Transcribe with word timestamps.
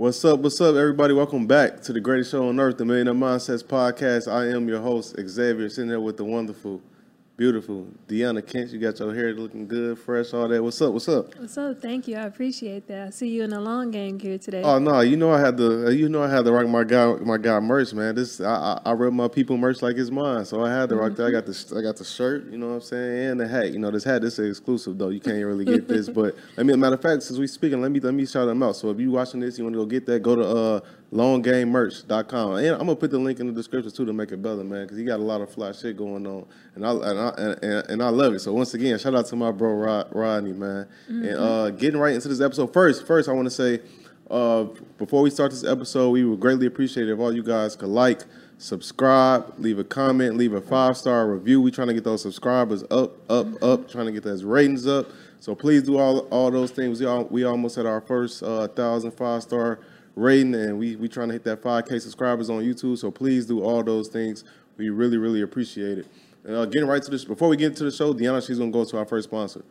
What's 0.00 0.24
up? 0.24 0.40
What's 0.40 0.58
up, 0.62 0.76
everybody? 0.76 1.12
Welcome 1.12 1.46
back 1.46 1.82
to 1.82 1.92
the 1.92 2.00
greatest 2.00 2.30
show 2.30 2.48
on 2.48 2.58
earth, 2.58 2.78
the 2.78 2.86
Millionaire 2.86 3.12
Mindsets 3.12 3.62
Podcast. 3.62 4.32
I 4.32 4.48
am 4.48 4.66
your 4.66 4.80
host, 4.80 5.14
Xavier, 5.20 5.68
sitting 5.68 5.90
there 5.90 6.00
with 6.00 6.16
the 6.16 6.24
wonderful, 6.24 6.80
beautiful 7.40 7.86
Deanna 8.06 8.46
Kent. 8.46 8.70
You 8.70 8.78
got 8.78 8.98
your 8.98 9.14
hair 9.14 9.32
looking 9.32 9.66
good, 9.66 9.98
fresh, 9.98 10.34
all 10.34 10.46
that. 10.46 10.62
What's 10.62 10.78
up? 10.82 10.92
What's 10.92 11.08
up? 11.08 11.34
What's 11.38 11.56
up? 11.56 11.80
Thank 11.80 12.06
you. 12.06 12.18
I 12.18 12.24
appreciate 12.24 12.86
that. 12.88 13.06
I 13.06 13.10
see 13.10 13.28
you 13.28 13.44
in 13.44 13.48
the 13.48 13.60
long 13.60 13.90
game 13.90 14.18
here 14.18 14.36
today. 14.36 14.60
Oh 14.62 14.78
no, 14.78 15.00
you 15.00 15.16
know 15.16 15.32
I 15.32 15.40
had 15.40 15.56
to, 15.56 15.90
you 15.90 16.10
know 16.10 16.22
I 16.22 16.28
had 16.28 16.44
to 16.44 16.52
rock 16.52 16.68
my 16.68 16.84
guy, 16.84 17.14
my 17.14 17.38
guy 17.38 17.58
merch, 17.60 17.94
man. 17.94 18.14
This 18.14 18.42
I, 18.42 18.52
I, 18.84 18.90
I 18.90 18.92
rep 18.92 19.14
my 19.14 19.26
people 19.26 19.56
merch 19.56 19.80
like 19.80 19.96
it's 19.96 20.10
mine, 20.10 20.44
so 20.44 20.62
I 20.62 20.70
had 20.70 20.90
to 20.90 20.96
rock 20.96 21.16
that. 21.16 21.24
I 21.24 21.30
got 21.30 21.46
the, 21.46 21.78
I 21.78 21.80
got 21.80 21.96
the 21.96 22.04
shirt, 22.04 22.44
you 22.52 22.58
know 22.58 22.68
what 22.68 22.74
I'm 22.74 22.80
saying, 22.82 23.30
and 23.30 23.40
the 23.40 23.48
hat. 23.48 23.72
You 23.72 23.78
know 23.78 23.90
this 23.90 24.04
hat, 24.04 24.20
this 24.20 24.38
is 24.38 24.58
exclusive 24.58 24.98
though. 24.98 25.08
You 25.08 25.20
can't 25.20 25.42
really 25.42 25.64
get 25.64 25.88
this, 25.88 26.08
but 26.20 26.36
I 26.58 26.62
mean, 26.62 26.78
matter 26.78 26.96
of 26.96 27.00
fact, 27.00 27.22
since 27.22 27.38
we 27.38 27.46
speaking, 27.46 27.80
let 27.80 27.90
me 27.90 28.00
let 28.00 28.12
me 28.12 28.26
shout 28.26 28.48
them 28.48 28.62
out. 28.62 28.76
So 28.76 28.90
if 28.90 29.00
you 29.00 29.12
watching 29.12 29.40
this, 29.40 29.56
you 29.56 29.64
want 29.64 29.72
to 29.76 29.80
go 29.80 29.86
get 29.86 30.04
that, 30.04 30.20
go 30.20 30.36
to 30.36 30.46
uh 30.46 30.80
longgamemerch.com. 31.12 32.54
And 32.54 32.68
I'm 32.68 32.78
gonna 32.78 32.96
put 32.96 33.10
the 33.10 33.18
link 33.18 33.40
in 33.40 33.46
the 33.46 33.52
description 33.52 33.90
too 33.92 34.04
to 34.04 34.12
make 34.12 34.30
it 34.32 34.40
better, 34.42 34.62
man, 34.62 34.84
because 34.84 34.98
he 34.98 35.04
got 35.04 35.18
a 35.18 35.22
lot 35.22 35.40
of 35.40 35.50
fly 35.50 35.72
shit 35.72 35.96
going 35.96 36.26
on, 36.26 36.46
and 36.74 36.86
I 36.86 36.90
and 36.92 37.18
I 37.18 37.28
and, 37.38 37.90
and 37.90 38.02
I 38.02 38.08
love 38.08 38.34
it. 38.34 38.40
So 38.40 38.52
once 38.52 38.74
again, 38.74 38.98
shout 38.98 39.14
out 39.14 39.26
to 39.26 39.36
my 39.36 39.50
bro 39.50 39.72
Rod, 39.72 40.08
Rodney, 40.12 40.52
man. 40.52 40.86
And 41.08 41.36
uh, 41.36 41.70
getting 41.70 41.98
right 41.98 42.14
into 42.14 42.28
this 42.28 42.40
episode. 42.40 42.72
First, 42.72 43.06
first 43.06 43.28
I 43.28 43.32
want 43.32 43.46
to 43.46 43.50
say, 43.50 43.80
uh, 44.30 44.66
before 44.98 45.22
we 45.22 45.30
start 45.30 45.50
this 45.50 45.64
episode, 45.64 46.10
we 46.10 46.24
would 46.24 46.40
greatly 46.40 46.66
appreciate 46.66 47.08
it 47.08 47.12
if 47.12 47.18
all 47.18 47.34
you 47.34 47.42
guys 47.42 47.74
could 47.74 47.88
like, 47.88 48.22
subscribe, 48.58 49.52
leave 49.58 49.80
a 49.80 49.84
comment, 49.84 50.36
leave 50.36 50.52
a 50.52 50.60
five 50.60 50.96
star 50.96 51.28
review. 51.28 51.60
We 51.60 51.72
trying 51.72 51.88
to 51.88 51.94
get 51.94 52.04
those 52.04 52.22
subscribers 52.22 52.84
up, 52.90 53.28
up, 53.28 53.60
up. 53.62 53.90
Trying 53.90 54.06
to 54.06 54.12
get 54.12 54.22
those 54.22 54.44
ratings 54.44 54.86
up. 54.86 55.08
So 55.40 55.54
please 55.54 55.82
do 55.82 55.98
all 55.98 56.20
all 56.28 56.50
those 56.52 56.70
things. 56.70 57.00
We 57.00 57.06
all, 57.06 57.24
we 57.24 57.44
almost 57.44 57.74
had 57.74 57.86
our 57.86 58.00
first 58.00 58.42
uh, 58.44 58.68
thousand 58.68 59.12
five 59.12 59.42
star 59.42 59.80
rating, 60.20 60.54
and 60.54 60.78
we 60.78 60.96
we 60.96 61.08
trying 61.08 61.28
to 61.28 61.32
hit 61.34 61.44
that 61.44 61.62
5K 61.62 62.00
subscribers 62.00 62.50
on 62.50 62.62
YouTube. 62.62 62.98
So 62.98 63.10
please 63.10 63.46
do 63.46 63.62
all 63.62 63.82
those 63.82 64.08
things. 64.08 64.44
We 64.76 64.90
really 64.90 65.16
really 65.16 65.42
appreciate 65.42 65.98
it. 65.98 66.06
Uh, 66.48 66.64
getting 66.64 66.88
right 66.88 67.02
to 67.02 67.10
this, 67.10 67.24
before 67.24 67.48
we 67.48 67.56
get 67.56 67.68
into 67.68 67.84
the 67.84 67.90
show, 67.90 68.14
Deanna, 68.14 68.46
she's 68.46 68.58
gonna 68.58 68.70
go 68.70 68.84
to 68.84 68.98
our 68.98 69.04
first 69.04 69.28
sponsor. 69.28 69.62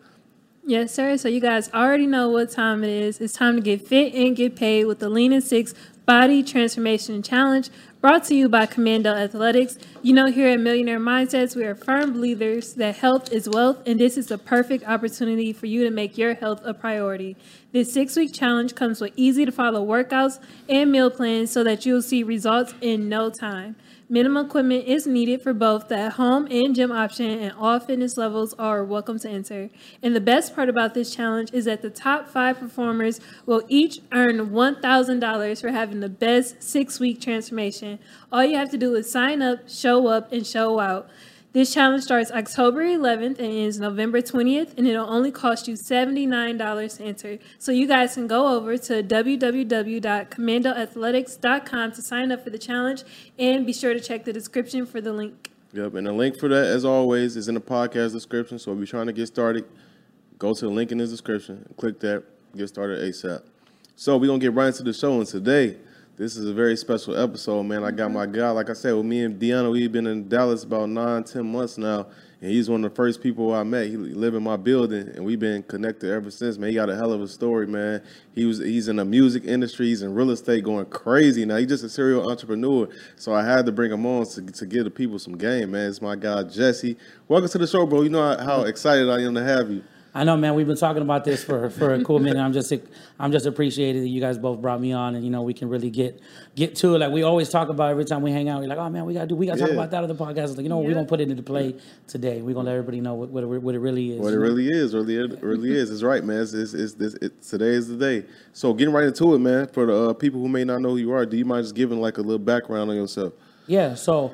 Yes, 0.66 0.94
sir. 0.94 1.18
So 1.18 1.28
you 1.30 1.40
guys 1.40 1.72
already 1.74 2.06
know 2.06 2.30
what 2.30 2.52
time 2.52 2.84
it 2.84 2.92
is. 2.92 3.20
It's 3.20 3.34
time 3.34 3.56
to 3.56 3.62
get 3.62 3.88
fit 3.88 4.14
and 4.14 4.36
get 4.36 4.56
paid 4.56 4.86
with 4.86 5.00
the 5.00 5.10
Lean 5.10 5.34
and 5.34 5.44
Six 5.44 5.74
Body 6.06 6.44
Transformation 6.44 7.24
Challenge, 7.24 7.70
brought 8.02 8.24
to 8.24 8.34
you 8.34 8.48
by 8.48 8.66
Commando 8.66 9.14
Athletix. 9.14 9.78
You 10.02 10.14
know, 10.14 10.28
here 10.28 10.48
at 10.48 10.60
Millionaire 10.60 11.00
Mindsets, 11.00 11.56
we 11.56 11.66
are 11.66 11.76
firm 11.76 12.14
believers 12.14 12.74
that 12.76 12.96
health 12.96 13.32
is 13.34 13.50
wealth, 13.50 13.86
and 13.86 14.00
this 14.00 14.18
is 14.18 14.28
the 14.28 14.38
perfect 14.38 14.88
opportunity 14.88 15.52
for 15.52 15.66
you 15.66 15.84
to 15.84 15.90
make 15.90 16.18
your 16.18 16.34
health 16.34 16.62
a 16.64 16.74
priority. 16.74 17.36
This 17.74 17.92
six 17.92 18.16
week 18.16 18.34
challenge 18.34 18.74
comes 18.74 19.02
with 19.02 19.12
easy 19.18 19.44
to 19.44 19.52
follow 19.52 19.86
workouts 19.86 20.40
and 20.70 20.92
meal 20.92 21.12
plans 21.12 21.52
so 21.52 21.64
that 21.66 21.86
you'll 21.86 22.02
see 22.02 22.24
results 22.24 22.74
in 22.80 23.10
no 23.10 23.30
time. 23.30 23.76
Minimum 24.12 24.48
equipment 24.48 24.88
is 24.88 25.06
needed 25.06 25.44
for 25.44 25.54
both 25.54 25.88
the 25.88 26.10
home 26.10 26.48
and 26.50 26.74
gym 26.74 26.92
option, 26.92 27.30
and 27.30 27.54
all 27.60 27.80
fitness 27.80 28.18
levels 28.18 28.56
are 28.58 28.84
welcome 28.84 29.20
to 29.20 29.30
enter. 29.30 29.70
And 30.02 30.16
the 30.16 30.20
best 30.20 30.56
part 30.56 30.68
about 30.68 30.96
this 30.96 31.14
challenge 31.14 31.54
is 31.54 31.66
that 31.66 31.84
the 31.84 31.92
top 31.92 32.28
five 32.28 32.58
performers 32.60 33.22
will 33.46 33.62
each 33.68 34.00
earn 34.12 34.50
$1,000 34.50 35.62
for 35.62 35.70
having 35.70 36.00
the 36.00 36.10
best 36.10 36.64
six 36.64 37.00
week 37.00 37.22
transformation. 37.22 38.00
All 38.32 38.44
you 38.44 38.58
have 38.58 38.72
to 38.72 38.80
do 38.80 38.96
is 38.96 39.12
sign 39.12 39.44
up, 39.44 39.70
show 39.70 40.08
up, 40.08 40.34
and 40.34 40.44
show 40.44 40.80
out. 40.80 41.08
This 41.52 41.74
challenge 41.74 42.04
starts 42.04 42.30
October 42.30 42.84
11th 42.84 43.40
and 43.40 43.52
ends 43.52 43.80
November 43.80 44.22
20th, 44.22 44.78
and 44.78 44.88
it'll 44.88 45.10
only 45.10 45.32
cost 45.32 45.68
you 45.68 45.74
$79 45.74 46.98
to 46.98 47.04
enter. 47.04 47.40
So 47.58 47.72
you 47.72 47.88
guys 47.88 48.14
can 48.14 48.28
go 48.28 48.56
over 48.56 48.78
to 48.78 49.02
www.commandoathletix.com 49.02 51.92
to 51.94 52.02
sign 52.04 52.32
up 52.32 52.44
for 52.44 52.52
the 52.52 52.60
challenge, 52.60 53.02
and 53.40 53.66
be 53.66 53.74
sure 53.74 53.96
to 53.96 54.00
check 54.00 54.26
the 54.26 54.34
description 54.34 54.86
for 54.86 55.02
the 55.02 55.12
link. 55.12 55.50
Yep, 55.74 55.96
and 55.96 56.06
the 56.06 56.14
link 56.14 56.38
for 56.38 56.50
that, 56.50 56.68
as 56.68 56.86
always, 56.86 57.36
is 57.36 57.48
in 57.48 57.56
the 57.56 57.62
podcast 57.62 58.12
description. 58.12 58.60
So 58.60 58.72
if 58.72 58.78
you're 58.78 58.86
trying 58.86 59.08
to 59.08 59.14
get 59.14 59.26
started, 59.26 59.66
go 60.38 60.54
to 60.54 60.66
the 60.66 60.72
link 60.72 60.92
in 60.92 61.00
the 61.00 61.08
description, 61.08 61.68
click 61.78 62.00
that, 62.02 62.26
get 62.56 62.68
started 62.68 63.00
ASAP. 63.00 63.42
So 63.96 64.18
we're 64.18 64.28
gonna 64.28 64.38
get 64.38 64.54
right 64.54 64.68
into 64.68 64.84
the 64.84 64.94
show, 64.94 65.18
and 65.18 65.26
today, 65.26 65.78
this 66.20 66.36
is 66.36 66.48
a 66.48 66.54
very 66.54 66.76
special 66.76 67.16
episode, 67.16 67.64
man. 67.64 67.86
I 67.86 67.92
got 67.92 68.12
mm-hmm. 68.12 68.16
my 68.16 68.26
guy, 68.26 68.50
like 68.50 68.70
I 68.70 68.74
said, 68.74 68.92
with 68.94 69.06
me 69.06 69.24
and 69.24 69.40
Deanna, 69.40 69.72
we've 69.72 69.90
been 69.90 70.06
in 70.06 70.28
Dallas 70.28 70.66
about 70.66 70.90
nine, 70.90 71.24
ten 71.24 71.50
months 71.50 71.78
now, 71.78 72.08
and 72.42 72.52
he's 72.52 72.70
one 72.70 72.84
of 72.84 72.92
the 72.92 72.96
first 72.96 73.24
people 73.24 73.56
I 73.56 73.64
met. 73.64 73.88
He 73.88 73.96
live 73.96 74.36
in 74.36 74.44
my 74.44 74.58
building, 74.58 75.08
and 75.16 75.24
we've 75.24 75.40
been 75.40 75.64
connected 75.64 76.12
ever 76.12 76.30
since. 76.30 76.58
Man, 76.58 76.72
he 76.72 76.76
got 76.76 76.90
a 76.90 76.96
hell 76.98 77.14
of 77.14 77.22
a 77.22 77.28
story, 77.30 77.68
man. 77.68 78.04
He 78.36 78.44
was 78.44 78.60
he's 78.60 78.90
in 78.90 78.98
the 78.98 79.06
music 79.06 79.46
industry, 79.46 79.88
he's 79.88 80.02
in 80.02 80.14
real 80.14 80.32
estate, 80.32 80.66
going 80.66 80.88
crazy 80.88 81.46
now. 81.46 81.56
He's 81.56 81.70
just 81.70 81.86
a 81.86 81.90
serial 81.90 82.30
entrepreneur, 82.30 82.90
so 83.16 83.34
I 83.34 83.46
had 83.46 83.66
to 83.68 83.72
bring 83.72 83.90
him 83.90 84.06
on 84.06 84.26
to, 84.26 84.42
to 84.42 84.66
give 84.66 84.84
the 84.84 84.92
people 84.92 85.20
some 85.20 85.38
game, 85.38 85.72
man. 85.72 85.90
It's 85.90 86.02
my 86.02 86.18
guy 86.18 86.44
Jesse. 86.44 86.98
Welcome 87.30 87.48
to 87.48 87.58
the 87.60 87.68
show, 87.68 87.86
bro. 87.86 88.02
You 88.02 88.10
know 88.10 88.36
how, 88.36 88.44
how 88.44 88.62
excited 88.64 89.10
I 89.10 89.22
am 89.22 89.36
to 89.36 89.44
have 89.44 89.72
you. 89.72 89.86
I 90.14 90.24
know, 90.24 90.36
man. 90.36 90.56
We've 90.56 90.66
been 90.66 90.76
talking 90.76 91.04
about 91.04 91.24
this 91.24 91.44
for, 91.44 91.70
for 91.70 91.94
a 91.94 92.04
cool 92.04 92.18
minute. 92.18 92.42
I'm 92.42 92.52
just 92.52 92.74
I'm 93.20 93.32
just 93.32 93.46
appreciated 93.46 94.02
that 94.04 94.08
you 94.08 94.20
guys 94.20 94.40
both 94.40 94.60
brought 94.60 94.82
me 94.82 94.92
on, 94.92 95.14
and 95.14 95.24
you 95.24 95.30
know 95.30 95.44
we 95.44 95.54
can 95.54 95.70
really 95.70 95.92
get 95.92 96.20
get 96.56 96.76
to 96.78 96.96
it. 96.96 97.00
Like 97.00 97.12
we 97.12 97.22
always 97.22 97.50
talk 97.50 97.70
about 97.70 97.92
every 97.92 98.06
time 98.06 98.24
we 98.24 98.32
hang 98.32 98.50
out. 98.50 98.62
We're 98.62 98.70
like, 98.70 98.80
oh 98.80 98.90
man, 98.90 99.06
we 99.06 99.14
gotta 99.14 99.28
do 99.28 99.36
we 99.36 99.46
gotta 99.46 99.60
talk 99.60 99.70
about 99.70 99.92
that 99.92 100.02
on 100.02 100.10
the 100.10 100.16
podcast. 100.16 100.46
It's 100.46 100.58
like 100.58 100.64
you 100.64 100.70
know 100.70 100.80
we're 100.80 100.96
gonna 100.96 101.06
put 101.06 101.22
it 101.22 101.30
into 101.30 101.44
play 101.44 101.76
today. 102.08 102.42
We're 102.42 102.56
gonna 102.56 102.68
let 102.70 102.76
everybody 102.76 103.02
know 103.02 103.14
what 103.14 103.30
what 103.30 103.44
it, 103.44 103.48
what 103.48 103.76
it 103.76 103.80
really 103.80 104.14
is. 104.14 104.20
What 104.20 104.34
it 104.34 104.40
really 104.40 104.68
is, 104.68 104.96
really, 104.96 105.16
it 105.16 105.44
really 105.44 105.72
is. 105.72 105.92
It's 105.92 106.02
right, 106.02 106.24
man. 106.24 106.42
It's, 106.42 106.54
it's, 106.54 106.74
it's, 106.74 106.96
it's, 106.96 107.50
today 107.50 107.70
is 107.70 107.88
the 107.88 107.98
day. 107.98 108.26
So 108.54 108.74
getting 108.74 108.94
right 108.94 109.06
into 109.06 109.36
it, 109.36 109.40
man. 109.40 109.68
For 109.68 109.86
the 109.86 110.10
uh, 110.10 110.14
people 110.14 110.40
who 110.40 110.50
may 110.50 110.64
not 110.64 110.82
know 110.82 110.90
who 110.90 110.98
you 110.98 111.12
are, 111.12 111.26
do 111.26 111.38
you 111.38 111.46
mind 111.46 111.66
just 111.66 111.76
giving 111.76 112.02
like 112.02 112.18
a 112.18 112.22
little 112.22 112.40
background 112.40 112.90
on 112.90 112.96
yourself? 112.96 113.34
Yeah, 113.68 113.94
so 113.94 114.34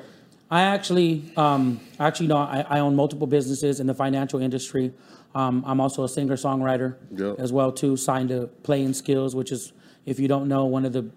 I 0.50 0.62
actually, 0.62 1.24
um, 1.36 1.80
actually, 1.98 2.28
no, 2.28 2.36
I, 2.36 2.64
I 2.68 2.78
own 2.78 2.94
multiple 2.94 3.26
businesses 3.26 3.80
in 3.80 3.86
the 3.86 3.94
financial 3.94 4.40
industry. 4.40 4.92
Um, 5.34 5.64
I'm 5.66 5.80
also 5.80 6.04
a 6.04 6.08
singer 6.08 6.36
songwriter 6.36 6.96
Yep. 7.10 7.40
as 7.40 7.52
well 7.52 7.72
too. 7.72 7.96
Signed 7.96 8.28
to 8.28 8.46
Play-N-Skillz, 8.62 9.34
which 9.34 9.50
is, 9.50 9.72
if 10.04 10.20
you 10.20 10.28
don't 10.28 10.48
know, 10.48 10.64
one 10.66 10.84
of 10.84 10.92
the 10.92 11.10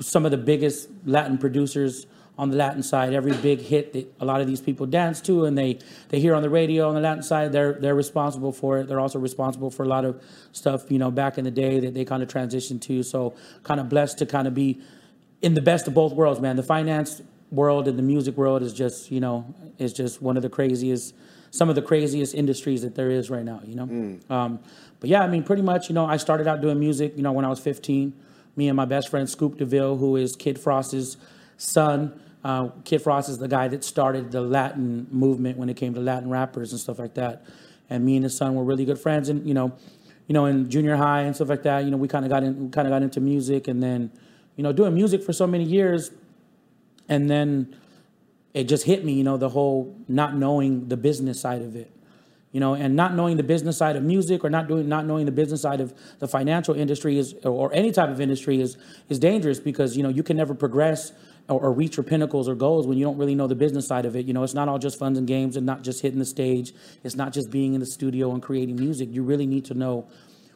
some 0.00 0.24
of 0.24 0.32
the 0.32 0.36
biggest 0.38 0.88
Latin 1.06 1.38
producers 1.38 2.06
on 2.36 2.50
the 2.50 2.56
Latin 2.56 2.82
side. 2.82 3.12
Every 3.14 3.32
big 3.34 3.60
hit 3.60 3.92
that 3.92 4.12
a 4.20 4.24
lot 4.24 4.40
of 4.40 4.48
these 4.48 4.60
people 4.60 4.86
dance 4.86 5.20
to 5.22 5.44
and 5.44 5.56
they 5.56 5.78
they 6.08 6.18
hear 6.18 6.34
on 6.34 6.42
the 6.42 6.50
radio 6.50 6.88
on 6.88 6.94
the 6.94 7.00
Latin 7.00 7.22
side, 7.22 7.52
they're 7.52 7.74
they're 7.74 7.94
responsible 7.94 8.52
for 8.52 8.78
it. 8.78 8.88
They're 8.88 8.98
also 9.00 9.18
responsible 9.20 9.70
for 9.70 9.84
a 9.84 9.88
lot 9.88 10.04
of 10.04 10.20
stuff 10.50 10.90
you 10.90 10.98
know 10.98 11.10
back 11.10 11.38
in 11.38 11.44
the 11.44 11.50
day 11.50 11.78
that 11.80 11.94
they 11.94 12.04
kind 12.04 12.22
of 12.22 12.28
transitioned 12.28 12.80
to. 12.82 13.02
So 13.04 13.34
kind 13.62 13.78
of 13.80 13.88
blessed 13.88 14.18
to 14.18 14.26
kind 14.26 14.48
of 14.48 14.54
be 14.54 14.80
in 15.40 15.54
the 15.54 15.62
best 15.62 15.86
of 15.86 15.94
both 15.94 16.12
worlds, 16.14 16.40
man. 16.40 16.56
The 16.56 16.62
finance 16.62 17.22
world 17.52 17.86
and 17.86 17.98
the 17.98 18.02
music 18.02 18.36
world 18.36 18.62
is 18.62 18.72
just 18.72 19.10
you 19.10 19.20
know 19.20 19.54
is 19.78 19.92
just 19.92 20.22
one 20.22 20.36
of 20.36 20.42
the 20.42 20.50
craziest. 20.50 21.14
Some 21.54 21.68
of 21.68 21.74
the 21.74 21.82
craziest 21.82 22.34
industries 22.34 22.80
that 22.80 22.94
there 22.94 23.10
is 23.10 23.28
right 23.28 23.44
now, 23.44 23.60
you 23.62 23.74
know. 23.74 23.82
Um, 24.30 24.60
but 25.00 25.10
yeah, 25.10 25.22
I 25.22 25.26
mean, 25.26 25.42
pretty 25.42 25.60
much, 25.60 25.90
you 25.90 25.94
know, 25.94 26.06
I 26.06 26.16
started 26.16 26.46
out 26.46 26.62
doing 26.62 26.80
music, 26.80 27.12
you 27.14 27.22
know, 27.22 27.32
when 27.32 27.44
I 27.44 27.48
was 27.48 27.60
15 27.60 28.14
me 28.56 28.68
and 28.68 28.76
my 28.76 28.84
best 28.84 29.08
friend 29.08 29.28
Scoop 29.28 29.58
DeVille, 29.58 29.96
who 29.96 30.16
is 30.16 30.36
Kid 30.36 30.58
Frost's 30.58 31.16
son. 31.56 32.20
Uh, 32.44 32.68
Kid 32.84 33.00
Frost 33.00 33.28
is 33.28 33.38
the 33.38 33.48
guy 33.48 33.68
that 33.68 33.84
started 33.84 34.32
the 34.32 34.40
Latin 34.40 35.06
movement 35.10 35.58
when 35.58 35.68
it 35.68 35.76
came 35.76 35.94
to 35.94 36.00
Latin 36.00 36.28
rappers 36.28 36.72
and 36.72 36.80
stuff 36.80 36.98
like 36.98 37.14
that. 37.14 37.44
And 37.88 38.04
me 38.04 38.16
and 38.16 38.24
his 38.24 38.36
son 38.36 38.54
were 38.54 38.64
really 38.64 38.84
good 38.84 38.98
friends, 38.98 39.28
and 39.28 39.46
you 39.46 39.54
know, 39.54 39.72
you 40.26 40.32
know, 40.32 40.46
in 40.46 40.70
junior 40.70 40.96
high 40.96 41.22
and 41.22 41.34
stuff 41.34 41.48
like 41.48 41.62
that. 41.62 41.84
You 41.84 41.90
know, 41.90 41.96
we 41.96 42.08
kind 42.08 42.24
of 42.24 42.30
got 42.30 42.42
in, 42.42 42.70
kind 42.70 42.88
of 42.88 42.92
got 42.92 43.02
into 43.02 43.20
music, 43.20 43.68
and 43.68 43.82
then, 43.82 44.10
you 44.56 44.64
know, 44.64 44.72
doing 44.72 44.94
music 44.94 45.22
for 45.22 45.32
so 45.32 45.46
many 45.46 45.64
years, 45.64 46.10
and 47.08 47.30
then 47.30 47.76
it 48.54 48.64
just 48.64 48.84
hit 48.84 49.04
me, 49.04 49.12
you 49.12 49.24
know, 49.24 49.36
the 49.36 49.48
whole 49.48 49.96
not 50.08 50.36
knowing 50.36 50.88
the 50.88 50.96
business 50.96 51.40
side 51.40 51.62
of 51.62 51.74
it, 51.74 51.90
you 52.52 52.60
know, 52.60 52.74
and 52.74 52.94
not 52.94 53.14
knowing 53.14 53.36
the 53.36 53.42
business 53.42 53.78
side 53.78 53.96
of 53.96 54.02
music 54.02 54.44
or 54.44 54.50
not 54.50 54.68
doing 54.68 54.88
not 54.88 55.06
knowing 55.06 55.26
the 55.26 55.32
business 55.32 55.62
side 55.62 55.80
of 55.80 55.94
the 56.18 56.28
financial 56.28 56.74
industry 56.74 57.18
is 57.18 57.34
or 57.44 57.72
any 57.72 57.92
type 57.92 58.10
of 58.10 58.20
industry 58.20 58.60
is 58.60 58.76
is 59.08 59.18
dangerous 59.18 59.58
because 59.58 59.96
you 59.96 60.02
know 60.02 60.08
you 60.08 60.22
can 60.22 60.36
never 60.36 60.54
progress 60.54 61.12
or, 61.48 61.60
or 61.60 61.72
reach 61.72 61.96
your 61.96 62.04
pinnacles 62.04 62.48
or 62.48 62.54
goals 62.54 62.86
when 62.86 62.98
you 62.98 63.04
don't 63.04 63.18
really 63.18 63.34
know 63.34 63.46
the 63.46 63.54
business 63.54 63.86
side 63.86 64.04
of 64.04 64.16
it. 64.16 64.26
You 64.26 64.32
know, 64.32 64.42
it's 64.42 64.54
not 64.54 64.68
all 64.68 64.78
just 64.78 64.98
fun 64.98 65.16
and 65.16 65.26
games 65.26 65.56
and 65.56 65.66
not 65.66 65.82
just 65.82 66.02
hitting 66.02 66.18
the 66.18 66.24
stage. 66.24 66.72
It's 67.02 67.14
not 67.14 67.32
just 67.32 67.50
being 67.50 67.74
in 67.74 67.80
the 67.80 67.86
studio 67.86 68.32
and 68.32 68.42
creating 68.42 68.76
music. 68.76 69.08
You 69.12 69.22
really 69.22 69.46
need 69.46 69.64
to 69.66 69.74
know 69.74 70.08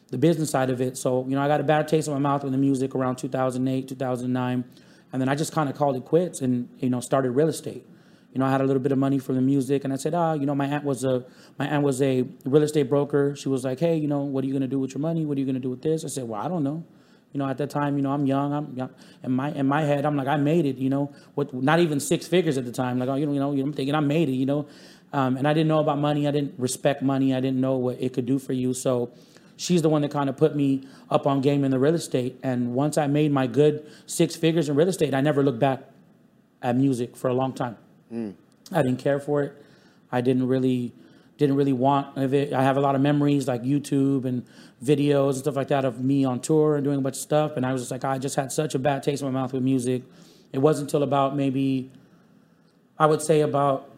the 0.08 0.18
business 0.18 0.50
side 0.50 0.70
of 0.70 0.80
it. 0.80 0.96
So, 0.96 1.24
you 1.28 1.34
know, 1.34 1.42
I 1.42 1.48
got 1.48 1.60
a 1.60 1.64
bad 1.64 1.88
taste 1.88 2.06
in 2.06 2.14
my 2.14 2.20
mouth 2.20 2.44
with 2.44 2.52
the 2.52 2.58
music 2.58 2.94
around 2.94 3.16
2008, 3.16 3.88
2009. 3.88 4.64
And 5.12 5.22
then 5.22 5.28
I 5.28 5.34
just 5.34 5.52
kind 5.52 5.68
of 5.68 5.76
called 5.76 5.96
it 5.96 6.04
quits 6.04 6.40
and, 6.40 6.68
you 6.78 6.90
know, 6.90 7.00
started 7.00 7.30
real 7.30 7.48
estate. 7.48 7.86
You 8.32 8.40
know, 8.40 8.46
I 8.46 8.50
had 8.50 8.60
a 8.60 8.64
little 8.64 8.82
bit 8.82 8.92
of 8.92 8.98
money 8.98 9.18
from 9.18 9.36
the 9.36 9.40
music 9.40 9.84
and 9.84 9.92
I 9.92 9.96
said, 9.96 10.12
ah, 10.12 10.34
you 10.34 10.44
know, 10.44 10.54
my 10.54 10.66
aunt 10.66 10.84
was 10.84 11.04
a, 11.04 11.24
my 11.58 11.66
aunt 11.66 11.82
was 11.82 12.02
a 12.02 12.26
real 12.44 12.62
estate 12.62 12.88
broker. 12.90 13.34
She 13.34 13.48
was 13.48 13.64
like, 13.64 13.80
hey, 13.80 13.96
you 13.96 14.08
know, 14.08 14.20
what 14.20 14.44
are 14.44 14.46
you 14.46 14.58
to 14.58 14.66
do 14.66 14.78
with 14.78 14.92
your 14.92 15.00
money? 15.00 15.24
What 15.24 15.38
are 15.38 15.40
you 15.40 15.50
to 15.52 15.58
do 15.58 15.70
with 15.70 15.80
this? 15.82 16.04
I 16.04 16.08
said, 16.08 16.28
well, 16.28 16.40
I 16.40 16.48
don't 16.48 16.62
know. 16.62 16.84
You 17.32 17.38
know, 17.38 17.48
at 17.48 17.58
that 17.58 17.70
time, 17.70 17.96
you 17.96 18.02
know, 18.02 18.12
I'm 18.12 18.24
young. 18.24 18.52
I'm 18.52 18.74
young. 18.74 18.90
In 19.22 19.32
my 19.32 19.52
in 19.52 19.66
my 19.66 19.82
head, 19.82 20.06
I'm 20.06 20.16
like, 20.16 20.26
I 20.26 20.36
made 20.36 20.64
it. 20.64 20.76
You 20.76 20.88
know, 20.88 21.12
with 21.34 21.52
not 21.52 21.80
even 21.80 22.00
six 22.00 22.26
figures 22.26 22.56
at 22.56 22.64
the 22.64 22.72
time. 22.72 22.98
Like, 22.98 23.10
oh, 23.10 23.14
you 23.16 23.26
know, 23.26 23.32
you 23.32 23.40
know, 23.40 23.50
I'm 23.50 23.72
thinking 23.74 23.94
I 23.94 24.00
made 24.00 24.30
it. 24.30 24.32
You 24.32 24.46
know, 24.46 24.66
um, 25.12 25.36
and 25.36 25.46
I 25.46 25.52
didn't 25.52 25.68
know 25.68 25.80
about 25.80 25.98
money. 25.98 26.26
I 26.26 26.30
didn't 26.30 26.54
respect 26.58 27.02
money. 27.02 27.34
I 27.34 27.40
didn't 27.40 27.60
know 27.60 27.76
what 27.76 28.00
it 28.00 28.12
could 28.12 28.26
do 28.26 28.38
for 28.38 28.52
you. 28.52 28.72
So, 28.72 29.12
she's 29.56 29.82
the 29.82 29.88
one 29.88 30.02
that 30.02 30.10
kind 30.10 30.28
of 30.28 30.36
put 30.36 30.54
me 30.54 30.86
up 31.10 31.26
on 31.26 31.40
game 31.40 31.64
in 31.64 31.70
the 31.70 31.78
real 31.78 31.94
estate. 31.94 32.38
And 32.42 32.74
once 32.74 32.98
I 32.98 33.06
made 33.06 33.32
my 33.32 33.46
good 33.46 33.90
six 34.06 34.36
figures 34.36 34.68
in 34.68 34.76
real 34.76 34.88
estate, 34.88 35.14
I 35.14 35.20
never 35.20 35.42
looked 35.42 35.58
back 35.58 35.80
at 36.62 36.76
music 36.76 37.16
for 37.16 37.28
a 37.28 37.34
long 37.34 37.52
time. 37.52 37.76
Mm. 38.12 38.34
I 38.72 38.82
didn't 38.82 38.98
care 38.98 39.20
for 39.20 39.42
it. 39.42 39.62
I 40.10 40.20
didn't 40.20 40.46
really 40.46 40.92
didn't 41.38 41.56
really 41.56 41.72
want 41.72 42.16
of 42.16 42.32
it. 42.32 42.54
I 42.54 42.62
have 42.62 42.78
a 42.78 42.80
lot 42.80 42.94
of 42.94 43.02
memories 43.02 43.46
like 43.46 43.62
YouTube 43.62 44.24
and 44.24 44.46
videos 44.82 45.32
and 45.32 45.38
stuff 45.38 45.56
like 45.56 45.68
that 45.68 45.84
of 45.84 46.02
me 46.02 46.24
on 46.24 46.40
tour 46.40 46.76
and 46.76 46.84
doing 46.84 46.98
a 46.98 47.00
bunch 47.02 47.16
of 47.16 47.20
stuff. 47.20 47.58
And 47.58 47.66
I 47.66 47.72
was 47.72 47.82
just 47.82 47.90
like, 47.90 48.04
I 48.04 48.18
just 48.18 48.36
had 48.36 48.50
such 48.50 48.74
a 48.74 48.78
bad 48.78 49.02
taste 49.02 49.22
in 49.22 49.30
my 49.30 49.40
mouth 49.40 49.52
with 49.52 49.62
music. 49.62 50.02
It 50.52 50.60
wasn't 50.60 50.88
until 50.88 51.02
about 51.02 51.36
maybe, 51.36 51.90
I 52.98 53.04
would 53.04 53.20
say 53.20 53.42
about 53.42 53.90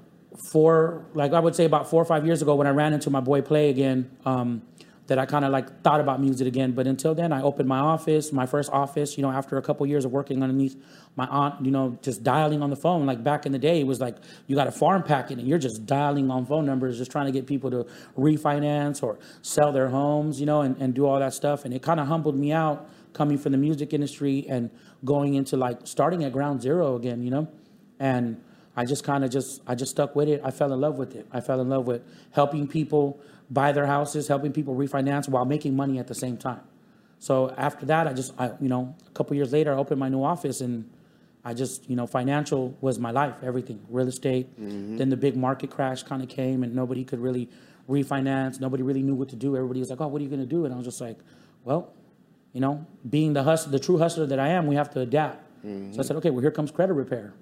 four, 0.50 1.06
like 1.14 1.32
I 1.32 1.38
would 1.38 1.54
say 1.54 1.64
about 1.64 1.88
four 1.88 2.02
or 2.02 2.04
five 2.04 2.26
years 2.26 2.42
ago 2.42 2.56
when 2.56 2.66
I 2.66 2.70
ran 2.70 2.92
into 2.92 3.08
my 3.08 3.20
boy 3.20 3.40
Play 3.40 3.70
again. 3.70 4.10
Um, 4.26 4.62
that 5.08 5.18
I 5.18 5.24
kind 5.24 5.44
of 5.44 5.50
like 5.50 5.82
thought 5.82 6.00
about 6.00 6.20
music 6.20 6.46
again. 6.46 6.72
But 6.72 6.86
until 6.86 7.14
then, 7.14 7.32
I 7.32 7.40
opened 7.42 7.66
my 7.66 7.78
office, 7.78 8.30
my 8.30 8.44
first 8.44 8.70
office, 8.70 9.16
you 9.16 9.22
know, 9.22 9.30
after 9.30 9.56
a 9.56 9.62
couple 9.62 9.86
years 9.86 10.04
of 10.04 10.12
working 10.12 10.42
underneath 10.42 10.76
my 11.16 11.26
aunt, 11.26 11.64
you 11.64 11.70
know, 11.70 11.98
just 12.02 12.22
dialing 12.22 12.62
on 12.62 12.68
the 12.68 12.76
phone. 12.76 13.06
Like 13.06 13.24
back 13.24 13.46
in 13.46 13.52
the 13.52 13.58
day, 13.58 13.80
it 13.80 13.86
was 13.86 14.00
like 14.00 14.16
you 14.46 14.54
got 14.54 14.66
a 14.66 14.70
farm 14.70 15.02
packet 15.02 15.38
and 15.38 15.48
you're 15.48 15.58
just 15.58 15.86
dialing 15.86 16.30
on 16.30 16.44
phone 16.44 16.66
numbers, 16.66 16.98
just 16.98 17.10
trying 17.10 17.24
to 17.24 17.32
get 17.32 17.46
people 17.46 17.70
to 17.70 17.86
refinance 18.18 19.02
or 19.02 19.18
sell 19.40 19.72
their 19.72 19.88
homes, 19.88 20.40
you 20.40 20.46
know, 20.46 20.60
and, 20.60 20.76
and 20.76 20.92
do 20.92 21.06
all 21.06 21.18
that 21.18 21.32
stuff. 21.32 21.64
And 21.64 21.72
it 21.72 21.82
kind 21.82 22.00
of 22.00 22.06
humbled 22.06 22.38
me 22.38 22.52
out 22.52 22.90
coming 23.14 23.38
from 23.38 23.52
the 23.52 23.58
music 23.58 23.94
industry 23.94 24.44
and 24.46 24.70
going 25.06 25.34
into 25.34 25.56
like 25.56 25.80
starting 25.84 26.22
at 26.22 26.32
ground 26.32 26.60
zero 26.60 26.96
again, 26.96 27.22
you 27.22 27.30
know? 27.30 27.48
And 27.98 28.42
I 28.76 28.84
just 28.84 29.04
kind 29.04 29.24
of 29.24 29.30
just, 29.30 29.62
I 29.66 29.74
just 29.74 29.90
stuck 29.90 30.14
with 30.14 30.28
it. 30.28 30.42
I 30.44 30.50
fell 30.50 30.72
in 30.72 30.80
love 30.80 30.98
with 30.98 31.16
it. 31.16 31.26
I 31.32 31.40
fell 31.40 31.60
in 31.60 31.68
love 31.68 31.86
with 31.86 32.02
helping 32.30 32.68
people 32.68 33.20
buy 33.50 33.72
their 33.72 33.86
houses, 33.86 34.28
helping 34.28 34.52
people 34.52 34.74
refinance 34.74 35.28
while 35.28 35.44
making 35.44 35.74
money 35.74 35.98
at 35.98 36.06
the 36.06 36.14
same 36.14 36.36
time. 36.36 36.60
So 37.18 37.52
after 37.56 37.86
that, 37.86 38.06
I 38.06 38.12
just, 38.12 38.32
I, 38.38 38.52
you 38.60 38.68
know, 38.68 38.94
a 39.06 39.10
couple 39.10 39.34
years 39.36 39.52
later, 39.52 39.72
I 39.72 39.76
opened 39.76 39.98
my 39.98 40.08
new 40.08 40.22
office 40.22 40.60
and 40.60 40.88
I 41.44 41.54
just, 41.54 41.88
you 41.88 41.96
know, 41.96 42.06
financial 42.06 42.76
was 42.80 42.98
my 42.98 43.10
life, 43.10 43.34
everything, 43.42 43.80
real 43.88 44.08
estate. 44.08 44.54
Mm-hmm. 44.60 44.98
Then 44.98 45.08
the 45.08 45.16
big 45.16 45.36
market 45.36 45.70
crash 45.70 46.02
kind 46.02 46.22
of 46.22 46.28
came 46.28 46.62
and 46.62 46.74
nobody 46.74 47.04
could 47.04 47.20
really 47.20 47.48
refinance. 47.88 48.60
Nobody 48.60 48.82
really 48.82 49.02
knew 49.02 49.14
what 49.14 49.30
to 49.30 49.36
do. 49.36 49.56
Everybody 49.56 49.80
was 49.80 49.90
like, 49.90 50.00
oh, 50.00 50.08
what 50.08 50.20
are 50.20 50.22
you 50.24 50.30
going 50.30 50.40
to 50.40 50.46
do? 50.46 50.64
And 50.64 50.74
I 50.74 50.76
was 50.76 50.86
just 50.86 51.00
like, 51.00 51.18
well, 51.64 51.92
you 52.52 52.60
know, 52.60 52.86
being 53.08 53.32
the 53.32 53.42
hustler, 53.42 53.72
the 53.72 53.78
true 53.78 53.98
hustler 53.98 54.26
that 54.26 54.38
I 54.38 54.48
am, 54.48 54.66
we 54.66 54.76
have 54.76 54.90
to 54.90 55.00
adapt. 55.00 55.42
Mm-hmm. 55.64 55.94
So 55.94 56.00
I 56.00 56.02
said, 56.02 56.16
okay, 56.16 56.30
well, 56.30 56.40
here 56.40 56.50
comes 56.50 56.70
credit 56.70 56.92
repair. 56.92 57.34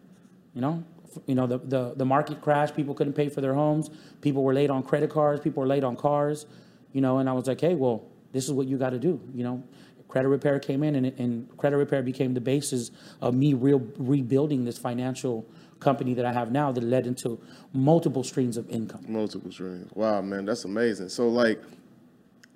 You 0.55 0.63
know, 0.63 0.85
you 1.27 1.35
know, 1.35 1.47
the, 1.47 1.59
the, 1.59 1.95
the 1.97 2.05
market 2.05 2.41
crashed. 2.41 2.77
People 2.77 2.95
couldn't 2.95 3.15
pay 3.15 3.29
for 3.29 3.41
their 3.41 3.55
homes. 3.55 3.91
People 4.21 4.43
were 4.43 4.55
late 4.55 4.71
on 4.71 4.83
credit 4.83 5.11
cards. 5.11 5.41
People 5.41 5.63
were 5.63 5.67
late 5.67 5.85
on 5.85 5.97
cars, 5.97 6.47
you 6.93 7.01
know, 7.01 7.19
and 7.19 7.29
I 7.29 7.33
was 7.33 7.47
like, 7.47 7.61
hey, 7.61 7.75
well, 7.75 8.05
this 8.33 8.45
is 8.45 8.53
what 8.53 8.67
you 8.67 8.77
got 8.77 8.91
to 8.91 8.99
do, 8.99 9.21
you 9.35 9.45
know. 9.45 9.63
Credit 10.09 10.29
repair 10.29 10.59
came 10.61 10.83
in, 10.85 10.95
and, 10.95 11.07
and 11.19 11.57
credit 11.57 11.77
repair 11.77 12.01
became 12.03 12.33
the 12.33 12.41
basis 12.41 12.91
of 13.21 13.35
me 13.35 13.55
real 13.55 13.83
rebuilding 13.99 14.65
this 14.65 14.79
financial 14.79 15.45
company 15.81 16.15
that 16.15 16.25
I 16.25 16.33
have 16.33 16.53
now 16.53 16.73
that 16.73 16.83
led 16.83 17.07
into 17.07 17.41
multiple 17.73 18.25
streams 18.25 18.57
of 18.57 18.71
income. 18.71 19.05
Multiple 19.09 19.51
streams. 19.51 19.91
Wow, 19.95 20.23
man, 20.23 20.45
that's 20.45 20.65
amazing. 20.65 21.09
So, 21.09 21.29
like, 21.29 21.61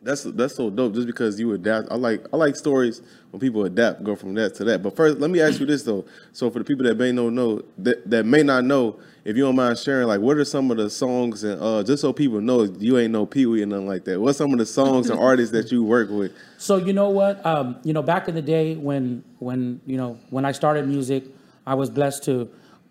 that's 0.02 0.22
that's 0.22 0.54
so 0.54 0.70
dope. 0.70 0.94
Just 0.94 1.06
because 1.06 1.38
you 1.38 1.52
adapt, 1.52 1.90
I 1.90 1.96
like 1.96 2.26
I 2.32 2.36
like 2.36 2.56
stories 2.56 3.02
when 3.30 3.40
people 3.40 3.64
adapt, 3.64 4.02
go 4.02 4.16
from 4.16 4.34
that 4.34 4.54
to 4.56 4.64
that. 4.64 4.82
But 4.82 4.96
first, 4.96 5.18
let 5.18 5.30
me 5.30 5.40
ask 5.40 5.60
you 5.60 5.66
this 5.66 5.82
though. 5.82 6.06
So 6.32 6.50
for 6.50 6.58
the 6.58 6.64
people 6.64 6.84
that 6.86 6.96
may 6.96 7.12
not 7.12 7.32
know 7.32 7.62
that 7.78 8.08
that 8.08 8.24
may 8.24 8.42
not 8.42 8.64
know, 8.64 8.98
if 9.24 9.36
you 9.36 9.42
don't 9.44 9.56
mind 9.56 9.78
sharing, 9.78 10.06
like 10.06 10.20
what 10.20 10.38
are 10.38 10.44
some 10.44 10.70
of 10.70 10.78
the 10.78 10.88
songs 10.88 11.44
and 11.44 11.60
uh, 11.60 11.82
just 11.82 12.00
so 12.00 12.12
people 12.14 12.40
know 12.40 12.62
you 12.62 12.98
ain't 12.98 13.12
no 13.12 13.26
Pee 13.26 13.44
Wee 13.44 13.62
and 13.62 13.72
nothing 13.72 13.88
like 13.88 14.04
that. 14.04 14.18
What's 14.18 14.38
some 14.38 14.52
of 14.52 14.58
the 14.58 14.66
songs 14.66 15.10
and 15.10 15.20
artists 15.20 15.52
that 15.52 15.70
you 15.70 15.84
work 15.84 16.08
with? 16.08 16.32
So 16.56 16.76
you 16.76 16.94
know 16.94 17.10
what, 17.10 17.44
um, 17.44 17.76
you 17.84 17.92
know, 17.92 18.02
back 18.02 18.26
in 18.26 18.34
the 18.34 18.42
day 18.42 18.76
when 18.76 19.22
when 19.38 19.80
you 19.84 19.98
know 19.98 20.18
when 20.30 20.46
I 20.46 20.52
started 20.52 20.88
music, 20.88 21.24
I 21.66 21.74
was 21.74 21.90
blessed 21.90 22.24
to 22.24 22.48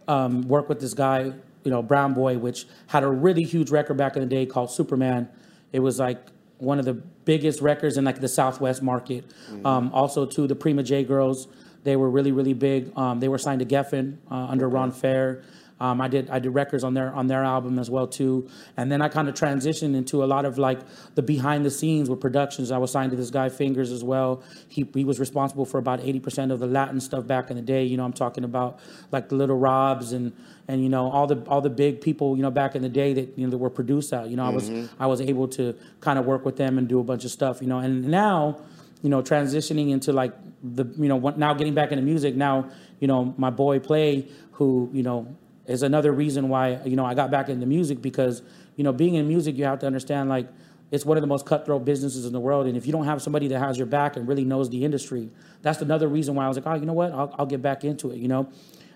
um, 0.08 0.44
work 0.44 0.70
with 0.70 0.80
this 0.80 0.94
guy, 0.94 1.34
you 1.64 1.72
know, 1.72 1.82
Brown 1.82 2.14
Boy, 2.14 2.38
which 2.38 2.68
had 2.86 3.04
a 3.04 3.10
really 3.10 3.44
huge 3.44 3.72
record 3.72 3.98
back 3.98 4.16
in 4.16 4.22
the 4.22 4.28
day 4.28 4.46
called 4.46 4.70
Superman. 4.70 5.28
It 5.74 5.80
was 5.80 5.98
like 5.98 6.20
one 6.60 6.78
of 6.78 6.86
the 6.86 6.94
biggest 6.94 7.62
records 7.62 7.98
in 7.98 8.06
like 8.06 8.20
the 8.20 8.28
Southwest 8.28 8.84
market. 8.84 9.28
Mm-hmm. 9.28 9.66
Um, 9.66 9.92
also, 9.94 10.26
to 10.26 10.48
the 10.48 10.56
Prima 10.56 10.84
J 10.84 11.04
Girls, 11.04 11.48
they 11.84 11.96
were 11.96 12.10
really 12.10 12.32
really 12.32 12.54
big. 12.54 12.96
Um, 12.98 13.20
they 13.20 13.28
were 13.28 13.38
signed 13.38 13.60
to 13.60 13.66
Geffen 13.66 14.18
uh, 14.30 14.36
under 14.36 14.68
okay. 14.68 14.76
Ron 14.76 14.92
Fair. 14.92 15.44
Um, 15.82 16.02
I 16.02 16.08
did 16.08 16.30
I 16.30 16.40
did 16.40 16.50
records 16.50 16.84
on 16.84 16.94
their 16.94 17.14
on 17.14 17.28
their 17.28 17.44
album 17.44 17.80
as 17.80 17.90
well 17.90 18.08
too, 18.08 18.50
and 18.76 18.92
then 18.92 19.02
I 19.02 19.08
kind 19.08 19.30
of 19.30 19.36
transitioned 19.36 19.96
into 19.96 20.24
a 20.24 20.26
lot 20.26 20.46
of 20.46 20.58
like 20.58 20.80
the 21.16 21.22
behind 21.22 21.66
the 21.66 21.72
scenes 21.72 22.10
with 22.10 22.20
productions. 22.20 22.72
I 22.72 22.78
was 22.78 22.92
signed 22.92 23.12
to 23.12 23.18
this 23.18 23.30
guy 23.30 23.48
Fingers 23.50 23.92
as 23.92 24.04
well. 24.04 24.44
He 24.68 24.88
he 24.94 25.06
was 25.06 25.20
responsible 25.20 25.66
for 25.66 25.78
about 25.78 26.02
eighty 26.02 26.20
percent 26.20 26.52
of 26.52 26.60
the 26.60 26.68
Latin 26.68 27.00
stuff 27.00 27.26
back 27.26 27.50
in 27.50 27.56
the 27.56 27.62
day. 27.62 27.86
You 27.86 27.96
know, 27.98 28.04
I'm 28.04 28.14
talking 28.14 28.44
about 28.44 28.80
like 29.12 29.30
the 29.30 29.36
Little 29.36 29.58
Robs 29.58 30.12
and 30.12 30.34
and 30.68 30.84
you 30.84 30.90
know 30.90 31.10
all 31.10 31.28
the 31.28 31.42
all 31.48 31.62
the 31.62 31.70
big 31.70 32.02
people 32.02 32.36
you 32.36 32.44
know 32.44 32.52
back 32.52 32.76
in 32.76 32.82
the 32.82 32.90
day 32.90 33.14
that 33.14 33.38
you 33.38 33.46
know 33.46 33.52
that 33.52 33.58
were 33.58 33.70
produced 33.70 34.12
out. 34.12 34.30
You 34.30 34.36
know, 34.36 34.44
mm-hmm. 34.44 34.76
I 34.76 34.80
was 34.82 34.90
I 35.00 35.06
was 35.08 35.22
able 35.22 35.48
to 35.50 35.76
kind 36.02 36.20
of 36.20 36.26
work 36.26 36.44
with 36.44 36.58
them 36.58 36.78
and 36.78 36.88
do 36.88 37.00
a 37.00 37.04
bunch 37.04 37.24
of 37.24 37.32
stuff. 37.32 37.62
You 37.62 37.68
know, 37.68 37.80
and 37.80 38.10
now 38.10 38.60
you 39.02 39.10
know 39.10 39.22
transitioning 39.22 39.92
into 39.92 40.12
like 40.12 40.34
the 40.62 40.86
you 40.98 41.08
know 41.08 41.20
now 41.38 41.54
getting 41.54 41.74
back 41.74 41.92
into 41.92 42.04
music 42.04 42.36
now 42.36 42.70
you 43.00 43.08
know 43.08 43.34
my 43.38 43.50
boy 43.50 43.80
play 43.80 44.28
who 44.52 44.90
you 44.92 45.04
know 45.04 45.38
is 45.70 45.84
another 45.84 46.12
reason 46.12 46.50
why 46.50 46.82
you 46.84 46.96
know 46.96 47.06
I 47.06 47.14
got 47.14 47.30
back 47.32 47.48
into 47.48 47.66
music 47.66 48.02
because 48.02 48.42
you 48.76 48.84
know 48.84 48.92
being 48.92 49.14
in 49.14 49.28
music 49.28 49.56
you 49.56 49.66
have 49.66 49.80
to 49.80 49.86
understand 49.86 50.28
like 50.28 50.48
it's 50.92 51.06
one 51.06 51.16
of 51.16 51.22
the 51.22 51.28
most 51.28 51.46
cutthroat 51.46 51.86
businesses 51.86 52.26
in 52.26 52.34
the 52.34 52.40
world. 52.40 52.66
And 52.66 52.76
if 52.76 52.88
you 52.88 52.92
don't 52.92 53.06
have 53.06 53.22
somebody 53.22 53.48
that 53.50 53.60
has 53.60 53.78
your 53.78 53.86
back 53.86 54.18
and 54.18 54.28
really 54.28 54.44
knows 54.44 54.70
the 54.70 54.84
industry 54.84 55.30
that's 55.62 55.82
another 55.82 56.08
reason 56.08 56.36
why 56.36 56.46
I 56.46 56.48
was 56.48 56.58
like 56.58 56.66
oh 56.66 56.74
you 56.74 56.86
know 56.86 56.94
what? 56.94 57.12
I'll, 57.12 57.34
I'll 57.38 57.46
get 57.46 57.62
back 57.62 57.84
into 57.86 58.12
it 58.12 58.18
you 58.18 58.28
know? 58.28 58.50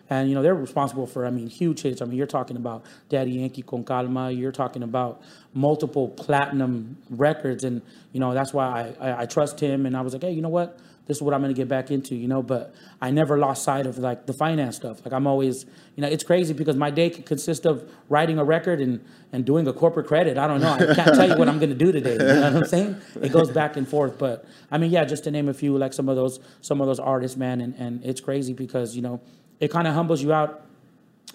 And 0.09 0.27
you 0.27 0.35
know 0.35 0.41
they're 0.41 0.55
responsible 0.55 1.05
for 1.05 1.27
I 1.27 1.29
mean 1.29 1.47
huge 1.47 1.83
hits. 1.83 2.01
I 2.01 2.05
mean 2.05 2.17
you're 2.17 2.25
talking 2.25 2.57
about 2.57 2.85
Daddy 3.07 3.31
Yankee 3.31 3.61
con 3.61 3.83
calma. 3.83 4.31
You're 4.31 4.51
talking 4.51 4.81
about 4.81 5.21
multiple 5.53 6.09
platinum 6.09 6.97
records. 7.11 7.63
And 7.63 7.83
you 8.13 8.19
know 8.19 8.33
that's 8.33 8.51
why 8.51 8.95
I, 8.99 9.09
I, 9.09 9.21
I 9.21 9.25
trust 9.27 9.59
him. 9.59 9.85
And 9.85 9.95
I 9.95 10.01
was 10.01 10.13
like 10.13 10.23
hey 10.23 10.31
you 10.31 10.41
know 10.41 10.49
what 10.49 10.79
this 11.05 11.17
is 11.17 11.23
what 11.23 11.33
I'm 11.33 11.41
going 11.41 11.53
to 11.53 11.57
get 11.57 11.67
back 11.67 11.91
into, 11.91 12.15
you 12.15 12.27
know. 12.27 12.41
But 12.41 12.73
I 13.01 13.11
never 13.11 13.37
lost 13.37 13.63
sight 13.63 13.85
of 13.85 13.97
like 13.97 14.25
the 14.25 14.33
finance 14.33 14.77
stuff. 14.77 15.03
Like 15.05 15.13
I'm 15.13 15.27
always, 15.27 15.65
you 15.95 16.01
know, 16.01 16.07
it's 16.07 16.23
crazy 16.23 16.53
because 16.53 16.77
my 16.77 16.89
day 16.89 17.09
could 17.09 17.25
consist 17.25 17.65
of 17.65 17.89
writing 18.07 18.37
a 18.39 18.43
record 18.43 18.79
and 18.79 19.03
and 19.31 19.43
doing 19.45 19.67
a 19.67 19.73
corporate 19.73 20.07
credit. 20.07 20.37
I 20.37 20.47
don't 20.47 20.61
know. 20.61 20.73
I 20.73 20.93
can't 20.95 21.15
tell 21.15 21.27
you 21.27 21.37
what 21.37 21.49
I'm 21.49 21.59
going 21.59 21.69
to 21.69 21.75
do 21.75 21.91
today. 21.91 22.13
You 22.13 22.17
know 22.19 22.41
what 22.41 22.55
I'm 22.55 22.65
saying? 22.65 22.95
It 23.21 23.31
goes 23.33 23.51
back 23.51 23.75
and 23.75 23.87
forth. 23.87 24.17
But 24.17 24.45
I 24.71 24.77
mean, 24.77 24.91
yeah, 24.91 25.03
just 25.03 25.25
to 25.25 25.31
name 25.31 25.49
a 25.49 25.53
few, 25.53 25.77
like 25.77 25.93
some 25.93 26.07
of 26.07 26.15
those 26.15 26.39
some 26.61 26.79
of 26.79 26.87
those 26.87 26.99
artists, 26.99 27.35
man, 27.37 27.59
and 27.59 27.75
and 27.75 28.03
it's 28.05 28.21
crazy 28.21 28.53
because 28.53 28.95
you 28.95 29.01
know 29.01 29.21
it 29.59 29.69
kind 29.71 29.87
of 29.87 29.93
humbles 29.93 30.21
you 30.21 30.31
out 30.31 30.61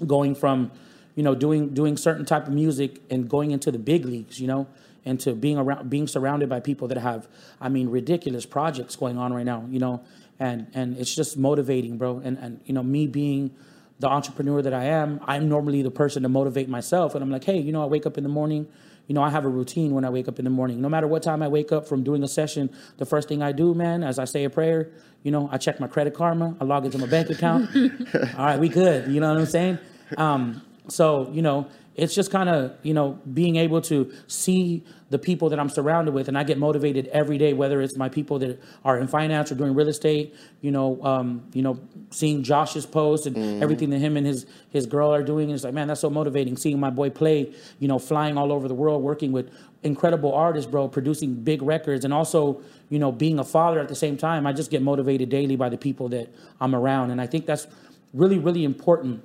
going 0.06 0.34
from 0.34 0.70
you 1.14 1.22
know 1.22 1.34
doing 1.34 1.74
doing 1.74 1.96
certain 1.96 2.24
type 2.24 2.46
of 2.46 2.54
music 2.54 3.02
and 3.10 3.28
going 3.28 3.50
into 3.50 3.70
the 3.70 3.78
big 3.78 4.06
leagues. 4.06 4.40
You 4.40 4.46
know 4.46 4.66
and 5.04 5.20
to 5.20 5.34
being 5.34 5.58
around 5.58 5.88
being 5.88 6.06
surrounded 6.06 6.48
by 6.48 6.60
people 6.60 6.88
that 6.88 6.98
have 6.98 7.28
i 7.60 7.68
mean 7.68 7.88
ridiculous 7.88 8.46
projects 8.46 8.96
going 8.96 9.18
on 9.18 9.32
right 9.32 9.46
now 9.46 9.66
you 9.70 9.78
know 9.78 10.02
and 10.38 10.66
and 10.74 10.96
it's 10.96 11.14
just 11.14 11.36
motivating 11.36 11.96
bro 11.96 12.18
and 12.24 12.38
and 12.38 12.60
you 12.64 12.72
know 12.74 12.82
me 12.82 13.06
being 13.06 13.50
the 13.98 14.08
entrepreneur 14.08 14.62
that 14.62 14.72
I 14.72 14.84
am, 14.84 15.20
I'm 15.26 15.48
normally 15.48 15.82
the 15.82 15.90
person 15.90 16.22
to 16.22 16.28
motivate 16.28 16.68
myself. 16.68 17.14
And 17.14 17.22
I'm 17.22 17.30
like, 17.30 17.44
hey, 17.44 17.58
you 17.58 17.72
know, 17.72 17.82
I 17.82 17.86
wake 17.86 18.06
up 18.06 18.16
in 18.16 18.22
the 18.22 18.30
morning. 18.30 18.68
You 19.08 19.14
know, 19.14 19.22
I 19.22 19.30
have 19.30 19.44
a 19.44 19.48
routine 19.48 19.92
when 19.92 20.04
I 20.04 20.10
wake 20.10 20.28
up 20.28 20.38
in 20.38 20.44
the 20.44 20.50
morning. 20.50 20.80
No 20.80 20.88
matter 20.88 21.06
what 21.06 21.22
time 21.22 21.42
I 21.42 21.48
wake 21.48 21.72
up 21.72 21.88
from 21.88 22.04
doing 22.04 22.22
a 22.22 22.28
session, 22.28 22.70
the 22.98 23.06
first 23.06 23.28
thing 23.28 23.42
I 23.42 23.52
do, 23.52 23.74
man, 23.74 24.04
as 24.04 24.18
I 24.18 24.24
say 24.24 24.44
a 24.44 24.50
prayer, 24.50 24.90
you 25.22 25.30
know, 25.30 25.48
I 25.50 25.58
check 25.58 25.80
my 25.80 25.88
credit 25.88 26.14
karma, 26.14 26.56
I 26.60 26.64
log 26.64 26.84
into 26.84 26.98
my 26.98 27.06
bank 27.06 27.30
account. 27.30 27.74
All 28.36 28.44
right, 28.44 28.58
we 28.60 28.68
good. 28.68 29.10
You 29.10 29.20
know 29.20 29.32
what 29.32 29.40
I'm 29.40 29.46
saying? 29.46 29.78
Um, 30.16 30.62
so, 30.88 31.30
you 31.32 31.42
know, 31.42 31.68
it's 31.98 32.14
just 32.14 32.30
kind 32.30 32.48
of 32.48 32.76
you 32.84 32.94
know 32.94 33.18
being 33.34 33.56
able 33.56 33.80
to 33.82 34.10
see 34.28 34.84
the 35.10 35.18
people 35.18 35.48
that 35.48 35.58
I'm 35.58 35.68
surrounded 35.68 36.14
with, 36.14 36.28
and 36.28 36.38
I 36.38 36.44
get 36.44 36.56
motivated 36.56 37.08
every 37.08 37.38
day. 37.38 37.52
Whether 37.52 37.82
it's 37.82 37.96
my 37.96 38.08
people 38.08 38.38
that 38.38 38.62
are 38.84 38.98
in 38.98 39.08
finance 39.08 39.50
or 39.50 39.56
doing 39.56 39.74
real 39.74 39.88
estate, 39.88 40.34
you 40.60 40.70
know, 40.70 41.02
um, 41.02 41.48
you 41.52 41.62
know, 41.62 41.80
seeing 42.10 42.44
Josh's 42.44 42.86
post 42.86 43.26
and 43.26 43.36
mm. 43.36 43.62
everything 43.62 43.90
that 43.90 43.98
him 43.98 44.16
and 44.16 44.24
his 44.24 44.46
his 44.70 44.86
girl 44.86 45.12
are 45.12 45.24
doing, 45.24 45.50
it's 45.50 45.64
like 45.64 45.74
man, 45.74 45.88
that's 45.88 46.00
so 46.00 46.08
motivating. 46.08 46.56
Seeing 46.56 46.78
my 46.78 46.90
boy 46.90 47.10
play, 47.10 47.52
you 47.80 47.88
know, 47.88 47.98
flying 47.98 48.38
all 48.38 48.52
over 48.52 48.68
the 48.68 48.74
world, 48.74 49.02
working 49.02 49.32
with 49.32 49.50
incredible 49.82 50.32
artists, 50.32 50.70
bro, 50.70 50.86
producing 50.86 51.34
big 51.34 51.62
records, 51.62 52.04
and 52.04 52.14
also 52.14 52.62
you 52.90 53.00
know 53.00 53.10
being 53.10 53.40
a 53.40 53.44
father 53.44 53.80
at 53.80 53.88
the 53.88 53.96
same 53.96 54.16
time. 54.16 54.46
I 54.46 54.52
just 54.52 54.70
get 54.70 54.82
motivated 54.82 55.30
daily 55.30 55.56
by 55.56 55.68
the 55.68 55.78
people 55.78 56.08
that 56.10 56.32
I'm 56.60 56.76
around, 56.76 57.10
and 57.10 57.20
I 57.20 57.26
think 57.26 57.44
that's 57.44 57.66
really 58.14 58.38
really 58.38 58.62
important 58.62 59.20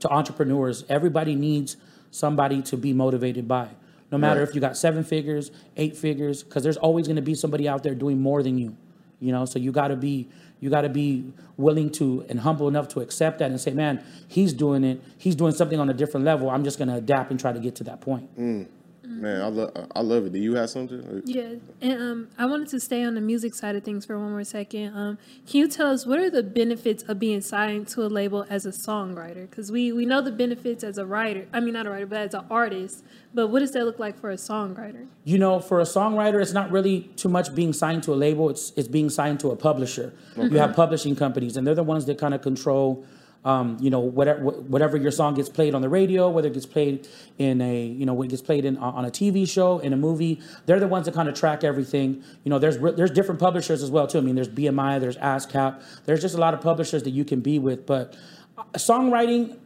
to 0.00 0.08
entrepreneurs. 0.10 0.84
Everybody 0.88 1.34
needs 1.34 1.76
somebody 2.10 2.62
to 2.62 2.76
be 2.76 2.92
motivated 2.92 3.46
by. 3.46 3.68
No 4.10 4.18
matter 4.18 4.40
right. 4.40 4.48
if 4.48 4.54
you 4.54 4.60
got 4.60 4.76
seven 4.76 5.04
figures, 5.04 5.52
eight 5.76 5.96
figures, 5.96 6.42
because 6.42 6.64
there's 6.64 6.76
always 6.76 7.06
going 7.06 7.16
to 7.16 7.22
be 7.22 7.34
somebody 7.34 7.68
out 7.68 7.82
there 7.82 7.94
doing 7.94 8.20
more 8.20 8.42
than 8.42 8.58
you. 8.58 8.76
You 9.20 9.32
know, 9.32 9.44
so 9.44 9.58
you 9.58 9.70
got 9.70 9.88
to 9.88 9.96
be 9.96 10.28
you 10.60 10.68
got 10.68 10.82
to 10.82 10.88
be 10.88 11.32
willing 11.56 11.90
to 11.90 12.24
and 12.28 12.40
humble 12.40 12.68
enough 12.68 12.88
to 12.88 13.00
accept 13.00 13.38
that 13.38 13.50
and 13.50 13.60
say, 13.60 13.72
man, 13.72 14.02
he's 14.28 14.52
doing 14.52 14.84
it. 14.84 15.02
He's 15.16 15.34
doing 15.34 15.52
something 15.52 15.78
on 15.78 15.88
a 15.88 15.94
different 15.94 16.26
level. 16.26 16.50
I'm 16.50 16.64
just 16.64 16.78
going 16.78 16.88
to 16.88 16.96
adapt 16.96 17.30
and 17.30 17.40
try 17.40 17.52
to 17.52 17.60
get 17.60 17.76
to 17.76 17.84
that 17.84 18.00
point. 18.00 18.38
Mm. 18.38 18.66
Man, 19.10 19.42
I 19.42 19.48
love 19.48 19.88
I 19.96 20.00
love 20.02 20.26
it. 20.26 20.32
Do 20.32 20.38
you 20.38 20.54
have 20.54 20.70
something? 20.70 21.22
Yeah, 21.24 21.54
and 21.80 22.00
um, 22.00 22.28
I 22.38 22.46
wanted 22.46 22.68
to 22.68 22.78
stay 22.78 23.02
on 23.02 23.16
the 23.16 23.20
music 23.20 23.54
side 23.54 23.74
of 23.74 23.82
things 23.82 24.06
for 24.06 24.16
one 24.16 24.30
more 24.30 24.44
second. 24.44 24.96
Um, 24.96 25.18
can 25.48 25.58
you 25.60 25.68
tell 25.68 25.90
us 25.90 26.06
what 26.06 26.20
are 26.20 26.30
the 26.30 26.44
benefits 26.44 27.02
of 27.02 27.18
being 27.18 27.40
signed 27.40 27.88
to 27.88 28.02
a 28.02 28.06
label 28.06 28.46
as 28.48 28.66
a 28.66 28.70
songwriter? 28.70 29.50
Because 29.50 29.72
we 29.72 29.92
we 29.92 30.06
know 30.06 30.22
the 30.22 30.30
benefits 30.30 30.84
as 30.84 30.96
a 30.96 31.04
writer. 31.04 31.48
I 31.52 31.58
mean, 31.58 31.74
not 31.74 31.86
a 31.86 31.90
writer, 31.90 32.06
but 32.06 32.18
as 32.18 32.34
an 32.34 32.44
artist. 32.50 33.04
But 33.34 33.48
what 33.48 33.60
does 33.60 33.72
that 33.72 33.84
look 33.84 33.98
like 33.98 34.18
for 34.20 34.30
a 34.30 34.36
songwriter? 34.36 35.06
You 35.24 35.38
know, 35.38 35.58
for 35.58 35.80
a 35.80 35.84
songwriter, 35.84 36.40
it's 36.40 36.52
not 36.52 36.70
really 36.70 37.02
too 37.16 37.28
much 37.28 37.52
being 37.52 37.72
signed 37.72 38.04
to 38.04 38.14
a 38.14 38.16
label. 38.16 38.48
It's 38.48 38.72
it's 38.76 38.88
being 38.88 39.10
signed 39.10 39.40
to 39.40 39.50
a 39.50 39.56
publisher. 39.56 40.12
Okay. 40.38 40.48
You 40.48 40.58
have 40.58 40.76
publishing 40.76 41.16
companies, 41.16 41.56
and 41.56 41.66
they're 41.66 41.74
the 41.74 41.82
ones 41.82 42.06
that 42.06 42.18
kind 42.18 42.32
of 42.32 42.42
control 42.42 43.04
um, 43.44 43.78
you 43.80 43.88
know, 43.88 44.00
whatever 44.00 44.40
whatever 44.40 44.96
your 44.96 45.10
song 45.10 45.34
gets 45.34 45.48
played 45.48 45.74
on 45.74 45.80
the 45.80 45.88
radio, 45.88 46.28
whether 46.28 46.48
it 46.48 46.54
gets 46.54 46.66
played 46.66 47.08
in 47.38 47.60
a, 47.60 47.84
you 47.86 48.04
know, 48.04 48.20
it 48.22 48.28
gets 48.28 48.42
played 48.42 48.64
in 48.64 48.76
on 48.76 49.04
a 49.04 49.10
TV 49.10 49.48
show, 49.48 49.78
in 49.78 49.92
a 49.92 49.96
movie, 49.96 50.40
they're 50.66 50.80
the 50.80 50.88
ones 50.88 51.06
that 51.06 51.14
kind 51.14 51.28
of 51.28 51.34
track 51.34 51.64
everything. 51.64 52.22
You 52.44 52.50
know, 52.50 52.58
there's 52.58 52.78
there's 52.78 53.10
different 53.10 53.40
publishers 53.40 53.82
as 53.82 53.90
well 53.90 54.06
too. 54.06 54.18
I 54.18 54.20
mean, 54.20 54.34
there's 54.34 54.48
BMI, 54.48 55.00
there's 55.00 55.16
ASCAP, 55.16 55.82
there's 56.04 56.20
just 56.20 56.34
a 56.34 56.38
lot 56.38 56.52
of 56.52 56.60
publishers 56.60 57.02
that 57.04 57.10
you 57.10 57.24
can 57.24 57.40
be 57.40 57.58
with. 57.58 57.86
But 57.86 58.14
uh, 58.58 58.64
songwriting 58.74 59.56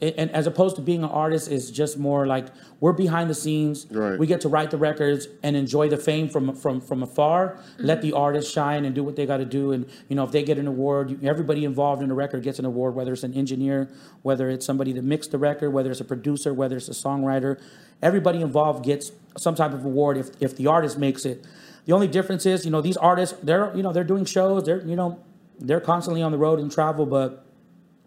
and 0.00 0.30
as 0.30 0.46
opposed 0.46 0.76
to 0.76 0.82
being 0.82 1.02
an 1.02 1.10
artist 1.10 1.50
is 1.50 1.70
just 1.70 1.98
more 1.98 2.26
like 2.26 2.46
we're 2.80 2.92
behind 2.92 3.30
the 3.30 3.34
scenes. 3.34 3.86
Right. 3.90 4.18
we 4.18 4.26
get 4.26 4.40
to 4.42 4.48
write 4.48 4.70
the 4.70 4.76
records 4.76 5.28
and 5.42 5.56
enjoy 5.56 5.88
the 5.88 5.96
fame 5.96 6.28
from 6.28 6.54
from 6.54 6.80
from 6.80 7.02
afar. 7.02 7.48
Mm-hmm. 7.48 7.84
let 7.84 8.02
the 8.02 8.12
artists 8.12 8.52
shine 8.52 8.84
and 8.84 8.94
do 8.94 9.04
what 9.04 9.16
they 9.16 9.26
got 9.26 9.38
to 9.38 9.44
do. 9.44 9.72
And 9.72 9.86
you 10.08 10.16
know 10.16 10.24
if 10.24 10.32
they 10.32 10.42
get 10.42 10.58
an 10.58 10.66
award 10.66 11.24
everybody 11.24 11.64
involved 11.64 12.02
in 12.02 12.08
the 12.08 12.14
record 12.14 12.42
gets 12.42 12.58
an 12.58 12.64
award 12.64 12.94
whether 12.94 13.12
it's 13.12 13.22
an 13.22 13.34
engineer 13.34 13.88
whether 14.22 14.50
it's 14.50 14.66
somebody 14.66 14.92
that 14.92 15.02
mixed 15.02 15.30
the 15.30 15.38
record 15.38 15.70
whether 15.70 15.90
it's 15.90 16.00
a 16.00 16.04
producer 16.04 16.52
whether 16.52 16.76
it's 16.76 16.88
a 16.88 16.92
songwriter. 16.92 17.60
Everybody 18.02 18.40
involved 18.40 18.84
gets 18.84 19.12
some 19.36 19.54
type 19.54 19.72
of 19.72 19.84
award 19.84 20.16
if 20.16 20.30
if 20.40 20.56
the 20.56 20.66
artist 20.66 20.98
makes 20.98 21.24
it. 21.24 21.44
The 21.86 21.92
only 21.92 22.08
difference 22.08 22.46
is 22.46 22.64
you 22.64 22.70
know 22.70 22.80
these 22.80 22.96
artists 22.96 23.38
they're 23.42 23.74
you 23.76 23.82
know 23.82 23.92
they're 23.92 24.04
doing 24.04 24.24
shows. 24.24 24.64
They're 24.64 24.84
you 24.84 24.96
know 24.96 25.20
they're 25.58 25.80
constantly 25.80 26.22
on 26.22 26.32
the 26.32 26.38
road 26.38 26.58
and 26.58 26.70
travel 26.70 27.06
but 27.06 27.44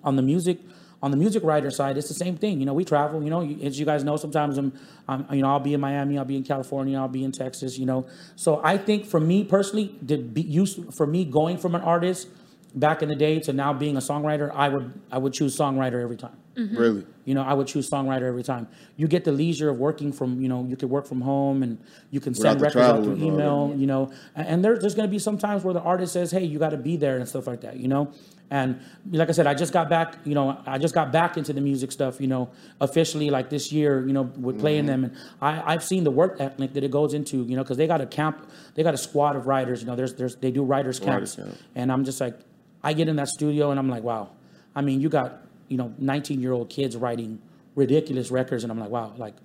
on 0.04 0.16
the 0.16 0.22
music 0.22 0.60
on 1.06 1.12
the 1.12 1.18
music 1.18 1.44
writer 1.44 1.70
side, 1.70 2.00
it's 2.00 2.08
the 2.08 2.16
same 2.16 2.36
thing. 2.36 2.60
You 2.60 2.66
know, 2.66 2.74
we 2.74 2.84
travel. 2.84 3.22
You 3.22 3.30
know, 3.30 3.42
as 3.62 3.80
you 3.80 3.86
guys 3.86 4.04
know, 4.04 4.18
sometimes 4.18 4.58
I'm, 4.58 4.74
I'm, 5.08 5.28
you 5.32 5.44
know, 5.44 5.50
I'll 5.50 5.60
be 5.60 5.76
in 5.76 5.80
Miami, 5.80 6.18
I'll 6.18 6.26
be 6.26 6.36
in 6.36 6.44
California, 6.44 6.98
I'll 6.98 7.08
be 7.08 7.24
in 7.24 7.32
Texas. 7.32 7.78
You 7.78 7.86
know, 7.86 8.08
so 8.36 8.60
I 8.64 8.80
think 8.80 9.06
for 9.06 9.20
me 9.20 9.44
personally, 9.44 9.96
to 10.08 10.18
be 10.18 10.42
used 10.42 10.92
for 10.96 11.06
me 11.06 11.24
going 11.24 11.60
from 11.60 11.76
an 11.76 11.82
artist 11.82 12.28
back 12.74 13.04
in 13.04 13.10
the 13.10 13.16
day 13.16 13.40
to 13.42 13.54
now 13.54 13.72
being 13.72 13.98
a 13.98 14.00
songwriter, 14.00 14.52
I 14.56 14.70
would 14.70 15.00
I 15.12 15.20
would 15.20 15.34
choose 15.34 15.56
songwriter 15.56 16.02
every 16.02 16.18
time. 16.18 16.38
Mm-hmm. 16.56 16.78
Really? 16.78 17.06
You 17.26 17.34
know, 17.34 17.42
I 17.42 17.54
would 17.54 17.68
choose 17.68 17.90
songwriter 17.90 18.24
every 18.24 18.44
time. 18.44 18.68
You 18.98 19.08
get 19.08 19.24
the 19.24 19.32
leisure 19.32 19.70
of 19.70 19.78
working 19.78 20.14
from, 20.14 20.42
you 20.42 20.48
know, 20.48 20.64
you 20.64 20.76
could 20.76 20.90
work 20.90 21.06
from 21.08 21.22
home 21.22 21.64
and 21.64 21.78
you 22.12 22.20
can 22.20 22.34
send 22.34 22.62
records 22.62 22.86
out 22.86 23.04
through 23.04 23.18
email, 23.18 23.74
you 23.76 23.88
know. 23.88 24.12
And 24.36 24.64
there, 24.64 24.78
there's 24.78 24.96
going 24.96 25.08
to 25.08 25.12
be 25.12 25.20
some 25.20 25.38
times 25.38 25.64
where 25.64 25.74
the 25.74 25.82
artist 25.82 26.14
says, 26.14 26.32
hey, 26.32 26.44
you 26.44 26.60
got 26.60 26.70
to 26.70 26.78
be 26.78 26.98
there 26.98 27.18
and 27.18 27.28
stuff 27.28 27.48
like 27.48 27.62
that, 27.62 27.78
you 27.78 27.88
know. 27.88 28.12
And 28.52 28.80
like 29.10 29.30
I 29.30 29.32
said, 29.32 29.48
I 29.48 29.56
just 29.56 29.74
got 29.74 29.90
back, 29.90 30.18
you 30.24 30.36
know, 30.36 30.62
I 30.68 30.78
just 30.78 30.94
got 30.94 31.12
back 31.12 31.36
into 31.36 31.52
the 31.52 31.62
music 31.62 31.92
stuff, 31.92 32.22
you 32.22 32.28
know, 32.28 32.52
officially 32.80 33.32
like 33.32 33.50
this 33.50 33.72
year, 33.72 34.06
you 34.06 34.14
know, 34.14 34.22
with 34.22 34.60
playing 34.60 34.86
mm-hmm. 34.86 35.02
them. 35.02 35.04
And 35.06 35.18
I, 35.42 35.74
I've 35.74 35.84
seen 35.84 36.04
the 36.04 36.12
work 36.12 36.38
ethic 36.40 36.74
that 36.74 36.84
it 36.84 36.92
goes 36.92 37.16
into, 37.16 37.44
you 37.44 37.56
know, 37.56 37.64
because 37.64 37.78
they 37.78 37.88
got 37.88 38.02
a 38.02 38.06
camp, 38.06 38.48
they 38.76 38.84
got 38.84 38.94
a 38.94 39.00
squad 39.00 39.36
of 39.36 39.48
writers, 39.48 39.82
you 39.82 39.88
know, 39.88 39.96
there's, 39.96 40.14
there's, 40.14 40.36
they 40.36 40.52
do 40.52 40.64
writers 40.64 41.00
camps. 41.00 41.40
Writers. 41.40 41.58
And 41.74 41.92
I'm 41.92 42.06
just 42.06 42.22
like, 42.22 42.38
I 42.84 42.94
get 42.94 43.08
in 43.08 43.16
that 43.16 43.30
studio 43.30 43.72
and 43.72 43.80
I'm 43.80 43.90
like, 43.90 44.04
wow. 44.04 44.30
I 44.76 44.82
mean, 44.82 45.02
you 45.02 45.10
got, 45.10 45.42
you 45.68 45.78
know, 45.78 45.94
19 45.98 46.42
year 46.42 46.52
old 46.52 46.70
kids 46.70 46.96
writing 46.96 47.42
ridiculous 47.76 48.32
records. 48.32 48.64
And 48.64 48.72
I'm 48.72 48.80
like, 48.80 48.90
wow, 48.90 49.14
like, 49.18 49.36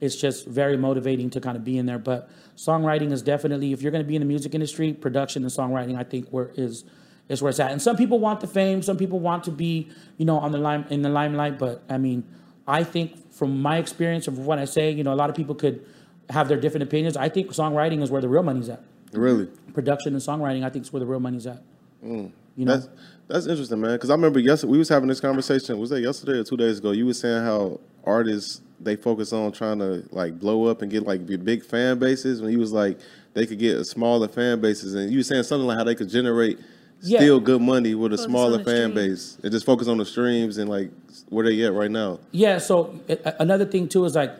it's 0.00 0.16
just 0.16 0.46
very 0.46 0.76
motivating 0.76 1.30
to 1.30 1.40
kind 1.40 1.56
of 1.56 1.64
be 1.64 1.78
in 1.78 1.86
there. 1.86 1.98
But 1.98 2.28
songwriting 2.56 3.12
is 3.12 3.22
definitely, 3.22 3.72
if 3.72 3.82
you're 3.82 3.92
going 3.92 4.04
to 4.04 4.08
be 4.08 4.16
in 4.16 4.20
the 4.20 4.26
music 4.26 4.54
industry, 4.54 4.92
production 4.92 5.44
and 5.44 5.52
songwriting, 5.52 5.96
I 5.96 6.02
think 6.02 6.28
where 6.30 6.50
is 6.56 6.84
is 7.28 7.40
where 7.40 7.50
it's 7.50 7.60
at. 7.60 7.70
And 7.70 7.80
some 7.80 7.96
people 7.96 8.18
want 8.18 8.40
the 8.40 8.48
fame, 8.48 8.82
some 8.82 8.96
people 8.96 9.20
want 9.20 9.44
to 9.44 9.50
be, 9.50 9.88
you 10.18 10.24
know, 10.24 10.38
on 10.38 10.52
the 10.52 10.58
line 10.58 10.86
in 10.90 11.02
the 11.02 11.08
limelight. 11.08 11.58
But 11.58 11.82
I 11.88 11.98
mean, 11.98 12.24
I 12.66 12.84
think 12.84 13.32
from 13.32 13.62
my 13.62 13.78
experience 13.78 14.26
of 14.26 14.38
what 14.38 14.58
I 14.58 14.64
say, 14.64 14.90
you 14.90 15.04
know, 15.04 15.12
a 15.12 15.16
lot 15.16 15.30
of 15.30 15.36
people 15.36 15.54
could 15.54 15.86
have 16.30 16.48
their 16.48 16.58
different 16.58 16.82
opinions. 16.82 17.16
I 17.16 17.28
think 17.28 17.50
songwriting 17.50 18.02
is 18.02 18.10
where 18.10 18.20
the 18.20 18.28
real 18.28 18.42
money's 18.42 18.68
at. 18.68 18.82
Really, 19.12 19.46
production 19.72 20.14
and 20.14 20.22
songwriting, 20.22 20.64
I 20.64 20.70
think, 20.70 20.84
is 20.84 20.92
where 20.92 21.00
the 21.00 21.06
real 21.06 21.20
money's 21.20 21.46
at. 21.46 21.62
Mm. 22.04 22.32
You 22.56 22.64
know, 22.64 22.76
that's, 22.76 22.88
that's 23.32 23.46
interesting, 23.46 23.80
man. 23.80 23.92
Because 23.92 24.10
I 24.10 24.14
remember 24.14 24.38
yesterday 24.38 24.72
we 24.72 24.78
was 24.78 24.88
having 24.88 25.08
this 25.08 25.20
conversation. 25.20 25.78
Was 25.78 25.90
that 25.90 26.00
yesterday 26.00 26.38
or 26.38 26.44
two 26.44 26.56
days 26.56 26.78
ago? 26.78 26.90
You 26.90 27.06
were 27.06 27.14
saying 27.14 27.42
how 27.42 27.80
artists 28.04 28.60
they 28.78 28.96
focus 28.96 29.32
on 29.32 29.52
trying 29.52 29.78
to 29.78 30.04
like 30.10 30.38
blow 30.38 30.66
up 30.66 30.82
and 30.82 30.90
get 30.90 31.04
like 31.04 31.26
big 31.26 31.64
fan 31.64 31.98
bases. 31.98 32.42
When 32.42 32.50
he 32.50 32.56
was 32.56 32.72
like 32.72 32.98
they 33.32 33.46
could 33.46 33.58
get 33.58 33.76
a 33.76 33.84
smaller 33.84 34.28
fan 34.28 34.60
bases, 34.60 34.94
and 34.94 35.10
you 35.10 35.18
were 35.18 35.24
saying 35.24 35.44
something 35.44 35.66
like 35.66 35.78
how 35.78 35.84
they 35.84 35.94
could 35.94 36.10
generate 36.10 36.58
yeah. 37.00 37.18
still 37.18 37.40
good 37.40 37.62
money 37.62 37.94
with 37.94 38.12
a 38.12 38.16
focus 38.16 38.30
smaller 38.30 38.64
fan 38.64 38.92
base 38.92 39.38
and 39.42 39.50
just 39.50 39.64
focus 39.64 39.88
on 39.88 39.96
the 39.96 40.04
streams 40.04 40.58
and 40.58 40.68
like 40.68 40.90
where 41.30 41.46
they 41.46 41.62
at 41.62 41.72
right 41.72 41.90
now. 41.90 42.20
Yeah. 42.32 42.58
So 42.58 43.00
another 43.40 43.64
thing 43.64 43.88
too 43.88 44.04
is 44.04 44.14
like, 44.14 44.32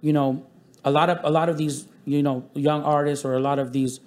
you 0.00 0.14
know, 0.14 0.46
a 0.84 0.90
lot 0.90 1.10
of 1.10 1.18
a 1.22 1.30
lot 1.30 1.50
of 1.50 1.58
these 1.58 1.86
you 2.06 2.22
know 2.22 2.48
young 2.54 2.82
artists 2.82 3.26
or 3.26 3.34
a 3.34 3.40
lot 3.40 3.58
of 3.58 3.72
these 3.72 4.00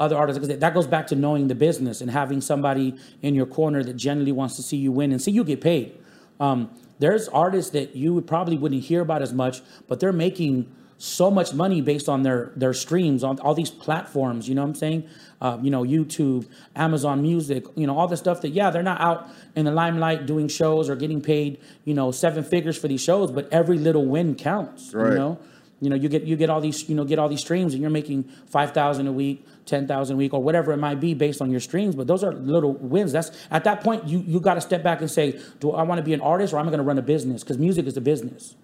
other 0.00 0.16
artists 0.16 0.38
because 0.38 0.58
that 0.58 0.74
goes 0.74 0.86
back 0.86 1.06
to 1.08 1.16
knowing 1.16 1.48
the 1.48 1.54
business 1.54 2.00
and 2.00 2.10
having 2.10 2.40
somebody 2.40 2.96
in 3.22 3.34
your 3.34 3.46
corner 3.46 3.82
that 3.82 3.94
generally 3.94 4.32
wants 4.32 4.56
to 4.56 4.62
see 4.62 4.76
you 4.76 4.92
win 4.92 5.12
and 5.12 5.20
see 5.20 5.30
you 5.30 5.44
get 5.44 5.60
paid. 5.60 5.98
Um, 6.40 6.70
there's 6.98 7.28
artists 7.28 7.70
that 7.72 7.96
you 7.96 8.20
probably 8.20 8.56
wouldn't 8.56 8.84
hear 8.84 9.00
about 9.00 9.22
as 9.22 9.32
much, 9.32 9.60
but 9.86 10.00
they're 10.00 10.12
making 10.12 10.72
so 10.98 11.30
much 11.30 11.54
money 11.54 11.80
based 11.80 12.08
on 12.08 12.24
their 12.24 12.52
their 12.56 12.74
streams 12.74 13.22
on 13.22 13.38
all 13.40 13.54
these 13.54 13.70
platforms. 13.70 14.48
You 14.48 14.56
know 14.56 14.62
what 14.62 14.70
I'm 14.70 14.74
saying? 14.74 15.08
Uh, 15.40 15.58
you 15.62 15.70
know, 15.70 15.84
YouTube, 15.84 16.46
Amazon 16.74 17.22
Music, 17.22 17.64
you 17.76 17.86
know, 17.86 17.96
all 17.96 18.08
the 18.08 18.16
stuff 18.16 18.40
that 18.40 18.50
yeah, 18.50 18.70
they're 18.70 18.82
not 18.82 19.00
out 19.00 19.28
in 19.54 19.64
the 19.64 19.70
limelight 19.70 20.26
doing 20.26 20.48
shows 20.48 20.90
or 20.90 20.96
getting 20.96 21.20
paid, 21.20 21.60
you 21.84 21.94
know, 21.94 22.10
seven 22.10 22.42
figures 22.42 22.76
for 22.76 22.88
these 22.88 23.00
shows, 23.00 23.30
but 23.30 23.48
every 23.52 23.78
little 23.78 24.06
win 24.06 24.34
counts. 24.34 24.92
Right. 24.92 25.12
You 25.12 25.18
know, 25.18 25.38
you 25.80 25.90
know, 25.90 25.96
you 25.96 26.08
get 26.08 26.24
you 26.24 26.36
get 26.36 26.50
all 26.50 26.60
these 26.60 26.88
you 26.88 26.94
know 26.96 27.04
get 27.04 27.18
all 27.18 27.28
these 27.28 27.40
streams, 27.40 27.72
and 27.72 27.80
you're 27.80 27.90
making 27.90 28.24
five 28.46 28.72
thousand 28.72 29.06
a 29.06 29.12
week, 29.12 29.46
ten 29.64 29.86
thousand 29.86 30.14
a 30.14 30.16
week, 30.16 30.34
or 30.34 30.42
whatever 30.42 30.72
it 30.72 30.78
might 30.78 30.98
be 30.98 31.14
based 31.14 31.40
on 31.40 31.50
your 31.50 31.60
streams. 31.60 31.94
But 31.94 32.08
those 32.08 32.24
are 32.24 32.32
little 32.32 32.72
wins. 32.72 33.12
That's 33.12 33.30
at 33.50 33.64
that 33.64 33.82
point 33.82 34.06
you 34.06 34.18
you 34.20 34.40
got 34.40 34.54
to 34.54 34.60
step 34.60 34.82
back 34.82 35.00
and 35.00 35.10
say, 35.10 35.40
do 35.60 35.70
I 35.70 35.82
want 35.84 35.98
to 35.98 36.02
be 36.02 36.14
an 36.14 36.20
artist 36.20 36.52
or 36.52 36.58
am 36.58 36.66
I 36.66 36.70
going 36.70 36.78
to 36.78 36.84
run 36.84 36.98
a 36.98 37.02
business? 37.02 37.44
Because 37.44 37.58
music 37.58 37.86
is 37.86 37.96
a 37.96 38.00
business. 38.00 38.56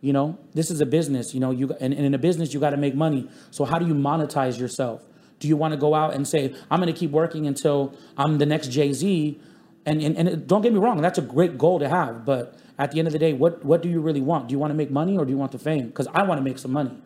You 0.00 0.12
know, 0.12 0.38
this 0.54 0.70
is 0.70 0.80
a 0.80 0.86
business. 0.86 1.34
You 1.34 1.40
know, 1.40 1.50
you 1.50 1.74
and, 1.80 1.92
and 1.92 2.06
in 2.06 2.14
a 2.14 2.18
business 2.18 2.54
you 2.54 2.60
got 2.60 2.70
to 2.70 2.76
make 2.78 2.94
money. 2.94 3.28
So 3.50 3.64
how 3.64 3.78
do 3.78 3.86
you 3.86 3.94
monetize 3.94 4.58
yourself? 4.58 5.02
Do 5.40 5.48
you 5.48 5.56
want 5.56 5.72
to 5.72 5.78
go 5.78 5.94
out 5.94 6.14
and 6.14 6.26
say, 6.26 6.54
I'm 6.70 6.80
going 6.80 6.92
to 6.92 6.98
keep 6.98 7.10
working 7.10 7.46
until 7.46 7.94
I'm 8.16 8.38
the 8.38 8.46
next 8.46 8.68
Jay 8.68 8.92
Z? 8.92 9.38
And, 9.86 10.02
and, 10.02 10.16
and 10.16 10.46
don't 10.46 10.62
get 10.62 10.72
me 10.72 10.78
wrong, 10.78 11.00
that's 11.00 11.18
a 11.18 11.22
great 11.22 11.56
goal 11.56 11.78
to 11.78 11.88
have. 11.88 12.24
But 12.24 12.58
at 12.78 12.92
the 12.92 12.98
end 12.98 13.08
of 13.08 13.12
the 13.12 13.18
day, 13.18 13.32
what, 13.32 13.64
what 13.64 13.82
do 13.82 13.88
you 13.88 14.00
really 14.00 14.20
want? 14.20 14.48
Do 14.48 14.52
you 14.52 14.58
want 14.58 14.70
to 14.70 14.74
make 14.76 14.90
money 14.90 15.18
or 15.18 15.24
do 15.24 15.30
you 15.30 15.36
want 15.36 15.52
the 15.52 15.58
fame? 15.58 15.88
Because 15.88 16.06
I 16.08 16.22
want 16.22 16.38
to 16.38 16.42
make 16.42 16.58
some 16.58 16.72
money. 16.72 16.96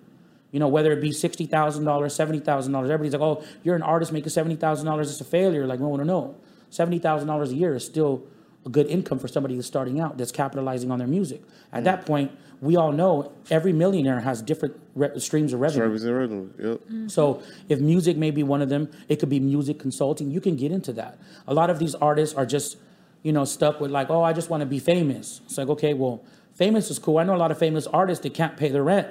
You 0.51 0.61
know, 0.61 0.69
whether 0.69 0.93
it 0.93 1.01
be 1.01 1.11
$60,000, 1.11 1.49
$70,000, 1.49 2.85
everybody's 2.85 3.13
like, 3.13 3.23
oh, 3.23 3.43
you're 3.63 3.75
an 3.75 3.83
artist 3.83 4.13
making 4.13 4.29
$70,000, 4.29 5.01
it's 5.01 5.21
a 5.21 5.25
failure. 5.25 5.67
Like, 5.67 5.81
no, 5.81 5.97
no, 5.97 6.05
no. 6.05 6.37
$70,000 6.71 7.51
a 7.51 7.55
year 7.55 7.75
is 7.75 7.85
still 7.85 8.23
a 8.67 8.69
good 8.69 8.87
income 8.87 9.19
for 9.19 9.29
somebody 9.29 9.57
that's 9.57 9.67
starting 9.67 9.99
out, 9.99 10.19
that's 10.19 10.31
capitalizing 10.31 10.91
on 10.91 10.99
their 10.99 11.09
music. 11.09 11.43
At 11.73 11.81
mm. 11.81 11.85
that 11.85 12.07
point, 12.07 12.33
we 12.61 12.77
all 12.77 12.93
know 12.93 13.33
every 13.51 13.73
millionaire 13.73 14.21
has 14.21 14.41
different 14.41 14.79
re- 14.95 15.19
streams 15.19 15.53
of 15.53 15.61
revenue. 15.61 15.85
Service 15.85 16.03
and 16.05 16.17
revenue. 16.17 16.51
Yep. 16.59 16.79
Mm-hmm. 16.79 17.09
So 17.09 17.43
if 17.69 17.81
music 17.81 18.17
may 18.17 18.31
be 18.31 18.43
one 18.43 18.63
of 18.63 18.69
them, 18.69 18.91
it 19.09 19.17
could 19.17 19.29
be 19.29 19.41
music 19.41 19.79
consulting. 19.81 20.31
You 20.31 20.41
can 20.41 20.55
get 20.55 20.71
into 20.71 20.93
that. 20.93 21.19
A 21.49 21.55
lot 21.55 21.71
of 21.71 21.79
these 21.79 21.95
artists 21.97 22.37
are 22.37 22.47
just, 22.47 22.77
you 23.23 23.33
know, 23.33 23.45
stuck 23.45 23.81
with 23.81 23.91
like, 23.91 24.11
oh, 24.11 24.23
I 24.23 24.33
just 24.33 24.51
want 24.51 24.61
to 24.63 24.67
be 24.67 24.79
famous. 24.79 25.41
It's 25.45 25.57
like, 25.59 25.69
okay, 25.69 25.95
well, 25.95 26.23
famous 26.55 26.91
is 26.91 26.99
cool. 26.99 27.19
I 27.19 27.25
know 27.25 27.35
a 27.35 27.39
lot 27.39 27.51
of 27.51 27.59
famous 27.59 27.87
artists 27.87 28.23
that 28.25 28.35
can't 28.35 28.57
pay 28.57 28.69
their 28.69 28.85
rent. 28.85 29.09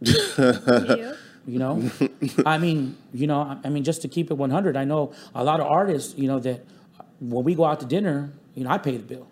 Yeah. 0.00 1.12
You 1.46 1.58
know, 1.58 1.90
I 2.44 2.58
mean, 2.58 2.96
you 3.14 3.26
know, 3.26 3.40
I- 3.40 3.56
I 3.64 3.70
mean, 3.70 3.82
just 3.82 4.02
to 4.02 4.08
keep 4.08 4.30
it 4.30 4.34
100, 4.34 4.76
I 4.76 4.84
know 4.84 5.12
a 5.34 5.42
lot 5.42 5.58
of 5.58 5.66
artists, 5.66 6.14
you 6.16 6.28
know, 6.28 6.38
that 6.40 6.60
when 7.18 7.44
we 7.44 7.54
go 7.54 7.64
out 7.64 7.80
to 7.80 7.86
dinner, 7.86 8.30
you 8.54 8.62
know, 8.62 8.70
I 8.70 8.76
pay 8.76 8.92
the 8.98 9.02
bill. 9.02 9.26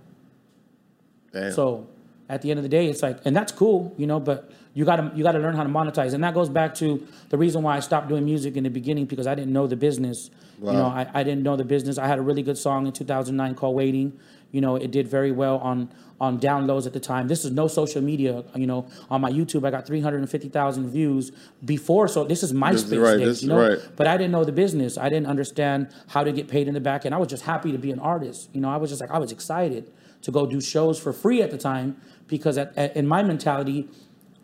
Damn. 1.33 1.53
So 1.53 1.87
at 2.31 2.41
the 2.41 2.51
end 2.51 2.59
of 2.59 2.63
the 2.63 2.69
day, 2.71 2.87
it's 2.89 3.03
like, 3.03 3.19
and 3.27 3.37
that's 3.37 3.53
cool, 3.53 3.95
you 3.99 4.07
know, 4.07 4.19
but 4.21 4.51
you 4.73 4.87
gotta 4.87 5.13
you 5.15 5.23
gotta 5.23 5.39
learn 5.39 5.55
how 5.55 5.63
to 5.65 5.69
monetize, 5.69 6.15
and 6.15 6.25
that 6.25 6.33
goes 6.33 6.49
back 6.49 6.75
to 6.77 7.07
the 7.29 7.37
reason 7.37 7.63
why 7.63 7.77
I 7.77 7.81
stopped 7.81 8.09
doing 8.09 8.25
music 8.25 8.57
in 8.57 8.65
the 8.65 8.71
beginning 8.71 9.05
because 9.05 9.27
I 9.27 9.35
didn't 9.35 9.53
know 9.53 9.67
the 9.67 9.77
business. 9.77 10.31
You 10.61 10.73
know, 10.73 10.87
I, 10.87 11.07
I 11.15 11.23
didn't 11.23 11.43
know 11.43 11.57
the 11.57 11.65
business. 11.65 11.99
I 11.99 12.07
had 12.07 12.19
a 12.19 12.23
really 12.23 12.43
good 12.43 12.59
song 12.59 12.87
in 12.87 12.93
2009 12.93 13.55
called 13.55 13.77
"Waiting." 13.77 14.19
You 14.51 14.61
know, 14.61 14.77
it 14.77 14.91
did 14.91 15.09
very 15.09 15.31
well 15.31 15.59
on 15.59 15.91
on 16.21 16.41
downloads 16.41 16.87
at 16.87 16.93
the 16.93 17.01
time. 17.01 17.29
This 17.29 17.45
is 17.45 17.53
no 17.53 17.69
social 17.69 18.03
media. 18.03 18.45
You 18.57 18.67
know, 18.67 18.87
on 19.11 19.21
my 19.21 19.31
YouTube, 19.31 19.65
I 19.65 19.71
got 19.71 19.87
350,000 19.87 20.91
views 20.91 21.31
before. 21.65 22.09
So 22.09 22.25
this 22.25 22.43
is 22.43 22.53
MySpace 22.53 23.01
right, 23.01 23.19
days. 23.19 23.43
you 23.43 23.49
know, 23.49 23.69
right. 23.69 23.79
but 23.95 24.07
I 24.07 24.17
didn't 24.17 24.33
know 24.33 24.45
the 24.45 24.53
business. 24.53 24.99
I 24.99 25.09
didn't 25.09 25.29
understand 25.29 25.89
how 26.09 26.25
to 26.25 26.33
get 26.33 26.49
paid 26.49 26.67
in 26.67 26.75
the 26.75 26.81
back 26.81 27.07
end. 27.07 27.15
I 27.15 27.19
was 27.19 27.29
just 27.29 27.45
happy 27.45 27.71
to 27.73 27.79
be 27.79 27.93
an 27.93 28.01
artist. 28.01 28.51
You 28.53 28.61
know, 28.61 28.69
I 28.69 28.79
was 28.79 28.91
just 28.91 29.01
like, 29.01 29.11
I 29.11 29.19
was 29.19 29.31
excited 29.31 29.93
to 30.23 30.33
go 30.33 30.47
do 30.47 30.61
shows 30.61 30.99
for 30.99 31.13
free 31.13 31.41
at 31.43 31.53
the 31.53 31.59
time 31.59 31.97
because 32.27 32.59
at, 32.59 32.77
at- 32.77 32.97
in 32.97 33.07
my 33.07 33.23
mentality, 33.23 33.89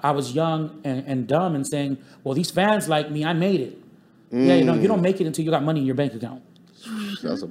I 0.00 0.12
was 0.12 0.33
young 0.33 0.80
and, 0.85 1.04
and 1.06 1.26
dumb 1.26 1.54
and 1.54 1.66
saying, 1.66 1.99
well, 2.23 2.35
these 2.35 2.50
fans 2.50 2.88
like 2.88 3.11
me, 3.11 3.25
I 3.25 3.33
made 3.33 3.61
it. 3.61 3.78
Yeah, 4.35 4.55
you 4.57 4.64
know, 4.64 4.75
you 4.75 4.88
don't 4.88 5.03
make 5.03 5.21
it 5.21 5.26
until 5.26 5.45
you 5.45 5.50
got 5.50 5.62
money 5.62 5.81
in 5.81 5.87
your 5.87 5.95
bank 5.95 6.14
account. 6.14 6.43
That's 7.23 7.43
a 7.43 7.49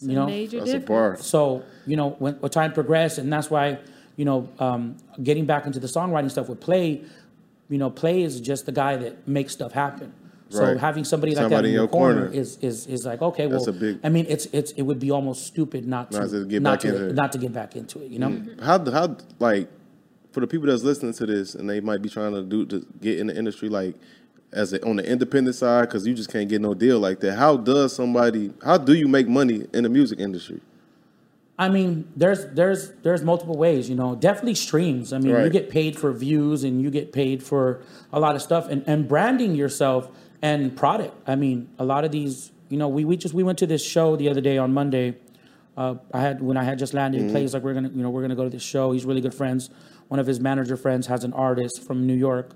You 0.00 0.14
know, 0.14 0.26
Major 0.26 0.58
that's 0.58 0.70
a 0.70 0.78
difference. 0.80 0.88
bar. 0.88 1.16
so 1.18 1.62
you 1.86 1.96
know 1.96 2.10
when, 2.18 2.34
when 2.34 2.50
time 2.50 2.72
progressed, 2.72 3.18
and 3.18 3.32
that's 3.32 3.50
why 3.50 3.78
you 4.16 4.24
know 4.24 4.48
um, 4.58 4.96
getting 5.22 5.46
back 5.46 5.66
into 5.66 5.78
the 5.80 5.86
songwriting 5.86 6.30
stuff 6.30 6.48
with 6.48 6.60
play, 6.60 7.02
you 7.68 7.78
know, 7.78 7.90
play 7.90 8.22
is 8.22 8.40
just 8.40 8.66
the 8.66 8.72
guy 8.72 8.96
that 8.96 9.26
makes 9.26 9.52
stuff 9.52 9.72
happen. 9.72 10.12
So 10.48 10.62
Right. 10.64 10.76
having 10.78 11.02
somebody 11.04 11.34
like 11.34 11.48
that 11.48 11.60
in 11.60 11.64
in 11.66 11.70
your 11.72 11.82
your 11.82 11.88
corner, 11.88 12.26
corner. 12.26 12.34
is 12.40 12.58
is 12.60 12.86
is 12.86 13.04
like 13.06 13.20
okay, 13.22 13.46
well, 13.46 13.56
That's 13.58 13.68
a 13.68 13.72
big- 13.72 13.98
I 14.04 14.08
mean, 14.10 14.26
it's 14.28 14.46
it's 14.52 14.70
it 14.72 14.82
would 14.82 15.00
be 15.00 15.10
almost 15.10 15.46
stupid 15.46 15.86
not 15.88 16.12
to 16.12 16.28
to 16.28 16.44
get 16.44 16.62
not 16.62 16.72
back 16.74 16.80
to 16.80 16.88
into 16.88 17.06
it. 17.06 17.12
Mm. 17.12 17.14
not 17.14 17.32
to 17.32 17.38
get 17.38 17.52
back 17.52 17.74
into 17.76 18.02
it. 18.02 18.10
You 18.10 18.18
know, 18.20 18.42
How 18.62 18.78
how 18.90 19.16
like 19.40 19.68
for 20.32 20.40
the 20.40 20.46
people 20.46 20.66
that's 20.68 20.82
listening 20.84 21.14
to 21.14 21.26
this 21.26 21.54
and 21.54 21.68
they 21.68 21.80
might 21.80 22.00
be 22.02 22.08
trying 22.10 22.32
to 22.34 22.42
do 22.42 22.66
to 22.66 22.86
get 23.00 23.18
in 23.18 23.26
the 23.28 23.36
industry 23.36 23.68
like 23.70 23.94
as 24.52 24.72
a, 24.72 24.84
on 24.86 24.96
the 24.96 25.08
independent 25.08 25.56
side 25.56 25.82
because 25.82 26.06
you 26.06 26.14
just 26.14 26.30
can't 26.30 26.48
get 26.48 26.60
no 26.60 26.74
deal 26.74 26.98
like 26.98 27.20
that. 27.20 27.36
How 27.36 27.56
does 27.56 27.94
somebody? 27.94 28.52
How 28.64 28.78
do 28.78 28.94
you 28.94 29.08
make 29.08 29.28
money 29.28 29.66
in 29.72 29.82
the 29.82 29.88
music 29.88 30.18
industry? 30.20 30.60
I 31.58 31.68
mean, 31.70 32.10
there's 32.16 32.46
there's 32.48 32.90
there's 33.02 33.22
multiple 33.22 33.56
ways, 33.56 33.88
you 33.88 33.94
know. 33.96 34.14
Definitely 34.14 34.56
streams. 34.56 35.12
I 35.12 35.18
mean, 35.18 35.32
you 35.44 35.50
get 35.50 35.70
paid 35.70 35.98
for 35.98 36.12
views 36.12 36.64
and 36.64 36.82
you 36.82 36.90
get 36.90 37.12
paid 37.12 37.42
for 37.42 37.82
a 38.12 38.20
lot 38.20 38.36
of 38.36 38.42
stuff 38.42 38.68
and, 38.68 38.84
and 38.86 39.08
branding 39.08 39.54
yourself 39.54 40.10
and 40.42 40.76
product. 40.76 41.14
I 41.26 41.34
mean, 41.34 41.68
a 41.78 41.84
lot 41.84 42.04
of 42.04 42.12
these, 42.12 42.52
you 42.68 42.76
know, 42.76 42.88
we, 42.88 43.04
we 43.06 43.16
just 43.16 43.34
we 43.34 43.42
went 43.42 43.58
to 43.58 43.66
this 43.66 43.82
show 43.84 44.16
the 44.16 44.28
other 44.28 44.42
day 44.42 44.58
on 44.58 44.74
Monday. 44.74 45.16
Uh, 45.78 45.94
I 46.12 46.20
had 46.20 46.42
when 46.42 46.56
I 46.56 46.64
had 46.64 46.78
just 46.78 46.92
landed 46.94 47.22
in 47.22 47.30
place, 47.30 47.54
like 47.54 47.62
we're 47.62 47.74
gonna, 47.74 47.88
you 47.88 48.02
know, 48.02 48.10
we're 48.10 48.22
gonna 48.22 48.36
go 48.36 48.44
to 48.44 48.50
this 48.50 48.62
show. 48.62 48.92
He's 48.92 49.04
really 49.06 49.20
good 49.22 49.34
friends. 49.34 49.70
One 50.08 50.20
of 50.20 50.26
his 50.26 50.40
manager 50.40 50.76
friends 50.76 51.06
has 51.06 51.24
an 51.24 51.32
artist 51.32 51.82
from 51.82 52.06
New 52.06 52.14
York, 52.14 52.50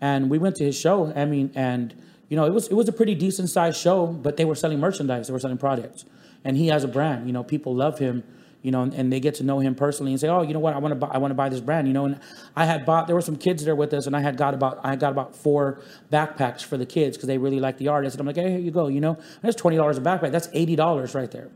and 0.00 0.30
we 0.30 0.38
went 0.38 0.56
to 0.56 0.64
his 0.64 0.78
show. 0.78 1.12
I 1.14 1.24
mean, 1.24 1.50
and 1.54 1.94
you 2.28 2.36
know, 2.36 2.46
it 2.46 2.52
was 2.52 2.68
it 2.68 2.74
was 2.74 2.88
a 2.88 2.92
pretty 2.92 3.14
decent 3.14 3.48
sized 3.50 3.78
show, 3.78 4.06
but 4.06 4.36
they 4.36 4.44
were 4.44 4.54
selling 4.54 4.80
merchandise, 4.80 5.26
they 5.26 5.32
were 5.32 5.40
selling 5.40 5.58
products, 5.58 6.04
and 6.44 6.56
he 6.56 6.68
has 6.68 6.84
a 6.84 6.88
brand. 6.88 7.26
You 7.26 7.32
know, 7.32 7.42
people 7.44 7.74
love 7.74 7.98
him. 7.98 8.24
You 8.62 8.70
know, 8.70 8.82
and, 8.82 8.92
and 8.92 9.10
they 9.10 9.20
get 9.20 9.36
to 9.36 9.42
know 9.42 9.60
him 9.60 9.74
personally 9.74 10.12
and 10.12 10.20
say, 10.20 10.28
oh, 10.28 10.42
you 10.42 10.52
know 10.52 10.60
what, 10.60 10.74
I 10.74 10.78
want 10.78 10.92
to 10.92 10.96
buy, 10.96 11.08
I 11.10 11.16
want 11.16 11.30
to 11.30 11.34
buy 11.34 11.48
this 11.48 11.62
brand. 11.62 11.88
You 11.88 11.94
know, 11.94 12.04
and 12.04 12.20
I 12.54 12.66
had 12.66 12.84
bought. 12.84 13.06
There 13.06 13.16
were 13.16 13.22
some 13.22 13.36
kids 13.36 13.64
there 13.64 13.74
with 13.74 13.94
us, 13.94 14.06
and 14.06 14.14
I 14.14 14.20
had 14.20 14.36
got 14.36 14.52
about 14.52 14.80
I 14.84 14.96
got 14.96 15.12
about 15.12 15.34
four 15.34 15.80
backpacks 16.12 16.62
for 16.62 16.76
the 16.76 16.84
kids 16.84 17.16
because 17.16 17.26
they 17.26 17.38
really 17.38 17.58
like 17.58 17.78
the 17.78 17.88
artist. 17.88 18.16
And 18.16 18.20
I'm 18.20 18.26
like, 18.26 18.36
hey, 18.36 18.50
here 18.50 18.58
you 18.58 18.70
go. 18.70 18.88
You 18.88 19.00
know, 19.00 19.16
that's 19.40 19.56
twenty 19.56 19.78
dollars 19.78 19.96
a 19.96 20.02
backpack. 20.02 20.30
That's 20.30 20.50
eighty 20.52 20.76
dollars 20.76 21.14
right 21.14 21.30
there. 21.30 21.48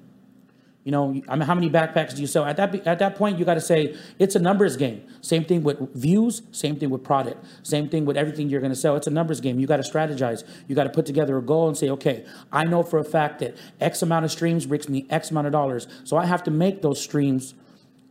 You 0.85 0.92
know, 0.92 1.23
I 1.29 1.37
mean, 1.37 1.47
how 1.47 1.55
many 1.55 1.70
backpacks 1.70 2.14
do 2.14 2.20
you 2.20 2.27
sell? 2.27 2.44
At 2.44 2.59
that 2.59 2.87
at 2.87 2.99
that 2.99 3.16
point, 3.16 3.38
you 3.38 3.47
got 3.47 3.55
to 3.55 3.61
say 3.61 3.97
it's 4.18 4.37
a 4.37 4.38
numbers 4.38 4.77
game. 4.77 5.03
Same 5.23 5.42
thing 5.44 5.62
with 5.62 5.79
views. 5.94 6.42
Same 6.53 6.77
thing 6.77 6.90
with 6.90 7.03
product. 7.03 7.42
Same 7.62 7.88
thing 7.88 8.05
with 8.05 8.18
everything 8.18 8.51
you're 8.51 8.61
going 8.61 8.73
to 8.73 8.79
sell. 8.79 8.94
It's 8.94 9.07
a 9.07 9.11
numbers 9.11 9.40
game. 9.40 9.59
You 9.59 9.66
got 9.66 9.83
to 9.83 9.90
strategize. 9.90 10.44
You 10.68 10.75
got 10.75 10.85
to 10.85 10.90
put 10.90 11.07
together 11.07 11.38
a 11.38 11.42
goal 11.42 11.68
and 11.68 11.77
say, 11.77 11.88
okay, 11.88 12.27
I 12.53 12.64
know 12.64 12.83
for 12.83 12.99
a 12.99 13.05
fact 13.05 13.38
that 13.38 13.57
X 13.81 14.03
amount 14.03 14.27
of 14.27 14.31
streams 14.31 14.66
brings 14.66 14.87
me 14.87 15.07
X 15.09 15.31
amount 15.31 15.47
of 15.47 15.53
dollars. 15.55 15.88
So 16.05 16.18
I 16.18 16.27
have 16.27 16.42
to 16.44 16.51
make 16.51 16.83
those 16.83 17.01
streams 17.01 17.55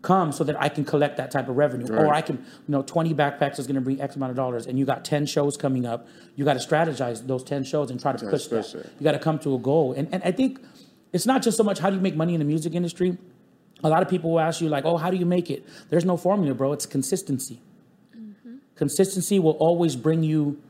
come 0.03 0.31
so 0.31 0.43
that 0.43 0.61
I 0.61 0.69
can 0.69 0.83
collect 0.83 1.17
that 1.17 1.31
type 1.31 1.49
of 1.49 1.55
revenue. 1.55 1.91
Or 1.95 2.13
I 2.13 2.21
can, 2.21 2.37
you 2.37 2.71
know, 2.71 2.81
20 2.83 3.13
backpacks 3.15 3.57
is 3.57 3.65
going 3.65 3.75
to 3.75 3.81
bring 3.81 4.01
X 4.01 4.15
amount 4.15 4.31
of 4.31 4.35
dollars, 4.35 4.67
and 4.67 4.77
you 4.77 4.85
got 4.85 5.05
10 5.05 5.25
shows 5.25 5.57
coming 5.57 5.85
up. 5.85 6.07
You 6.35 6.45
got 6.45 6.59
to 6.59 6.67
strategize 6.67 7.25
those 7.25 7.43
10 7.43 7.63
shows 7.63 7.89
and 7.89 7.99
try 7.99 8.11
to 8.11 8.29
push 8.29 8.47
that. 8.47 8.75
it. 8.75 8.91
You 8.99 9.03
got 9.03 9.13
to 9.13 9.19
come 9.19 9.39
to 9.39 9.55
a 9.55 9.59
goal. 9.59 9.93
And, 9.93 10.13
and 10.13 10.21
I 10.23 10.31
think 10.31 10.59
it's 11.13 11.25
not 11.25 11.41
just 11.41 11.55
so 11.55 11.63
much 11.63 11.79
how 11.79 11.89
do 11.89 11.95
you 11.95 12.01
make 12.01 12.15
money 12.15 12.33
in 12.33 12.39
the 12.39 12.45
music 12.45 12.73
industry. 12.73 13.17
A 13.83 13.89
lot 13.89 14.01
of 14.01 14.09
people 14.09 14.31
will 14.31 14.39
ask 14.39 14.61
you, 14.61 14.69
like, 14.69 14.85
oh, 14.85 14.97
how 14.97 15.09
do 15.09 15.17
you 15.17 15.25
make 15.25 15.49
it? 15.51 15.65
There's 15.89 16.05
no 16.05 16.17
formula, 16.17 16.55
bro. 16.55 16.73
It's 16.73 16.85
consistency. 16.85 17.61
Mm-hmm. 18.17 18.55
Consistency 18.75 19.39
will 19.39 19.57
always 19.59 19.95
bring 19.95 20.23
you 20.23 20.61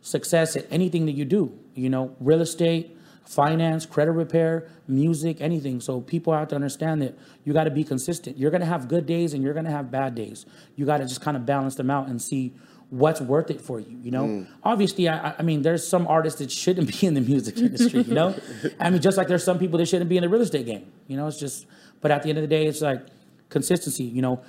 success 0.00 0.56
at 0.56 0.66
anything 0.70 1.06
that 1.06 1.12
you 1.12 1.24
do. 1.24 1.52
You 1.74 1.90
know, 1.90 2.16
real 2.20 2.40
estate, 2.40 2.96
finance, 3.24 3.86
credit 3.86 4.12
repair, 4.12 4.68
music, 4.88 5.40
anything. 5.40 5.80
So 5.80 6.00
people 6.00 6.32
have 6.32 6.48
to 6.48 6.54
understand 6.54 7.02
that 7.02 7.18
you 7.44 7.52
got 7.52 7.64
to 7.64 7.70
be 7.70 7.84
consistent. 7.84 8.38
You're 8.38 8.50
going 8.50 8.60
to 8.60 8.66
have 8.66 8.88
good 8.88 9.06
days 9.06 9.34
and 9.34 9.42
you're 9.42 9.52
going 9.52 9.66
to 9.66 9.70
have 9.70 9.90
bad 9.90 10.14
days. 10.14 10.46
You 10.76 10.86
got 10.86 10.98
to 10.98 11.06
just 11.06 11.20
kind 11.20 11.36
of 11.36 11.44
balance 11.44 11.74
them 11.74 11.90
out 11.90 12.08
and 12.08 12.20
see 12.20 12.52
what's 12.90 13.20
worth 13.20 13.50
it 13.50 13.60
for 13.60 13.80
you. 13.80 13.98
You 14.02 14.10
know, 14.10 14.24
mm. 14.24 14.48
obviously, 14.62 15.08
I, 15.08 15.34
I 15.38 15.42
mean, 15.42 15.62
there's 15.62 15.86
some 15.86 16.06
artists 16.06 16.40
that 16.40 16.50
shouldn't 16.50 16.88
be 17.00 17.06
in 17.06 17.14
the 17.14 17.20
music 17.20 17.56
industry. 17.58 18.02
You 18.02 18.14
know, 18.14 18.34
I 18.78 18.90
mean, 18.90 19.00
just 19.00 19.16
like 19.16 19.28
there's 19.28 19.44
some 19.44 19.58
people 19.58 19.78
that 19.78 19.86
shouldn't 19.86 20.10
be 20.10 20.16
in 20.16 20.22
the 20.22 20.28
real 20.28 20.42
estate 20.42 20.66
game. 20.66 20.92
You 21.06 21.16
know, 21.16 21.26
it's 21.26 21.38
just. 21.38 21.66
But 22.00 22.10
at 22.10 22.22
the 22.22 22.30
end 22.30 22.38
of 22.38 22.42
the 22.42 22.48
day, 22.48 22.66
it's 22.66 22.80
like 22.80 23.06
consistency. 23.50 24.04
You 24.04 24.22
know, 24.22 24.42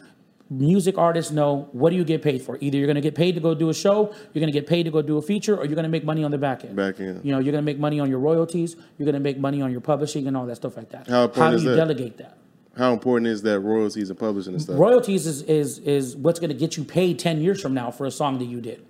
music 0.49 0.97
artists 0.97 1.31
know 1.31 1.69
what 1.71 1.89
do 1.89 1.95
you 1.95 2.03
get 2.03 2.21
paid 2.21 2.41
for. 2.41 2.57
Either 2.61 2.77
you're 2.77 2.87
going 2.87 2.95
to 2.95 3.01
get 3.01 3.15
paid 3.15 3.35
to 3.35 3.41
go 3.41 3.53
do 3.53 3.69
a 3.69 3.73
show, 3.73 4.13
you're 4.33 4.41
going 4.41 4.51
to 4.51 4.57
get 4.57 4.67
paid 4.67 4.83
to 4.83 4.91
go 4.91 5.01
do 5.01 5.17
a 5.17 5.21
feature, 5.21 5.55
or 5.55 5.65
you're 5.65 5.75
going 5.75 5.83
to 5.83 5.89
make 5.89 6.03
money 6.03 6.23
on 6.23 6.31
the 6.31 6.37
back 6.37 6.63
end. 6.63 6.75
Back 6.75 6.99
end. 6.99 7.23
You 7.23 7.31
know, 7.31 7.39
you're 7.39 7.51
going 7.51 7.63
to 7.63 7.71
make 7.71 7.79
money 7.79 7.99
on 7.99 8.09
your 8.09 8.19
royalties. 8.19 8.75
You're 8.97 9.05
going 9.05 9.13
to 9.13 9.19
make 9.19 9.37
money 9.37 9.61
on 9.61 9.71
your 9.71 9.81
publishing 9.81 10.27
and 10.27 10.35
all 10.35 10.45
that 10.45 10.55
stuff 10.55 10.77
like 10.77 10.89
that. 10.89 11.07
How 11.07 11.25
important 11.25 11.57
do 11.57 11.63
you 11.63 11.69
that? 11.71 11.75
delegate 11.75 12.17
that? 12.17 12.37
How 12.81 12.93
important 12.93 13.27
is 13.27 13.43
that 13.43 13.59
royalties 13.59 14.09
and 14.09 14.17
publishing 14.17 14.53
and 14.53 14.61
stuff? 14.63 14.79
Royalties 14.79 15.27
is 15.27 15.43
is 15.43 15.77
is 15.77 16.15
what's 16.15 16.39
going 16.39 16.49
to 16.49 16.55
get 16.55 16.77
you 16.77 16.83
paid 16.83 17.19
ten 17.19 17.39
years 17.39 17.61
from 17.61 17.75
now 17.75 17.91
for 17.91 18.07
a 18.07 18.11
song 18.11 18.39
that 18.39 18.45
you 18.45 18.59
did. 18.59 18.83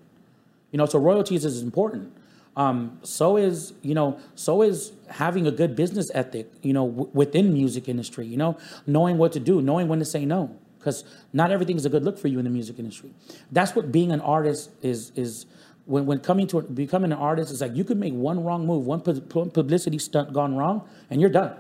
You 0.72 0.78
know, 0.78 0.86
so 0.86 0.98
royalties 0.98 1.44
is 1.44 1.62
important. 1.62 2.14
Um, 2.56 3.00
so 3.04 3.36
is 3.36 3.74
you 3.82 3.94
know, 3.94 4.18
so 4.34 4.62
is 4.62 4.94
having 5.10 5.46
a 5.46 5.52
good 5.52 5.76
business 5.76 6.10
ethic. 6.14 6.50
You 6.62 6.72
know, 6.72 6.88
w- 6.88 7.10
within 7.14 7.52
music 7.52 7.90
industry. 7.90 8.26
You 8.26 8.38
know, 8.38 8.58
knowing 8.88 9.18
what 9.18 9.34
to 9.34 9.42
do, 9.42 9.62
knowing 9.62 9.90
when 9.90 10.00
to 10.00 10.06
say 10.06 10.24
no, 10.24 10.58
because 10.80 11.04
not 11.34 11.52
everything 11.52 11.76
is 11.76 11.86
a 11.86 11.90
good 11.90 12.06
look 12.06 12.18
for 12.18 12.30
you 12.30 12.40
in 12.40 12.46
the 12.46 12.50
music 12.50 12.80
industry. 12.80 13.12
That's 13.52 13.76
what 13.76 13.92
being 13.92 14.14
an 14.14 14.22
artist 14.22 14.70
is 14.82 15.12
is. 15.18 15.48
When, 15.86 16.06
when 16.06 16.20
coming 16.20 16.48
to 16.48 16.62
becoming 16.62 17.12
an 17.12 17.18
artist, 17.18 17.52
it's 17.52 17.60
like 17.60 17.76
you 17.76 17.84
could 17.84 17.98
make 17.98 18.14
one 18.14 18.42
wrong 18.46 18.66
move, 18.66 18.86
one 18.86 19.02
pub- 19.02 19.54
publicity 19.54 19.98
stunt 19.98 20.32
gone 20.32 20.56
wrong, 20.56 20.88
and 21.10 21.20
you're 21.20 21.30
done. 21.30 21.58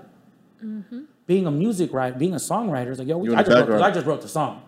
Being 1.27 1.45
a 1.45 1.51
music 1.51 1.93
writer, 1.93 2.17
being 2.17 2.33
a 2.33 2.37
songwriter, 2.37 2.91
is 2.91 2.99
like 2.99 3.07
yo, 3.07 3.21
I 3.35 3.43
just, 3.43 3.69
wrote. 3.69 3.81
I 3.81 3.91
just 3.91 4.05
wrote 4.05 4.21
the 4.21 4.27
song. 4.27 4.63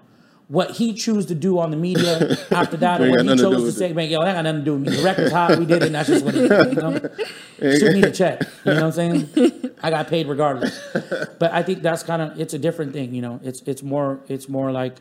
What 0.48 0.72
he 0.72 0.94
chose 0.94 1.26
to 1.28 1.36
do 1.36 1.58
on 1.58 1.72
the 1.72 1.78
media 1.78 2.38
after 2.52 2.78
that, 2.78 3.02
or 3.02 3.10
what 3.10 3.22
he 3.22 3.26
nothing 3.26 3.38
to 3.38 3.44
chose 3.44 3.64
to 3.64 3.72
say, 3.72 3.94
man, 3.94 4.10
yo, 4.10 4.24
that 4.24 4.34
got 4.34 4.44
nothing 4.44 4.62
to 4.62 4.66
do 4.66 4.74
with 4.74 4.90
me. 4.90 4.96
The 4.96 5.04
record's 5.04 5.32
hot, 5.32 5.58
we 5.58 5.66
did 5.66 5.82
it, 5.82 5.88
and 5.88 5.96
that's 5.96 6.10
just 6.10 6.24
what 6.24 6.36
it 6.36 6.52
is. 6.52 6.76
You 6.76 6.82
know? 6.82 7.00
Shoot 7.78 7.94
me 7.94 8.02
the 8.02 8.12
check. 8.12 8.42
You 8.66 8.74
know 8.74 8.88
what 8.88 9.00
I'm 9.00 9.26
saying? 9.26 9.72
I 9.82 9.90
got 9.90 10.08
paid 10.08 10.28
regardless. 10.28 10.80
But 11.40 11.52
I 11.52 11.64
think 11.64 11.82
that's 11.82 12.04
kind 12.04 12.22
of 12.22 12.40
it's 12.40 12.54
a 12.54 12.60
different 12.60 12.94
thing. 12.94 13.14
You 13.14 13.22
know, 13.22 13.40
it's 13.44 13.62
it's 13.64 13.84
more 13.84 14.22
it's 14.28 14.48
more 14.48 14.72
like 14.72 14.98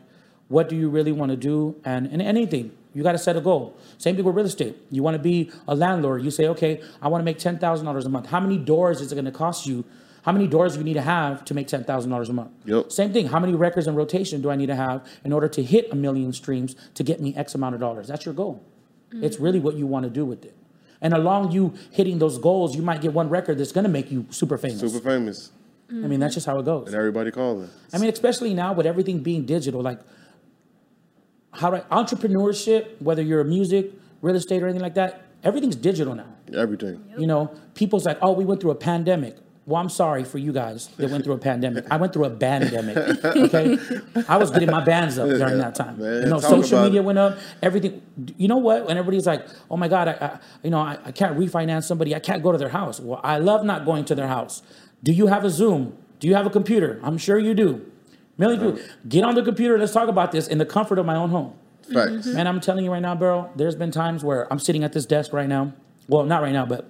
what 0.49 0.67
do 0.67 0.75
you 0.75 0.89
really 0.89 1.11
want 1.11 1.31
to 1.31 1.37
do, 1.37 1.75
and 1.85 2.07
and 2.07 2.21
anything. 2.21 2.71
You 2.93 3.01
got 3.01 3.13
to 3.13 3.17
set 3.17 3.35
a 3.35 3.41
goal. 3.41 3.75
Same 3.97 4.15
thing 4.15 4.25
with 4.25 4.35
real 4.35 4.45
estate. 4.45 4.77
You 4.91 5.01
want 5.01 5.15
to 5.15 5.23
be 5.23 5.51
a 5.67 5.75
landlord. 5.75 6.21
You 6.23 6.29
say, 6.29 6.47
okay, 6.49 6.81
I 7.01 7.07
want 7.07 7.21
to 7.21 7.25
make 7.25 7.39
ten 7.39 7.57
thousand 7.57 7.85
dollars 7.85 8.05
a 8.05 8.09
month. 8.09 8.27
How 8.27 8.39
many 8.39 8.57
doors 8.57 9.01
is 9.01 9.11
it 9.11 9.15
going 9.15 9.25
to 9.25 9.31
cost 9.31 9.65
you? 9.65 9.85
How 10.23 10.31
many 10.31 10.47
doors 10.47 10.73
do 10.73 10.79
you 10.79 10.85
need 10.85 10.93
to 10.93 11.01
have 11.01 11.45
to 11.45 11.53
make 11.53 11.67
ten 11.67 11.83
thousand 11.83 12.09
dollars 12.09 12.29
a 12.29 12.33
month? 12.33 12.51
Yep. 12.65 12.91
Same 12.91 13.13
thing. 13.13 13.27
How 13.27 13.39
many 13.39 13.53
records 13.53 13.87
in 13.87 13.95
rotation 13.95 14.41
do 14.41 14.49
I 14.49 14.55
need 14.55 14.67
to 14.67 14.75
have 14.75 15.05
in 15.23 15.31
order 15.33 15.47
to 15.49 15.61
hit 15.63 15.89
a 15.91 15.95
million 15.95 16.33
streams 16.33 16.75
to 16.95 17.03
get 17.03 17.21
me 17.21 17.35
X 17.35 17.55
amount 17.55 17.75
of 17.75 17.81
dollars? 17.81 18.07
That's 18.07 18.25
your 18.25 18.33
goal. 18.33 18.63
Mm. 19.11 19.23
It's 19.23 19.39
really 19.39 19.59
what 19.59 19.75
you 19.75 19.85
want 19.85 20.03
to 20.05 20.09
do 20.09 20.25
with 20.25 20.45
it. 20.45 20.55
And 21.01 21.13
along 21.13 21.51
you 21.51 21.73
hitting 21.91 22.19
those 22.19 22.37
goals, 22.37 22.75
you 22.75 22.81
might 22.81 23.01
get 23.01 23.13
one 23.13 23.29
record 23.29 23.57
that's 23.57 23.73
going 23.73 23.83
to 23.83 23.89
make 23.89 24.09
you 24.09 24.25
super 24.29 24.57
famous. 24.57 24.79
Super 24.79 25.03
famous. 25.03 25.51
I 25.89 26.07
mean, 26.07 26.19
that's 26.19 26.33
just 26.33 26.47
how 26.47 26.57
it 26.57 26.63
goes. 26.65 26.87
and 26.87 26.95
everybody 26.95 27.29
calling. 27.29 27.69
I 27.93 27.99
mean, 27.99 28.09
especially 28.09 28.53
now 28.55 28.73
with 28.73 28.87
everything 28.87 29.19
being 29.19 29.45
digital, 29.45 29.81
like 29.81 29.99
how 31.51 31.69
do 31.69 31.75
I, 31.75 31.81
entrepreneurship, 32.03 32.99
whether 33.01 33.21
you're 33.21 33.41
a 33.41 33.45
music, 33.45 33.91
real 34.21 34.35
estate, 34.35 34.63
or 34.63 34.67
anything 34.67 34.81
like 34.81 34.95
that, 34.95 35.21
everything's 35.43 35.75
digital 35.75 36.15
now. 36.15 36.25
Everything. 36.55 37.03
You 37.17 37.27
know, 37.27 37.53
people's 37.75 38.05
like, 38.05 38.17
oh, 38.21 38.31
we 38.31 38.45
went 38.45 38.61
through 38.61 38.71
a 38.71 38.75
pandemic. 38.75 39.37
Well, 39.65 39.81
I'm 39.81 39.89
sorry 39.89 40.25
for 40.25 40.37
you 40.39 40.51
guys 40.51 40.87
that 40.97 41.09
went 41.09 41.23
through 41.23 41.35
a 41.35 41.37
pandemic. 41.37 41.85
I 41.89 41.95
went 41.95 42.11
through 42.11 42.25
a 42.25 42.29
pandemic. 42.29 42.97
Okay, 43.43 43.77
I 44.27 44.37
was 44.37 44.51
getting 44.51 44.69
my 44.69 44.83
bands 44.83 45.17
up 45.17 45.27
during 45.29 45.57
that 45.57 45.75
time. 45.75 45.99
Man, 45.99 46.23
you 46.23 46.29
know, 46.29 46.39
social 46.39 46.83
media 46.83 47.01
it. 47.01 47.03
went 47.05 47.17
up. 47.17 47.37
Everything. 47.61 48.01
You 48.37 48.47
know 48.47 48.57
what? 48.57 48.87
When 48.87 48.97
everybody's 48.97 49.25
like, 49.25 49.47
"Oh 49.71 49.77
my 49.77 49.87
God, 49.87 50.07
I, 50.09 50.11
I 50.11 50.39
you 50.63 50.69
know, 50.69 50.79
I, 50.79 50.97
I 51.05 51.11
can't 51.11 51.37
refinance 51.37 51.83
somebody. 51.83 52.13
I 52.15 52.19
can't 52.19 52.43
go 52.43 52.51
to 52.51 52.57
their 52.57 52.69
house." 52.69 52.99
Well, 52.99 53.21
I 53.23 53.37
love 53.37 53.63
not 53.63 53.85
going 53.85 54.05
to 54.05 54.15
their 54.15 54.27
house. 54.27 54.61
Do 55.01 55.11
you 55.13 55.27
have 55.27 55.45
a 55.45 55.49
Zoom? 55.49 55.97
Do 56.19 56.27
you 56.27 56.35
have 56.35 56.45
a 56.45 56.49
computer? 56.49 56.99
I'm 57.03 57.17
sure 57.17 57.39
you 57.39 57.53
do. 57.53 57.85
Million 58.37 58.59
people. 58.73 58.89
Get 59.07 59.23
on 59.23 59.35
the 59.35 59.43
computer. 59.43 59.77
Let's 59.77 59.93
talk 59.93 60.09
about 60.09 60.31
this 60.31 60.47
in 60.47 60.57
the 60.57 60.65
comfort 60.65 60.99
of 60.99 61.05
my 61.05 61.15
own 61.15 61.29
home. 61.29 61.53
Facts. 61.91 62.27
Man, 62.27 62.47
I'm 62.47 62.59
telling 62.59 62.85
you 62.85 62.91
right 62.91 63.01
now, 63.01 63.15
bro. 63.15 63.49
There's 63.55 63.75
been 63.75 63.91
times 63.91 64.23
where 64.23 64.51
I'm 64.51 64.59
sitting 64.59 64.83
at 64.83 64.93
this 64.93 65.05
desk 65.05 65.33
right 65.33 65.49
now. 65.49 65.73
Well, 66.07 66.23
not 66.23 66.41
right 66.41 66.53
now, 66.53 66.65
but 66.65 66.89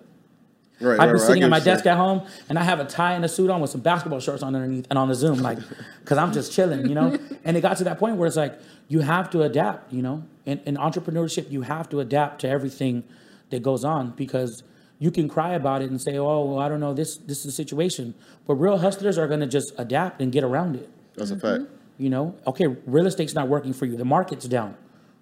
Right, 0.84 1.00
I've 1.00 1.08
been 1.08 1.13
right. 1.13 1.22
Sitting 1.22 1.43
at 1.43 1.50
my 1.50 1.60
desk 1.60 1.86
at 1.86 1.96
home 1.96 2.28
and 2.50 2.60
I 2.60 2.63
have 2.63 2.80
a 2.80 2.86
tie 2.86 3.13
and 3.13 3.24
a 3.24 3.30
suit 3.30 3.50
on 3.50 3.62
with 3.62 3.72
some 3.72 3.82
basketball 3.82 4.19
shorts 4.19 4.43
on 4.43 4.56
underneath 4.56 4.86
and 4.89 5.00
on 5.00 5.08
the 5.08 5.15
Zoom, 5.15 5.39
like, 5.39 5.58
because 6.02 6.17
I'm 6.17 6.34
just 6.34 6.52
chilling, 6.52 6.88
you 6.88 6.96
know? 6.96 7.17
And 7.46 7.56
it 7.56 7.62
got 7.62 7.78
to 7.78 7.84
that 7.86 8.00
point 8.00 8.17
where 8.17 8.28
it's 8.28 8.36
like, 8.36 8.60
you 8.89 9.00
have 9.00 9.30
to 9.32 9.43
adapt, 9.43 9.93
you 9.93 10.02
know? 10.02 10.24
In, 10.46 10.60
in 10.65 10.76
entrepreneurship, 10.76 11.50
you 11.50 11.62
have 11.62 11.89
to 11.89 12.02
adapt 12.02 12.41
to 12.41 12.50
everything 12.50 13.04
that 13.50 13.63
goes 13.63 13.86
on 13.86 14.12
because 14.12 14.63
you 15.00 15.12
can 15.12 15.30
cry 15.30 15.54
about 15.54 15.82
it 15.82 15.89
and 15.89 16.02
say, 16.02 16.17
oh, 16.17 16.46
well, 16.46 16.60
I 16.60 16.67
don't 16.67 16.80
know, 16.80 16.93
this, 16.93 17.17
this 17.17 17.39
is 17.39 17.43
the 17.46 17.52
situation. 17.52 18.13
But 18.46 18.56
real 18.56 18.78
hustlers 18.78 19.17
are 19.17 19.28
going 19.28 19.39
to 19.39 19.48
just 19.48 19.74
adapt 19.78 20.22
and 20.22 20.32
get 20.32 20.43
around 20.43 20.76
it. 20.76 20.89
That's 21.15 21.32
a 21.32 21.36
fact. 21.36 21.63
Mm-hmm. 21.63 22.04
You 22.04 22.10
know, 22.10 22.36
okay, 22.48 22.67
real 22.67 23.06
estate's 23.06 23.34
not 23.34 23.48
working 23.48 23.72
for 23.72 23.86
you. 23.86 23.96
The 23.96 24.06
market's 24.06 24.46
down. 24.46 24.76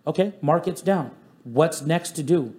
Okay, 0.07 0.33
market's 0.41 0.81
down. 0.81 1.11
What's 1.43 1.81
next 1.81 2.11
to 2.11 2.23
do? 2.23 2.55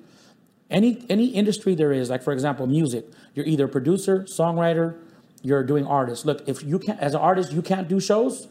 Any 0.72 1.04
any 1.08 1.26
industry 1.26 1.74
there 1.74 1.92
is, 1.92 2.10
like 2.10 2.22
for 2.22 2.32
example, 2.32 2.66
music. 2.66 3.06
You're 3.34 3.46
either 3.46 3.66
a 3.66 3.68
producer, 3.68 4.20
songwriter, 4.20 4.96
you're 5.42 5.62
doing 5.62 5.86
artist. 5.86 6.24
Look, 6.24 6.48
if 6.48 6.62
you 6.62 6.78
can't 6.78 6.98
as 7.00 7.14
an 7.14 7.20
artist, 7.20 7.52
you 7.52 7.62
can't 7.62 7.88
do 7.88 8.00
shows. 8.00 8.48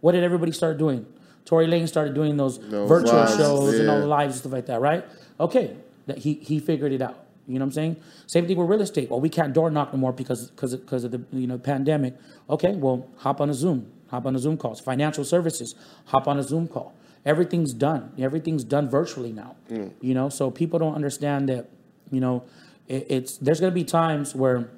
What 0.00 0.12
did 0.12 0.24
everybody 0.24 0.52
start 0.52 0.78
doing? 0.78 1.06
Tory 1.44 1.66
Lanez 1.66 1.88
started 1.88 2.14
doing 2.14 2.36
those, 2.36 2.58
Those 2.58 2.88
virtual 2.88 3.14
lives, 3.14 3.36
shows 3.36 3.78
and 3.78 3.90
all 3.90 4.00
the 4.00 4.06
lives 4.06 4.34
and 4.34 4.40
stuff 4.40 4.52
like 4.52 4.66
that, 4.66 4.80
right? 4.80 5.04
Okay, 5.38 5.76
that 6.06 6.18
he 6.18 6.34
he 6.34 6.58
figured 6.58 6.92
it 6.92 7.02
out. 7.02 7.26
You 7.46 7.58
know 7.58 7.64
what 7.64 7.68
I'm 7.68 7.72
saying? 7.72 7.96
Same 8.26 8.46
thing 8.46 8.56
with 8.56 8.68
real 8.68 8.80
estate. 8.82 9.10
Well, 9.10 9.20
we 9.20 9.28
can't 9.28 9.52
door 9.52 9.70
knock 9.70 9.92
no 9.92 9.98
more 9.98 10.12
because 10.12 10.50
because 10.50 10.76
because 10.76 11.04
of 11.04 11.10
the 11.10 11.22
you 11.32 11.46
know 11.46 11.58
pandemic. 11.58 12.14
Okay, 12.48 12.74
well, 12.76 13.06
hop 13.18 13.40
on 13.40 13.50
a 13.50 13.54
Zoom, 13.54 13.90
hop 14.08 14.26
on 14.26 14.36
a 14.36 14.38
Zoom 14.38 14.56
calls. 14.56 14.80
Financial 14.80 15.24
services, 15.24 15.74
hop 16.06 16.28
on 16.28 16.38
a 16.38 16.42
Zoom 16.42 16.68
call. 16.68 16.94
Everything's 17.24 17.72
done. 17.72 18.12
Everything's 18.18 18.64
done 18.64 18.88
virtually 18.88 19.32
now. 19.32 19.56
Mm. 19.68 19.92
You 20.00 20.14
know, 20.14 20.28
so 20.28 20.50
people 20.50 20.78
don't 20.78 20.94
understand 20.94 21.48
that. 21.48 21.68
You 22.10 22.20
know, 22.20 22.44
it, 22.88 23.06
it's 23.08 23.36
there's 23.36 23.60
gonna 23.60 23.72
be 23.72 23.84
times 23.84 24.34
where 24.34 24.70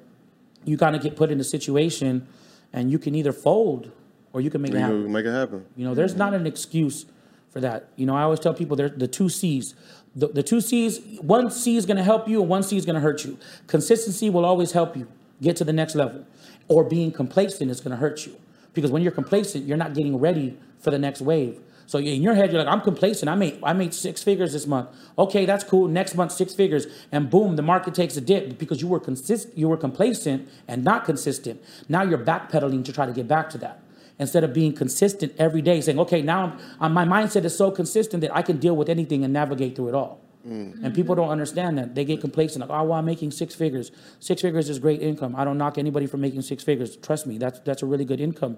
you 0.65 0.77
kind 0.77 0.95
of 0.95 1.01
get 1.01 1.15
put 1.15 1.31
in 1.31 1.39
a 1.39 1.43
situation, 1.43 2.27
and 2.71 2.91
you 2.91 2.99
can 2.99 3.15
either 3.15 3.33
fold 3.33 3.91
or 4.33 4.41
you 4.41 4.49
can 4.49 4.61
make 4.61 4.73
it 4.73 4.79
happen. 4.79 5.11
make 5.11 5.25
it 5.25 5.31
happen. 5.31 5.65
You 5.75 5.85
know, 5.85 5.93
there's 5.93 6.15
not 6.15 6.33
an 6.33 6.45
excuse 6.47 7.05
for 7.51 7.61
that. 7.61 7.89
You 7.95 8.05
know, 8.05 8.15
I 8.15 8.23
always 8.23 8.39
tell 8.39 8.53
people 8.53 8.75
there's 8.75 8.97
the 8.97 9.07
two 9.07 9.29
C's. 9.29 9.75
The, 10.15 10.27
the 10.27 10.43
two 10.43 10.59
C's, 10.59 10.99
one 11.21 11.49
C 11.49 11.77
is 11.77 11.85
going 11.85 11.97
to 11.97 12.03
help 12.03 12.27
you 12.27 12.41
and 12.41 12.49
one 12.49 12.63
C 12.63 12.77
is 12.77 12.85
going 12.85 12.95
to 12.95 13.01
hurt 13.01 13.23
you. 13.23 13.37
Consistency 13.67 14.29
will 14.29 14.45
always 14.45 14.71
help 14.71 14.97
you 14.97 15.07
get 15.41 15.55
to 15.57 15.63
the 15.63 15.73
next 15.73 15.95
level. 15.95 16.25
Or 16.67 16.83
being 16.83 17.11
complacent 17.11 17.69
is 17.71 17.79
going 17.79 17.91
to 17.91 17.97
hurt 17.97 18.25
you. 18.25 18.35
Because 18.73 18.91
when 18.91 19.01
you're 19.01 19.11
complacent, 19.11 19.65
you're 19.65 19.77
not 19.77 19.93
getting 19.93 20.17
ready 20.17 20.57
for 20.79 20.91
the 20.91 20.99
next 20.99 21.21
wave. 21.21 21.59
So 21.85 21.99
in 21.99 22.21
your 22.21 22.33
head, 22.33 22.51
you're 22.51 22.63
like, 22.63 22.73
I'm 22.73 22.81
complacent. 22.81 23.29
I 23.29 23.35
made 23.35 23.59
I 23.63 23.73
made 23.73 23.93
six 23.93 24.23
figures 24.23 24.53
this 24.53 24.65
month. 24.65 24.89
Okay, 25.17 25.45
that's 25.45 25.63
cool. 25.63 25.87
Next 25.87 26.15
month, 26.15 26.31
six 26.31 26.53
figures, 26.53 26.87
and 27.11 27.29
boom, 27.29 27.55
the 27.55 27.61
market 27.61 27.93
takes 27.93 28.17
a 28.17 28.21
dip 28.21 28.57
because 28.57 28.81
you 28.81 28.87
were 28.87 28.99
consist 28.99 29.49
you 29.55 29.69
were 29.69 29.77
complacent 29.77 30.47
and 30.67 30.83
not 30.83 31.05
consistent. 31.05 31.63
Now 31.89 32.03
you're 32.03 32.17
backpedaling 32.17 32.85
to 32.85 32.93
try 32.93 33.05
to 33.05 33.13
get 33.13 33.27
back 33.27 33.49
to 33.51 33.57
that 33.59 33.83
instead 34.19 34.43
of 34.43 34.53
being 34.53 34.73
consistent 34.73 35.33
every 35.37 35.61
day, 35.61 35.81
saying, 35.81 35.99
okay, 35.99 36.21
now 36.21 36.57
I'm, 36.79 36.93
my 36.93 37.05
mindset 37.05 37.45
is 37.45 37.55
so 37.55 37.71
consistent 37.71 38.21
that 38.21 38.35
I 38.35 38.41
can 38.41 38.57
deal 38.57 38.75
with 38.75 38.89
anything 38.89 39.23
and 39.23 39.33
navigate 39.33 39.75
through 39.75 39.89
it 39.89 39.95
all. 39.95 40.21
Mm. 40.47 40.83
And 40.83 40.93
people 40.93 41.15
don't 41.15 41.29
understand 41.29 41.77
that. 41.77 41.95
They 41.95 42.05
get 42.05 42.21
complacent, 42.21 42.67
like, 42.67 42.69
oh, 42.69 42.83
well, 42.83 42.99
I'm 42.99 43.05
making 43.05 43.31
six 43.31 43.55
figures. 43.55 43.91
Six 44.19 44.41
figures 44.41 44.69
is 44.69 44.77
great 44.77 45.01
income. 45.01 45.35
I 45.35 45.45
don't 45.45 45.57
knock 45.57 45.77
anybody 45.77 46.05
for 46.05 46.17
making 46.17 46.41
six 46.41 46.63
figures. 46.63 46.95
Trust 46.97 47.25
me, 47.25 47.37
that's, 47.37 47.59
that's 47.59 47.81
a 47.81 47.85
really 47.85 48.05
good 48.05 48.19
income. 48.19 48.57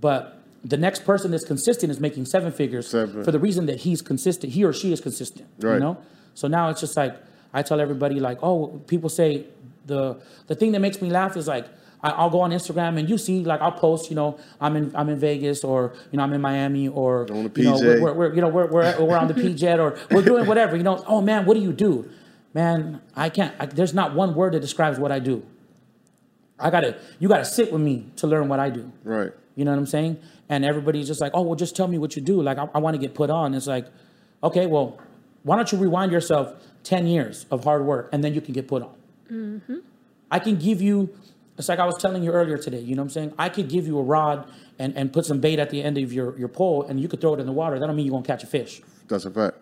But 0.00 0.39
the 0.64 0.76
next 0.76 1.04
person 1.04 1.30
that's 1.30 1.44
consistent 1.44 1.90
is 1.90 2.00
making 2.00 2.26
seven 2.26 2.52
figures 2.52 2.88
Seven. 2.88 3.24
for 3.24 3.32
the 3.32 3.38
reason 3.38 3.66
that 3.66 3.80
he's 3.80 4.02
consistent, 4.02 4.52
he 4.52 4.64
or 4.64 4.72
she 4.72 4.92
is 4.92 5.00
consistent. 5.00 5.48
You 5.74 5.80
know? 5.80 5.98
So 6.34 6.48
now 6.48 6.68
it's 6.68 6.80
just 6.80 6.96
like, 6.96 7.16
I 7.52 7.62
tell 7.62 7.80
everybody, 7.80 8.20
like, 8.20 8.38
oh, 8.42 8.80
people 8.86 9.08
say 9.08 9.46
the 9.86 10.20
the 10.46 10.54
thing 10.54 10.72
that 10.72 10.80
makes 10.80 11.02
me 11.02 11.10
laugh 11.10 11.36
is 11.36 11.48
like, 11.48 11.66
I, 12.02 12.10
I'll 12.10 12.30
go 12.30 12.40
on 12.40 12.50
Instagram 12.50 12.98
and 12.98 13.08
you 13.08 13.18
see, 13.18 13.44
like, 13.44 13.60
I'll 13.60 13.72
post, 13.72 14.10
you 14.10 14.16
know, 14.16 14.38
I'm 14.60 14.76
in 14.76 14.94
I'm 14.94 15.08
in 15.08 15.18
Vegas 15.18 15.64
or 15.64 15.94
you 16.12 16.18
know 16.18 16.22
I'm 16.22 16.32
in 16.32 16.40
Miami 16.40 16.88
or 16.88 17.26
you 17.28 17.64
know 17.64 17.78
we're, 17.78 18.00
we're, 18.00 18.12
we're 18.12 18.34
you 18.34 18.40
know 18.40 18.48
we're, 18.48 18.66
we're 18.66 19.00
we're 19.00 19.16
on 19.16 19.28
the 19.28 19.34
PJ 19.34 19.56
jet 19.56 19.80
or 19.80 19.98
we're 20.10 20.22
doing 20.22 20.46
whatever. 20.46 20.76
You 20.76 20.82
know, 20.82 21.02
oh 21.06 21.20
man, 21.20 21.44
what 21.46 21.54
do 21.54 21.60
you 21.60 21.72
do? 21.72 22.08
Man, 22.54 23.00
I 23.16 23.28
can't. 23.28 23.54
I, 23.58 23.66
there's 23.66 23.94
not 23.94 24.14
one 24.14 24.34
word 24.34 24.54
that 24.54 24.60
describes 24.60 24.98
what 24.98 25.12
I 25.12 25.18
do. 25.18 25.44
I 26.58 26.70
gotta 26.70 26.98
you 27.18 27.28
gotta 27.28 27.44
sit 27.44 27.72
with 27.72 27.80
me 27.80 28.06
to 28.16 28.26
learn 28.26 28.48
what 28.48 28.60
I 28.60 28.70
do. 28.70 28.92
Right. 29.02 29.32
You 29.56 29.64
know 29.64 29.72
what 29.72 29.78
I'm 29.78 29.86
saying? 29.86 30.18
And 30.48 30.64
everybody's 30.64 31.06
just 31.06 31.20
like, 31.20 31.32
oh, 31.34 31.42
well, 31.42 31.56
just 31.56 31.76
tell 31.76 31.88
me 31.88 31.98
what 31.98 32.16
you 32.16 32.22
do. 32.22 32.40
Like, 32.40 32.58
I, 32.58 32.68
I 32.74 32.78
want 32.78 32.94
to 32.94 32.98
get 32.98 33.14
put 33.14 33.30
on. 33.30 33.54
It's 33.54 33.66
like, 33.66 33.86
okay, 34.42 34.66
well, 34.66 34.98
why 35.42 35.56
don't 35.56 35.70
you 35.72 35.78
rewind 35.78 36.12
yourself 36.12 36.54
10 36.84 37.06
years 37.06 37.46
of 37.50 37.64
hard 37.64 37.84
work 37.84 38.08
and 38.12 38.22
then 38.22 38.34
you 38.34 38.40
can 38.40 38.54
get 38.54 38.68
put 38.68 38.82
on? 38.82 38.94
Mm-hmm. 39.30 39.78
I 40.30 40.38
can 40.38 40.56
give 40.56 40.80
you, 40.80 41.14
it's 41.58 41.68
like 41.68 41.78
I 41.78 41.86
was 41.86 41.98
telling 41.98 42.22
you 42.22 42.30
earlier 42.30 42.58
today, 42.58 42.80
you 42.80 42.94
know 42.94 43.02
what 43.02 43.06
I'm 43.06 43.10
saying? 43.10 43.34
I 43.38 43.48
could 43.48 43.68
give 43.68 43.86
you 43.86 43.98
a 43.98 44.02
rod 44.02 44.48
and, 44.78 44.96
and 44.96 45.12
put 45.12 45.26
some 45.26 45.40
bait 45.40 45.58
at 45.58 45.70
the 45.70 45.82
end 45.82 45.98
of 45.98 46.12
your, 46.12 46.38
your 46.38 46.48
pole 46.48 46.84
and 46.84 47.00
you 47.00 47.08
could 47.08 47.20
throw 47.20 47.34
it 47.34 47.40
in 47.40 47.46
the 47.46 47.52
water. 47.52 47.78
That 47.78 47.86
don't 47.86 47.96
mean 47.96 48.06
you're 48.06 48.12
going 48.12 48.22
to 48.22 48.26
catch 48.26 48.44
a 48.44 48.46
fish. 48.46 48.80
That's 49.08 49.24
a 49.24 49.30
fact. 49.30 49.56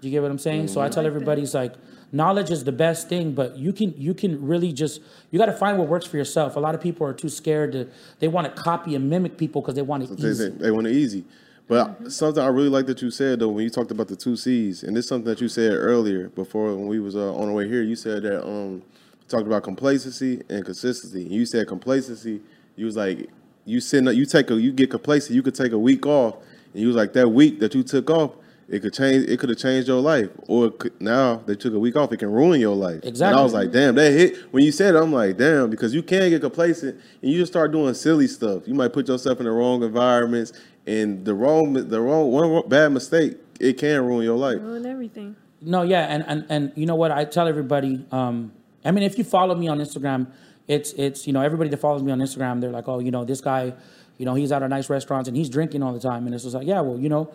Do 0.00 0.08
you 0.08 0.10
get 0.10 0.22
what 0.22 0.30
I'm 0.30 0.38
saying? 0.38 0.66
Mm. 0.66 0.70
So 0.70 0.80
I 0.80 0.88
tell 0.88 1.06
everybody, 1.06 1.42
it's 1.42 1.54
like 1.54 1.74
knowledge 2.14 2.50
is 2.50 2.64
the 2.64 2.72
best 2.72 3.08
thing, 3.08 3.32
but 3.32 3.56
you 3.58 3.72
can 3.72 3.92
you 3.98 4.14
can 4.14 4.46
really 4.46 4.72
just 4.72 5.00
you 5.30 5.38
got 5.38 5.46
to 5.46 5.52
find 5.52 5.76
what 5.78 5.88
works 5.88 6.06
for 6.06 6.16
yourself. 6.16 6.56
A 6.56 6.60
lot 6.60 6.74
of 6.74 6.80
people 6.80 7.06
are 7.06 7.12
too 7.12 7.28
scared 7.28 7.72
to 7.72 7.88
they 8.20 8.28
want 8.28 8.46
to 8.54 8.62
copy 8.62 8.94
and 8.94 9.10
mimic 9.10 9.36
people 9.36 9.60
because 9.60 9.74
they 9.74 9.82
want 9.82 10.04
it 10.04 10.16
They, 10.16 10.28
easy. 10.28 10.48
they, 10.48 10.56
they 10.56 10.70
want 10.70 10.86
it 10.86 10.92
easy. 10.94 11.24
But 11.66 12.12
something 12.12 12.42
I 12.42 12.48
really 12.48 12.68
like 12.68 12.86
that 12.86 13.00
you 13.02 13.10
said 13.10 13.40
though 13.40 13.48
when 13.48 13.64
you 13.64 13.70
talked 13.70 13.90
about 13.90 14.08
the 14.08 14.16
two 14.16 14.36
C's, 14.36 14.82
and 14.82 14.96
this 14.96 15.04
is 15.06 15.08
something 15.08 15.28
that 15.28 15.40
you 15.40 15.48
said 15.48 15.72
earlier 15.72 16.28
before 16.28 16.74
when 16.74 16.86
we 16.86 17.00
was 17.00 17.16
uh, 17.16 17.34
on 17.34 17.48
the 17.48 17.52
way 17.52 17.68
here. 17.68 17.82
You 17.82 17.96
said 17.96 18.22
that 18.22 18.46
um 18.46 18.82
talked 19.28 19.46
about 19.46 19.62
complacency 19.62 20.42
and 20.48 20.64
consistency. 20.64 21.22
And 21.22 21.32
you 21.32 21.46
said 21.46 21.66
complacency. 21.66 22.40
You 22.76 22.86
was 22.86 22.96
like 22.96 23.28
you 23.64 23.80
sitting 23.80 24.06
up, 24.08 24.14
you 24.14 24.26
take 24.26 24.50
a 24.50 24.54
you 24.60 24.72
get 24.72 24.90
complacent. 24.90 25.34
You 25.34 25.42
could 25.42 25.54
take 25.54 25.72
a 25.72 25.78
week 25.78 26.06
off, 26.06 26.36
and 26.72 26.80
you 26.82 26.86
was 26.86 26.96
like 26.96 27.12
that 27.14 27.28
week 27.28 27.60
that 27.60 27.74
you 27.74 27.82
took 27.82 28.10
off. 28.10 28.32
It 28.74 28.80
could 28.80 28.92
change. 28.92 29.28
It 29.28 29.38
could 29.38 29.50
have 29.50 29.58
changed 29.58 29.86
your 29.86 30.00
life, 30.00 30.30
or 30.48 30.66
it 30.66 30.78
could, 30.80 31.00
now 31.00 31.36
they 31.46 31.54
took 31.54 31.74
a 31.74 31.78
week 31.78 31.94
off. 31.94 32.10
It 32.12 32.16
can 32.16 32.32
ruin 32.32 32.60
your 32.60 32.74
life. 32.74 33.00
Exactly. 33.04 33.08
And 33.08 33.14
Exactly. 33.14 33.40
I 33.40 33.42
was 33.44 33.52
like, 33.54 33.70
damn, 33.70 33.94
that 33.94 34.10
hit. 34.10 34.52
When 34.52 34.64
you 34.64 34.72
said 34.72 34.96
it, 34.96 34.98
I'm 34.98 35.12
like, 35.12 35.36
damn, 35.36 35.70
because 35.70 35.94
you 35.94 36.02
can 36.02 36.28
get 36.30 36.40
complacent 36.40 37.00
and 37.22 37.30
you 37.30 37.38
just 37.38 37.52
start 37.52 37.70
doing 37.70 37.94
silly 37.94 38.26
stuff. 38.26 38.66
You 38.66 38.74
might 38.74 38.92
put 38.92 39.06
yourself 39.06 39.38
in 39.38 39.44
the 39.44 39.52
wrong 39.52 39.84
environments 39.84 40.52
and 40.88 41.24
the 41.24 41.34
wrong, 41.34 41.72
the 41.74 42.00
wrong, 42.00 42.32
one 42.32 42.68
bad 42.68 42.88
mistake, 42.90 43.36
it 43.60 43.74
can 43.74 44.04
ruin 44.04 44.24
your 44.24 44.36
life. 44.36 44.58
Ruin 44.60 44.84
everything. 44.86 45.36
No, 45.60 45.82
yeah, 45.82 46.00
and, 46.12 46.24
and 46.26 46.44
and 46.50 46.72
you 46.74 46.84
know 46.84 46.96
what? 46.96 47.12
I 47.12 47.24
tell 47.24 47.46
everybody. 47.46 48.04
Um, 48.10 48.52
I 48.84 48.90
mean, 48.90 49.04
if 49.04 49.16
you 49.16 49.24
follow 49.24 49.54
me 49.54 49.68
on 49.68 49.78
Instagram, 49.78 50.26
it's 50.66 50.92
it's 50.94 51.26
you 51.26 51.32
know 51.32 51.40
everybody 51.42 51.70
that 51.70 51.78
follows 51.78 52.02
me 52.02 52.10
on 52.10 52.18
Instagram, 52.18 52.60
they're 52.60 52.70
like, 52.72 52.88
oh, 52.88 52.98
you 52.98 53.10
know, 53.12 53.24
this 53.24 53.40
guy, 53.40 53.72
you 54.18 54.26
know, 54.26 54.34
he's 54.34 54.52
out 54.52 54.62
of 54.62 54.68
nice 54.68 54.90
restaurants 54.90 55.28
and 55.28 55.36
he's 55.36 55.48
drinking 55.48 55.82
all 55.82 55.92
the 55.92 56.00
time, 56.00 56.26
and 56.26 56.34
it's 56.34 56.44
just 56.44 56.54
like, 56.56 56.66
yeah, 56.66 56.80
well, 56.80 56.98
you 56.98 57.08
know, 57.08 57.32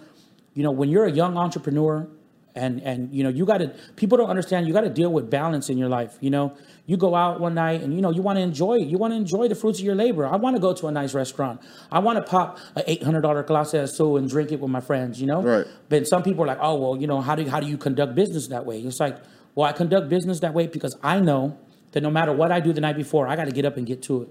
you 0.54 0.64
know, 0.64 0.72
when 0.72 0.90
you're 0.90 1.06
a 1.06 1.12
young 1.12 1.38
entrepreneur, 1.38 2.08
and 2.56 2.82
and 2.82 3.14
you 3.14 3.24
know, 3.24 3.30
you 3.30 3.46
got 3.46 3.60
to 3.60 3.68
people 3.96 4.18
don't 4.18 4.30
understand. 4.30 4.68
You 4.68 4.74
got 4.74 4.82
to 4.82 4.90
deal 4.90 5.12
with 5.14 5.30
balance 5.30 5.70
in 5.70 5.78
your 5.78 5.88
life. 5.88 6.18
You 6.20 6.32
know, 6.32 6.58
you 6.88 6.98
go 6.98 7.14
out 7.16 7.40
one 7.40 7.54
night 7.54 7.82
and 7.84 7.94
you 7.94 8.02
know 8.02 8.10
you 8.10 8.22
want 8.24 8.38
to 8.38 8.42
enjoy 8.42 8.78
it. 8.80 8.88
You 8.88 8.98
want 8.98 9.14
to 9.14 9.18
enjoy 9.18 9.48
the 9.48 9.56
fruits 9.56 9.80
of 9.80 9.86
your 9.86 9.96
labor. 9.96 10.26
I 10.26 10.36
want 10.36 10.56
to 10.56 10.60
go 10.60 10.74
to 10.74 10.88
a 10.88 10.92
nice 10.92 11.14
restaurant. 11.14 11.62
I 11.92 12.00
want 12.00 12.18
to 12.18 12.24
pop 12.24 12.58
a 12.76 12.90
eight 12.90 13.04
hundred 13.04 13.22
dollar 13.22 13.44
glass 13.44 13.74
of 13.76 13.90
so 13.90 14.18
and 14.18 14.28
drink 14.28 14.52
it 14.52 14.60
with 14.60 14.72
my 14.72 14.82
friends. 14.82 15.22
You 15.22 15.28
know, 15.28 15.42
Right. 15.44 15.68
but 15.90 16.08
some 16.08 16.24
people 16.24 16.44
are 16.44 16.48
like, 16.48 16.58
oh 16.60 16.76
well, 16.76 17.00
you 17.00 17.06
know, 17.08 17.22
how 17.22 17.36
do 17.36 17.48
how 17.48 17.60
do 17.60 17.68
you 17.68 17.78
conduct 17.78 18.16
business 18.16 18.48
that 18.48 18.66
way? 18.66 18.80
It's 18.82 19.00
like, 19.00 19.18
well, 19.54 19.68
I 19.70 19.72
conduct 19.72 20.10
business 20.10 20.40
that 20.40 20.54
way 20.56 20.66
because 20.68 20.98
I 21.04 21.20
know 21.20 21.56
that 21.92 22.02
no 22.02 22.10
matter 22.10 22.34
what 22.34 22.52
I 22.52 22.60
do 22.60 22.74
the 22.74 22.82
night 22.82 22.98
before, 22.98 23.28
I 23.28 23.36
got 23.36 23.46
to 23.46 23.52
get 23.52 23.64
up 23.66 23.78
and 23.78 23.86
get 23.86 24.02
to 24.04 24.24
it. 24.24 24.30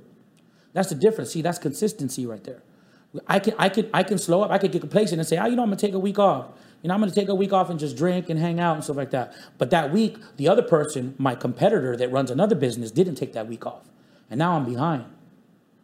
That's 0.73 0.89
the 0.89 0.97
difference. 0.97 1.33
See, 1.33 1.43
that's 1.43 1.59
consistency 1.59 2.27
right 2.27 2.43
there. 2.43 2.63
I 3.27 3.39
can 3.39 3.55
I 3.59 3.69
can 3.69 3.89
I 3.95 4.03
can 4.03 4.19
slow 4.19 4.43
up. 4.43 4.51
I 4.51 4.59
could 4.59 4.73
get 4.73 4.81
complacent 4.81 5.19
and 5.19 5.27
say, 5.27 5.39
oh, 5.39 5.47
you 5.47 5.57
know, 5.57 5.63
I'm 5.63 5.69
gonna 5.69 5.77
take 5.77 5.95
a 5.95 5.99
week 5.99 6.19
off. 6.19 6.47
You 6.83 6.89
know, 6.89 6.95
I'm 6.95 7.01
gonna 7.01 7.13
take 7.13 7.29
a 7.29 7.35
week 7.35 7.53
off 7.53 7.71
and 7.71 7.79
just 7.79 7.97
drink 7.97 8.29
and 8.29 8.39
hang 8.39 8.61
out 8.61 8.75
and 8.75 8.85
stuff 8.85 8.97
like 8.97 9.11
that. 9.11 9.35
But 9.57 9.71
that 9.71 9.93
week, 9.93 10.19
the 10.37 10.49
other 10.49 10.63
person, 10.63 11.15
my 11.19 11.35
competitor 11.35 11.97
that 11.97 12.13
runs 12.13 12.31
another 12.31 12.55
business, 12.55 12.91
didn't 12.91 13.17
take 13.17 13.33
that 13.33 13.49
week 13.49 13.67
off, 13.67 13.89
and 14.31 14.39
now 14.39 14.53
I'm 14.53 14.65
behind. 14.65 15.07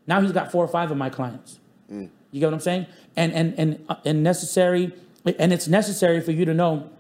Now 0.06 0.20
he's 0.20 0.32
got 0.32 0.52
four 0.52 0.64
or 0.64 0.68
five 0.68 0.90
of 0.90 0.96
my 0.96 1.08
clients. 1.08 1.58
Mm. 1.90 2.10
You 2.30 2.40
get 2.40 2.46
what 2.46 2.54
I'm 2.54 2.60
saying? 2.60 2.86
And 3.16 3.32
and 3.32 3.54
and 3.58 3.86
and 4.04 4.22
necessary, 4.22 4.92
and 5.38 5.52
it's 5.52 5.66
necessary 5.66 6.20
for 6.20 6.32
you 6.32 6.44
to 6.44 6.54
know 6.54 6.90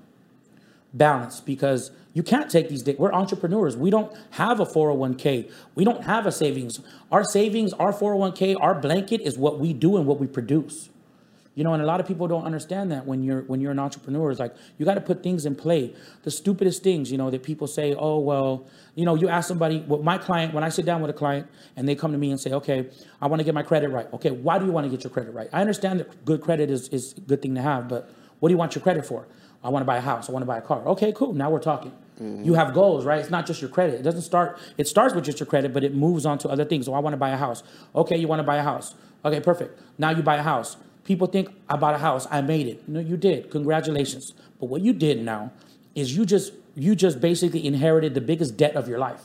balance 0.94 1.40
because 1.40 1.90
you 2.14 2.22
can't 2.22 2.48
take 2.48 2.68
these. 2.68 2.84
We're 2.96 3.12
entrepreneurs. 3.12 3.76
We 3.76 3.90
don't 3.90 4.16
have 4.30 4.60
a 4.60 4.64
401k. 4.64 5.50
We 5.74 5.84
don't 5.84 6.04
have 6.04 6.26
a 6.26 6.32
savings. 6.32 6.80
Our 7.10 7.24
savings, 7.24 7.72
our 7.74 7.92
401k, 7.92 8.56
our 8.60 8.74
blanket 8.74 9.20
is 9.20 9.36
what 9.36 9.58
we 9.58 9.72
do 9.72 9.96
and 9.96 10.06
what 10.06 10.20
we 10.20 10.28
produce. 10.28 10.90
You 11.56 11.62
know, 11.62 11.72
and 11.72 11.82
a 11.82 11.86
lot 11.86 12.00
of 12.00 12.06
people 12.06 12.26
don't 12.26 12.44
understand 12.44 12.90
that 12.90 13.06
when 13.06 13.22
you're 13.22 13.42
when 13.42 13.60
you're 13.60 13.70
an 13.70 13.78
entrepreneur. 13.78 14.30
It's 14.30 14.40
like 14.40 14.56
you 14.76 14.84
got 14.84 14.94
to 14.94 15.00
put 15.00 15.22
things 15.22 15.46
in 15.46 15.54
play. 15.54 15.94
The 16.24 16.30
stupidest 16.30 16.82
things, 16.82 17.12
you 17.12 17.18
know, 17.18 17.30
that 17.30 17.44
people 17.44 17.68
say, 17.68 17.94
"Oh, 17.96 18.18
well, 18.18 18.66
you 18.96 19.04
know," 19.04 19.14
you 19.14 19.28
ask 19.28 19.46
somebody. 19.46 19.80
What 19.80 20.02
my 20.02 20.18
client, 20.18 20.52
when 20.52 20.64
I 20.64 20.68
sit 20.68 20.84
down 20.84 21.00
with 21.00 21.10
a 21.10 21.14
client 21.14 21.46
and 21.76 21.88
they 21.88 21.94
come 21.94 22.10
to 22.10 22.18
me 22.18 22.32
and 22.32 22.40
say, 22.40 22.52
"Okay, 22.52 22.88
I 23.22 23.28
want 23.28 23.38
to 23.38 23.44
get 23.44 23.54
my 23.54 23.62
credit 23.62 23.90
right." 23.90 24.12
Okay, 24.14 24.32
why 24.32 24.58
do 24.58 24.66
you 24.66 24.72
want 24.72 24.84
to 24.84 24.90
get 24.90 25.04
your 25.04 25.12
credit 25.12 25.32
right? 25.32 25.48
I 25.52 25.60
understand 25.60 26.00
that 26.00 26.24
good 26.24 26.40
credit 26.40 26.72
is 26.72 26.88
is 26.88 27.14
a 27.16 27.20
good 27.20 27.40
thing 27.40 27.54
to 27.54 27.62
have, 27.62 27.88
but 27.88 28.10
what 28.40 28.48
do 28.48 28.52
you 28.52 28.58
want 28.58 28.74
your 28.74 28.82
credit 28.82 29.06
for? 29.06 29.28
I 29.62 29.68
want 29.68 29.82
to 29.82 29.86
buy 29.86 29.98
a 29.98 30.00
house. 30.00 30.28
I 30.28 30.32
want 30.32 30.42
to 30.42 30.46
buy 30.46 30.58
a 30.58 30.62
car. 30.62 30.84
Okay, 30.88 31.12
cool. 31.12 31.34
Now 31.34 31.50
we're 31.50 31.60
talking. 31.60 31.92
You 32.20 32.54
have 32.54 32.74
goals, 32.74 33.04
right? 33.04 33.18
It's 33.18 33.30
not 33.30 33.44
just 33.44 33.60
your 33.60 33.70
credit. 33.70 33.98
It 33.98 34.02
doesn't 34.02 34.22
start. 34.22 34.58
It 34.78 34.86
starts 34.86 35.14
with 35.14 35.24
just 35.24 35.40
your 35.40 35.46
credit, 35.46 35.72
but 35.72 35.82
it 35.82 35.94
moves 35.94 36.24
on 36.24 36.38
to 36.38 36.48
other 36.48 36.64
things. 36.64 36.86
So 36.86 36.94
I 36.94 37.00
want 37.00 37.12
to 37.14 37.16
buy 37.16 37.30
a 37.30 37.36
house. 37.36 37.64
Okay, 37.94 38.16
you 38.16 38.28
want 38.28 38.38
to 38.38 38.44
buy 38.44 38.56
a 38.56 38.62
house. 38.62 38.94
Okay, 39.24 39.40
perfect. 39.40 39.80
Now 39.98 40.10
you 40.10 40.22
buy 40.22 40.36
a 40.36 40.42
house. 40.42 40.76
People 41.04 41.26
think 41.26 41.50
I 41.68 41.76
bought 41.76 41.94
a 41.94 41.98
house. 41.98 42.26
I 42.30 42.40
made 42.40 42.68
it. 42.68 42.88
No, 42.88 43.00
you 43.00 43.16
did. 43.16 43.50
Congratulations. 43.50 44.32
But 44.60 44.66
what 44.66 44.80
you 44.80 44.92
did 44.92 45.22
now 45.24 45.52
is 45.94 46.16
you 46.16 46.24
just 46.24 46.52
you 46.76 46.94
just 46.94 47.20
basically 47.20 47.66
inherited 47.66 48.14
the 48.14 48.20
biggest 48.20 48.56
debt 48.56 48.76
of 48.76 48.88
your 48.88 48.98
life. 48.98 49.24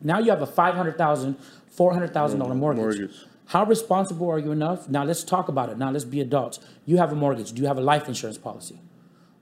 Now 0.00 0.20
you 0.20 0.30
have 0.30 0.42
a 0.42 0.46
five 0.46 0.74
hundred 0.74 0.96
thousand, 0.96 1.36
four 1.68 1.92
hundred 1.92 2.14
thousand 2.14 2.38
dollar 2.38 2.54
mm, 2.54 2.58
mortgage. 2.58 2.82
mortgage. 2.82 3.16
How 3.46 3.64
responsible 3.64 4.30
are 4.30 4.38
you 4.38 4.52
enough? 4.52 4.88
Now 4.88 5.04
let's 5.04 5.24
talk 5.24 5.48
about 5.48 5.70
it. 5.70 5.78
Now 5.78 5.90
let's 5.90 6.04
be 6.04 6.20
adults. 6.20 6.60
You 6.86 6.98
have 6.98 7.10
a 7.12 7.16
mortgage. 7.16 7.52
Do 7.52 7.62
you 7.62 7.68
have 7.68 7.78
a 7.78 7.82
life 7.82 8.06
insurance 8.06 8.38
policy? 8.38 8.78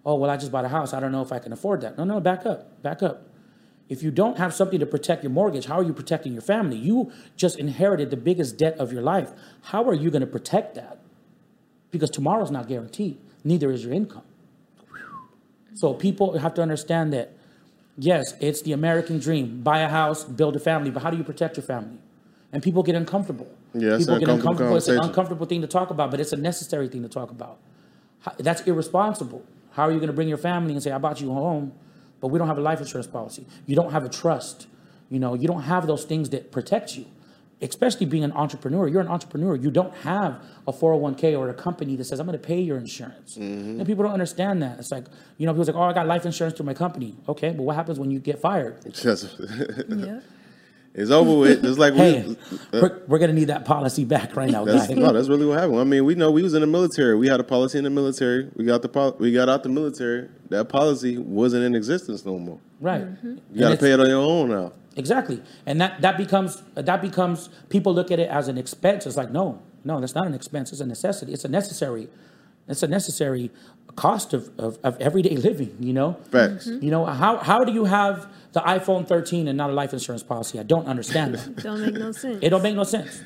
Oh 0.07 0.15
well, 0.15 0.31
I 0.31 0.37
just 0.37 0.53
bought 0.53 0.65
a 0.65 0.69
house. 0.69 0.95
I 0.95 1.01
don't 1.01 1.11
know 1.11 1.21
if 1.21 1.33
I 1.33 1.41
can 1.41 1.53
afford 1.53 1.81
that. 1.81 1.99
No, 1.99 2.05
no, 2.05 2.21
back 2.21 2.47
up, 2.47 2.81
back 2.81 3.03
up. 3.03 3.29
If 3.89 4.05
you 4.05 4.13
don't 4.13 4.39
have 4.39 4.55
something 4.55 4.79
to 4.79 4.87
protect 4.87 5.25
your 5.25 5.33
mortgage, 5.33 5.67
how 5.67 5.79
are 5.79 5.83
you 5.83 5.93
protecting 5.93 6.33
your 6.33 6.43
family? 6.43 6.77
You 6.77 7.13
just 7.37 7.59
inherited 7.59 8.11
the 8.11 8.17
biggest 8.17 8.57
debt 8.57 8.79
of 8.79 8.93
your 8.93 9.03
life. 9.03 9.33
How 9.63 9.85
are 9.89 9.95
you 9.95 10.11
going 10.11 10.21
to 10.21 10.27
protect 10.27 10.77
that? 10.77 10.99
Because 11.91 12.11
tomorrow's 12.11 12.51
not 12.51 12.69
guaranteed. 12.69 13.19
Neither 13.45 13.71
is 13.71 13.85
your 13.85 13.93
income. 13.93 14.23
So 15.75 15.93
people 15.93 16.39
have 16.39 16.55
to 16.55 16.63
understand 16.63 17.13
that 17.13 17.33
yes, 17.99 18.35
it's 18.41 18.63
the 18.63 18.73
American 18.73 19.19
dream. 19.19 19.63
Buy 19.63 19.81
a 19.81 19.89
house, 19.89 20.25
build 20.25 20.57
a 20.57 20.61
family, 20.61 20.91
but 20.91 21.03
how 21.03 21.11
do 21.11 21.17
you 21.17 21.25
protect 21.25 21.57
your 21.57 21.65
family? 21.65 21.99
And 22.53 22.63
people 22.63 22.83
get 22.83 22.95
uncomfortable. 22.95 23.49
Yeah, 23.75 23.99
people 23.99 24.19
get 24.19 24.29
uncomfortable. 24.29 24.77
It's 24.77 24.89
an 24.89 25.01
uncomfortable 25.01 25.47
thing 25.47 25.63
to 25.63 25.67
talk 25.67 25.91
about, 25.91 26.11
but 26.11 26.21
it's 26.21 26.33
a 26.33 26.37
necessary 26.37 26.89
thing 26.89 27.03
to 27.03 27.09
talk 27.09 27.31
about. 27.31 27.59
That's 28.39 28.63
irresponsible. 28.63 29.45
How 29.77 29.83
are 29.87 29.91
you 29.93 29.99
going 29.99 30.09
to 30.09 30.15
bring 30.15 30.29
your 30.29 30.39
family 30.39 30.73
and 30.73 30.83
say, 30.83 30.91
"I 30.91 30.99
bought 30.99 31.21
you 31.21 31.33
home," 31.33 31.73
but 32.21 32.29
we 32.29 32.39
don't 32.39 32.49
have 32.49 32.57
a 32.59 32.63
life 32.63 32.81
insurance 32.81 33.07
policy? 33.07 33.45
You 33.67 33.77
don't 33.77 33.93
have 33.93 34.05
a 34.05 34.09
trust. 34.09 34.67
You 35.11 35.19
know, 35.21 35.35
you 35.35 35.47
don't 35.47 35.63
have 35.63 35.87
those 35.87 36.05
things 36.05 36.31
that 36.31 36.51
protect 36.51 36.97
you. 36.97 37.05
Especially 37.63 38.05
being 38.07 38.25
an 38.25 38.33
entrepreneur, 38.33 38.87
you're 38.89 39.01
an 39.01 39.09
entrepreneur. 39.09 39.55
You 39.57 39.71
don't 39.71 39.95
have 39.99 40.43
a 40.67 40.73
401k 40.73 41.39
or 41.39 41.49
a 41.49 41.55
company 41.55 41.95
that 41.97 42.05
says, 42.05 42.19
"I'm 42.21 42.27
going 42.27 42.39
to 42.39 42.47
pay 42.47 42.61
your 42.61 42.79
insurance." 42.79 43.37
Mm-hmm. 43.37 43.79
And 43.79 43.87
people 43.87 44.03
don't 44.05 44.13
understand 44.13 44.63
that. 44.63 44.79
It's 44.79 44.91
like, 44.91 45.05
you 45.39 45.47
know, 45.47 45.53
people's 45.53 45.69
like, 45.69 45.77
"Oh, 45.77 45.83
I 45.83 45.93
got 45.93 46.07
life 46.07 46.25
insurance 46.27 46.57
through 46.57 46.67
my 46.67 46.75
company." 46.75 47.15
Okay, 47.29 47.51
but 47.51 47.63
what 47.63 47.77
happens 47.77 47.99
when 47.99 48.11
you 48.11 48.19
get 48.19 48.41
fired? 48.41 48.75
Just- 48.95 49.37
Yeah. 49.89 50.21
It's 50.97 51.11
over 51.11 51.39
with. 51.39 51.63
It's 51.63 51.79
like 51.79 51.93
Hey, 51.93 52.23
we. 52.23 52.37
Uh, 52.73 52.81
we're, 52.81 53.03
we're 53.07 53.19
going 53.19 53.29
to 53.29 53.37
need 53.37 53.49
that 53.49 53.67
policy 53.67 54.07
back 54.07 54.35
right 54.35 54.51
now, 54.51 54.65
That's, 54.65 54.89
no, 54.89 55.13
that's 55.13 55.29
really 55.29 55.45
what 55.45 55.59
happened. 55.59 55.79
I 55.79 55.85
mean, 55.85 56.07
we 56.07 56.15
know 56.15 56.31
we 56.31 56.43
was 56.43 56.55
in 56.55 56.63
the 56.63 56.67
military. 56.67 57.15
We 57.17 57.29
had 57.29 57.39
a 57.39 57.45
policy 57.45 57.77
in 57.77 57.85
the 57.85 57.91
military. 57.91 58.51
We 58.57 58.65
got 58.65 58.81
the 58.81 58.89
pol- 58.89 59.15
we 59.19 59.31
got 59.31 59.51
out 59.51 59.63
the 59.63 59.69
military. 59.69 60.31
That 60.49 60.71
policy 60.71 61.19
wasn't 61.19 61.65
in 61.65 61.75
existence 61.75 62.25
no 62.25 62.39
more. 62.39 62.61
Right. 62.81 63.03
Mm-hmm. 63.03 63.27
You 63.27 63.41
And 63.51 63.59
got 63.59 63.71
to 63.73 63.77
pay 63.77 63.93
it 63.93 64.01
on 64.01 64.09
your 64.09 64.23
own 64.23 64.49
now. 64.49 64.73
Exactly, 64.97 65.43
and 65.67 65.79
that 65.83 66.01
that 66.01 66.17
becomes 66.17 66.63
that 66.75 67.03
becomes 67.03 67.51
people 67.69 67.93
look 67.95 68.11
at 68.11 68.19
it 68.19 68.31
as 68.31 68.49
an 68.49 68.57
expense. 68.57 69.05
It's 69.05 69.19
like 69.19 69.31
no, 69.31 69.61
no, 69.85 70.01
that's 70.01 70.15
not 70.15 70.27
an 70.27 70.33
expense. 70.33 70.73
It's 70.73 70.81
a 70.81 70.87
necessity. 70.87 71.35
It's 71.35 71.45
a 71.45 71.49
necessary. 71.49 72.09
It's 72.69 72.83
a 72.83 72.89
necessary 72.89 73.51
cost 73.95 74.35
of, 74.35 74.51
of, 74.59 74.79
of 74.83 75.01
everyday 75.01 75.37
living. 75.37 75.77
You 75.81 75.93
know. 75.93 76.15
Facts. 76.31 76.67
Mm-hmm. 76.67 76.85
You 76.85 76.91
know 76.91 77.05
how 77.05 77.39
how 77.39 77.65
do 77.65 77.73
you 77.73 77.85
have 77.85 78.31
the 78.53 78.61
iPhone 78.61 79.07
13 79.07 79.49
and 79.49 79.57
not 79.57 79.71
a 79.71 79.73
life 79.73 79.93
insurance 79.93 80.23
policy? 80.23 80.59
I 80.59 80.63
don't 80.63 80.87
understand 80.87 81.35
that. 81.35 81.57
Don't 81.63 81.81
make 81.81 81.95
no 81.95 82.13
sense. 82.13 82.39
It 82.43 82.51
don't 82.51 82.63
make 82.63 82.75
no 82.75 82.85
sense. 82.85 83.23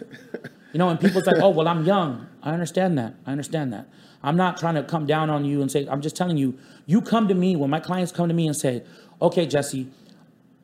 You 0.72 0.78
know, 0.78 0.88
and 0.88 1.00
people's 1.00 1.26
like, 1.26 1.36
oh, 1.40 1.50
well, 1.50 1.66
I'm 1.66 1.84
young. 1.84 2.28
I 2.42 2.52
understand 2.52 2.96
that. 2.98 3.14
I 3.26 3.32
understand 3.32 3.72
that. 3.72 3.88
I'm 4.22 4.36
not 4.36 4.56
trying 4.56 4.74
to 4.74 4.82
come 4.82 5.06
down 5.06 5.30
on 5.30 5.44
you 5.44 5.62
and 5.62 5.70
say, 5.70 5.86
I'm 5.88 6.00
just 6.00 6.14
telling 6.14 6.36
you, 6.36 6.58
you 6.86 7.00
come 7.00 7.26
to 7.28 7.34
me 7.34 7.56
when 7.56 7.70
my 7.70 7.80
clients 7.80 8.12
come 8.12 8.28
to 8.28 8.34
me 8.34 8.46
and 8.46 8.56
say, 8.56 8.82
okay, 9.20 9.46
Jesse, 9.46 9.88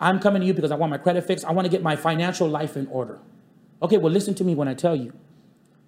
I'm 0.01 0.21
coming 0.21 0.41
to 0.43 0.47
you 0.47 0.55
because 0.55 0.71
I 0.71 0.77
want 0.77 0.91
my 0.91 0.99
credit 0.99 1.27
fixed. 1.27 1.45
I 1.45 1.53
want 1.53 1.65
to 1.65 1.71
get 1.71 1.83
my 1.83 1.97
financial 1.97 2.49
life 2.49 2.77
in 2.77 2.87
order. 2.89 3.19
Okay, 3.83 3.99
well, 3.99 4.13
listen 4.13 4.35
to 4.35 4.45
me 4.45 4.55
when 4.55 4.69
I 4.69 4.75
tell 4.75 4.95
you 4.95 5.13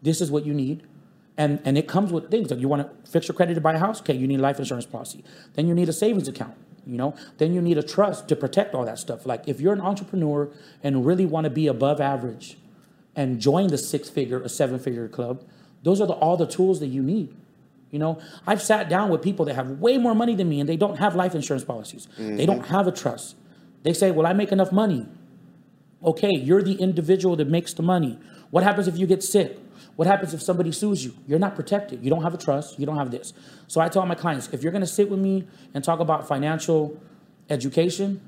this 0.02 0.20
is 0.20 0.30
what 0.30 0.46
you 0.46 0.54
need. 0.54 0.82
And, 1.38 1.60
and 1.64 1.78
it 1.78 1.88
comes 1.88 2.12
with 2.12 2.30
things 2.30 2.50
like 2.50 2.60
you 2.60 2.68
want 2.68 2.82
to 2.82 3.10
fix 3.10 3.28
your 3.28 3.34
credit 3.34 3.54
to 3.54 3.60
buy 3.60 3.72
a 3.72 3.78
house. 3.78 4.00
Okay, 4.00 4.14
you 4.14 4.26
need 4.26 4.40
a 4.40 4.42
life 4.42 4.58
insurance 4.58 4.86
policy. 4.86 5.24
Then 5.54 5.66
you 5.66 5.74
need 5.74 5.88
a 5.88 5.92
savings 5.92 6.28
account. 6.28 6.54
You 6.84 6.96
know, 6.96 7.14
then 7.38 7.54
you 7.54 7.62
need 7.62 7.78
a 7.78 7.82
trust 7.82 8.28
to 8.28 8.36
protect 8.36 8.74
all 8.74 8.84
that 8.84 8.98
stuff. 8.98 9.24
Like 9.24 9.46
if 9.46 9.60
you're 9.60 9.72
an 9.72 9.80
entrepreneur 9.80 10.50
and 10.82 11.06
really 11.06 11.26
want 11.26 11.44
to 11.44 11.50
be 11.50 11.66
above 11.66 12.00
average, 12.00 12.58
and 13.18 13.40
join 13.40 13.66
the 13.66 13.76
six 13.76 14.08
figure 14.08 14.40
or 14.40 14.48
seven 14.48 14.78
figure 14.78 15.08
club, 15.08 15.42
those 15.82 16.00
are 16.00 16.06
the, 16.06 16.12
all 16.12 16.36
the 16.36 16.46
tools 16.46 16.78
that 16.78 16.86
you 16.86 17.02
need. 17.02 17.34
You 17.90 17.98
know, 17.98 18.20
I've 18.46 18.62
sat 18.62 18.88
down 18.88 19.10
with 19.10 19.22
people 19.22 19.44
that 19.46 19.54
have 19.54 19.80
way 19.80 19.98
more 19.98 20.14
money 20.14 20.36
than 20.36 20.48
me 20.48 20.60
and 20.60 20.68
they 20.68 20.76
don't 20.76 20.98
have 20.98 21.16
life 21.16 21.34
insurance 21.34 21.64
policies. 21.64 22.06
They 22.16 22.46
don't 22.46 22.60
mm-hmm. 22.60 22.72
have 22.74 22.86
a 22.86 22.92
trust. 22.92 23.34
They 23.82 23.92
say, 23.92 24.12
Well, 24.12 24.24
I 24.24 24.34
make 24.34 24.52
enough 24.52 24.70
money. 24.70 25.06
Okay, 26.04 26.30
you're 26.30 26.62
the 26.62 26.74
individual 26.74 27.34
that 27.36 27.48
makes 27.48 27.72
the 27.72 27.82
money. 27.82 28.20
What 28.50 28.62
happens 28.62 28.86
if 28.86 28.96
you 28.96 29.06
get 29.06 29.24
sick? 29.24 29.58
What 29.98 30.06
happens 30.06 30.32
if 30.32 30.40
somebody 30.40 30.70
sues 30.70 31.04
you? 31.04 31.12
You're 31.26 31.40
not 31.40 31.56
protected. 31.56 32.04
You 32.04 32.08
don't 32.08 32.22
have 32.22 32.32
a 32.32 32.36
trust. 32.36 32.78
You 32.78 32.86
don't 32.86 32.98
have 32.98 33.10
this. 33.10 33.32
So 33.66 33.80
I 33.80 33.88
tell 33.88 34.06
my 34.06 34.14
clients 34.14 34.48
if 34.52 34.62
you're 34.62 34.70
going 34.70 34.80
to 34.82 34.86
sit 34.86 35.10
with 35.10 35.18
me 35.18 35.48
and 35.74 35.82
talk 35.82 35.98
about 35.98 36.28
financial 36.28 36.96
education, 37.50 38.20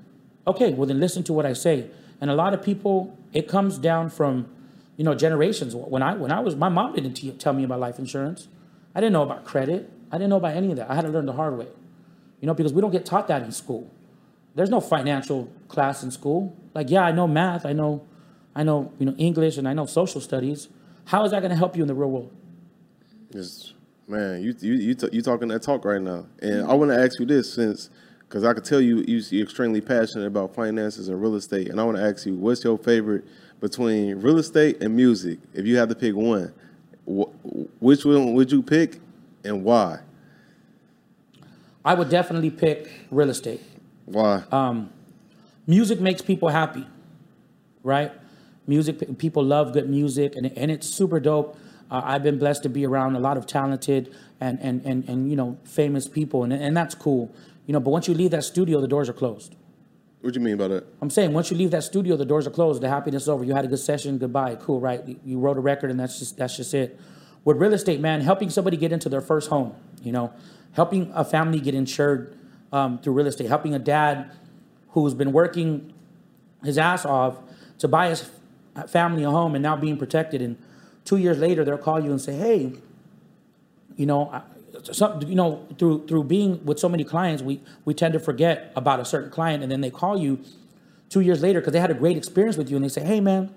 okay, 0.49 0.73
well, 0.73 0.89
then 0.89 0.99
listen 0.99 1.23
to 1.23 1.33
what 1.33 1.47
I 1.47 1.53
say. 1.53 1.89
And 2.21 2.29
a 2.29 2.35
lot 2.35 2.55
of 2.55 2.61
people, 2.61 3.17
it 3.33 3.47
comes 3.47 3.79
down 3.79 4.11
from, 4.11 4.49
you 4.97 5.05
know, 5.05 5.15
generations. 5.15 5.77
When 5.77 6.03
I 6.03 6.15
when 6.15 6.33
I 6.33 6.41
was, 6.41 6.57
my 6.57 6.69
mom 6.69 6.93
didn't 6.93 7.15
t- 7.15 7.31
tell 7.31 7.53
me 7.53 7.63
about 7.63 7.79
life 7.79 8.01
insurance. 8.01 8.49
I 8.93 9.01
didn't 9.01 9.13
know 9.13 9.23
about 9.23 9.45
credit. 9.45 9.89
I 10.11 10.19
didn't 10.19 10.31
know 10.31 10.39
about 10.39 10.57
any 10.57 10.73
of 10.73 10.77
that. 10.77 10.91
I 10.91 10.97
had 10.97 11.03
to 11.03 11.09
learn 11.09 11.27
the 11.27 11.35
hard 11.35 11.57
way, 11.57 11.69
you 12.41 12.49
know, 12.49 12.55
because 12.55 12.73
we 12.73 12.81
don't 12.81 12.91
get 12.91 13.07
taught 13.07 13.29
that 13.29 13.45
in 13.45 13.53
school. 13.53 13.89
There's 14.57 14.71
no 14.71 14.81
financial 14.81 15.53
class 15.69 16.03
in 16.03 16.11
school. 16.11 16.53
Like, 16.75 16.91
yeah, 16.91 17.03
I 17.03 17.13
know 17.13 17.29
math. 17.29 17.65
I 17.65 17.75
know, 17.75 18.05
I 18.57 18.65
know, 18.65 18.93
you 18.99 19.07
know, 19.07 19.15
English, 19.19 19.57
and 19.57 19.69
I 19.69 19.73
know 19.73 19.87
social 19.87 20.21
studies. 20.21 20.67
How 21.11 21.25
is 21.25 21.33
that 21.33 21.41
going 21.41 21.51
to 21.51 21.57
help 21.57 21.75
you 21.77 21.83
in 21.83 21.89
the 21.89 21.95
real 21.95 22.09
world? 22.09 22.31
Just 23.33 23.75
man, 24.07 24.41
you 24.45 24.55
you 24.61 24.75
you, 24.75 24.97
you 25.11 25.23
talking 25.23 25.49
that 25.49 25.61
talk 25.61 25.85
right 25.85 26.01
now, 26.01 26.25
and 26.41 26.63
I 26.71 26.75
want 26.75 26.93
to 26.93 26.97
ask 26.97 27.19
you 27.19 27.27
this 27.27 27.53
since 27.53 27.91
because 28.21 28.45
I 28.45 28.55
could 28.55 28.65
tell 28.65 28.81
you 28.81 28.99
you- 29.09 29.21
you're 29.31 29.43
extremely 29.43 29.81
passionate 29.81 30.27
about 30.27 30.55
finances 30.55 31.09
and 31.09 31.21
real 31.21 31.35
estate, 31.35 31.69
and 31.69 31.81
I 31.81 31.85
want 31.85 31.97
to 31.97 32.05
ask 32.05 32.27
you 32.27 32.35
what's 32.37 32.63
your 32.63 32.79
favorite 32.79 33.25
between 33.61 34.21
real 34.21 34.39
estate 34.39 34.81
and 34.85 34.95
music? 34.95 35.41
If 35.53 35.67
you 35.67 35.77
had 35.79 35.89
to 35.89 35.97
pick 35.97 36.15
one, 36.15 36.53
wh- 37.09 37.27
which 37.83 38.05
one 38.05 38.33
would 38.35 38.53
you 38.53 38.63
pick, 38.63 39.01
and 39.43 39.65
why? 39.65 39.99
I 41.85 41.95
would 41.95 42.09
definitely 42.09 42.51
pick 42.51 42.89
real 43.11 43.31
estate. 43.31 43.63
Why? 44.05 44.45
Um, 44.53 44.91
music 45.67 46.01
makes 46.01 46.23
people 46.23 46.51
happy, 46.51 46.87
right? 47.83 48.13
Music, 48.67 49.19
people 49.19 49.43
love 49.43 49.73
good 49.73 49.89
music, 49.89 50.37
and, 50.37 50.47
and 50.57 50.71
it's 50.71 50.87
super 50.87 51.19
dope. 51.19 51.57
Uh, 51.91 52.03
I've 52.05 52.23
been 52.23 52.39
blessed 52.39 52.63
to 52.65 52.69
be 52.69 52.87
around 52.87 53.17
a 53.17 53.21
lot 53.21 53.37
of 53.37 53.47
talented 53.47 54.15
and 54.41 54.59
and 54.61 54.85
and, 54.85 55.09
and 55.09 55.29
you 55.31 55.37
know 55.37 55.59
famous 55.65 56.07
people, 56.09 56.45
and 56.45 56.53
and 56.53 56.77
that's 56.77 56.95
cool, 56.95 57.35
you 57.67 57.73
know. 57.73 57.81
But 57.81 57.91
once 57.91 58.07
you 58.07 58.15
leave 58.15 58.31
that 58.31 58.45
studio, 58.45 58.81
the 58.81 58.87
doors 58.89 59.09
are 59.09 59.13
closed. 59.15 59.57
what 60.21 60.33
do 60.35 60.39
you 60.39 60.45
mean 60.45 60.57
by 60.57 60.69
that? 60.69 60.85
I'm 61.03 61.11
saying 61.11 61.33
once 61.33 61.51
you 61.51 61.57
leave 61.57 61.73
that 61.73 61.83
studio, 61.83 62.17
the 62.17 62.25
doors 62.25 62.47
are 62.47 62.51
closed. 62.51 62.81
The 62.83 62.89
happiness 62.89 63.23
is 63.25 63.29
over. 63.29 63.43
You 63.43 63.55
had 63.55 63.65
a 63.65 63.69
good 63.69 63.79
session. 63.81 64.19
Goodbye. 64.19 64.55
Cool, 64.57 64.79
right? 64.81 65.01
You- 65.25 65.39
wrote 65.41 65.57
a 65.57 65.61
record, 65.61 65.91
and 65.91 65.99
that's 65.99 66.19
just 66.21 66.37
that's 66.37 66.57
just 66.57 66.73
it. 66.75 67.01
With 67.45 67.57
real 67.57 67.73
estate, 67.73 68.01
man, 68.01 68.21
helping 68.21 68.51
somebody 68.51 68.77
get 68.77 68.93
into 68.93 69.09
their 69.09 69.23
first 69.23 69.49
home, 69.49 69.75
you 70.03 70.13
know, 70.13 70.33
helping 70.73 71.11
a 71.15 71.25
family 71.25 71.59
get 71.59 71.75
insured 71.75 72.37
um, 72.73 72.99
through 72.99 73.15
real 73.15 73.27
estate, 73.27 73.49
helping 73.49 73.75
a 73.75 73.79
dad 73.79 74.31
who's 74.91 75.15
been 75.15 75.33
working 75.33 75.93
his 76.63 76.77
ass 76.79 77.05
off 77.05 77.39
to 77.79 77.89
buy 77.89 78.11
his 78.11 78.31
family 78.87 79.23
a 79.25 79.31
home 79.31 79.55
and 79.55 79.63
now 79.63 79.77
being 79.77 79.97
protected, 79.97 80.43
and 80.43 80.57
two 81.05 81.17
years 81.17 81.39
later 81.39 81.65
they'll 81.65 81.79
call 81.79 82.01
you 82.01 82.11
and 82.11 82.21
say, 82.21 82.35
hey, 82.35 82.73
you 83.97 84.07
know, 84.07 84.31
I- 84.31 84.43
some, 84.93 85.21
you 85.23 85.35
know, 85.35 85.67
through 85.79 86.07
through 86.07 86.25
being 86.25 86.65
with 86.65 86.79
so 86.79 86.89
many 86.89 87.05
clients, 87.05 87.43
we 87.43 87.61
we 87.85 87.93
tend 87.93 88.15
to 88.15 88.21
forget 88.21 88.73
about 88.77 88.99
a 89.01 89.05
certain 89.05 89.31
client, 89.31 89.63
and 89.63 89.71
then 89.71 89.81
they 89.83 89.91
call 89.91 90.19
you 90.19 90.39
two 91.11 91.21
years 91.21 91.43
later 91.43 91.61
because 91.61 91.73
they 91.75 91.81
had 91.81 91.91
a 91.91 91.95
great 91.95 92.17
experience 92.17 92.57
with 92.57 92.71
you, 92.71 92.77
and 92.77 92.85
they 92.85 92.89
say, 92.89 93.03
"Hey, 93.03 93.21
man, 93.21 93.51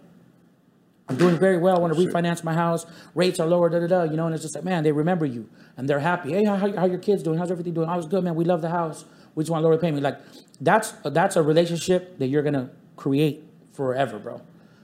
I'm 1.07 1.15
doing 1.17 1.38
very 1.38 1.57
well. 1.57 1.75
I 1.75 1.79
want 1.79 1.93
to 1.93 1.99
refinance 1.99 2.43
my 2.43 2.53
house. 2.53 2.86
Rates 3.13 3.39
are 3.39 3.47
lower, 3.47 3.69
da 3.69 3.79
da 3.79 3.88
da. 3.88 4.03
You 4.03 4.17
know, 4.17 4.25
and 4.25 4.33
it's 4.33 4.43
just 4.43 4.55
like, 4.55 4.63
man, 4.63 4.83
they 4.83 4.91
remember 4.91 5.25
you 5.25 5.49
and 5.77 5.88
they're 5.89 5.99
happy. 5.99 6.31
Hey, 6.31 6.45
how, 6.45 6.55
how 6.55 6.86
your 6.86 6.97
kids 6.99 7.23
doing? 7.23 7.38
How's 7.38 7.51
everything 7.51 7.73
doing? 7.73 7.89
I 7.89 7.97
was 7.97 8.05
good, 8.05 8.23
man. 8.23 8.36
We 8.36 8.45
love 8.45 8.62
the 8.62 8.69
house. 8.69 9.03
We 9.36 9.43
just 9.43 9.51
want 9.51 9.62
to 9.62 9.65
lower 9.67 9.75
the 9.75 9.81
payment. 9.81 10.03
Like 10.03 10.17
that's 10.62 10.91
that's 11.03 11.36
a 11.36 11.41
relationship 11.41 12.17
that 12.19 12.27
you're 12.27 12.43
gonna 12.43 12.69
create 12.95 13.43
forever, 13.73 14.17
bro. 14.19 14.41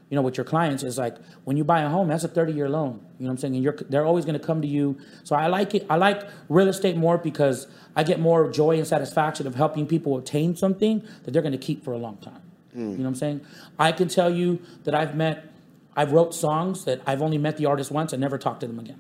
You 0.10 0.16
know, 0.16 0.24
with 0.24 0.38
your 0.38 0.44
clients 0.44 0.82
is 0.84 0.98
like 0.98 1.18
when 1.44 1.56
you 1.56 1.64
buy 1.64 1.82
a 1.82 1.90
home, 1.90 2.08
that's 2.08 2.24
a 2.24 2.28
30 2.28 2.54
year 2.54 2.68
loan. 2.68 3.00
You 3.20 3.26
know 3.26 3.30
what 3.30 3.32
I'm 3.32 3.38
saying? 3.38 3.56
And 3.56 3.64
you're 3.64 3.76
they're 3.90 4.06
always 4.06 4.26
gonna 4.26 4.40
come 4.40 4.62
to 4.62 4.68
you. 4.68 4.98
So 5.24 5.36
I 5.36 5.48
like 5.48 5.76
it. 5.76 5.86
I 5.90 5.98
like 5.98 6.28
real 6.50 6.68
estate 6.68 6.98
more 6.98 7.18
because 7.18 7.68
I 7.96 8.04
get 8.04 8.20
more 8.20 8.52
joy 8.52 8.78
and 8.78 8.88
satisfaction 8.88 9.46
of 9.46 9.56
helping 9.56 9.86
people 9.86 10.18
obtain 10.18 10.56
something 10.56 11.04
that 11.24 11.32
they're 11.32 11.44
gonna 11.44 11.60
keep 11.60 11.84
for 11.84 11.94
a 11.94 11.98
long 11.98 12.18
time. 12.18 12.42
You 12.74 12.82
hmm. 12.82 12.92
know 12.92 12.98
what 12.98 13.08
I'm 13.08 13.16
saying? 13.16 13.42
I 13.78 13.92
can 13.92 14.08
tell 14.08 14.34
you 14.34 14.62
that 14.84 14.96
I've 14.96 15.16
met, 15.16 15.46
I've 15.96 16.12
wrote 16.12 16.34
songs 16.34 16.86
that 16.86 17.02
I've 17.06 17.22
only 17.22 17.38
met 17.38 17.58
the 17.58 17.66
artist 17.68 17.92
once 17.92 18.12
and 18.14 18.22
never 18.22 18.38
talked 18.38 18.62
to 18.62 18.68
them 18.68 18.80
again. 18.80 19.00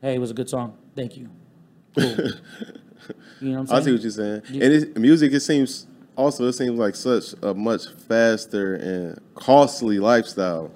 Hey, 0.00 0.16
it 0.16 0.18
was 0.18 0.30
a 0.30 0.34
good 0.34 0.50
song. 0.50 0.76
Thank 0.96 1.16
you. 1.16 1.30
Cool. 1.96 2.04
you 3.40 3.50
know 3.50 3.60
what 3.60 3.60
I'm 3.60 3.66
saying? 3.66 3.80
I 3.80 3.84
see 3.84 3.92
what 3.92 4.02
you're 4.02 4.10
saying. 4.10 4.42
And 4.94 4.98
music, 5.00 5.32
it 5.32 5.40
seems 5.40 5.86
also 6.16 6.46
it 6.46 6.52
seems 6.54 6.78
like 6.78 6.94
such 6.94 7.34
a 7.42 7.54
much 7.54 7.88
faster 8.08 8.74
and 8.76 9.20
costly 9.34 9.98
lifestyle. 9.98 10.70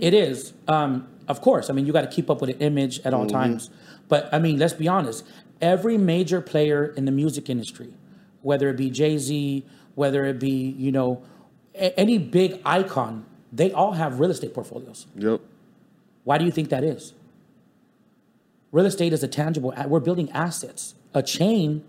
It 0.00 0.14
is. 0.14 0.52
Um, 0.68 1.08
of 1.28 1.40
course. 1.40 1.70
I 1.70 1.72
mean, 1.72 1.86
you 1.86 1.92
got 1.92 2.02
to 2.02 2.08
keep 2.08 2.30
up 2.30 2.40
with 2.40 2.50
the 2.50 2.64
image 2.64 3.00
at 3.04 3.14
all 3.14 3.26
times. 3.26 3.70
But 4.08 4.28
I 4.32 4.38
mean, 4.38 4.58
let's 4.58 4.72
be 4.74 4.88
honest. 4.88 5.24
Every 5.60 5.98
major 5.98 6.40
player 6.40 6.86
in 6.96 7.04
the 7.04 7.12
music 7.12 7.48
industry, 7.50 7.92
whether 8.42 8.68
it 8.70 8.76
be 8.76 8.90
Jay 8.90 9.18
Z, 9.18 9.64
whether 9.94 10.24
it 10.24 10.38
be 10.40 10.50
you 10.78 10.90
know 10.90 11.22
a- 11.74 11.98
any 11.98 12.18
big 12.18 12.60
icon, 12.64 13.26
they 13.52 13.70
all 13.72 13.92
have 13.92 14.18
real 14.18 14.30
estate 14.30 14.54
portfolios. 14.54 15.06
Yep. 15.16 15.40
Why 16.24 16.38
do 16.38 16.44
you 16.44 16.50
think 16.50 16.70
that 16.70 16.82
is? 16.82 17.12
Real 18.72 18.86
estate 18.86 19.12
is 19.12 19.22
a 19.22 19.28
tangible. 19.28 19.74
We're 19.86 20.00
building 20.00 20.30
assets. 20.32 20.94
A 21.12 21.22
chain, 21.22 21.84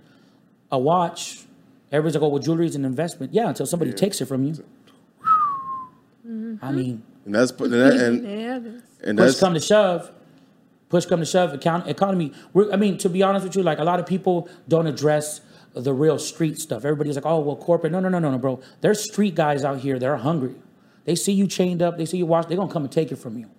a 0.71 0.79
watch. 0.79 1.45
Everybody's 1.91 2.15
like, 2.15 2.23
"Oh, 2.23 2.29
well, 2.29 2.41
jewelry 2.41 2.67
is 2.67 2.75
an 2.75 2.85
investment." 2.85 3.33
Yeah, 3.33 3.49
until 3.49 3.65
somebody 3.65 3.91
takes 3.93 4.21
it 4.21 4.25
from 4.25 4.43
you. 4.45 4.63
I 6.61 6.71
mean, 6.71 7.03
And 7.25 7.35
that's 7.35 7.51
and, 7.51 7.73
that, 7.73 7.93
and, 7.93 8.25
It 8.25 8.83
and 9.03 9.17
push 9.17 9.27
that's 9.27 9.39
come 9.39 9.53
to 9.53 9.59
shove, 9.59 10.11
push 10.89 11.05
come 11.05 11.19
to 11.19 11.25
shove, 11.25 11.53
account, 11.53 11.87
economy. 11.87 12.33
We're, 12.53 12.71
I 12.71 12.75
mean, 12.75 12.97
to 12.99 13.09
be 13.09 13.23
honest 13.23 13.45
with 13.45 13.55
you, 13.55 13.63
like 13.63 13.79
a 13.79 13.83
lot 13.83 13.99
of 13.99 14.05
people 14.05 14.47
don't 14.67 14.87
address 14.87 15.41
the 15.73 15.93
real 15.93 16.19
street 16.19 16.59
stuff. 16.59 16.85
Everybody's 16.85 17.15
like, 17.15 17.25
oh, 17.25 17.39
well, 17.39 17.55
corporate. 17.55 17.91
No, 17.91 17.99
no, 17.99 18.09
no, 18.09 18.19
no, 18.19 18.31
no, 18.31 18.37
bro. 18.37 18.61
There's 18.81 19.01
street 19.03 19.35
guys 19.35 19.63
out 19.63 19.79
here. 19.79 19.97
They're 19.97 20.17
hungry. 20.17 20.55
They 21.05 21.15
see 21.15 21.31
you 21.31 21.47
chained 21.47 21.81
up. 21.81 21.97
They 21.97 22.05
see 22.05 22.17
you 22.17 22.25
washed. 22.25 22.49
They're 22.49 22.57
gonna 22.57 22.71
come 22.71 22.83
and 22.83 22.91
take 22.91 23.11
it 23.11 23.15
from 23.15 23.37
you. 23.37 23.49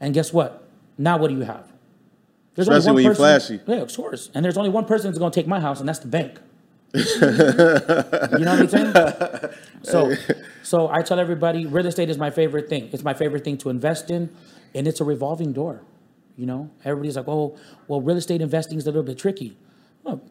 And 0.00 0.14
guess 0.14 0.32
what? 0.32 0.68
Now 0.98 1.16
what 1.18 1.28
do 1.28 1.36
you 1.36 1.42
have? 1.42 1.72
There's 2.54 2.68
Especially 2.68 2.94
when 2.94 3.04
you 3.04 3.14
flashy. 3.14 3.60
Yeah, 3.66 3.76
of 3.76 3.94
course. 3.94 4.30
And 4.34 4.44
there's 4.44 4.58
only 4.58 4.70
one 4.70 4.84
person 4.84 5.10
that's 5.10 5.18
gonna 5.18 5.30
take 5.30 5.46
my 5.46 5.60
house, 5.60 5.80
and 5.80 5.88
that's 5.88 6.00
the 6.00 6.08
bank. 6.08 6.40
You 6.94 8.44
know 8.44 8.56
what 8.56 8.60
I'm 8.60 8.68
saying? 8.68 8.94
So, 9.84 10.14
so 10.62 10.88
I 10.88 11.02
tell 11.02 11.18
everybody, 11.18 11.66
real 11.66 11.86
estate 11.86 12.08
is 12.08 12.16
my 12.16 12.30
favorite 12.30 12.68
thing. 12.68 12.88
It's 12.92 13.02
my 13.02 13.14
favorite 13.14 13.42
thing 13.42 13.58
to 13.58 13.68
invest 13.68 14.10
in, 14.10 14.30
and 14.76 14.86
it's 14.86 15.00
a 15.00 15.04
revolving 15.04 15.52
door. 15.52 15.82
You 16.36 16.46
know, 16.46 16.70
everybody's 16.84 17.16
like, 17.16 17.26
"Oh, 17.26 17.58
well, 17.88 18.00
real 18.00 18.16
estate 18.16 18.40
investing 18.40 18.78
is 18.78 18.86
a 18.86 18.90
little 18.90 19.02
bit 19.02 19.18
tricky." 19.18 19.56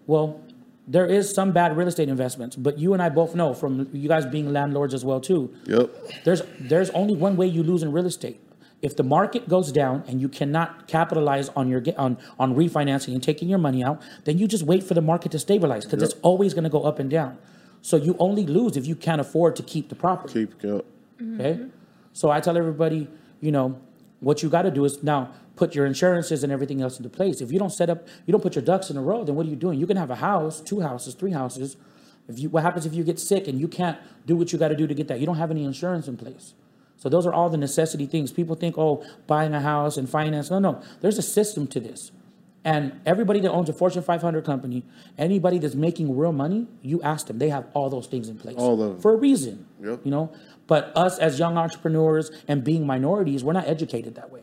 Well, 0.07 0.41
there 0.87 1.05
is 1.05 1.33
some 1.33 1.51
bad 1.51 1.75
real 1.75 1.89
estate 1.89 2.07
investments, 2.07 2.55
but 2.55 2.77
you 2.77 2.93
and 2.93 3.01
I 3.01 3.09
both 3.09 3.35
know 3.35 3.53
from 3.53 3.89
you 3.91 4.07
guys 4.07 4.25
being 4.25 4.53
landlords 4.53 4.93
as 4.93 5.03
well 5.03 5.19
too. 5.19 5.53
yep. 5.65 5.89
There's 6.23 6.43
there's 6.59 6.89
only 6.91 7.15
one 7.15 7.35
way 7.35 7.47
you 7.47 7.63
lose 7.63 7.83
in 7.83 7.91
real 7.91 8.05
estate. 8.05 8.39
If 8.81 8.95
the 8.95 9.03
market 9.03 9.47
goes 9.47 9.71
down 9.71 10.03
and 10.07 10.19
you 10.19 10.27
cannot 10.27 10.87
capitalize 10.87 11.49
on 11.49 11.69
your 11.69 11.83
on 11.97 12.17
on 12.39 12.55
refinancing 12.55 13.13
and 13.13 13.21
taking 13.21 13.47
your 13.47 13.59
money 13.59 13.83
out, 13.83 14.01
then 14.23 14.37
you 14.37 14.47
just 14.47 14.63
wait 14.63 14.83
for 14.83 14.95
the 14.95 15.01
market 15.01 15.31
to 15.33 15.39
stabilize 15.39 15.85
because 15.85 16.01
it's 16.01 16.19
always 16.21 16.53
going 16.53 16.63
to 16.63 16.69
go 16.69 16.83
up 16.83 16.97
and 16.97 17.09
down. 17.09 17.37
So 17.81 17.97
you 17.97 18.15
only 18.19 18.45
lose 18.45 18.77
if 18.77 18.87
you 18.87 18.95
can't 18.95 19.21
afford 19.21 19.55
to 19.57 19.63
keep 19.63 19.89
the 19.89 19.95
property. 19.95 20.45
Keep 20.45 20.65
up. 20.65 20.85
Mm-hmm. 21.19 21.41
Okay. 21.41 21.65
So 22.13 22.29
I 22.29 22.39
tell 22.39 22.57
everybody, 22.57 23.07
you 23.39 23.51
know, 23.51 23.79
what 24.19 24.43
you 24.43 24.49
got 24.49 24.63
to 24.63 24.71
do 24.71 24.85
is 24.85 25.03
now 25.03 25.31
put 25.55 25.75
your 25.75 25.85
insurances 25.85 26.43
and 26.43 26.51
everything 26.51 26.81
else 26.81 26.97
into 26.97 27.09
place. 27.09 27.41
If 27.41 27.51
you 27.51 27.59
don't 27.59 27.71
set 27.71 27.89
up, 27.89 28.07
you 28.25 28.31
don't 28.31 28.41
put 28.41 28.55
your 28.55 28.63
ducks 28.63 28.89
in 28.89 28.97
a 28.97 29.01
row, 29.01 29.23
then 29.23 29.35
what 29.35 29.45
are 29.45 29.49
you 29.49 29.55
doing? 29.55 29.79
You 29.79 29.87
can 29.87 29.97
have 29.97 30.09
a 30.09 30.15
house, 30.15 30.61
two 30.61 30.81
houses, 30.81 31.13
three 31.13 31.31
houses. 31.31 31.77
If 32.27 32.39
you, 32.39 32.49
what 32.49 32.63
happens 32.63 32.85
if 32.85 32.93
you 32.93 33.03
get 33.03 33.19
sick 33.19 33.47
and 33.47 33.59
you 33.59 33.67
can't 33.67 33.97
do 34.25 34.35
what 34.35 34.53
you 34.53 34.59
got 34.59 34.69
to 34.69 34.75
do 34.75 34.87
to 34.87 34.93
get 34.93 35.07
that? 35.09 35.19
You 35.19 35.25
don't 35.25 35.37
have 35.37 35.51
any 35.51 35.63
insurance 35.63 36.07
in 36.07 36.17
place. 36.17 36.53
So 37.01 37.09
those 37.09 37.25
are 37.25 37.33
all 37.33 37.49
the 37.49 37.57
necessity 37.57 38.05
things. 38.05 38.31
People 38.31 38.55
think, 38.55 38.77
oh, 38.77 39.03
buying 39.25 39.55
a 39.55 39.59
house 39.59 39.97
and 39.97 40.07
finance. 40.07 40.51
No, 40.51 40.59
no. 40.59 40.83
There's 41.01 41.17
a 41.17 41.23
system 41.23 41.65
to 41.67 41.79
this. 41.79 42.11
And 42.63 43.01
everybody 43.07 43.39
that 43.39 43.49
owns 43.49 43.69
a 43.69 43.73
Fortune 43.73 44.03
500 44.03 44.45
company, 44.45 44.83
anybody 45.17 45.57
that's 45.57 45.73
making 45.73 46.15
real 46.15 46.31
money, 46.31 46.67
you 46.83 47.01
ask 47.01 47.25
them. 47.25 47.39
They 47.39 47.49
have 47.49 47.65
all 47.73 47.89
those 47.89 48.05
things 48.05 48.29
in 48.29 48.37
place. 48.37 48.55
All 48.55 48.73
of 48.73 48.79
them. 48.91 49.01
For 49.01 49.13
a 49.13 49.15
reason. 49.15 49.65
Yep. 49.81 50.01
You 50.03 50.11
know? 50.11 50.31
But 50.67 50.95
us 50.95 51.17
as 51.17 51.39
young 51.39 51.57
entrepreneurs 51.57 52.29
and 52.47 52.63
being 52.63 52.85
minorities, 52.85 53.43
we're 53.43 53.53
not 53.53 53.67
educated 53.67 54.13
that 54.13 54.29
way. 54.29 54.41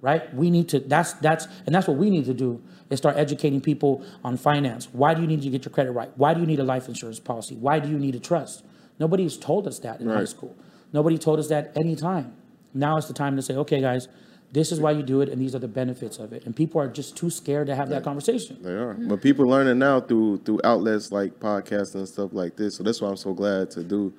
Right? 0.00 0.34
We 0.34 0.50
need 0.50 0.70
to 0.70 0.80
that's 0.80 1.12
that's 1.12 1.46
and 1.66 1.74
that's 1.74 1.86
what 1.86 1.98
we 1.98 2.08
need 2.08 2.24
to 2.24 2.32
do 2.32 2.62
is 2.88 2.96
start 2.96 3.18
educating 3.18 3.60
people 3.60 4.02
on 4.24 4.38
finance. 4.38 4.88
Why 4.90 5.12
do 5.12 5.20
you 5.20 5.26
need 5.26 5.42
to 5.42 5.50
get 5.50 5.66
your 5.66 5.72
credit 5.72 5.92
right? 5.92 6.10
Why 6.16 6.32
do 6.32 6.40
you 6.40 6.46
need 6.46 6.58
a 6.58 6.64
life 6.64 6.88
insurance 6.88 7.20
policy? 7.20 7.54
Why 7.56 7.80
do 7.80 7.90
you 7.90 7.98
need 7.98 8.14
a 8.14 8.18
trust? 8.18 8.64
Nobody's 8.98 9.36
told 9.36 9.68
us 9.68 9.78
that 9.80 10.00
in 10.00 10.08
high 10.08 10.24
school. 10.24 10.56
Nobody 10.92 11.18
told 11.18 11.38
us 11.38 11.48
that 11.48 11.72
any 11.76 11.96
time. 11.96 12.34
Now 12.74 12.96
is 12.96 13.06
the 13.06 13.14
time 13.14 13.36
to 13.36 13.42
say, 13.42 13.54
okay, 13.54 13.80
guys, 13.80 14.08
this 14.52 14.72
is 14.72 14.80
why 14.80 14.90
you 14.90 15.02
do 15.02 15.20
it, 15.20 15.28
and 15.28 15.40
these 15.40 15.54
are 15.54 15.60
the 15.60 15.68
benefits 15.68 16.18
of 16.18 16.32
it. 16.32 16.44
And 16.44 16.54
people 16.54 16.80
are 16.80 16.88
just 16.88 17.16
too 17.16 17.30
scared 17.30 17.68
to 17.68 17.76
have 17.76 17.88
that 17.90 18.02
conversation. 18.02 18.58
They 18.60 18.72
are. 18.72 18.94
But 18.94 19.22
people 19.22 19.46
learning 19.46 19.78
now 19.78 20.00
through 20.00 20.38
through 20.38 20.60
outlets 20.64 21.12
like 21.12 21.38
podcasts 21.38 21.94
and 21.94 22.08
stuff 22.08 22.30
like 22.32 22.56
this. 22.56 22.76
So 22.76 22.82
that's 22.82 23.00
why 23.00 23.08
I'm 23.08 23.16
so 23.16 23.32
glad 23.32 23.70
to 23.72 23.84
do 23.84 24.12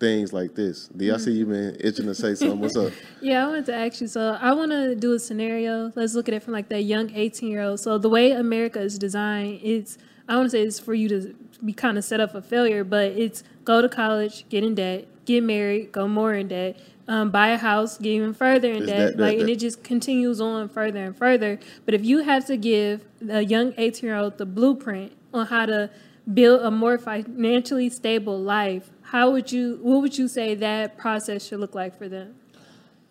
things 0.00 0.32
like 0.32 0.54
this. 0.54 0.88
D, 0.88 1.12
I 1.12 1.18
see 1.18 1.32
you 1.32 1.46
been 1.46 1.76
itching 1.78 2.06
to 2.06 2.14
say 2.14 2.34
something. 2.34 2.58
What's 2.58 2.76
up? 2.76 2.92
Yeah, 3.20 3.44
I 3.44 3.48
wanted 3.48 3.66
to 3.66 3.74
ask 3.74 4.00
you. 4.00 4.08
So 4.08 4.38
I 4.40 4.52
want 4.54 4.72
to 4.72 4.96
do 4.96 5.12
a 5.12 5.18
scenario. 5.18 5.92
Let's 5.94 6.14
look 6.14 6.26
at 6.26 6.34
it 6.34 6.42
from 6.42 6.54
like 6.54 6.68
that 6.70 6.82
young 6.82 7.14
18 7.14 7.48
year 7.48 7.60
old. 7.60 7.80
So 7.80 7.98
the 7.98 8.08
way 8.08 8.32
America 8.32 8.80
is 8.80 8.98
designed, 8.98 9.60
it's 9.62 9.98
I 10.26 10.36
want 10.36 10.46
to 10.46 10.50
say 10.50 10.62
it's 10.62 10.80
for 10.80 10.94
you 10.94 11.08
to 11.10 11.34
be 11.64 11.72
kind 11.72 11.98
of 11.98 12.04
set 12.04 12.20
up 12.20 12.32
for 12.32 12.40
failure, 12.40 12.84
but 12.84 13.12
it's 13.12 13.42
go 13.64 13.80
to 13.82 13.88
college, 13.88 14.48
get 14.48 14.64
in 14.64 14.74
debt, 14.74 15.06
get 15.24 15.42
married, 15.42 15.92
go 15.92 16.08
more 16.08 16.34
in 16.34 16.48
debt, 16.48 16.78
um, 17.08 17.30
buy 17.30 17.48
a 17.48 17.56
house, 17.58 17.98
get 17.98 18.10
even 18.10 18.32
further 18.34 18.70
in 18.70 18.82
Is 18.82 18.88
debt, 18.88 18.98
that- 18.98 19.16
that- 19.16 19.22
like, 19.22 19.38
and 19.40 19.48
it 19.50 19.56
just 19.58 19.82
continues 19.82 20.40
on 20.40 20.68
further 20.68 21.04
and 21.04 21.16
further. 21.16 21.58
But 21.84 21.94
if 21.94 22.04
you 22.04 22.18
have 22.18 22.46
to 22.46 22.56
give 22.56 23.04
a 23.28 23.42
young 23.42 23.74
18 23.76 24.06
year 24.08 24.16
old 24.16 24.38
the 24.38 24.46
blueprint 24.46 25.12
on 25.34 25.46
how 25.46 25.66
to 25.66 25.90
build 26.32 26.60
a 26.62 26.70
more 26.70 26.98
financially 26.98 27.88
stable 27.88 28.38
life, 28.38 28.90
how 29.02 29.30
would 29.32 29.50
you? 29.50 29.78
What 29.82 30.02
would 30.02 30.16
you 30.18 30.28
say 30.28 30.54
that 30.54 30.96
process 30.96 31.44
should 31.46 31.58
look 31.60 31.74
like 31.74 31.96
for 31.98 32.08
them? 32.08 32.34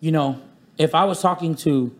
you 0.02 0.10
know, 0.10 0.40
if 0.78 0.94
I 0.94 1.04
was 1.04 1.20
talking 1.20 1.54
to, 1.56 1.92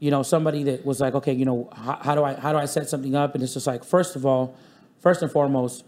you 0.00 0.10
know, 0.10 0.24
somebody 0.24 0.64
that 0.64 0.84
was 0.84 1.00
like, 1.00 1.14
okay, 1.14 1.32
you 1.32 1.44
know, 1.44 1.68
how, 1.72 1.96
how 2.02 2.14
do 2.16 2.24
I 2.24 2.34
how 2.34 2.50
do 2.52 2.58
I 2.58 2.64
set 2.64 2.88
something 2.88 3.14
up? 3.14 3.34
And 3.36 3.44
it's 3.44 3.54
just 3.54 3.68
like, 3.68 3.84
first 3.84 4.16
of 4.16 4.26
all, 4.26 4.56
first 5.00 5.22
and 5.22 5.30
foremost, 5.30 5.84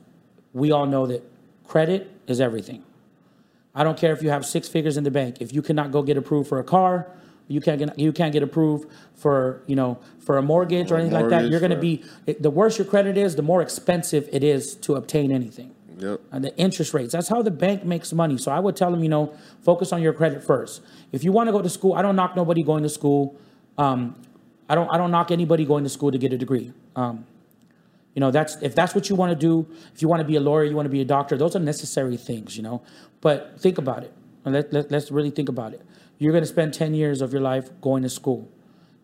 we 0.53 0.73
all 0.73 0.87
know 0.87 1.07
that 1.07 1.23
credit 1.66 2.11
is 2.27 2.40
everything. 2.40 2.83
I 3.75 3.85
don't 3.85 3.96
care 3.96 4.12
if 4.12 4.23
you 4.23 4.31
have 4.31 4.44
six 4.44 4.68
figures 4.68 4.96
in 4.96 5.05
the 5.05 5.11
bank. 5.11 5.37
If 5.40 5.53
you 5.53 5.62
cannot 5.62 5.92
go 5.92 6.03
get 6.03 6.16
approved 6.16 6.49
for 6.49 6.59
a 6.59 6.64
car, 6.64 7.07
you 7.46 7.61
can't 7.61 7.79
get 7.79 7.99
you 7.99 8.12
can't 8.12 8.33
get 8.33 8.42
approved 8.42 8.90
for 9.14 9.62
you 9.66 9.77
know 9.77 9.99
for 10.20 10.38
a 10.38 10.42
mortgage 10.42 10.90
or, 10.90 10.96
anything 10.96 11.12
like 11.12 11.31
that. 11.31 11.49
You're 11.49 11.61
going 11.61 11.70
to 11.70 11.77
be 11.77 12.05
the 12.38 12.51
worse 12.51 12.79
your 12.79 12.87
credit 12.87 13.16
is, 13.16 13.37
the 13.37 13.42
more 13.42 13.61
expensive 13.61 14.29
it 14.33 14.44
is 14.44 14.75
to 14.77 14.94
obtain 14.94 15.33
anything 15.33 15.75
Yep. 15.99 16.20
and 16.33 16.44
the 16.44 16.57
interest 16.57 16.94
rates. 16.94 17.12
That's 17.12 17.29
how 17.29 17.42
the 17.42 17.51
bank 17.51 17.85
makes 17.85 18.12
money. 18.12 18.38
So 18.38 18.51
I 18.51 18.59
would 18.59 18.75
tell 18.75 18.90
them, 18.90 19.03
you 19.03 19.11
know, 19.11 19.35
focus 19.62 19.92
on 19.92 20.01
your 20.01 20.14
credit 20.14 20.42
first. 20.42 20.81
If 21.12 21.25
you 21.25 21.33
want 21.33 21.49
to 21.49 21.53
go 21.53 21.61
to 21.61 21.68
school, 21.68 21.92
I 21.92 22.03
don't 22.03 22.16
knock 22.16 22.37
nobody 22.37 22.62
going 22.62 22.83
to 22.85 22.88
school. 22.88 23.37
Um, 23.77 24.16
I 24.68 24.75
don't 24.75 24.88
I 24.92 24.96
don't 24.96 25.11
knock 25.11 25.31
anybody 25.31 25.64
going 25.64 25.85
to 25.85 25.90
school 25.90 26.11
to 26.12 26.18
get 26.18 26.33
a 26.33 26.38
degree. 26.38 26.73
Um, 26.96 27.27
you 28.14 28.20
know, 28.20 28.31
that's 28.31 28.57
if 28.61 28.75
that's 28.75 28.94
what 28.94 29.09
you 29.09 29.16
want 29.16 29.31
to 29.31 29.37
do. 29.37 29.66
If 29.94 30.03
you 30.03 30.09
want 30.09 30.20
to 30.20 30.27
be 30.27 30.37
a 30.37 30.40
lawyer, 30.40 30.64
you 30.64 30.75
want 30.75 30.87
to 30.87 30.90
be 30.90 31.01
a 31.01 31.05
doctor. 31.05 31.37
Those 31.37 31.55
are 31.55 31.61
necessary 31.61 32.16
things, 32.16 32.57
you 32.57 32.62
know. 32.62 32.83
But 33.20 33.61
think 33.61 33.79
about 33.79 34.03
it. 34.03 34.13
Let, 34.44 34.73
let, 34.73 34.90
let's 34.90 35.11
really 35.11 35.31
think 35.31 35.48
about 35.48 35.75
it. 35.75 35.83
You're 36.19 36.33
going 36.33 36.42
to 36.42 36.48
spend 36.48 36.75
10 36.75 36.94
years 36.94 37.21
of 37.21 37.33
your 37.33 37.42
life 37.42 37.69
going 37.81 38.02
to 38.02 38.08
school. 38.08 38.48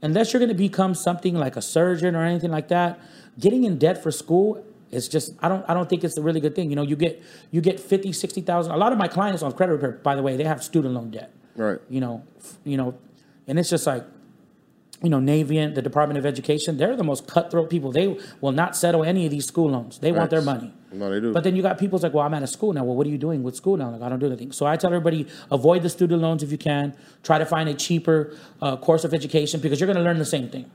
Unless 0.02 0.32
you're 0.32 0.40
going 0.40 0.50
to 0.50 0.54
become 0.54 0.94
something 0.94 1.34
like 1.34 1.56
a 1.56 1.62
surgeon 1.62 2.14
or 2.14 2.24
anything 2.24 2.50
like 2.50 2.68
that, 2.68 2.98
getting 3.38 3.64
in 3.64 3.78
debt 3.78 4.02
for 4.02 4.10
school 4.10 4.64
is 4.90 5.08
just 5.08 5.34
I 5.40 5.48
don't 5.48 5.64
I 5.68 5.74
don't 5.74 5.88
think 5.88 6.04
it's 6.04 6.16
a 6.16 6.22
really 6.22 6.40
good 6.40 6.54
thing. 6.54 6.70
You 6.70 6.76
know, 6.76 6.82
you 6.82 6.96
get 6.96 7.22
you 7.50 7.60
get 7.60 7.80
50, 7.80 8.12
60,000. 8.12 8.72
A 8.72 8.76
lot 8.76 8.92
of 8.92 8.98
my 8.98 9.08
clients 9.08 9.42
on 9.42 9.52
credit 9.52 9.72
repair, 9.72 9.92
by 9.92 10.14
the 10.14 10.22
way, 10.22 10.36
they 10.36 10.44
have 10.44 10.62
student 10.62 10.94
loan 10.94 11.10
debt. 11.10 11.32
Right. 11.56 11.78
You 11.88 12.00
know, 12.00 12.22
f- 12.38 12.58
you 12.64 12.76
know, 12.76 12.94
and 13.46 13.58
it's 13.58 13.70
just 13.70 13.86
like 13.86 14.04
you 15.02 15.10
know, 15.10 15.18
Navient, 15.18 15.74
the 15.74 15.82
Department 15.82 16.18
of 16.18 16.24
Education, 16.24 16.78
they're 16.78 16.96
the 16.96 17.04
most 17.04 17.26
cutthroat 17.26 17.68
people. 17.68 17.92
They 17.92 18.18
will 18.40 18.52
not 18.52 18.76
settle 18.76 19.04
any 19.04 19.26
of 19.26 19.30
these 19.30 19.46
school 19.46 19.70
loans. 19.70 19.98
They 19.98 20.10
want 20.10 20.30
their 20.30 20.40
money. 20.40 20.72
No, 20.90 21.10
they 21.10 21.20
do. 21.20 21.32
But 21.32 21.44
then 21.44 21.54
you 21.54 21.62
got 21.62 21.78
people's 21.78 22.02
like, 22.02 22.14
well, 22.14 22.24
I'm 22.24 22.32
out 22.32 22.42
of 22.42 22.48
school 22.48 22.72
now. 22.72 22.82
Well, 22.84 22.96
what 22.96 23.06
are 23.06 23.10
you 23.10 23.18
doing 23.18 23.42
with 23.42 23.54
school 23.54 23.76
now? 23.76 23.90
Like, 23.90 24.00
I 24.00 24.08
don't 24.08 24.18
do 24.18 24.26
anything. 24.26 24.52
So 24.52 24.64
I 24.64 24.76
tell 24.76 24.88
everybody, 24.88 25.26
avoid 25.50 25.82
the 25.82 25.90
student 25.90 26.22
loans 26.22 26.42
if 26.42 26.50
you 26.50 26.58
can. 26.58 26.96
Try 27.22 27.38
to 27.38 27.44
find 27.44 27.68
a 27.68 27.74
cheaper 27.74 28.34
uh, 28.62 28.76
course 28.76 29.04
of 29.04 29.12
education 29.12 29.60
because 29.60 29.80
you're 29.80 29.86
going 29.86 29.98
to 29.98 30.02
learn 30.02 30.18
the 30.18 30.24
same 30.24 30.48
thing. 30.48 30.70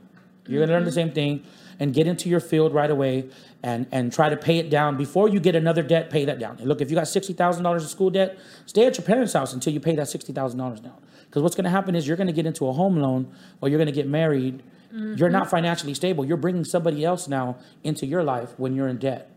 You're 0.46 0.60
going 0.60 0.68
to 0.68 0.74
learn 0.74 0.84
the 0.84 0.92
same 0.92 1.12
thing 1.12 1.44
and 1.78 1.94
get 1.94 2.06
into 2.06 2.28
your 2.28 2.40
field 2.40 2.74
right 2.74 2.90
away 2.90 3.28
and, 3.62 3.86
and 3.90 4.12
try 4.12 4.28
to 4.28 4.36
pay 4.36 4.58
it 4.58 4.70
down. 4.70 4.96
Before 4.96 5.28
you 5.28 5.40
get 5.40 5.56
another 5.56 5.82
debt, 5.82 6.10
pay 6.10 6.24
that 6.24 6.38
down. 6.38 6.58
And 6.58 6.68
look, 6.68 6.80
if 6.80 6.90
you 6.90 6.96
got 6.96 7.04
$60,000 7.04 7.76
of 7.76 7.82
school 7.88 8.10
debt, 8.10 8.38
stay 8.66 8.86
at 8.86 8.98
your 8.98 9.04
parents' 9.04 9.32
house 9.32 9.52
until 9.52 9.72
you 9.72 9.80
pay 9.80 9.94
that 9.96 10.06
$60,000 10.06 10.82
down. 10.82 10.92
Because 11.32 11.42
what's 11.42 11.56
going 11.56 11.64
to 11.64 11.70
happen 11.70 11.94
is 11.94 12.06
you're 12.06 12.18
going 12.18 12.26
to 12.26 12.32
get 12.34 12.44
into 12.44 12.68
a 12.68 12.74
home 12.74 12.98
loan 12.98 13.34
or 13.62 13.70
you're 13.70 13.78
going 13.78 13.86
to 13.86 13.92
get 13.92 14.06
married. 14.06 14.62
You're 14.92 15.30
not 15.30 15.44
mm-hmm. 15.44 15.50
financially 15.50 15.94
stable. 15.94 16.26
You're 16.26 16.36
bringing 16.36 16.66
somebody 16.66 17.06
else 17.06 17.26
now 17.26 17.56
into 17.82 18.04
your 18.04 18.22
life 18.22 18.50
when 18.58 18.74
you're 18.74 18.88
in 18.88 18.98
debt 18.98 19.30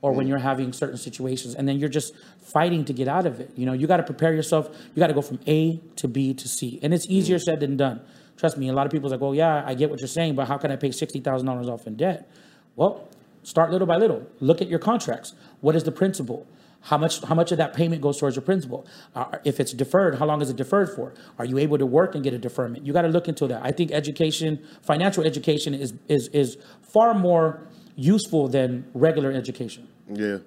or 0.00 0.12
when 0.12 0.24
mm. 0.24 0.30
you're 0.30 0.38
having 0.38 0.72
certain 0.72 0.96
situations 0.96 1.54
and 1.54 1.68
then 1.68 1.78
you're 1.78 1.90
just 1.90 2.14
fighting 2.40 2.86
to 2.86 2.94
get 2.94 3.06
out 3.06 3.26
of 3.26 3.38
it 3.38 3.50
you 3.54 3.66
know? 3.66 3.74
You 3.74 3.86
got 3.86 3.98
to 3.98 4.02
prepare 4.02 4.32
yourself. 4.32 4.74
You 4.94 5.00
got 5.00 5.08
to 5.08 5.12
go 5.12 5.20
from 5.20 5.40
a 5.46 5.78
to 5.96 6.08
b 6.08 6.32
to 6.32 6.48
c 6.48 6.80
and 6.82 6.94
it's 6.94 7.06
easier 7.10 7.36
mm. 7.36 7.42
said 7.42 7.60
than 7.60 7.76
done. 7.76 8.00
Trust 8.38 8.56
me 8.56 8.70
a 8.70 8.72
lot 8.72 8.86
of 8.86 8.92
people's 8.92 9.12
like 9.12 9.20
well 9.20 9.34
yeah 9.34 9.62
i 9.66 9.74
get 9.74 9.90
what 9.90 10.00
you're 10.00 10.08
saying 10.08 10.34
but 10.34 10.48
how 10.48 10.56
can 10.56 10.72
i 10.72 10.76
pay 10.76 10.88
$60000 10.88 11.68
off 11.68 11.86
in 11.86 11.96
debt? 11.96 12.30
Well 12.76 13.06
start 13.42 13.70
little 13.70 13.86
by 13.86 13.98
little. 13.98 14.26
Look 14.40 14.62
at 14.62 14.68
your 14.68 14.78
contracts. 14.78 15.34
What 15.60 15.76
is 15.76 15.84
the 15.84 15.92
principal 15.92 16.46
how 16.82 16.98
much 16.98 17.22
how 17.24 17.34
much 17.34 17.52
of 17.52 17.58
that 17.58 17.74
payment 17.74 18.02
goes 18.02 18.18
towards 18.18 18.36
your 18.36 18.42
principal 18.42 18.86
uh, 19.14 19.38
if 19.44 19.60
it's 19.60 19.72
deferred 19.72 20.18
how 20.18 20.26
long 20.26 20.42
is 20.42 20.50
it 20.50 20.56
deferred 20.56 20.90
for 20.90 21.12
are 21.38 21.44
you 21.44 21.58
able 21.58 21.78
to 21.78 21.86
work 21.86 22.14
and 22.14 22.24
get 22.24 22.34
a 22.34 22.38
deferment 22.38 22.84
you 22.84 22.92
got 22.92 23.02
to 23.02 23.08
look 23.08 23.28
into 23.28 23.46
that 23.46 23.60
i 23.64 23.70
think 23.70 23.90
education 23.92 24.62
financial 24.82 25.24
education 25.24 25.74
is 25.74 25.94
is 26.08 26.28
is 26.28 26.58
far 26.82 27.14
more 27.14 27.66
useful 27.96 28.48
than 28.48 28.84
regular 28.94 29.32
education 29.32 29.88
yeah. 30.12 30.38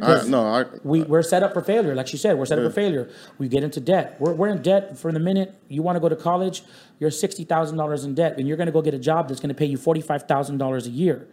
I, 0.00 0.26
no, 0.26 0.46
I 0.46 0.64
we, 0.82 1.02
we're 1.02 1.22
set 1.22 1.42
up 1.42 1.52
for 1.52 1.60
failure. 1.60 1.94
Like 1.94 2.08
she 2.08 2.16
said, 2.16 2.38
we're 2.38 2.46
set 2.46 2.58
up 2.58 2.64
for 2.64 2.70
failure. 2.70 3.10
We 3.36 3.48
get 3.48 3.62
into 3.62 3.80
debt. 3.80 4.16
We're, 4.18 4.32
we're 4.32 4.48
in 4.48 4.62
debt 4.62 4.96
for 4.96 5.12
the 5.12 5.18
minute 5.18 5.54
you 5.68 5.82
want 5.82 5.96
to 5.96 6.00
go 6.00 6.08
to 6.08 6.16
college, 6.16 6.62
you're 6.98 7.10
$60,000 7.10 8.04
in 8.04 8.14
debt, 8.14 8.38
and 8.38 8.48
you're 8.48 8.56
going 8.56 8.66
to 8.66 8.72
go 8.72 8.80
get 8.80 8.94
a 8.94 8.98
job 8.98 9.28
that's 9.28 9.40
going 9.40 9.50
to 9.50 9.54
pay 9.54 9.66
you 9.66 9.76
$45,000 9.76 10.86
a 10.86 10.90
year. 10.90 11.28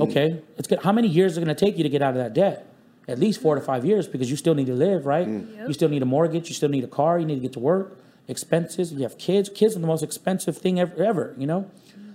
Okay. 0.00 0.42
It's 0.58 0.68
good. 0.68 0.82
How 0.82 0.92
many 0.92 1.08
years 1.08 1.32
is 1.32 1.38
it 1.38 1.44
going 1.44 1.56
to 1.56 1.64
take 1.64 1.76
you 1.76 1.84
to 1.84 1.88
get 1.88 2.02
out 2.02 2.10
of 2.10 2.16
that 2.16 2.34
debt? 2.34 2.66
At 3.08 3.18
least 3.18 3.40
four 3.40 3.54
to 3.54 3.60
five 3.60 3.84
years 3.84 4.08
because 4.08 4.30
you 4.30 4.36
still 4.36 4.54
need 4.54 4.66
to 4.66 4.74
live, 4.74 5.06
right? 5.06 5.28
Mm. 5.28 5.68
You 5.68 5.72
still 5.72 5.88
need 5.88 6.02
a 6.02 6.06
mortgage. 6.06 6.48
You 6.48 6.54
still 6.54 6.68
need 6.68 6.82
a 6.82 6.88
car. 6.88 7.18
You 7.18 7.26
need 7.26 7.36
to 7.36 7.40
get 7.40 7.52
to 7.52 7.60
work. 7.60 7.98
Expenses. 8.26 8.92
You 8.92 9.02
have 9.02 9.16
kids. 9.16 9.48
Kids 9.48 9.76
are 9.76 9.78
the 9.78 9.86
most 9.86 10.02
expensive 10.02 10.58
thing 10.58 10.80
ever, 10.80 11.02
ever 11.02 11.34
you 11.38 11.46
know? 11.46 11.70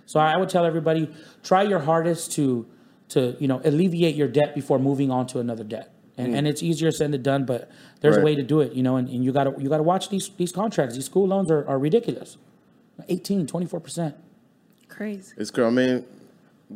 So 0.05 0.19
I 0.19 0.35
would 0.35 0.49
tell 0.49 0.65
everybody 0.65 1.09
try 1.43 1.63
your 1.63 1.79
hardest 1.79 2.33
to 2.33 2.67
to 3.09 3.37
you 3.39 3.47
know 3.47 3.61
alleviate 3.63 4.15
your 4.15 4.27
debt 4.27 4.53
before 4.53 4.77
moving 4.77 5.09
on 5.09 5.27
to 5.27 5.39
another 5.39 5.63
debt. 5.63 5.93
And, 6.17 6.33
mm. 6.33 6.37
and 6.37 6.47
it's 6.47 6.61
easier 6.61 6.91
said 6.91 7.13
than 7.13 7.21
done, 7.23 7.45
but 7.45 7.71
there's 8.01 8.17
a 8.17 8.21
way 8.21 8.35
to 8.35 8.43
do 8.43 8.59
it, 8.59 8.73
you 8.73 8.83
know, 8.83 8.97
and, 8.97 9.07
and 9.07 9.23
you 9.23 9.31
gotta 9.31 9.53
you 9.57 9.69
gotta 9.69 9.83
watch 9.83 10.09
these 10.09 10.29
these 10.35 10.51
contracts. 10.51 10.95
These 10.95 11.05
school 11.05 11.27
loans 11.27 11.49
are, 11.49 11.65
are 11.65 11.79
ridiculous. 11.79 12.37
18, 13.07 13.47
24%. 13.47 14.13
Crazy. 14.89 15.33
It's 15.37 15.49
cool. 15.49 15.65
I 15.65 15.69
mean, 15.69 16.05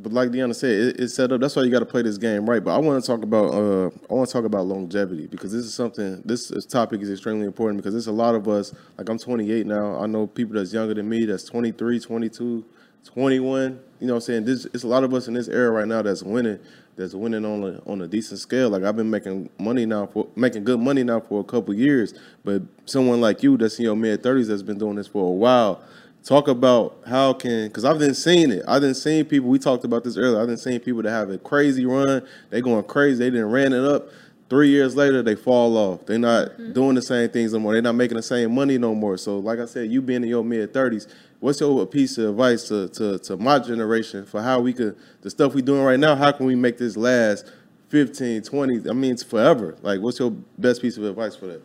but 0.01 0.13
like 0.13 0.29
Deanna 0.29 0.55
said, 0.55 0.71
it, 0.71 0.99
it's 0.99 1.13
set 1.13 1.31
up. 1.31 1.41
That's 1.41 1.55
why 1.55 1.63
you 1.63 1.71
got 1.71 1.79
to 1.79 1.85
play 1.85 2.01
this 2.01 2.17
game 2.17 2.49
right. 2.49 2.63
But 2.63 2.75
I 2.75 2.77
want 2.77 3.03
to 3.03 3.07
talk 3.07 3.23
about 3.23 3.53
uh, 3.53 3.87
I 4.09 4.13
want 4.13 4.27
to 4.27 4.33
talk 4.33 4.45
about 4.45 4.65
longevity 4.65 5.27
because 5.27 5.51
this 5.51 5.65
is 5.65 5.73
something. 5.73 6.21
This, 6.25 6.51
topic 6.65 7.01
is 7.01 7.09
extremely 7.09 7.45
important 7.45 7.77
because 7.77 7.93
there's 7.93 8.07
a 8.07 8.11
lot 8.11 8.35
of 8.35 8.47
us. 8.47 8.73
Like 8.97 9.09
I'm 9.09 9.17
28 9.17 9.65
now. 9.65 9.99
I 9.99 10.05
know 10.05 10.27
people 10.27 10.55
that's 10.55 10.73
younger 10.73 10.93
than 10.93 11.07
me. 11.07 11.25
That's 11.25 11.43
23, 11.43 11.99
22, 11.99 12.65
21. 13.05 13.79
You 13.99 14.07
know, 14.07 14.13
what 14.13 14.17
I'm 14.17 14.21
saying 14.21 14.45
this. 14.45 14.65
It's 14.65 14.83
a 14.83 14.87
lot 14.87 15.03
of 15.03 15.13
us 15.13 15.27
in 15.27 15.33
this 15.33 15.47
era 15.47 15.71
right 15.71 15.87
now 15.87 16.01
that's 16.01 16.23
winning. 16.23 16.59
That's 16.97 17.13
winning 17.13 17.45
on 17.45 17.63
a 17.63 17.89
on 17.89 18.01
a 18.01 18.07
decent 18.07 18.39
scale. 18.39 18.69
Like 18.69 18.83
I've 18.83 18.95
been 18.95 19.09
making 19.09 19.49
money 19.59 19.85
now 19.85 20.05
for 20.07 20.27
making 20.35 20.63
good 20.63 20.79
money 20.79 21.03
now 21.03 21.19
for 21.19 21.41
a 21.41 21.43
couple 21.43 21.73
years. 21.73 22.13
But 22.43 22.63
someone 22.85 23.21
like 23.21 23.43
you 23.43 23.57
that's 23.57 23.77
in 23.79 23.85
your 23.85 23.95
mid 23.95 24.23
30s 24.23 24.47
that's 24.47 24.61
been 24.61 24.77
doing 24.77 24.95
this 24.95 25.07
for 25.07 25.27
a 25.27 25.31
while 25.31 25.81
talk 26.26 26.47
about 26.47 26.97
how 27.07 27.34
can 27.34 27.67
because 27.67 27.86
I've 27.86 27.99
been 27.99 28.15
seeing 28.15 28.51
it. 28.51 28.63
I've 28.67 28.82
been 28.82 28.95
seeing 28.95 29.26
people. 29.26 29.47
We 29.49 29.59
talked 29.59 29.86
about 29.86 30.03
this 30.03 30.17
earlier. 30.17 30.41
I've 30.41 30.47
been 30.47 30.57
seeing 30.57 30.80
people 30.80 31.03
that 31.03 31.11
have 31.11 31.30
a 31.30 31.38
crazy 31.38 31.86
run. 31.86 32.28
They 32.49 32.61
going 32.61 32.84
crazy. 32.84 33.19
They 33.19 33.30
didn't 33.30 33.51
ran 33.51 33.71
it 33.71 33.84
up. 33.86 34.09
Three 34.49 34.69
years 34.69 34.95
later, 34.95 35.23
they 35.23 35.36
fall 35.36 35.76
off. 35.78 36.05
They're 36.05 36.19
not 36.19 36.49
mm-hmm. 36.49 36.73
doing 36.73 36.95
the 36.95 37.01
same 37.01 37.30
things 37.30 37.53
no 37.53 37.59
more. 37.59 37.73
They're 37.73 37.82
not 37.82 37.95
making 37.95 38.17
the 38.17 38.23
same 38.23 38.53
money 38.53 38.78
no 38.78 38.93
more. 38.93 39.17
So, 39.17 39.39
like 39.39 39.59
I 39.59 39.65
said, 39.65 39.89
you 39.89 40.01
being 40.01 40.23
in 40.23 40.30
your 40.30 40.43
mid 40.43 40.73
thirties, 40.73 41.07
what's 41.39 41.59
your 41.59 41.86
piece 41.86 42.17
of 42.17 42.30
advice 42.30 42.67
to, 42.67 42.89
to 42.89 43.19
to 43.19 43.38
my 43.38 43.59
generation 43.59 44.26
for 44.26 44.41
how 44.41 44.59
we 44.59 44.73
could 44.73 44.97
the 45.21 45.30
stuff 45.30 45.53
we 45.53 45.61
doing 45.61 45.84
right 45.84 45.99
now? 45.99 46.15
How 46.15 46.32
can 46.32 46.45
we 46.47 46.55
make 46.55 46.78
this 46.78 46.97
last 46.97 47.51
15, 47.89 48.41
20? 48.41 48.89
I 48.89 48.93
mean, 48.93 49.13
it's 49.13 49.23
forever. 49.23 49.78
Like, 49.82 50.01
what's 50.01 50.19
your 50.19 50.32
best 50.57 50.82
piece 50.82 50.97
of 50.97 51.03
advice 51.03 51.36
for 51.36 51.45
that? 51.47 51.61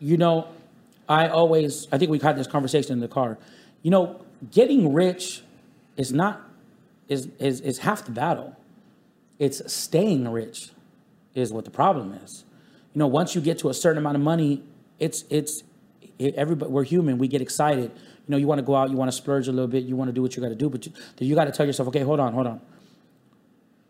You 0.00 0.16
know, 0.16 0.48
I 1.08 1.28
always, 1.28 1.88
I 1.90 1.98
think 1.98 2.10
we 2.10 2.18
had 2.18 2.36
this 2.36 2.46
conversation 2.46 2.92
in 2.92 3.00
the 3.00 3.08
car. 3.08 3.38
You 3.88 3.90
know, 3.90 4.20
getting 4.50 4.92
rich 4.92 5.40
is 5.96 6.12
not, 6.12 6.42
is, 7.08 7.30
is, 7.38 7.62
is 7.62 7.78
half 7.78 8.04
the 8.04 8.10
battle. 8.10 8.54
It's 9.38 9.62
staying 9.72 10.30
rich 10.30 10.72
is 11.34 11.54
what 11.54 11.64
the 11.64 11.70
problem 11.70 12.12
is. 12.12 12.44
You 12.92 12.98
know, 12.98 13.06
once 13.06 13.34
you 13.34 13.40
get 13.40 13.58
to 13.60 13.70
a 13.70 13.72
certain 13.72 13.96
amount 13.96 14.16
of 14.16 14.22
money, 14.22 14.62
it's, 14.98 15.24
it's, 15.30 15.62
it, 16.18 16.34
everybody, 16.34 16.70
we're 16.70 16.84
human, 16.84 17.16
we 17.16 17.28
get 17.28 17.40
excited. 17.40 17.90
You 17.94 18.28
know, 18.28 18.36
you 18.36 18.46
want 18.46 18.58
to 18.58 18.62
go 18.62 18.76
out, 18.76 18.90
you 18.90 18.96
want 18.98 19.10
to 19.10 19.16
splurge 19.16 19.48
a 19.48 19.52
little 19.52 19.68
bit, 19.68 19.84
you 19.84 19.96
want 19.96 20.08
to 20.08 20.12
do 20.12 20.20
what 20.20 20.36
you 20.36 20.42
got 20.42 20.50
to 20.50 20.54
do, 20.54 20.68
but 20.68 20.84
you, 20.84 20.92
you 21.20 21.34
got 21.34 21.46
to 21.46 21.50
tell 21.50 21.64
yourself, 21.64 21.88
okay, 21.88 22.02
hold 22.02 22.20
on, 22.20 22.34
hold 22.34 22.46
on 22.46 22.60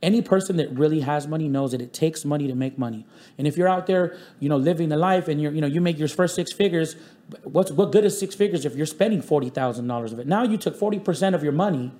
any 0.02 0.22
person 0.22 0.56
that 0.56 0.70
really 0.70 1.00
has 1.00 1.26
money 1.26 1.48
knows 1.48 1.72
that 1.72 1.80
it 1.80 1.92
takes 1.92 2.24
money 2.24 2.46
to 2.46 2.54
make 2.54 2.78
money. 2.78 3.04
And 3.36 3.46
if 3.46 3.56
you're 3.56 3.68
out 3.68 3.86
there, 3.86 4.16
you 4.38 4.48
know, 4.48 4.56
living 4.56 4.88
the 4.90 4.96
life 4.96 5.26
and 5.26 5.40
you're, 5.42 5.52
you 5.52 5.60
know, 5.60 5.66
you 5.66 5.80
make 5.80 5.98
your 5.98 6.08
first 6.08 6.34
six 6.36 6.52
figures, 6.52 6.96
what's 7.42 7.72
what 7.72 7.90
good 7.90 8.04
is 8.04 8.18
six 8.18 8.34
figures 8.34 8.64
if 8.64 8.76
you're 8.76 8.86
spending 8.86 9.22
forty 9.22 9.50
thousand 9.50 9.88
dollars 9.88 10.12
of 10.12 10.18
it? 10.20 10.26
Now 10.26 10.44
you 10.44 10.56
took 10.56 10.76
forty 10.76 10.98
percent 10.98 11.34
of 11.34 11.42
your 11.42 11.52
money 11.52 11.92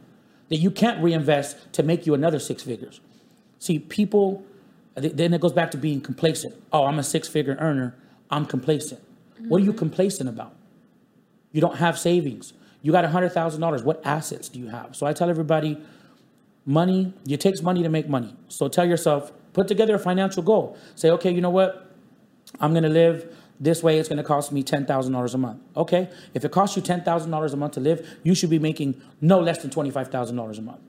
that 0.49 0.57
you 0.57 0.71
can't 0.71 1.03
reinvest 1.03 1.73
to 1.75 1.83
make 1.83 2.07
you 2.07 2.15
another 2.15 2.39
six 2.39 2.63
figures. 2.63 3.01
See, 3.59 3.79
people, 3.79 4.45
then 4.95 5.35
it 5.35 5.41
goes 5.41 5.53
back 5.53 5.71
to 5.73 5.77
being 5.77 6.01
complacent. 6.01 6.55
Oh, 6.73 6.85
I'm 6.85 6.99
a 6.99 7.03
six 7.03 7.29
figure 7.29 7.57
earner. 7.61 7.97
I'm 8.31 8.47
complacent. 8.47 9.01
What 9.49 9.61
are 9.61 9.65
you 9.65 9.73
complacent 9.73 10.29
about? 10.29 10.55
You 11.53 11.61
don't 11.61 11.77
have 11.77 11.99
savings. 11.99 12.53
You 12.83 12.93
got 12.93 13.05
$100,000. 13.05 13.85
What 13.85 14.01
assets 14.05 14.49
do 14.49 14.59
you 14.59 14.69
have? 14.69 14.95
So 14.95 15.07
I 15.07 15.13
tell 15.13 15.31
everybody, 15.31 15.79
money, 16.69 17.15
it 17.27 17.41
takes 17.41 17.63
money 17.63 17.83
to 17.83 17.89
make 17.89 18.09
money. 18.11 18.37
So 18.49 18.69
tell 18.69 18.87
yourself, 18.87 19.33
put 19.55 19.67
together 19.67 19.95
a 19.95 19.99
financial 19.99 20.43
goal. 20.43 20.77
Say, 20.97 21.11
okay, 21.13 21.31
you 21.31 21.41
know 21.41 21.51
what? 21.51 21.91
I'm 22.61 22.73
going 22.73 22.83
to 22.83 22.91
live 22.91 23.35
this 23.59 23.83
way. 23.83 23.99
It's 23.99 24.09
going 24.09 24.19
to 24.19 24.23
cost 24.23 24.53
me 24.53 24.63
$10,000 24.63 25.35
a 25.35 25.39
month. 25.39 25.63
Okay. 25.75 26.11
If 26.35 26.45
it 26.45 26.53
costs 26.53 26.77
you 26.77 26.83
$10,000 26.83 27.53
a 27.53 27.57
month 27.57 27.73
to 27.73 27.81
live, 27.81 28.07
you 28.23 28.35
should 28.35 28.51
be 28.51 28.59
making 28.59 29.01
no 29.23 29.41
less 29.41 29.63
than 29.63 29.71
$25,000 29.71 30.59
a 30.59 30.63
month. 30.63 30.81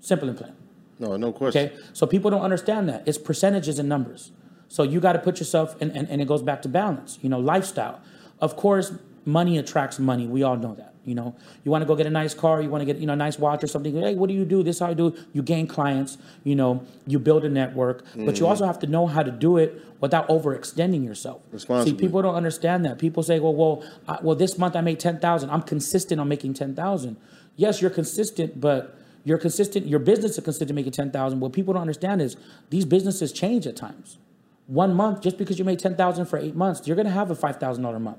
Simple 0.00 0.28
and 0.28 0.38
plain. 0.38 0.52
No, 1.00 1.16
no 1.16 1.32
question. 1.32 1.66
Okay. 1.66 1.76
So 1.92 2.06
people 2.06 2.30
don't 2.30 2.42
understand 2.42 2.88
that. 2.88 3.02
It's 3.04 3.18
percentages 3.18 3.80
and 3.80 3.88
numbers. 3.88 4.30
So 4.68 4.84
you 4.84 5.00
got 5.00 5.14
to 5.14 5.18
put 5.18 5.40
yourself, 5.40 5.74
and, 5.80 5.90
and, 5.96 6.08
and 6.08 6.22
it 6.22 6.28
goes 6.28 6.42
back 6.42 6.62
to 6.62 6.68
balance, 6.68 7.18
you 7.22 7.28
know, 7.28 7.40
lifestyle. 7.40 8.00
Of 8.40 8.54
course, 8.54 8.92
money 9.24 9.58
attracts 9.58 9.98
money. 9.98 10.26
We 10.26 10.42
all 10.42 10.56
know 10.56 10.74
that. 10.74 10.94
You 11.04 11.14
know, 11.14 11.34
you 11.64 11.70
want 11.70 11.80
to 11.80 11.86
go 11.86 11.96
get 11.96 12.06
a 12.06 12.10
nice 12.10 12.34
car, 12.34 12.60
you 12.60 12.68
want 12.68 12.82
to 12.82 12.84
get, 12.84 12.98
you 12.98 13.06
know, 13.06 13.14
a 13.14 13.16
nice 13.16 13.38
watch 13.38 13.64
or 13.64 13.66
something. 13.66 13.94
Hey, 13.96 14.14
what 14.14 14.28
do 14.28 14.34
you 14.34 14.44
do? 14.44 14.62
This 14.62 14.76
is 14.76 14.80
how 14.80 14.88
I 14.88 14.94
do. 14.94 15.16
You 15.32 15.42
gain 15.42 15.66
clients, 15.66 16.18
you 16.44 16.54
know, 16.54 16.84
you 17.06 17.18
build 17.18 17.46
a 17.46 17.48
network, 17.48 18.04
but 18.14 18.38
you 18.38 18.44
mm. 18.44 18.48
also 18.48 18.66
have 18.66 18.78
to 18.80 18.86
know 18.86 19.06
how 19.06 19.22
to 19.22 19.30
do 19.30 19.56
it 19.56 19.82
without 20.00 20.28
overextending 20.28 21.06
yourself. 21.06 21.40
See, 21.86 21.94
people 21.94 22.20
don't 22.20 22.34
understand 22.34 22.84
that. 22.84 22.98
People 22.98 23.22
say, 23.22 23.40
well, 23.40 23.54
well, 23.54 23.84
I, 24.06 24.18
well, 24.22 24.36
this 24.36 24.58
month 24.58 24.76
I 24.76 24.82
made 24.82 25.00
10,000. 25.00 25.48
I'm 25.48 25.62
consistent 25.62 26.20
on 26.20 26.28
making 26.28 26.52
10,000. 26.52 27.16
Yes, 27.56 27.80
you're 27.80 27.90
consistent, 27.90 28.60
but 28.60 28.98
you're 29.24 29.38
consistent. 29.38 29.86
Your 29.86 30.00
business 30.00 30.36
is 30.36 30.44
consistent 30.44 30.74
making 30.74 30.92
10,000. 30.92 31.40
What 31.40 31.54
people 31.54 31.72
don't 31.72 31.80
understand 31.80 32.20
is 32.20 32.36
these 32.68 32.84
businesses 32.84 33.32
change 33.32 33.66
at 33.66 33.76
times. 33.76 34.18
One 34.66 34.94
month, 34.94 35.22
just 35.22 35.38
because 35.38 35.58
you 35.58 35.64
made 35.64 35.78
10,000 35.78 36.26
for 36.26 36.38
eight 36.38 36.54
months, 36.54 36.86
you're 36.86 36.96
going 36.96 37.06
to 37.06 37.12
have 37.12 37.30
a 37.30 37.34
$5,000 37.34 38.00
month. 38.00 38.18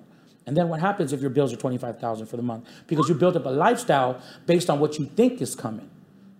And 0.49 0.57
then 0.57 0.67
what 0.67 0.79
happens 0.79 1.13
if 1.13 1.21
your 1.21 1.29
bills 1.29 1.53
are 1.53 1.57
25,000 1.57 2.25
for 2.25 2.35
the 2.35 2.41
month? 2.41 2.67
Because 2.87 3.07
you 3.07 3.13
built 3.13 3.35
up 3.35 3.45
a 3.45 3.49
lifestyle 3.49 4.19
based 4.47 4.67
on 4.67 4.79
what 4.79 4.97
you 4.97 5.05
think 5.05 5.43
is 5.43 5.53
coming. 5.53 5.87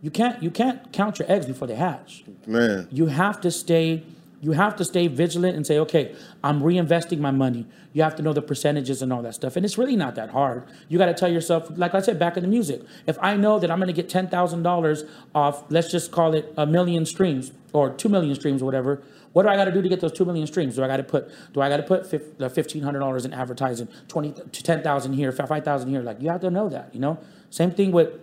You 0.01 0.09
can't 0.09 0.41
you 0.41 0.49
can't 0.49 0.91
count 0.91 1.19
your 1.19 1.31
eggs 1.31 1.45
before 1.45 1.67
they 1.67 1.75
hatch. 1.75 2.23
Man, 2.47 2.87
you 2.91 3.05
have 3.05 3.39
to 3.41 3.51
stay 3.51 4.01
you 4.41 4.53
have 4.53 4.75
to 4.77 4.85
stay 4.85 5.05
vigilant 5.07 5.55
and 5.57 5.67
say 5.67 5.77
okay 5.77 6.15
i'm 6.43 6.61
reinvesting 6.61 7.19
my 7.19 7.29
money. 7.29 7.67
You 7.93 8.01
have 8.01 8.15
to 8.15 8.23
know 8.23 8.33
the 8.33 8.41
percentages 8.41 9.03
and 9.03 9.13
all 9.13 9.21
that 9.21 9.35
stuff. 9.35 9.55
And 9.55 9.63
it's 9.63 9.77
really 9.77 9.95
not 9.95 10.15
that 10.15 10.29
hard. 10.29 10.63
You 10.87 10.97
got 10.97 11.07
to 11.07 11.13
tell 11.13 11.31
yourself 11.31 11.69
like 11.75 11.93
i 11.93 12.01
said 12.01 12.17
back 12.17 12.35
in 12.35 12.41
the 12.41 12.49
music 12.49 12.81
if 13.05 13.17
i 13.21 13.35
know 13.35 13.59
that 13.59 13.69
i'm 13.69 13.77
going 13.77 13.93
to 13.93 14.01
get 14.01 14.09
$10000 14.09 15.09
off 15.35 15.63
let's 15.69 15.91
just 15.91 16.11
call 16.11 16.33
it 16.33 16.51
a 16.57 16.65
million 16.65 17.05
streams 17.05 17.51
or 17.73 17.91
2 17.91 18.09
million 18.09 18.33
streams 18.33 18.63
or 18.63 18.65
whatever 18.65 19.03
what 19.33 19.43
do 19.43 19.49
i 19.49 19.55
got 19.55 19.65
to 19.65 19.71
do 19.71 19.81
to 19.81 19.89
get 19.89 19.99
those 19.99 20.11
2 20.11 20.25
million 20.25 20.47
streams 20.47 20.75
do 20.75 20.83
i 20.83 20.87
got 20.87 20.97
to 20.97 21.03
put 21.03 21.29
do 21.53 21.61
i 21.61 21.69
got 21.69 21.77
to 21.77 21.83
put 21.83 22.01
uh, 22.01 22.49
$1500 22.49 23.25
in 23.25 23.33
advertising 23.33 23.87
20 24.07 24.31
to 24.51 24.63
10000 24.63 25.13
here 25.13 25.31
5000 25.31 25.89
here 25.89 26.01
like 26.01 26.21
you 26.21 26.29
have 26.29 26.41
to 26.41 26.49
know 26.49 26.69
that 26.69 26.93
you 26.93 26.99
know 26.99 27.17
same 27.49 27.71
thing 27.71 27.91
with 27.91 28.13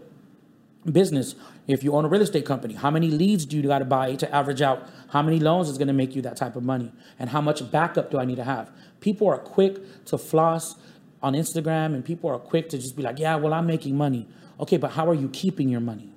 business. 0.92 1.34
If 1.66 1.82
you 1.82 1.94
own 1.94 2.04
a 2.04 2.08
real 2.08 2.22
estate 2.22 2.46
company, 2.46 2.74
how 2.74 2.90
many 2.90 3.10
leads 3.10 3.44
do 3.44 3.56
you 3.56 3.62
got 3.62 3.80
to 3.80 3.84
buy 3.84 4.14
to 4.14 4.34
average 4.34 4.62
out 4.62 4.88
how 5.10 5.22
many 5.22 5.40
loans 5.40 5.68
is 5.68 5.78
going 5.78 5.88
to 5.88 5.94
make 5.94 6.14
you 6.14 6.22
that 6.22 6.36
type 6.36 6.56
of 6.56 6.62
money? 6.62 6.92
And 7.18 7.30
how 7.30 7.40
much 7.40 7.68
backup 7.70 8.10
do 8.10 8.18
I 8.18 8.24
need 8.24 8.36
to 8.36 8.44
have? 8.44 8.70
People 9.00 9.28
are 9.28 9.38
quick 9.38 10.04
to 10.06 10.18
floss 10.18 10.76
on 11.22 11.34
Instagram 11.34 11.94
and 11.94 12.04
people 12.04 12.30
are 12.30 12.38
quick 12.38 12.68
to 12.70 12.78
just 12.78 12.96
be 12.96 13.02
like, 13.02 13.18
yeah, 13.18 13.36
well, 13.36 13.52
I'm 13.52 13.66
making 13.66 13.96
money. 13.96 14.28
Okay, 14.60 14.76
but 14.76 14.92
how 14.92 15.08
are 15.08 15.14
you 15.14 15.28
keeping 15.28 15.68
your 15.68 15.80
money? 15.80 16.12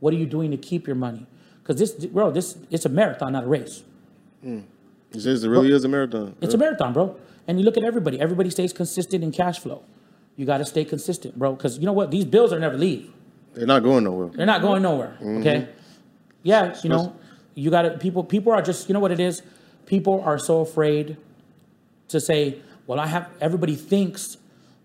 What 0.00 0.14
are 0.14 0.16
you 0.16 0.26
doing 0.26 0.50
to 0.50 0.56
keep 0.56 0.86
your 0.86 0.96
money? 0.96 1.26
Because 1.62 1.78
this, 1.78 2.06
bro, 2.06 2.30
this 2.30 2.56
it's 2.70 2.84
a 2.84 2.88
marathon, 2.88 3.32
not 3.32 3.44
a 3.44 3.46
race. 3.46 3.82
It 4.44 5.18
just- 5.18 5.44
it 5.44 5.48
really 5.48 5.72
is 5.72 5.84
a 5.84 5.88
marathon. 5.88 6.34
It's 6.40 6.54
a 6.54 6.58
marathon, 6.58 6.92
bro. 6.92 7.16
And 7.46 7.58
you 7.58 7.64
look 7.64 7.76
at 7.76 7.84
everybody. 7.84 8.20
Everybody 8.20 8.50
stays 8.50 8.72
consistent 8.72 9.22
in 9.22 9.30
cash 9.32 9.58
flow. 9.58 9.82
You 10.36 10.46
got 10.46 10.58
to 10.58 10.64
stay 10.64 10.84
consistent, 10.84 11.38
bro. 11.38 11.52
Because 11.54 11.78
you 11.78 11.86
know 11.86 11.92
what? 11.92 12.10
These 12.10 12.24
bills 12.24 12.52
are 12.52 12.58
never 12.58 12.76
leave. 12.76 13.10
They're 13.54 13.66
not 13.66 13.82
going 13.82 14.04
nowhere. 14.04 14.30
They're 14.34 14.46
not 14.46 14.62
going 14.62 14.82
nowhere. 14.82 15.16
Mm-hmm. 15.20 15.38
Okay. 15.40 15.68
Yeah, 16.42 16.74
you 16.82 16.90
know, 16.90 17.14
you 17.54 17.70
got 17.70 17.82
to 17.82 17.90
people. 17.98 18.24
People 18.24 18.52
are 18.52 18.60
just. 18.62 18.88
You 18.88 18.92
know 18.94 19.00
what 19.00 19.12
it 19.12 19.20
is? 19.20 19.42
People 19.86 20.20
are 20.24 20.38
so 20.38 20.60
afraid 20.60 21.16
to 22.08 22.18
say, 22.20 22.58
"Well, 22.86 22.98
I 22.98 23.06
have." 23.06 23.28
Everybody 23.40 23.76
thinks 23.76 24.36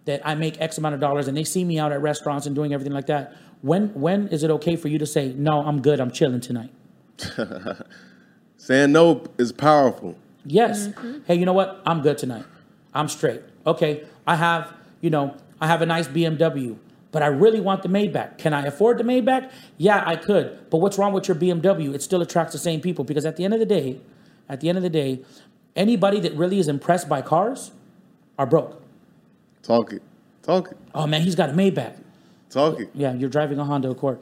that 0.06 0.22
I 0.24 0.36
make 0.36 0.62
X 0.62 0.78
amount 0.78 0.94
of 0.96 1.02
dollars, 1.02 1.28
and 1.28 1.36
they 1.36 1.44
see 1.44 1.64
me 1.66 1.80
out 1.80 1.92
at 1.92 2.02
restaurants 2.02 2.46
and 2.46 2.56
doing 2.56 2.74
everything 2.74 2.94
like 2.94 3.08
that. 3.08 3.36
When 3.62 3.88
when 3.96 4.28
is 4.28 4.44
it 4.44 4.52
okay 4.52 4.76
for 4.76 4.88
you 4.88 5.00
to 5.00 5.06
say, 5.06 5.34
"No, 5.36 5.62
I'm 5.62 5.82
good. 5.82 6.00
I'm 6.00 6.12
chilling 6.12 6.40
tonight"? 6.42 6.70
Saying 8.60 8.92
no 8.92 9.24
is 9.38 9.54
powerful. 9.54 10.16
Yes. 10.46 10.90
Mm-hmm. 10.90 11.20
Hey, 11.26 11.36
you 11.36 11.46
know 11.46 11.54
what? 11.54 11.82
I'm 11.86 12.02
good 12.02 12.18
tonight. 12.18 12.44
I'm 12.94 13.08
straight. 13.08 13.42
Okay. 13.66 14.04
I 14.28 14.36
have, 14.36 14.74
you 15.00 15.10
know, 15.10 15.36
I 15.62 15.68
have 15.68 15.82
a 15.82 15.86
nice 15.86 16.10
BMW, 16.10 16.78
but 17.14 17.24
I 17.24 17.28
really 17.28 17.62
want 17.62 17.84
the 17.84 17.90
Maybach. 17.90 18.38
Can 18.38 18.54
I 18.54 18.66
afford 18.66 18.98
the 18.98 19.06
Maybach? 19.06 19.50
Yeah, 19.78 20.04
I 20.06 20.18
could. 20.18 20.70
But 20.70 20.80
what's 20.80 20.98
wrong 20.98 21.14
with 21.14 21.30
your 21.30 21.36
BMW? 21.36 21.94
It 21.96 22.02
still 22.02 22.22
attracts 22.22 22.52
the 22.52 22.60
same 22.60 22.82
people 22.82 23.06
because 23.06 23.26
at 23.26 23.38
the 23.38 23.46
end 23.46 23.54
of 23.54 23.62
the 23.62 23.66
day, 23.66 24.02
at 24.50 24.60
the 24.60 24.68
end 24.68 24.78
of 24.78 24.84
the 24.84 24.90
day, 24.90 25.22
anybody 25.78 26.20
that 26.20 26.34
really 26.34 26.60
is 26.60 26.68
impressed 26.68 27.08
by 27.08 27.22
cars 27.22 27.72
are 28.38 28.46
broke. 28.46 28.84
Talk 29.64 29.94
it. 29.94 30.02
Talk 30.44 30.72
it. 30.72 30.78
Oh 30.94 31.08
man, 31.08 31.22
he's 31.22 31.36
got 31.36 31.50
a 31.50 31.54
Maybach. 31.54 31.96
Talk 32.50 32.82
it. 32.82 32.90
Yeah, 32.94 33.14
you're 33.14 33.30
driving 33.30 33.58
a 33.58 33.64
Honda 33.64 33.90
Accord. 33.90 34.20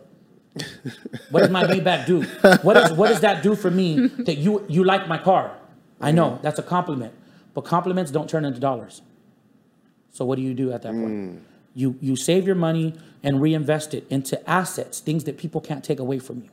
What 1.31 1.41
does 1.41 1.49
my 1.49 1.63
Maybach 1.63 2.05
do? 2.05 2.21
What 2.61 2.73
does 2.75 2.93
what 2.93 3.09
does 3.09 3.21
that 3.21 3.43
do 3.43 3.55
for 3.55 3.71
me 3.71 4.07
that 4.07 4.37
you 4.37 4.65
you 4.67 4.83
like 4.83 5.07
my 5.07 5.17
car? 5.17 5.57
I 5.99 6.11
know 6.11 6.31
mm. 6.31 6.41
that's 6.41 6.59
a 6.59 6.63
compliment, 6.63 7.13
but 7.53 7.61
compliments 7.61 8.11
don't 8.11 8.29
turn 8.29 8.45
into 8.45 8.59
dollars. 8.59 9.01
So 10.11 10.25
what 10.25 10.37
do 10.37 10.41
you 10.41 10.53
do 10.53 10.71
at 10.71 10.81
that 10.83 10.93
point? 10.93 11.07
Mm. 11.07 11.39
You 11.73 11.97
you 12.01 12.15
save 12.15 12.45
your 12.45 12.55
money 12.55 12.95
and 13.23 13.41
reinvest 13.41 13.93
it 13.93 14.05
into 14.09 14.37
assets, 14.49 14.99
things 14.99 15.23
that 15.25 15.37
people 15.37 15.61
can't 15.61 15.83
take 15.83 15.99
away 15.99 16.19
from 16.19 16.41
you. 16.41 16.49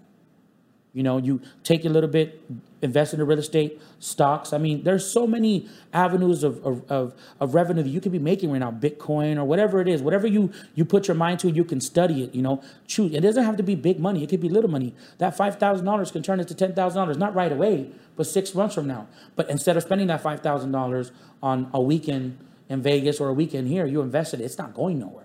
You 0.93 1.03
know, 1.03 1.19
you 1.19 1.41
take 1.63 1.85
a 1.85 1.89
little 1.89 2.11
bit, 2.11 2.41
invest 2.85 3.15
into 3.15 3.25
real 3.25 3.39
estate, 3.39 3.81
stocks. 3.99 4.53
I 4.53 4.59
mean, 4.59 4.85
there's 4.85 5.11
so 5.11 5.27
many 5.27 5.69
avenues 5.93 6.45
of, 6.45 6.65
of, 6.65 6.91
of, 6.91 7.15
of 7.41 7.55
revenue 7.55 7.83
that 7.83 7.89
you 7.89 8.01
could 8.01 8.13
be 8.13 8.19
making 8.19 8.51
right 8.53 8.59
now, 8.59 8.71
Bitcoin 8.71 9.39
or 9.39 9.45
whatever 9.45 9.81
it 9.81 9.89
is, 9.89 10.03
whatever 10.03 10.27
you, 10.27 10.53
you 10.75 10.85
put 10.85 11.09
your 11.09 11.17
mind 11.17 11.41
to, 11.41 11.51
you 11.51 11.65
can 11.65 11.81
study 11.81 12.23
it, 12.23 12.35
you 12.35 12.43
know, 12.43 12.63
choose. 12.87 13.15
It 13.15 13.21
doesn't 13.21 13.43
have 13.43 13.57
to 13.57 13.63
be 13.63 13.75
big 13.75 13.99
money. 13.99 14.23
It 14.23 14.29
could 14.29 14.41
be 14.41 14.49
little 14.49 14.71
money. 14.71 14.95
That 15.19 15.37
$5,000 15.37 16.13
can 16.13 16.23
turn 16.23 16.41
into 16.41 16.55
$10,000, 16.55 17.19
not 17.19 17.35
right 17.35 17.51
away, 17.51 17.91
but 18.17 18.27
six 18.27 18.55
months 18.55 18.75
from 18.75 18.87
now. 18.87 19.09
But 19.35 19.51
instead 19.51 19.77
of 19.77 19.83
spending 19.83 20.07
that 20.09 20.23
$5,000 20.23 21.11
on 21.43 21.71
a 21.73 21.81
weekend 21.81 22.39
in 22.69 22.83
Vegas 22.83 23.21
or 23.21 23.29
a 23.29 23.33
weekend 23.33 23.69
here, 23.69 23.87
you 23.87 24.03
invested 24.03 24.41
it. 24.41 24.45
It's 24.45 24.59
not 24.59 24.75
going 24.75 24.99
nowhere. 24.99 25.25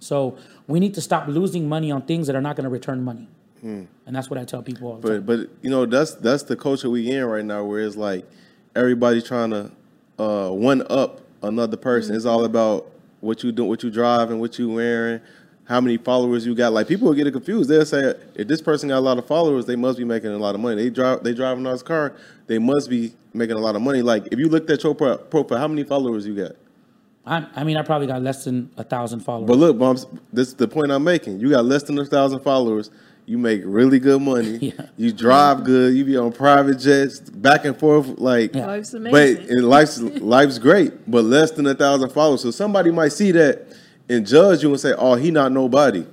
So 0.00 0.38
we 0.66 0.80
need 0.80 0.94
to 0.94 1.00
stop 1.00 1.28
losing 1.28 1.68
money 1.68 1.90
on 1.90 2.02
things 2.02 2.26
that 2.28 2.36
are 2.36 2.40
not 2.40 2.56
going 2.56 2.64
to 2.64 2.70
return 2.70 3.02
money. 3.02 3.28
And 3.62 3.88
that's 4.06 4.30
what 4.30 4.38
I 4.38 4.44
tell 4.44 4.62
people 4.62 4.88
all 4.88 4.96
the 4.98 5.08
time. 5.08 5.22
But 5.22 5.38
but 5.38 5.50
you 5.62 5.70
know 5.70 5.86
that's 5.86 6.14
that's 6.14 6.44
the 6.44 6.56
culture 6.56 6.88
we 6.90 7.10
in 7.10 7.24
right 7.24 7.44
now, 7.44 7.64
where 7.64 7.80
it's 7.80 7.96
like 7.96 8.24
everybody 8.74 9.20
trying 9.22 9.50
to 9.50 9.70
uh, 10.18 10.50
one 10.50 10.82
up 10.90 11.20
another 11.42 11.76
person. 11.76 12.14
It's 12.14 12.24
all 12.24 12.44
about 12.44 12.90
what 13.20 13.42
you 13.42 13.52
do, 13.52 13.64
what 13.64 13.82
you 13.82 13.90
drive, 13.90 14.30
and 14.30 14.40
what 14.40 14.58
you 14.58 14.70
wearing, 14.70 15.20
how 15.64 15.80
many 15.80 15.96
followers 15.96 16.46
you 16.46 16.54
got. 16.54 16.72
Like 16.72 16.88
people 16.88 17.08
will 17.08 17.14
get 17.14 17.26
it 17.26 17.32
confused. 17.32 17.68
They'll 17.68 17.84
say 17.84 18.14
if 18.34 18.48
this 18.48 18.62
person 18.62 18.88
got 18.88 18.98
a 18.98 19.00
lot 19.00 19.18
of 19.18 19.26
followers, 19.26 19.66
they 19.66 19.76
must 19.76 19.98
be 19.98 20.04
making 20.04 20.30
a 20.30 20.38
lot 20.38 20.54
of 20.54 20.60
money. 20.60 20.82
They 20.82 20.90
drive 20.90 21.22
they 21.22 21.34
drive 21.34 21.58
a 21.58 21.60
nice 21.60 21.82
car, 21.82 22.14
they 22.46 22.58
must 22.58 22.88
be 22.88 23.12
making 23.34 23.56
a 23.56 23.60
lot 23.60 23.76
of 23.76 23.82
money. 23.82 24.02
Like 24.02 24.28
if 24.30 24.38
you 24.38 24.48
looked 24.48 24.70
at 24.70 24.82
your 24.82 24.94
pro- 24.94 25.18
profile, 25.18 25.58
how 25.58 25.68
many 25.68 25.84
followers 25.84 26.26
you 26.26 26.34
got? 26.34 26.52
I, 27.26 27.46
I 27.56 27.64
mean, 27.64 27.76
I 27.76 27.82
probably 27.82 28.06
got 28.06 28.22
less 28.22 28.44
than 28.44 28.70
a 28.78 28.84
thousand 28.84 29.20
followers. 29.20 29.48
But 29.48 29.58
look, 29.58 29.78
bumps. 29.78 30.06
This 30.32 30.48
is 30.48 30.54
the 30.54 30.66
point 30.66 30.90
I'm 30.90 31.04
making. 31.04 31.40
You 31.40 31.50
got 31.50 31.66
less 31.66 31.82
than 31.82 31.98
a 31.98 32.04
thousand 32.06 32.40
followers. 32.40 32.90
You 33.28 33.36
make 33.36 33.60
really 33.64 33.98
good 33.98 34.22
money. 34.22 34.58
Yeah. 34.78 34.86
You 34.96 35.12
drive 35.12 35.64
good. 35.64 35.94
You 35.94 36.04
be 36.04 36.16
on 36.16 36.32
private 36.32 36.78
jets, 36.78 37.20
back 37.20 37.64
and 37.64 37.78
forth. 37.78 38.18
Like, 38.18 38.54
Yeah. 38.54 38.66
Life's 38.66 38.92
but 38.92 38.96
amazing. 39.00 39.50
and 39.50 39.68
life's 39.68 40.00
life's 40.00 40.58
great. 40.58 41.10
But 41.10 41.24
less 41.24 41.50
than 41.50 41.66
a 41.66 41.74
thousand 41.74 42.10
followers. 42.10 42.42
So 42.42 42.50
somebody 42.50 42.90
might 42.90 43.12
see 43.12 43.30
that 43.32 43.66
and 44.08 44.26
judge 44.26 44.62
you 44.62 44.70
and 44.70 44.80
say, 44.80 44.94
"Oh, 44.96 45.14
he 45.14 45.30
not 45.30 45.52
nobody," 45.52 46.06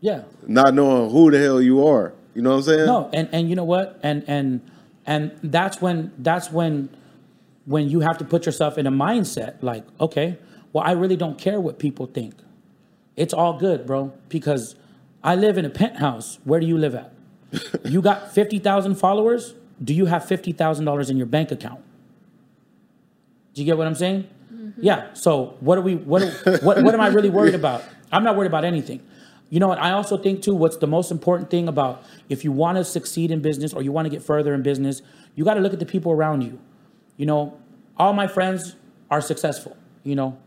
yeah. 0.00 0.22
not 0.46 0.72
knowing 0.74 1.10
who 1.10 1.30
the 1.30 1.38
hell 1.38 1.60
you 1.60 1.86
are. 1.86 2.14
You 2.34 2.42
know 2.42 2.50
what 2.50 2.56
I'm 2.56 2.62
saying? 2.62 2.86
No, 2.86 3.10
and 3.12 3.28
and 3.32 3.48
you 3.50 3.56
know 3.56 3.64
what? 3.64 4.00
And 4.02 4.24
and 4.26 4.60
and 5.04 5.32
that's 5.42 5.80
when 5.82 6.12
that's 6.18 6.50
when 6.50 6.88
when 7.66 7.90
you 7.90 8.00
have 8.00 8.16
to 8.18 8.24
put 8.24 8.46
yourself 8.46 8.78
in 8.78 8.86
a 8.86 8.90
mindset 8.92 9.62
like, 9.62 9.84
okay, 10.00 10.38
well, 10.72 10.84
I 10.84 10.92
really 10.92 11.16
don't 11.16 11.38
care 11.38 11.60
what 11.60 11.78
people 11.78 12.06
think. 12.06 12.34
It's 13.16 13.34
all 13.34 13.58
good, 13.58 13.86
bro, 13.86 14.12
because 14.28 14.74
I 15.26 15.34
live 15.34 15.58
in 15.58 15.64
a 15.64 15.70
penthouse. 15.70 16.38
Where 16.44 16.60
do 16.60 16.66
you 16.66 16.78
live 16.78 16.94
at? 16.94 17.12
you 17.84 18.00
got 18.00 18.32
50,000 18.32 18.94
followers? 18.94 19.54
Do 19.82 19.92
you 19.92 20.06
have 20.06 20.22
$50,000 20.22 21.10
in 21.10 21.16
your 21.16 21.26
bank 21.26 21.50
account? 21.50 21.80
Do 23.52 23.60
you 23.60 23.66
get 23.66 23.76
what 23.76 23.86
I'm 23.86 23.94
saying? 23.96 24.28
Yeah. 24.78 25.12
So 25.14 25.56
what 25.60 25.78
are 25.78 25.80
we? 25.80 25.96
What, 25.96 26.22
are- 26.22 26.58
what? 26.58 26.82
What 26.82 26.94
am 26.94 27.00
I 27.00 27.08
really 27.08 27.30
worried 27.30 27.54
about? 27.62 27.82
I'm 28.12 28.22
not 28.22 28.36
worried 28.36 28.46
about 28.46 28.64
anything. 28.64 29.00
You 29.50 29.60
know 29.60 29.68
what? 29.68 29.78
I 29.78 29.92
also 29.92 30.16
think 30.16 30.42
too. 30.42 30.54
What's 30.54 30.76
the 30.76 30.86
most 30.86 31.10
important 31.10 31.50
thing 31.50 31.66
about 31.68 32.02
if 32.28 32.44
you 32.44 32.52
want 32.52 32.78
to 32.78 32.84
succeed 32.84 33.30
in 33.30 33.40
business 33.40 33.72
or 33.72 33.82
you 33.82 33.92
want 33.92 34.06
to 34.06 34.10
get 34.10 34.22
further 34.22 34.54
in 34.54 34.62
business, 34.62 35.02
you 35.34 35.44
got 35.44 35.54
to 35.54 35.60
look 35.60 35.72
at 35.72 35.78
the 35.78 35.86
people 35.86 36.12
around 36.12 36.42
you. 36.42 36.58
You 37.16 37.26
know, 37.26 37.58
all 37.96 38.12
my 38.12 38.26
friends 38.26 38.76
are 39.10 39.20
successful. 39.20 39.76
You 40.04 40.14
know, 40.16 40.38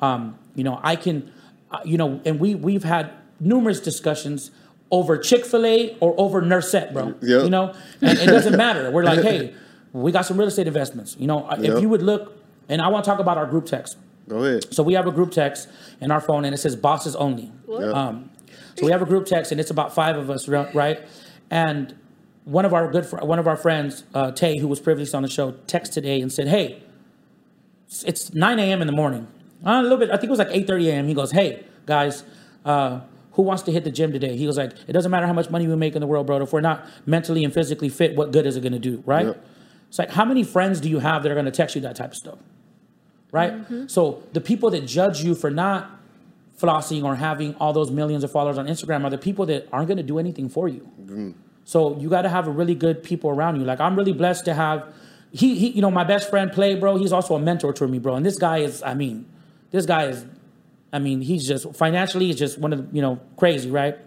um, 0.00 0.38
you 0.54 0.64
know 0.64 0.80
I 0.82 0.96
can, 0.96 1.32
uh, 1.70 1.78
you 1.84 1.96
know, 1.96 2.20
and 2.24 2.40
we 2.40 2.54
we've 2.54 2.84
had 2.84 3.12
numerous 3.40 3.80
discussions 3.80 4.50
over 4.90 5.18
Chick 5.18 5.44
Fil 5.44 5.66
A 5.66 5.96
or 6.00 6.14
over 6.18 6.40
Nusr-Et, 6.42 6.92
bro. 6.92 7.14
Yep. 7.20 7.44
You 7.44 7.50
know, 7.50 7.74
and 8.00 8.18
it 8.18 8.26
doesn't 8.26 8.56
matter. 8.56 8.90
We're 8.90 9.04
like, 9.04 9.20
hey, 9.22 9.54
we 9.92 10.12
got 10.12 10.22
some 10.26 10.36
real 10.38 10.48
estate 10.48 10.66
investments. 10.68 11.16
You 11.18 11.26
know, 11.26 11.48
if 11.50 11.60
Yep. 11.60 11.82
you 11.82 11.88
would 11.88 12.02
look, 12.02 12.36
and 12.68 12.80
I 12.82 12.88
want 12.88 13.04
to 13.04 13.10
talk 13.10 13.18
about 13.20 13.36
our 13.38 13.46
group 13.46 13.66
text. 13.66 13.96
Go 14.28 14.42
ahead. 14.44 14.72
So 14.74 14.82
we 14.82 14.94
have 14.94 15.06
a 15.06 15.12
group 15.12 15.30
text 15.32 15.68
in 16.00 16.10
our 16.10 16.20
phone, 16.20 16.44
and 16.44 16.52
it 16.54 16.58
says 16.58 16.74
"bosses 16.76 17.14
only." 17.16 17.50
Yeah. 17.68 17.76
Um, 17.92 18.30
so 18.76 18.84
we 18.86 18.92
have 18.92 19.00
a 19.02 19.06
group 19.06 19.26
text, 19.26 19.52
and 19.52 19.60
it's 19.60 19.70
about 19.70 19.94
five 19.94 20.16
of 20.16 20.30
us, 20.30 20.48
right? 20.48 21.00
And 21.50 21.94
one 22.44 22.64
of 22.64 22.74
our 22.74 22.90
good, 22.90 23.06
fr- 23.06 23.18
one 23.18 23.38
of 23.38 23.46
our 23.48 23.56
friends, 23.56 24.04
uh, 24.14 24.32
Tay, 24.32 24.58
who 24.58 24.66
was 24.68 24.80
previously 24.80 25.16
on 25.16 25.22
the 25.22 25.28
show, 25.28 25.52
texted 25.66 25.92
today 25.92 26.20
and 26.20 26.32
said, 26.32 26.48
"Hey, 26.48 26.82
it's- 27.86 28.04
it's 28.06 28.34
9 28.34 28.58
a.m. 28.58 28.80
in 28.80 28.86
the 28.86 28.92
morning. 28.92 29.26
Uh, 29.64 29.78
a 29.80 29.82
little 29.82 29.96
bit. 29.98 30.10
I 30.10 30.14
think 30.16 30.24
it 30.24 30.30
was 30.30 30.38
like 30.40 30.50
8:30 30.50 30.88
a.m. 30.90 31.06
He 31.08 31.14
goes, 31.14 31.30
"Hey, 31.32 31.64
guys." 31.86 32.24
Uh, 32.64 33.00
who 33.36 33.42
wants 33.42 33.62
to 33.62 33.72
hit 33.72 33.84
the 33.84 33.90
gym 33.90 34.12
today? 34.12 34.36
He 34.36 34.46
was 34.46 34.58
like, 34.58 34.72
it 34.86 34.92
doesn't 34.92 35.10
matter 35.10 35.26
how 35.26 35.32
much 35.32 35.48
money 35.48 35.66
we 35.66 35.76
make 35.76 35.94
in 35.94 36.00
the 36.00 36.06
world, 36.06 36.26
bro. 36.26 36.42
If 36.42 36.52
we're 36.52 36.60
not 36.60 36.86
mentally 37.06 37.44
and 37.44 37.54
physically 37.54 37.88
fit, 37.88 38.16
what 38.16 38.32
good 38.32 38.44
is 38.44 38.56
it 38.56 38.60
going 38.60 38.72
to 38.72 38.78
do, 38.78 39.02
right? 39.06 39.26
Yep. 39.26 39.46
It's 39.88 39.98
like, 39.98 40.10
how 40.10 40.24
many 40.24 40.42
friends 40.42 40.80
do 40.80 40.88
you 40.88 40.98
have 40.98 41.22
that 41.22 41.30
are 41.30 41.34
going 41.34 41.46
to 41.46 41.52
text 41.52 41.74
you 41.76 41.80
that 41.82 41.96
type 41.96 42.10
of 42.10 42.16
stuff? 42.16 42.38
right? 43.36 43.52
Mm-hmm. 43.52 43.86
So 43.88 44.22
the 44.32 44.40
people 44.40 44.70
that 44.70 44.86
judge 44.86 45.22
you 45.22 45.34
for 45.34 45.50
not 45.50 45.90
flossing 46.58 47.04
or 47.04 47.16
having 47.16 47.54
all 47.56 47.72
those 47.72 47.90
millions 47.90 48.24
of 48.24 48.32
followers 48.32 48.56
on 48.56 48.66
Instagram 48.66 49.04
are 49.04 49.10
the 49.10 49.18
people 49.18 49.46
that 49.46 49.68
aren't 49.72 49.88
going 49.88 49.98
to 49.98 50.02
do 50.02 50.18
anything 50.18 50.48
for 50.48 50.68
you. 50.68 50.88
Mm-hmm. 51.00 51.32
So 51.64 51.98
you 51.98 52.08
got 52.08 52.22
to 52.22 52.28
have 52.28 52.46
a 52.46 52.50
really 52.50 52.74
good 52.74 53.02
people 53.02 53.30
around 53.30 53.56
you. 53.56 53.64
Like 53.64 53.80
I'm 53.80 53.96
really 53.96 54.12
blessed 54.12 54.44
to 54.46 54.54
have 54.54 54.86
he, 55.32 55.58
he 55.58 55.68
you 55.70 55.82
know 55.82 55.90
my 55.90 56.04
best 56.04 56.30
friend 56.30 56.50
play 56.50 56.76
bro. 56.76 56.96
He's 56.96 57.12
also 57.12 57.34
a 57.34 57.40
mentor 57.40 57.72
to 57.74 57.86
me, 57.86 57.98
bro. 57.98 58.14
And 58.14 58.24
this 58.24 58.38
guy 58.38 58.58
is 58.58 58.82
I 58.82 58.94
mean, 58.94 59.26
this 59.70 59.84
guy 59.84 60.04
is 60.04 60.24
I 60.92 60.98
mean, 60.98 61.20
he's 61.20 61.46
just 61.46 61.74
financially 61.74 62.26
he's 62.26 62.36
just 62.38 62.58
one 62.58 62.72
of 62.72 62.90
the, 62.90 62.96
you 62.96 63.02
know, 63.02 63.20
crazy, 63.36 63.70
right? 63.70 63.98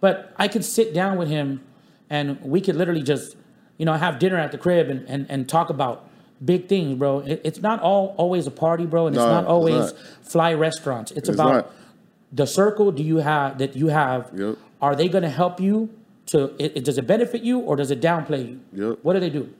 But 0.00 0.32
I 0.36 0.48
could 0.48 0.64
sit 0.64 0.92
down 0.94 1.16
with 1.18 1.28
him 1.28 1.62
and 2.10 2.40
we 2.42 2.60
could 2.60 2.76
literally 2.76 3.02
just, 3.02 3.36
you 3.78 3.86
know, 3.86 3.94
have 3.94 4.18
dinner 4.18 4.36
at 4.36 4.52
the 4.52 4.58
crib 4.58 4.88
and, 4.90 5.08
and, 5.08 5.26
and 5.30 5.48
talk 5.48 5.70
about 5.70 6.08
big 6.44 6.68
things, 6.68 6.98
bro. 6.98 7.20
It, 7.20 7.40
it's 7.44 7.60
not 7.60 7.80
all 7.80 8.14
always 8.18 8.46
a 8.46 8.50
party, 8.50 8.84
bro, 8.84 9.06
and 9.06 9.14
it's 9.16 9.24
No, 9.24 9.30
not 9.30 9.44
it's 9.44 9.48
always 9.50 9.92
not. 9.92 9.94
fly 10.22 10.54
restaurants. 10.54 11.12
It's, 11.12 11.28
It's 11.28 11.38
about 11.38 11.52
not. 11.54 11.70
the 12.32 12.46
circle 12.46 12.90
do 12.92 13.02
you 13.02 13.18
have 13.18 13.58
that 13.58 13.76
you 13.76 13.86
have. 13.88 14.30
Yep. 14.36 14.56
Are 14.80 14.96
they 14.96 15.08
going 15.08 15.22
to 15.22 15.30
help 15.30 15.60
you 15.60 15.88
to 16.26 16.52
it, 16.58 16.72
it- 16.78 16.84
does 16.84 16.98
it 16.98 17.06
benefit 17.06 17.42
you 17.42 17.60
or 17.60 17.76
does 17.76 17.90
it 17.92 18.00
downplay 18.00 18.48
you? 18.48 18.60
Yep. 18.88 18.98
What 19.02 19.12
do 19.14 19.20
they 19.20 19.30
do? 19.30 19.52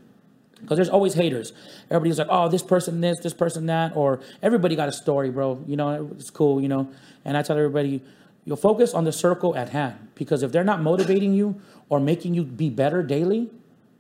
Because 0.63 0.77
there's 0.77 0.89
always 0.89 1.15
haters. 1.15 1.53
Everybody's 1.91 2.19
like, 2.19 2.29
oh, 2.31 2.49
this 2.49 2.63
person 2.63 3.01
this, 3.03 3.19
this 3.21 3.35
person 3.35 3.67
that, 3.67 3.95
or 3.95 4.21
everybody 4.43 4.75
got 4.75 4.89
a 4.89 4.93
story, 4.93 5.29
bro. 5.31 5.63
You 5.67 5.77
know, 5.77 6.11
it's 6.19 6.31
cool, 6.31 6.61
you 6.61 6.69
know. 6.69 6.89
And 7.25 7.37
I 7.37 7.43
tell 7.43 7.59
everybody, 7.59 8.01
You'll 8.45 8.57
focus 8.57 8.93
on 8.93 9.05
the 9.05 9.13
circle 9.13 9.57
at 9.57 9.69
hand 9.69 10.09
because 10.15 10.43
if 10.43 10.51
they're 10.51 10.65
not 10.65 10.83
motivating 10.83 11.33
you 11.33 11.61
or 11.89 12.01
making 12.01 12.35
you 12.35 12.43
be 12.43 12.71
better 12.71 13.03
daily, 13.03 13.51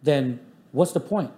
then 0.03 0.41
what's 0.73 0.93
the 0.93 1.01
point? 1.01 1.31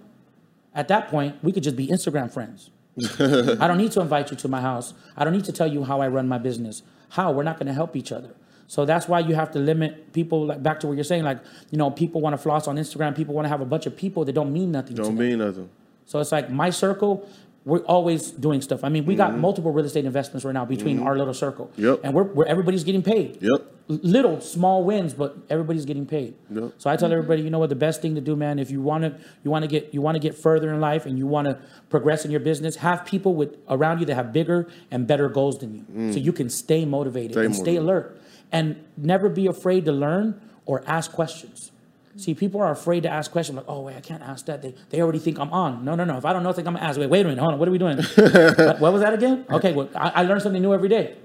At 0.73 0.87
that 0.87 1.09
point, 1.09 1.35
we 1.43 1.51
could 1.51 1.63
just 1.63 1.75
be 1.75 1.87
Instagram 1.87 2.31
friends. 2.31 2.71
I 3.19 3.67
don't 3.67 3.77
need 3.77 3.91
to 3.91 4.01
invite 4.01 4.31
you 4.31 4.37
to 4.37 4.47
my 4.47 4.61
house. 4.61 4.93
I 5.15 5.23
don't 5.23 5.33
need 5.33 5.45
to 5.45 5.51
tell 5.51 5.67
you 5.67 5.83
how 5.83 6.01
I 6.01 6.07
run 6.07 6.27
my 6.27 6.37
business. 6.37 6.81
How? 7.09 7.31
We're 7.31 7.43
not 7.43 7.57
going 7.57 7.67
to 7.67 7.73
help 7.73 7.95
each 7.95 8.11
other. 8.11 8.31
So 8.67 8.85
that's 8.85 9.07
why 9.07 9.19
you 9.19 9.35
have 9.35 9.51
to 9.51 9.59
limit 9.59 10.13
people. 10.13 10.45
Like 10.47 10.63
back 10.63 10.79
to 10.81 10.87
what 10.87 10.95
you're 10.95 11.03
saying, 11.03 11.23
like 11.23 11.39
you 11.71 11.77
know, 11.77 11.91
people 11.91 12.21
want 12.21 12.33
to 12.33 12.37
floss 12.37 12.67
on 12.67 12.77
Instagram. 12.77 13.15
People 13.15 13.33
want 13.35 13.45
to 13.45 13.49
have 13.49 13.61
a 13.61 13.65
bunch 13.65 13.85
of 13.85 13.95
people 13.95 14.25
that 14.25 14.33
don't 14.33 14.51
mean 14.51 14.71
nothing. 14.71 14.95
Don't 14.95 15.15
them. 15.15 15.17
mean 15.17 15.39
nothing. 15.39 15.69
So 16.05 16.19
it's 16.19 16.31
like 16.31 16.49
my 16.51 16.69
circle, 16.69 17.27
we're 17.65 17.79
always 17.79 18.29
doing 18.29 18.61
stuff. 18.61 18.83
I 18.83 18.89
mean, 18.89 19.05
we 19.05 19.15
got 19.15 19.35
multiple 19.37 19.71
real 19.71 19.85
estate 19.85 20.05
investments 20.05 20.45
right 20.45 20.53
now 20.53 20.65
between 20.65 21.01
our 21.01 21.17
little 21.17 21.33
circle. 21.33 21.71
Mm-hmm. 21.73 21.83
Yep. 21.83 21.99
And 22.03 22.13
we're, 22.13 22.23
we're 22.23 22.45
everybody's 22.45 22.83
getting 22.83 23.01
paid. 23.01 23.41
Yep. 23.41 23.73
Little 23.87 24.39
small 24.39 24.83
wins, 24.83 25.15
but 25.15 25.35
everybody's 25.49 25.85
getting 25.85 26.05
paid. 26.05 26.35
Yep. 26.51 26.73
So 26.77 26.89
I 26.91 26.95
tell 26.95 27.11
everybody, 27.11 27.41
you 27.41 27.49
know 27.49 27.57
what, 27.59 27.69
the 27.69 27.75
best 27.75 28.03
thing 28.03 28.13
to 28.15 28.21
do, 28.21 28.35
man, 28.35 28.59
if 28.59 28.69
you 28.69 28.81
want 28.81 29.03
to 29.03 29.15
you 29.43 29.49
want 29.49 29.63
to 29.63 29.67
get 29.67 29.93
you 29.93 30.01
want 30.01 30.15
to 30.15 30.19
get 30.19 30.35
further 30.35 30.71
in 30.71 30.79
life 30.79 31.07
and 31.07 31.17
you 31.17 31.25
want 31.25 31.47
to 31.47 31.59
progress 31.89 32.23
in 32.23 32.29
your 32.29 32.39
business, 32.39 32.75
have 32.77 33.03
people 33.03 33.33
with 33.33 33.57
around 33.67 33.99
you 33.99 34.05
that 34.05 34.15
have 34.15 34.31
bigger 34.31 34.67
and 34.91 35.07
better 35.07 35.27
goals 35.27 35.57
than 35.59 35.73
you, 35.75 36.13
so 36.13 36.19
you 36.19 36.33
can 36.33 36.49
stay 36.51 36.85
motivated 36.85 37.33
Stay 37.33 37.45
and 37.45 37.55
stay 37.55 37.75
alert, 37.77 38.19
and 38.51 38.83
never 38.97 39.29
be 39.29 39.47
afraid 39.47 39.85
to 39.85 39.91
learn 39.91 40.41
or 40.65 40.83
ask 40.87 41.11
questions. 41.11 41.71
See, 42.17 42.33
people 42.33 42.61
are 42.61 42.71
afraid 42.71 43.03
to 43.03 43.09
ask 43.09 43.29
questions 43.29 43.57
like, 43.57 43.65
"Oh, 43.67 43.81
wait, 43.81 43.97
I 43.97 43.99
can't 43.99 44.23
ask 44.23 44.45
that." 44.45 44.61
They, 44.61 44.73
they 44.89 45.01
already 45.01 45.19
think 45.19 45.37
I'm 45.37 45.51
on. 45.51 45.83
No, 45.83 45.95
no, 45.95 46.05
no. 46.05 46.17
If 46.17 46.23
I 46.23 46.31
don't 46.31 46.43
know, 46.43 46.53
think 46.53 46.67
I'm 46.67 46.75
gonna 46.75 46.85
ask. 46.85 46.97
Wait, 46.97 47.09
wait 47.09 47.25
a 47.25 47.29
minute. 47.29 47.41
Hold 47.41 47.53
on. 47.53 47.59
What 47.59 47.67
are 47.67 47.71
we 47.71 47.77
doing? 47.77 47.97
what, 48.15 48.79
what 48.79 48.93
was 48.93 49.01
that 49.01 49.13
again? 49.13 49.45
Okay, 49.49 49.73
well, 49.73 49.89
I, 49.93 50.09
I 50.09 50.23
learn 50.23 50.39
something 50.39 50.61
new 50.61 50.73
every 50.73 50.87
day, 50.87 51.17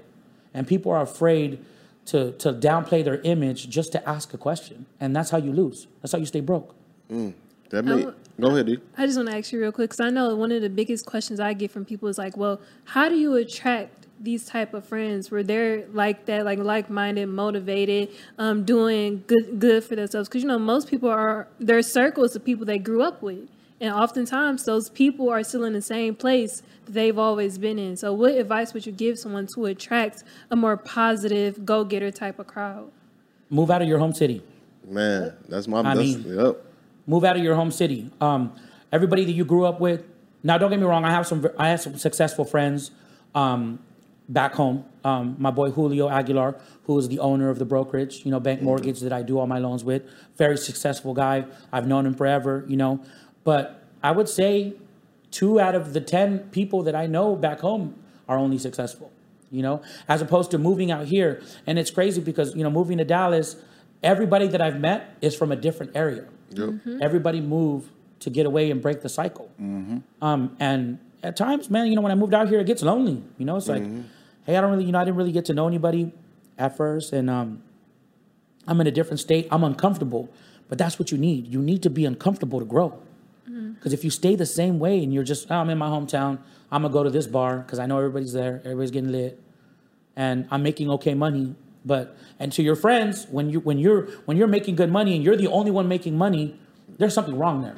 and 0.53 0.67
people 0.67 0.91
are 0.91 1.01
afraid 1.01 1.63
to 2.07 2.33
to 2.33 2.51
downplay 2.51 3.05
their 3.05 3.21
image 3.21 3.69
just 3.69 3.93
to 3.93 4.09
ask 4.09 4.33
a 4.33 4.37
question, 4.37 4.85
and 4.99 5.15
that's 5.15 5.29
how 5.29 5.37
you 5.37 5.53
lose. 5.53 5.87
That's 6.01 6.11
how 6.11 6.19
you 6.19 6.25
stay 6.25 6.41
broke. 6.41 6.75
Mm. 7.09 7.33
That 7.69 7.85
may, 7.85 8.05
go 8.37 8.49
ahead, 8.49 8.65
dude. 8.65 8.81
I 8.97 9.05
just 9.05 9.17
want 9.17 9.29
to 9.29 9.37
ask 9.37 9.53
you 9.53 9.61
real 9.61 9.71
quick 9.71 9.91
because 9.91 10.01
I 10.01 10.09
know 10.09 10.35
one 10.35 10.51
of 10.51 10.61
the 10.61 10.69
biggest 10.69 11.05
questions 11.05 11.39
I 11.39 11.53
get 11.53 11.71
from 11.71 11.85
people 11.85 12.09
is 12.09 12.17
like, 12.17 12.35
well, 12.35 12.59
how 12.83 13.07
do 13.07 13.15
you 13.15 13.35
attract 13.35 14.00
these 14.23 14.45
type 14.45 14.73
of 14.73 14.85
friends 14.85 15.31
where 15.31 15.43
they're 15.43 15.85
like 15.93 16.25
that, 16.25 16.45
like 16.45 16.59
like-minded, 16.59 17.27
motivated, 17.27 18.09
um, 18.37 18.63
doing 18.63 19.23
good 19.27 19.59
good 19.59 19.83
for 19.83 19.95
themselves? 19.95 20.29
Because 20.29 20.43
you 20.43 20.47
know 20.47 20.59
most 20.59 20.89
people 20.89 21.09
are 21.09 21.47
their 21.59 21.81
circles 21.81 22.35
of 22.35 22.45
people 22.45 22.65
they 22.65 22.77
grew 22.77 23.01
up 23.01 23.21
with, 23.21 23.49
and 23.79 23.93
oftentimes 23.93 24.65
those 24.65 24.89
people 24.89 25.29
are 25.29 25.43
still 25.43 25.63
in 25.63 25.73
the 25.73 25.81
same 25.81 26.15
place 26.15 26.61
that 26.85 26.93
they've 26.93 27.17
always 27.17 27.57
been 27.57 27.79
in. 27.79 27.97
So, 27.97 28.13
what 28.13 28.33
advice 28.35 28.73
would 28.73 28.85
you 28.85 28.91
give 28.91 29.17
someone 29.17 29.47
to 29.47 29.65
attract 29.65 30.23
a 30.49 30.55
more 30.55 30.77
positive, 30.77 31.65
go-getter 31.65 32.11
type 32.11 32.39
of 32.39 32.47
crowd? 32.47 32.91
Move 33.49 33.71
out 33.71 33.81
of 33.81 33.87
your 33.87 33.99
home 33.99 34.13
city. 34.13 34.41
Man, 34.87 35.33
that's 35.49 35.67
my. 35.67 35.79
I 35.79 35.95
that's, 35.95 35.99
mean- 35.99 36.25
yep. 36.25 36.63
move 37.07 37.23
out 37.23 37.37
of 37.37 37.43
your 37.43 37.55
home 37.55 37.71
city. 37.71 38.09
Um, 38.21 38.53
everybody 38.91 39.25
that 39.25 39.33
you 39.33 39.45
grew 39.45 39.65
up 39.65 39.79
with. 39.79 40.03
Now, 40.43 40.57
don't 40.57 40.71
get 40.71 40.79
me 40.79 40.85
wrong. 40.85 41.05
I 41.05 41.11
have 41.11 41.27
some. 41.27 41.47
I 41.57 41.69
have 41.69 41.81
some 41.81 41.97
successful 41.97 42.45
friends 42.45 42.91
um, 43.35 43.79
back 44.31 44.53
home. 44.53 44.85
Um, 45.03 45.35
my 45.39 45.51
boy 45.51 45.71
Julio 45.71 46.09
Aguilar, 46.09 46.59
who 46.85 46.97
is 46.97 47.07
the 47.09 47.19
owner 47.19 47.49
of 47.49 47.59
the 47.59 47.65
brokerage, 47.65 48.25
you 48.25 48.31
know, 48.31 48.39
bank 48.39 48.61
mortgage 48.61 48.99
that 49.01 49.13
I 49.13 49.21
do 49.21 49.39
all 49.39 49.47
my 49.47 49.59
loans 49.59 49.83
with. 49.83 50.03
Very 50.37 50.57
successful 50.57 51.13
guy. 51.13 51.45
I've 51.71 51.87
known 51.87 52.05
him 52.05 52.13
forever. 52.15 52.65
You 52.67 52.77
know, 52.77 53.03
but 53.43 53.83
I 54.03 54.11
would 54.11 54.29
say 54.29 54.73
two 55.31 55.59
out 55.59 55.75
of 55.75 55.93
the 55.93 56.01
ten 56.01 56.39
people 56.51 56.83
that 56.83 56.95
I 56.95 57.05
know 57.05 57.35
back 57.35 57.59
home 57.59 57.95
are 58.27 58.37
only 58.37 58.57
successful. 58.57 59.11
You 59.51 59.61
know, 59.61 59.81
as 60.07 60.21
opposed 60.21 60.51
to 60.51 60.57
moving 60.57 60.91
out 60.91 61.07
here, 61.07 61.41
and 61.67 61.77
it's 61.77 61.91
crazy 61.91 62.21
because 62.21 62.55
you 62.55 62.63
know, 62.63 62.71
moving 62.71 62.97
to 62.99 63.03
Dallas, 63.03 63.57
everybody 64.01 64.47
that 64.47 64.61
I've 64.61 64.79
met 64.79 65.17
is 65.21 65.35
from 65.35 65.51
a 65.51 65.55
different 65.55 65.91
area 65.95 66.25
Yep. 66.53 67.01
everybody 67.01 67.41
move 67.41 67.89
to 68.19 68.29
get 68.29 68.45
away 68.45 68.71
and 68.71 68.81
break 68.81 69.01
the 69.01 69.09
cycle. 69.09 69.49
Mm-hmm. 69.59 69.99
Um, 70.21 70.55
and 70.59 70.99
at 71.23 71.35
times, 71.35 71.69
man, 71.69 71.87
you 71.87 71.95
know, 71.95 72.01
when 72.01 72.11
I 72.11 72.15
moved 72.15 72.33
out 72.33 72.49
here, 72.49 72.59
it 72.59 72.67
gets 72.67 72.83
lonely. 72.83 73.23
You 73.37 73.45
know, 73.45 73.57
it's 73.57 73.67
like, 73.67 73.83
hey, 74.45 74.57
I 74.57 74.61
don't 74.61 74.71
really, 74.71 74.85
you 74.85 74.91
know, 74.91 74.99
I 74.99 75.05
didn't 75.05 75.17
really 75.17 75.31
get 75.31 75.45
to 75.45 75.53
know 75.53 75.67
anybody 75.67 76.11
at 76.57 76.77
first, 76.77 77.13
and 77.13 77.29
um, 77.29 77.63
I'm 78.67 78.79
in 78.81 78.87
a 78.87 78.91
different 78.91 79.19
state. 79.19 79.47
I'm 79.51 79.63
uncomfortable, 79.63 80.29
but 80.69 80.77
that's 80.77 80.99
what 80.99 81.11
you 81.11 81.17
need. 81.17 81.47
You 81.47 81.61
need 81.61 81.83
to 81.83 81.89
be 81.89 82.05
uncomfortable 82.05 82.59
to 82.59 82.65
grow. 82.65 82.99
Because 83.81 83.93
if 83.93 84.03
you 84.03 84.11
stay 84.11 84.35
the 84.35 84.45
same 84.45 84.77
way 84.77 85.03
and 85.03 85.11
you're 85.11 85.23
just, 85.23 85.49
oh, 85.49 85.55
I'm 85.55 85.69
in 85.71 85.77
my 85.77 85.87
hometown, 85.87 86.37
I'm 86.71 86.83
gonna 86.83 86.93
go 86.93 87.03
to 87.03 87.09
this 87.09 87.25
bar 87.25 87.57
because 87.57 87.79
I 87.79 87.87
know 87.87 87.97
everybody's 87.97 88.31
there, 88.31 88.61
everybody's 88.63 88.91
getting 88.91 89.11
lit, 89.11 89.41
and 90.15 90.47
I'm 90.51 90.61
making 90.61 90.89
okay 90.91 91.15
money. 91.15 91.55
But 91.83 92.15
and 92.39 92.51
to 92.53 92.61
your 92.61 92.75
friends, 92.75 93.25
when 93.31 93.49
you 93.49 93.59
when 93.59 93.79
you're 93.79 94.03
when 94.25 94.37
you're 94.37 94.47
making 94.47 94.75
good 94.75 94.91
money 94.91 95.15
and 95.15 95.23
you're 95.23 95.35
the 95.35 95.47
only 95.47 95.71
one 95.71 95.87
making 95.87 96.15
money, 96.15 96.59
there's 96.99 97.13
something 97.13 97.35
wrong 97.37 97.63
there. 97.63 97.75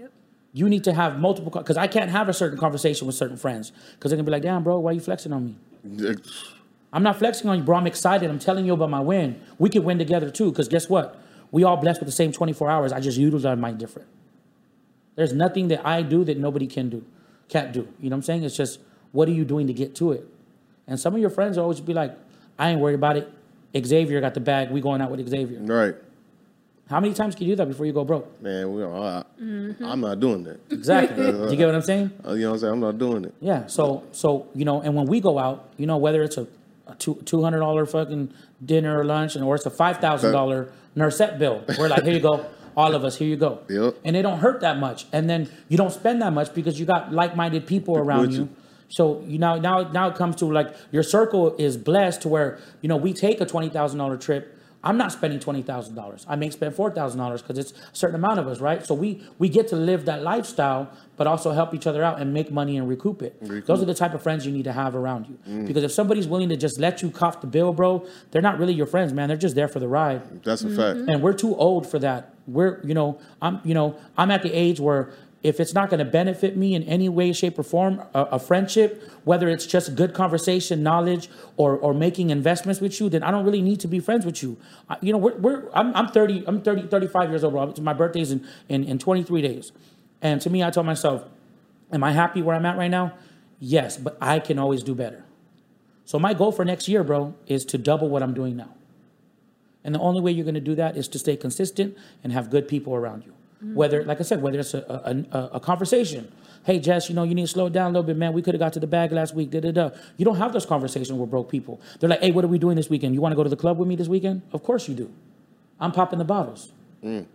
Yep. 0.00 0.12
You 0.52 0.68
need 0.68 0.84
to 0.84 0.92
have 0.92 1.18
multiple 1.18 1.50
because 1.50 1.76
I 1.76 1.88
can't 1.88 2.10
have 2.10 2.28
a 2.28 2.32
certain 2.32 2.56
conversation 2.56 3.06
with 3.06 3.16
certain 3.16 3.36
friends 3.36 3.72
because 3.94 4.10
they're 4.10 4.16
gonna 4.16 4.26
be 4.26 4.32
like, 4.32 4.42
damn, 4.42 4.62
bro, 4.62 4.78
why 4.78 4.92
are 4.92 4.94
you 4.94 5.00
flexing 5.00 5.32
on 5.32 5.44
me? 5.44 5.56
I'm 6.92 7.02
not 7.02 7.18
flexing 7.18 7.48
on 7.50 7.58
you, 7.58 7.64
bro. 7.64 7.76
I'm 7.76 7.86
excited. 7.86 8.30
I'm 8.30 8.38
telling 8.38 8.64
you 8.64 8.72
about 8.72 8.90
my 8.90 9.00
win. 9.00 9.40
We 9.58 9.68
could 9.68 9.84
win 9.84 9.98
together 9.98 10.30
too. 10.30 10.50
Because 10.50 10.68
guess 10.68 10.88
what? 10.88 11.20
We 11.50 11.64
all 11.64 11.76
blessed 11.76 12.00
with 12.00 12.08
the 12.08 12.12
same 12.12 12.32
24 12.32 12.70
hours. 12.70 12.92
I 12.92 13.00
just 13.00 13.18
utilize 13.18 13.58
mine 13.58 13.76
different. 13.76 14.08
There's 15.14 15.32
nothing 15.32 15.68
that 15.68 15.86
I 15.86 16.02
do 16.02 16.24
that 16.24 16.38
nobody 16.38 16.66
can 16.66 16.90
do, 16.90 17.04
can't 17.48 17.72
do. 17.72 17.80
You 18.00 18.10
know 18.10 18.16
what 18.16 18.18
I'm 18.18 18.22
saying? 18.22 18.44
It's 18.44 18.56
just 18.56 18.80
what 19.12 19.28
are 19.28 19.32
you 19.32 19.44
doing 19.44 19.66
to 19.66 19.72
get 19.72 19.94
to 19.96 20.12
it? 20.12 20.26
And 20.86 21.00
some 21.00 21.14
of 21.14 21.20
your 21.20 21.30
friends 21.30 21.58
always 21.58 21.80
be 21.80 21.94
like, 21.94 22.16
I 22.58 22.70
ain't 22.70 22.80
worried 22.80 22.94
about 22.94 23.16
it. 23.16 23.32
Xavier 23.76 24.20
got 24.20 24.34
the 24.34 24.40
bag. 24.40 24.70
We 24.70 24.80
going 24.80 25.00
out 25.00 25.10
with 25.10 25.26
Xavier. 25.28 25.60
Right. 25.60 25.94
How 26.88 27.00
many 27.00 27.14
times 27.14 27.34
can 27.34 27.46
you 27.46 27.52
do 27.52 27.56
that 27.56 27.66
before 27.66 27.84
you 27.84 27.92
go 27.92 28.04
broke? 28.04 28.40
Man, 28.40 28.72
we 28.72 28.82
are, 28.82 28.92
I, 28.94 29.24
I'm 29.40 30.00
not 30.00 30.20
doing 30.20 30.44
that. 30.44 30.60
Exactly. 30.70 31.32
Do 31.32 31.48
you 31.50 31.56
get 31.56 31.66
what 31.66 31.74
I'm 31.74 31.82
saying? 31.82 32.10
Uh, 32.24 32.34
You 32.34 32.42
know 32.42 32.50
what 32.50 32.54
I'm 32.54 32.60
saying? 32.60 32.72
I'm 32.74 32.80
not 32.80 32.98
doing 32.98 33.24
it. 33.24 33.34
Yeah. 33.40 33.66
So 33.66 34.04
so 34.12 34.46
you 34.54 34.64
know, 34.64 34.80
and 34.82 34.94
when 34.94 35.06
we 35.06 35.20
go 35.20 35.38
out, 35.38 35.68
you 35.78 35.86
know, 35.86 35.96
whether 35.96 36.22
it's 36.22 36.36
a, 36.36 36.46
a 36.86 36.94
two 36.94 37.16
two 37.24 37.42
hundred 37.42 37.58
dollar 37.58 37.86
fucking 37.86 38.32
dinner 38.64 39.00
or 39.00 39.04
lunch, 39.04 39.34
and 39.34 39.44
or 39.44 39.56
it's 39.56 39.66
a 39.66 39.70
five 39.70 39.98
thousand 39.98 40.30
dollar 40.32 40.70
Nusr-Et 40.96 41.38
bill, 41.38 41.64
we're 41.76 41.88
like, 41.88 42.04
here 42.04 42.14
you 42.14 42.20
go, 42.20 42.46
all 42.76 42.94
of 42.94 43.04
us, 43.04 43.16
here 43.18 43.28
you 43.28 43.36
go. 43.36 43.60
Yep. 43.68 43.96
And 44.04 44.16
it 44.16 44.22
don't 44.22 44.38
hurt 44.38 44.60
that 44.60 44.78
much, 44.78 45.06
and 45.12 45.28
then 45.28 45.50
you 45.68 45.76
don't 45.76 45.92
spend 45.92 46.22
that 46.22 46.32
much 46.32 46.54
because 46.54 46.78
you 46.78 46.86
got 46.86 47.12
like 47.12 47.34
minded 47.34 47.66
people 47.66 47.98
around 47.98 48.20
with 48.20 48.32
you. 48.32 48.38
you. 48.42 48.48
So 48.90 49.24
you 49.26 49.38
now 49.38 49.56
now 49.56 49.90
now 49.90 50.08
it 50.08 50.14
comes 50.14 50.36
to 50.36 50.46
like 50.46 50.72
your 50.92 51.02
circle 51.02 51.56
is 51.56 51.76
blessed 51.76 52.22
to 52.22 52.28
where 52.28 52.58
you 52.80 52.88
know 52.88 52.96
we 52.96 53.12
take 53.12 53.40
a 53.40 53.44
twenty 53.44 53.70
thousand 53.70 53.98
dollar 53.98 54.16
trip. 54.16 54.52
I'm 54.86 54.96
not 54.96 55.10
spending 55.10 55.40
twenty 55.40 55.62
thousand 55.62 55.96
dollars. 55.96 56.24
I 56.28 56.36
may 56.36 56.48
spend 56.50 56.76
four 56.76 56.92
thousand 56.92 57.18
dollars 57.18 57.42
because 57.42 57.58
it's 57.58 57.72
a 57.72 57.76
certain 57.92 58.14
amount 58.14 58.38
of 58.38 58.46
us, 58.46 58.60
right? 58.60 58.86
So 58.86 58.94
we 58.94 59.20
we 59.38 59.48
get 59.48 59.66
to 59.68 59.76
live 59.76 60.04
that 60.04 60.22
lifestyle, 60.22 60.88
but 61.16 61.26
also 61.26 61.50
help 61.50 61.74
each 61.74 61.88
other 61.88 62.04
out 62.04 62.20
and 62.20 62.32
make 62.32 62.52
money 62.52 62.76
and 62.76 62.88
recoup 62.88 63.20
it. 63.20 63.34
Those 63.66 63.82
are 63.82 63.84
the 63.84 63.94
type 63.94 64.14
of 64.14 64.22
friends 64.22 64.46
you 64.46 64.52
need 64.52 64.62
to 64.64 64.72
have 64.72 64.94
around 64.94 65.26
you. 65.26 65.38
Mm. 65.48 65.66
Because 65.66 65.82
if 65.82 65.90
somebody's 65.90 66.28
willing 66.28 66.48
to 66.50 66.56
just 66.56 66.78
let 66.78 67.02
you 67.02 67.10
cough 67.10 67.40
the 67.40 67.48
bill, 67.48 67.72
bro, 67.72 68.06
they're 68.30 68.42
not 68.42 68.60
really 68.60 68.74
your 68.74 68.86
friends, 68.86 69.12
man. 69.12 69.26
They're 69.26 69.36
just 69.36 69.56
there 69.56 69.68
for 69.68 69.80
the 69.80 69.88
ride 69.88 70.44
That's 70.44 70.62
a 70.62 70.68
fact. 70.68 70.98
Mm-hmm. 70.98 71.08
and 71.08 71.22
we're 71.22 71.32
too 71.32 71.56
old 71.56 71.88
for 71.90 71.98
that. 71.98 72.32
We're, 72.46 72.80
you 72.84 72.94
know, 72.94 73.18
I'm, 73.42 73.60
you 73.64 73.74
know, 73.74 73.96
I'm 74.16 74.30
at 74.30 74.42
the 74.44 74.52
age 74.52 74.78
where 74.78 75.10
if 75.46 75.60
it's 75.60 75.72
not 75.72 75.90
going 75.90 75.98
to 75.98 76.04
benefit 76.04 76.56
me 76.56 76.74
in 76.74 76.82
any 76.82 77.08
way, 77.08 77.32
shape, 77.32 77.56
or 77.56 77.62
form, 77.62 78.02
a, 78.14 78.22
a 78.32 78.38
friendship, 78.40 79.08
whether 79.22 79.48
it's 79.48 79.64
just 79.64 79.94
good 79.94 80.12
conversation, 80.12 80.82
knowledge, 80.82 81.30
or 81.56 81.76
or 81.76 81.94
making 81.94 82.30
investments 82.30 82.80
with 82.80 82.98
you, 82.98 83.08
then 83.08 83.22
I 83.22 83.30
don't 83.30 83.44
really 83.44 83.62
need 83.62 83.78
to 83.80 83.88
be 83.88 84.00
friends 84.00 84.26
with 84.26 84.42
you. 84.42 84.56
I, 84.90 84.96
you 85.00 85.12
know, 85.12 85.18
we're, 85.18 85.36
we're 85.36 85.70
I'm, 85.72 85.94
I'm 85.94 86.08
30, 86.08 86.44
I'm 86.48 86.60
30, 86.62 86.88
35 86.88 87.30
years 87.30 87.44
old. 87.44 87.80
My 87.80 87.92
birthday's 87.92 88.32
in, 88.32 88.44
in 88.68 88.82
in 88.82 88.98
23 88.98 89.40
days, 89.40 89.70
and 90.20 90.40
to 90.40 90.50
me, 90.50 90.64
I 90.64 90.70
told 90.70 90.86
myself, 90.86 91.24
am 91.92 92.02
I 92.02 92.10
happy 92.10 92.42
where 92.42 92.56
I'm 92.56 92.66
at 92.66 92.76
right 92.76 92.90
now? 92.90 93.12
Yes, 93.60 93.96
but 93.96 94.18
I 94.20 94.40
can 94.40 94.58
always 94.58 94.82
do 94.82 94.96
better. 94.96 95.24
So 96.04 96.18
my 96.18 96.34
goal 96.34 96.50
for 96.50 96.64
next 96.64 96.88
year, 96.88 97.04
bro, 97.04 97.34
is 97.46 97.64
to 97.66 97.78
double 97.78 98.08
what 98.08 98.22
I'm 98.22 98.34
doing 98.34 98.56
now. 98.56 98.74
And 99.84 99.94
the 99.94 100.00
only 100.00 100.20
way 100.20 100.32
you're 100.32 100.44
going 100.44 100.54
to 100.54 100.60
do 100.60 100.74
that 100.74 100.96
is 100.96 101.06
to 101.08 101.18
stay 101.18 101.36
consistent 101.36 101.96
and 102.24 102.32
have 102.32 102.50
good 102.50 102.66
people 102.66 102.94
around 102.96 103.24
you. 103.24 103.35
Whether, 103.62 104.04
like 104.04 104.20
I 104.20 104.22
said, 104.22 104.42
whether 104.42 104.60
it's 104.60 104.74
a, 104.74 105.24
a, 105.32 105.56
a, 105.56 105.60
conversation. 105.60 106.30
Hey, 106.64 106.78
Jess, 106.78 107.08
you 107.08 107.14
know, 107.14 107.22
you 107.22 107.34
need 107.34 107.42
to 107.42 107.48
slow 107.48 107.70
down 107.70 107.86
a 107.86 107.88
little 107.88 108.02
bit, 108.02 108.16
man. 108.16 108.34
We 108.34 108.42
could 108.42 108.52
have 108.52 108.58
got 108.58 108.74
to 108.74 108.80
the 108.80 108.86
bag 108.86 109.12
last 109.12 109.34
week. 109.34 109.50
Da, 109.50 109.60
da, 109.60 109.72
da. 109.72 109.90
You 110.18 110.26
don't 110.26 110.36
have 110.36 110.52
those 110.52 110.66
conversations 110.66 111.12
with 111.12 111.30
broke 111.30 111.50
people. 111.50 111.80
They're 111.98 112.10
like, 112.10 112.20
hey, 112.20 112.32
what 112.32 112.44
are 112.44 112.48
we 112.48 112.58
doing 112.58 112.76
this 112.76 112.90
weekend? 112.90 113.14
You 113.14 113.22
want 113.22 113.32
to 113.32 113.36
go 113.36 113.42
to 113.42 113.48
the 113.48 113.56
club 113.56 113.78
with 113.78 113.88
me 113.88 113.96
this 113.96 114.08
weekend? 114.08 114.42
Of 114.52 114.62
course 114.62 114.88
you 114.88 114.94
do. 114.94 115.10
I'm 115.80 115.90
popping 115.90 116.18
the 116.18 116.24
bottles. 116.24 116.70
Mm. 117.02 117.26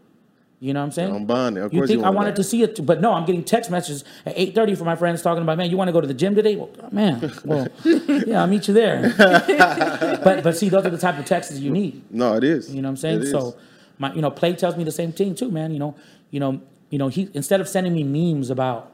You 0.61 0.73
know 0.73 0.81
what 0.81 0.85
I'm 0.85 0.91
saying? 0.91 1.15
I'm 1.15 1.25
buying 1.25 1.57
it. 1.57 1.61
Of 1.61 1.73
you 1.73 1.79
course 1.79 1.89
think 1.89 2.01
you 2.01 2.05
I 2.05 2.11
wanted 2.11 2.35
that. 2.35 2.35
to 2.35 2.43
see 2.43 2.61
it, 2.61 2.85
but 2.85 3.01
no, 3.01 3.13
I'm 3.13 3.25
getting 3.25 3.43
text 3.43 3.71
messages 3.71 4.03
at 4.27 4.37
8:30 4.37 4.77
from 4.77 4.85
my 4.85 4.95
friends 4.95 5.23
talking 5.23 5.41
about, 5.41 5.57
man, 5.57 5.71
you 5.71 5.75
want 5.75 5.87
to 5.87 5.91
go 5.91 5.99
to 5.99 6.05
the 6.05 6.13
gym 6.13 6.35
today? 6.35 6.55
Well, 6.55 6.69
oh, 6.83 6.89
man, 6.91 7.33
well, 7.43 7.67
yeah, 7.83 8.41
I'll 8.41 8.47
meet 8.47 8.67
you 8.67 8.75
there. 8.75 9.11
but 10.23 10.43
but 10.43 10.55
see, 10.55 10.69
those 10.69 10.85
are 10.85 10.91
the 10.91 10.99
type 10.99 11.17
of 11.17 11.25
texts 11.25 11.57
you 11.57 11.71
need. 11.71 12.03
No, 12.11 12.35
it 12.35 12.43
is. 12.43 12.69
You 12.69 12.83
know 12.83 12.89
what 12.89 12.91
I'm 12.91 12.97
saying? 12.97 13.21
It 13.21 13.23
is. 13.23 13.55
My 14.01 14.11
you 14.13 14.21
know, 14.21 14.31
Play 14.31 14.55
tells 14.55 14.75
me 14.75 14.83
the 14.83 14.91
same 14.91 15.11
thing 15.11 15.35
too, 15.35 15.51
man. 15.51 15.71
You 15.71 15.77
know, 15.77 15.95
you 16.31 16.39
know, 16.39 16.59
you 16.89 16.97
know, 16.97 17.07
he 17.07 17.29
instead 17.35 17.61
of 17.61 17.69
sending 17.69 17.93
me 17.93 18.03
memes 18.03 18.49
about, 18.49 18.91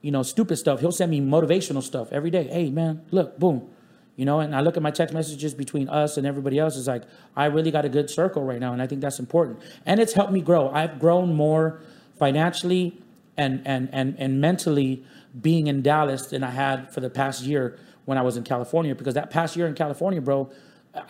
you 0.00 0.10
know, 0.10 0.22
stupid 0.22 0.56
stuff, 0.56 0.80
he'll 0.80 0.90
send 0.90 1.10
me 1.10 1.20
motivational 1.20 1.82
stuff 1.82 2.10
every 2.12 2.30
day. 2.30 2.44
Hey 2.44 2.70
man, 2.70 3.02
look, 3.10 3.38
boom. 3.38 3.68
You 4.16 4.24
know, 4.24 4.40
and 4.40 4.56
I 4.56 4.62
look 4.62 4.78
at 4.78 4.82
my 4.82 4.90
text 4.90 5.12
messages 5.12 5.52
between 5.52 5.90
us 5.90 6.16
and 6.16 6.26
everybody 6.26 6.58
else. 6.58 6.78
It's 6.78 6.86
like 6.86 7.02
I 7.36 7.44
really 7.44 7.70
got 7.70 7.84
a 7.84 7.90
good 7.90 8.08
circle 8.08 8.42
right 8.42 8.58
now, 8.58 8.72
and 8.72 8.80
I 8.80 8.86
think 8.86 9.02
that's 9.02 9.18
important. 9.18 9.60
And 9.84 10.00
it's 10.00 10.14
helped 10.14 10.32
me 10.32 10.40
grow. 10.40 10.70
I've 10.70 10.98
grown 10.98 11.34
more 11.34 11.80
financially 12.18 12.96
and 13.36 13.60
and 13.66 13.90
and 13.92 14.16
and 14.18 14.40
mentally 14.40 15.04
being 15.38 15.66
in 15.66 15.82
Dallas 15.82 16.24
than 16.28 16.42
I 16.42 16.52
had 16.52 16.90
for 16.94 17.00
the 17.00 17.10
past 17.10 17.42
year 17.42 17.78
when 18.06 18.16
I 18.16 18.22
was 18.22 18.38
in 18.38 18.44
California. 18.44 18.94
Because 18.94 19.12
that 19.12 19.28
past 19.28 19.56
year 19.56 19.66
in 19.66 19.74
California, 19.74 20.22
bro, 20.22 20.50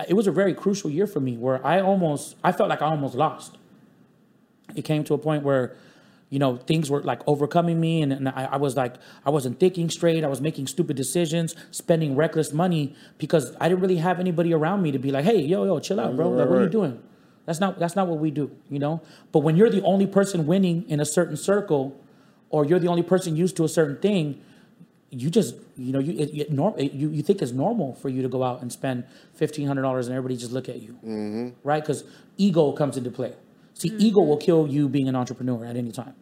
it 0.08 0.14
was 0.14 0.26
a 0.26 0.32
very 0.32 0.54
crucial 0.54 0.90
year 0.90 1.06
for 1.06 1.20
me 1.20 1.36
where 1.36 1.64
I 1.66 1.80
almost 1.80 2.36
I 2.42 2.52
felt 2.52 2.68
like 2.68 2.82
I 2.82 2.86
almost 2.86 3.14
lost. 3.14 3.56
It 4.74 4.82
came 4.82 5.04
to 5.04 5.14
a 5.14 5.18
point 5.18 5.42
where 5.42 5.76
you 6.30 6.38
know 6.38 6.56
things 6.56 6.90
were 6.90 7.02
like 7.02 7.22
overcoming 7.26 7.80
me 7.80 8.02
and, 8.02 8.12
and 8.12 8.28
I, 8.28 8.44
I 8.52 8.56
was 8.56 8.76
like 8.76 8.96
i 9.24 9.30
wasn't 9.30 9.58
thinking 9.58 9.88
straight. 9.88 10.24
I 10.24 10.28
was 10.28 10.40
making 10.40 10.66
stupid 10.66 10.96
decisions 10.96 11.54
spending 11.70 12.16
reckless 12.16 12.52
money 12.52 12.94
because 13.16 13.56
i 13.60 13.68
didn't 13.68 13.80
really 13.80 13.96
have 13.96 14.20
anybody 14.20 14.52
around 14.52 14.82
me 14.82 14.92
to 14.92 14.98
be 14.98 15.10
like 15.10 15.24
hey 15.24 15.38
yo 15.40 15.64
yo 15.64 15.78
chill 15.80 15.98
out 16.00 16.16
bro. 16.16 16.30
Right, 16.30 16.40
like 16.40 16.48
what 16.50 16.58
are 16.58 16.64
you 16.64 16.68
doing? 16.68 17.02
That's 17.46 17.60
not 17.60 17.78
that's 17.78 17.96
not 17.96 18.08
what 18.08 18.18
we 18.18 18.30
do 18.30 18.50
you 18.68 18.78
know? 18.78 19.00
But 19.32 19.40
when 19.40 19.56
you're 19.56 19.70
the 19.70 19.82
only 19.82 20.06
person 20.06 20.46
winning 20.46 20.88
in 20.88 21.00
a 21.00 21.06
certain 21.06 21.36
circle 21.36 21.98
or 22.50 22.64
you're 22.64 22.78
the 22.78 22.88
only 22.88 23.02
person 23.02 23.36
used 23.36 23.56
to 23.56 23.64
a 23.64 23.68
certain 23.68 23.96
thing 23.96 24.42
you 25.10 25.30
just 25.30 25.54
you 25.76 25.92
know 25.92 26.00
you 26.00 26.12
it, 26.18 26.30
it 26.34 26.50
norm, 26.52 26.74
it- 26.78 26.92
you, 26.92 27.08
you 27.10 27.22
think 27.22 27.40
it's 27.40 27.52
normal 27.52 27.94
for 27.94 28.08
you 28.08 28.22
to 28.22 28.28
go 28.28 28.42
out 28.42 28.60
and 28.62 28.70
spend 28.72 29.04
$1500 29.38 29.68
and 29.68 30.08
everybody 30.10 30.36
just 30.36 30.52
look 30.52 30.68
at 30.68 30.82
you. 30.82 30.92
Mm-hmm. 31.04 31.48
right? 31.64 31.82
Because 31.82 32.04
ego 32.36 32.72
comes 32.72 32.96
into 32.96 33.10
play. 33.10 33.34
See 33.74 33.90
ego 33.98 34.20
will 34.22 34.36
kill 34.36 34.66
you 34.66 34.88
being 34.88 35.08
an 35.08 35.16
entrepreneur 35.16 35.64
at 35.64 35.76
any 35.76 35.92
time. 35.92 36.14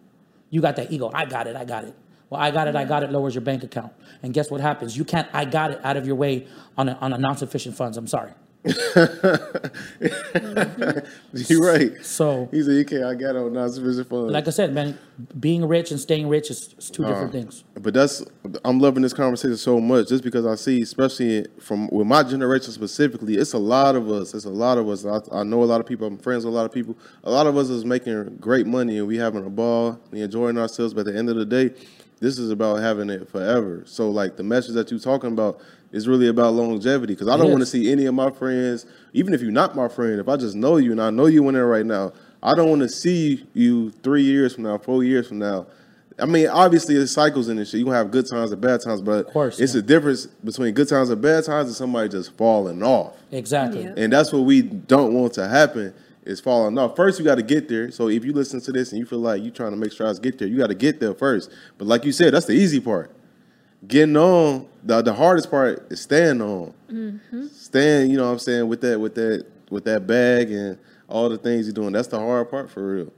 You 0.51 0.61
got 0.61 0.77
that 0.77 0.93
ego. 0.93 1.11
I 1.13 1.25
got 1.25 1.47
it. 1.47 1.57
I 1.57 1.65
got 1.65 1.85
it. 1.85 1.95
Well 2.31 2.41
i 2.41 2.51
got 2.51 2.69
it. 2.69 2.77
I 2.77 2.85
got 2.85 3.03
it 3.03 3.11
lowers 3.11 3.35
your 3.35 3.43
bank 3.43 3.65
account. 3.65 3.93
And 4.23 4.33
guess 4.35 4.51
what 4.51 4.61
happens? 4.61 4.97
You 4.97 5.05
can't 5.05 5.29
i 5.33 5.45
got 5.45 5.71
it 5.71 5.81
out 5.85 5.97
of 5.97 6.07
your 6.07 6.17
way 6.17 6.47
on 6.77 6.89
a, 6.89 6.93
on 7.01 7.13
a 7.13 7.19
non-sufficient 7.19 7.77
funds. 7.77 7.97
I'm 7.97 8.07
sorry 8.07 8.33
You're 11.33 11.61
right. 11.61 11.93
so 12.05 12.49
He 12.51 12.63
said 12.63 12.75
you 12.75 12.85
can't. 12.85 13.05
I 13.05 13.15
got 13.15 13.37
on 13.37 13.53
non-sufficient 13.53 14.09
funds. 14.09 14.33
like 14.33 14.47
i 14.49 14.51
said 14.51 14.73
man 14.73 14.99
being 15.39 15.67
rich 15.67 15.91
and 15.91 16.01
staying 16.01 16.29
rich 16.29 16.51
is, 16.51 16.75
is 16.79 16.91
two 16.91 17.05
different 17.05 17.31
Uh, 17.31 17.33
things 17.33 17.65
But 17.81 17.95
that's 17.95 18.25
I'm 18.65 18.81
loving 18.81 19.03
this 19.03 19.13
conversation 19.13 19.57
so 19.57 19.81
much 19.81 20.09
just 20.09 20.25
because 20.25 20.47
I 20.47 20.55
see, 20.57 20.83
especially 20.83 21.47
from 21.61 21.89
with 21.89 22.07
my 22.07 22.23
generation 22.23 22.73
specifically, 22.73 23.37
it's 23.37 23.53
a 23.53 23.59
lot 23.59 23.97
of 23.97 24.11
us. 24.11 24.35
It's 24.35 24.45
a 24.45 24.51
lot 24.51 24.79
of 24.79 24.89
us. 24.89 25.05
I, 25.05 25.21
I 25.33 25.43
know 25.43 25.63
a 25.63 25.65
lot 25.65 25.81
of 25.81 25.87
people. 25.87 26.07
I'm 26.07 26.19
friends 26.19 26.45
with 26.45 26.55
a 26.55 26.57
lot 26.57 26.67
of 26.67 26.73
people. 26.73 26.97
A 27.25 27.31
lot 27.31 27.47
of 27.47 27.57
us 27.57 27.69
is 27.69 27.85
making 27.85 28.37
great 28.41 28.67
money 28.67 28.99
and 28.99 29.07
we 29.07 29.17
having 29.17 29.45
a 29.47 29.51
ball, 29.51 29.99
we 30.11 30.23
enjoying 30.23 30.59
ourselves. 30.59 30.95
But 30.95 31.07
at 31.07 31.13
the 31.13 31.19
end 31.19 31.29
of 31.31 31.37
the 31.37 31.47
day, 31.47 31.71
this 32.21 32.39
is 32.39 32.51
about 32.51 32.77
having 32.77 33.11
it 33.11 33.29
forever. 33.29 33.83
So 33.87 34.11
like 34.11 34.37
the 34.37 34.43
message 34.43 34.75
that 34.75 34.91
you're 34.91 35.01
talking 35.01 35.33
about 35.33 35.61
is 35.97 36.07
really 36.07 36.29
about 36.29 36.53
longevity 36.53 37.15
because 37.15 37.27
I 37.27 37.39
don't 37.39 37.47
It 37.47 37.53
want 37.53 37.63
to 37.63 37.67
see 37.67 37.91
any 37.91 38.05
of 38.05 38.15
my 38.15 38.31
friends, 38.31 38.85
even 39.15 39.33
if 39.33 39.41
you're 39.41 39.51
not 39.51 39.75
my 39.75 39.89
friend, 39.89 40.21
if 40.21 40.29
I 40.29 40.37
just 40.37 40.55
know 40.55 40.77
you 40.77 40.93
and 40.93 41.01
I 41.01 41.09
know 41.09 41.25
you 41.25 41.49
in 41.49 41.55
there 41.55 41.67
right 41.67 41.87
now, 41.87 42.13
I 42.43 42.55
don't 42.55 42.69
want 42.69 42.83
to 42.83 42.89
see 42.89 43.47
you 43.55 43.91
three 44.03 44.23
years 44.23 44.55
from 44.55 44.65
now, 44.65 44.77
four 44.77 45.03
years 45.03 45.27
from 45.27 45.39
now. 45.39 45.67
I 46.19 46.27
mean, 46.27 46.49
obviously, 46.49 46.97
there's 46.97 47.13
cycles 47.13 47.49
in 47.49 47.57
this 47.57 47.71
shit. 47.71 47.79
You 47.79 47.87
gonna 47.87 47.97
have 47.97 48.11
good 48.11 48.27
times 48.29 48.53
and 48.53 48.61
bad 48.61 48.83
times, 48.83 49.01
but 49.01 49.33
course, 49.33 49.59
it's 49.59 49.75
yeah. 49.75 49.81
a 49.81 49.83
difference 49.83 50.27
between 50.27 50.75
good 50.75 50.89
times 50.89 51.09
and 51.09 51.21
bad 51.21 51.45
times 51.45 51.69
and 51.69 51.77
somebody 51.77 52.11
just 52.11 52.37
falling 52.37 52.83
off. 52.83 53.15
exactly 53.33 53.85
Yeah. 53.85 53.95
And 53.97 54.13
that's 54.13 54.33
what 54.33 54.41
we 54.41 54.63
don't 54.63 55.15
want 55.15 55.33
to 55.35 55.49
happen 55.49 55.95
is 56.25 56.41
falling 56.41 56.77
off. 56.79 56.95
First, 56.95 57.19
you 57.19 57.25
got 57.25 57.37
to 57.37 57.43
get 57.43 57.69
there. 57.71 57.91
So 57.91 58.09
if 58.09 58.23
you 58.23 58.35
listen 58.35 58.61
to 58.61 58.73
this 58.73 58.93
and 58.93 58.99
you 58.99 59.07
feel 59.07 59.21
like 59.21 59.43
you're 59.43 59.53
trying 59.53 59.71
to 59.71 59.77
make 59.77 59.93
strides, 59.93 60.19
get 60.19 60.39
there. 60.39 60.49
You 60.49 60.59
got 60.59 60.67
to 60.67 60.75
get 60.75 61.01
there 61.01 61.15
first. 61.15 61.51
But 61.79 61.87
like 61.87 62.05
you 62.05 62.13
said, 62.13 62.35
that's 62.35 62.47
the 62.47 62.55
easy 62.55 62.81
part. 62.81 63.16
Getting 63.87 64.17
on, 64.17 64.67
the 64.83 65.03
the 65.03 65.13
hardest 65.13 65.51
part 65.51 65.87
is 65.91 66.01
staying 66.01 66.41
on. 66.41 66.73
Mm-hmm. 66.91 67.47
Staying, 67.49 68.11
you 68.11 68.17
know 68.17 68.25
what 68.27 68.33
I'm 68.33 68.39
saying, 68.39 68.69
with 68.69 68.81
that 68.81 68.99
with 68.99 69.15
that 69.15 69.47
with 69.71 69.85
that 69.85 70.07
bag 70.07 70.51
and 70.51 70.79
all 71.09 71.29
the 71.29 71.39
things 71.39 71.67
you're 71.67 71.75
doing. 71.75 71.93
That's 71.93 72.09
the 72.09 72.19
hard 72.19 72.51
part 72.51 72.71
for 72.71 72.95
real. 72.97 73.13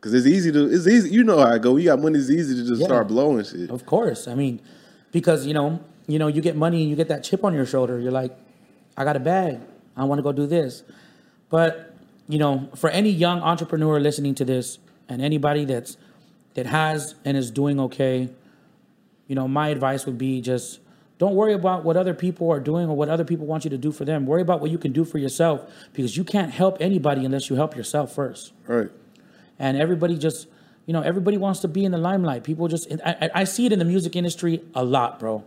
Cause 0.00 0.14
it's 0.14 0.26
easy 0.26 0.50
to 0.52 0.66
it's 0.72 0.86
easy. 0.86 1.10
You 1.10 1.22
know 1.24 1.38
how 1.38 1.52
I 1.52 1.58
go. 1.58 1.76
You 1.76 1.86
got 1.86 2.00
money. 2.00 2.18
It's 2.18 2.30
easy 2.30 2.56
to 2.56 2.68
just 2.68 2.80
Yeah. 2.80 2.86
start 2.86 3.08
blowing 3.08 3.44
shit. 3.44 3.70
Of 3.70 3.86
course. 3.86 4.26
I 4.26 4.34
mean, 4.34 4.60
because 5.12 5.46
you 5.46 5.54
know, 5.54 5.80
you 6.08 6.18
know, 6.18 6.26
you 6.26 6.40
get 6.42 6.56
money 6.56 6.82
and 6.82 6.90
you 6.90 6.96
get 6.96 7.08
that 7.08 7.22
chip 7.22 7.44
on 7.44 7.54
your 7.54 7.66
shoulder. 7.66 7.98
You're 8.00 8.10
like, 8.12 8.36
I 8.96 9.04
got 9.04 9.16
a 9.16 9.20
bag. 9.20 9.60
I 9.96 10.04
want 10.04 10.18
to 10.18 10.22
go 10.22 10.32
do 10.32 10.46
this. 10.46 10.82
But 11.50 11.94
you 12.28 12.38
know, 12.38 12.68
for 12.74 12.90
any 12.90 13.10
young 13.10 13.40
entrepreneur 13.40 14.00
listening 14.00 14.34
to 14.36 14.44
this, 14.44 14.78
and 15.08 15.22
anybody 15.22 15.64
that's 15.64 15.96
that 16.54 16.66
has 16.66 17.14
and 17.24 17.36
is 17.36 17.50
doing 17.50 17.78
okay, 17.80 18.28
you 19.32 19.34
know, 19.34 19.48
my 19.48 19.68
advice 19.68 20.04
would 20.04 20.18
be 20.18 20.42
just 20.42 20.78
don't 21.16 21.34
worry 21.34 21.54
about 21.54 21.84
what 21.86 21.96
other 21.96 22.12
people 22.12 22.50
are 22.50 22.60
doing 22.60 22.86
or 22.90 22.94
what 22.94 23.08
other 23.08 23.24
people 23.24 23.46
want 23.46 23.64
you 23.64 23.70
to 23.70 23.78
do 23.78 23.90
for 23.90 24.04
them. 24.04 24.26
Worry 24.26 24.42
about 24.42 24.60
what 24.60 24.70
you 24.70 24.76
can 24.76 24.92
do 24.92 25.06
for 25.06 25.16
yourself 25.16 25.62
because 25.94 26.18
you 26.18 26.22
can't 26.22 26.52
help 26.52 26.76
anybody 26.80 27.24
unless 27.24 27.48
you 27.48 27.56
help 27.56 27.74
yourself 27.74 28.14
first. 28.14 28.52
Right. 28.66 28.90
and 29.58 29.78
everybody 29.78 30.18
just 30.18 30.48
you 30.84 30.92
know 30.92 31.00
everybody 31.00 31.38
wants 31.38 31.60
to 31.60 31.68
be 31.68 31.82
in 31.86 31.92
the 31.92 31.96
limelight. 31.96 32.44
People 32.44 32.68
just 32.68 32.92
I, 33.06 33.30
I- 33.34 33.44
see 33.44 33.64
it 33.64 33.72
in 33.72 33.78
the 33.78 33.86
music 33.86 34.16
industry 34.16 34.60
a 34.74 34.84
lot 34.84 35.18
bro. 35.18 35.42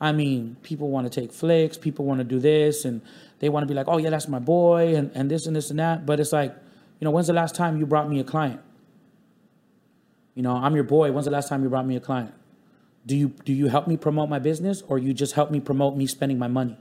I 0.00 0.12
mean 0.12 0.56
people 0.62 0.88
want 0.88 1.12
to 1.12 1.20
take 1.20 1.30
flicks 1.30 1.76
people 1.76 2.06
want 2.06 2.20
to 2.20 2.24
do 2.24 2.38
this 2.38 2.86
and 2.86 3.02
they 3.40 3.50
want 3.50 3.64
to 3.64 3.68
be 3.68 3.74
like 3.74 3.86
oh 3.86 3.98
yeah 3.98 4.08
that's 4.08 4.28
my 4.28 4.38
boy 4.38 4.96
and, 4.96 5.10
and 5.14 5.30
this 5.30 5.44
and 5.44 5.54
this 5.54 5.68
and 5.68 5.78
that. 5.78 6.06
But 6.06 6.20
it's 6.20 6.32
like 6.32 6.56
you 7.00 7.04
know 7.04 7.10
when's 7.10 7.26
the 7.26 7.34
last 7.34 7.54
time 7.54 7.76
you 7.76 7.84
brought 7.84 8.08
me 8.08 8.18
a 8.18 8.24
client? 8.24 8.62
You 10.34 10.42
know 10.42 10.54
i'm 10.54 10.74
your 10.74 10.84
boy. 10.84 11.12
When's 11.12 11.26
the 11.26 11.36
last 11.38 11.50
time 11.50 11.62
you 11.62 11.68
brought 11.68 11.86
me 11.86 11.96
a 11.96 12.00
client 12.00 12.32
do 13.06 13.16
you 13.16 13.28
do 13.44 13.52
you 13.52 13.68
help 13.68 13.86
me 13.86 13.96
promote 13.96 14.28
my 14.28 14.40
business 14.40 14.82
or 14.88 14.98
you 14.98 15.14
just 15.14 15.34
help 15.34 15.50
me 15.50 15.60
promote 15.60 15.96
me 15.96 16.06
spending 16.06 16.38
my 16.38 16.48
money? 16.48 16.76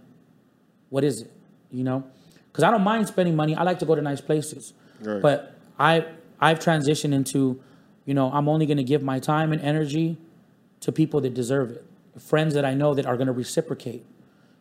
What 0.90 1.04
is 1.04 1.22
it 1.22 1.32
you 1.72 1.84
know? 1.84 2.04
Because 2.52 2.64
i 2.64 2.72
don't 2.72 2.84
mind 2.84 3.08
spending 3.08 3.36
money. 3.36 3.56
I 3.56 3.64
like 3.64 3.80
to 3.80 3.86
go 3.86 3.96
to 3.96 4.02
nice 4.02 4.22
places. 4.22 4.74
Right. 5.02 5.22
but 5.22 5.56
i 5.78 6.06
i've 6.40 6.60
transitioned 6.60 7.14
into 7.14 7.62
you 8.06 8.14
know 8.14 8.32
i'm 8.32 8.48
only 8.48 8.66
going 8.66 8.78
to 8.78 8.84
give 8.84 9.04
my 9.04 9.20
time 9.20 9.52
and 9.52 9.62
energy 9.62 10.18
to 10.80 10.94
people 10.94 11.20
that 11.20 11.34
deserve 11.34 11.72
it 11.72 11.86
friends 12.18 12.54
that 12.54 12.64
i 12.64 12.74
know 12.74 12.94
that 12.94 13.06
are 13.06 13.18
going 13.18 13.28
to 13.28 13.34
reciprocate. 13.34 14.06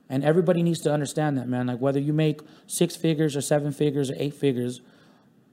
And 0.06 0.22
everybody 0.22 0.62
needs 0.62 0.80
to 0.80 0.92
understand 0.92 1.38
that 1.38 1.48
man. 1.48 1.68
Like 1.68 1.78
whether 1.78 1.98
you 1.98 2.12
make 2.12 2.40
six 2.66 2.94
figures 2.94 3.36
or 3.36 3.40
seven 3.40 3.72
figures 3.72 4.10
or 4.10 4.14
eight 4.18 4.34
figures 4.34 4.80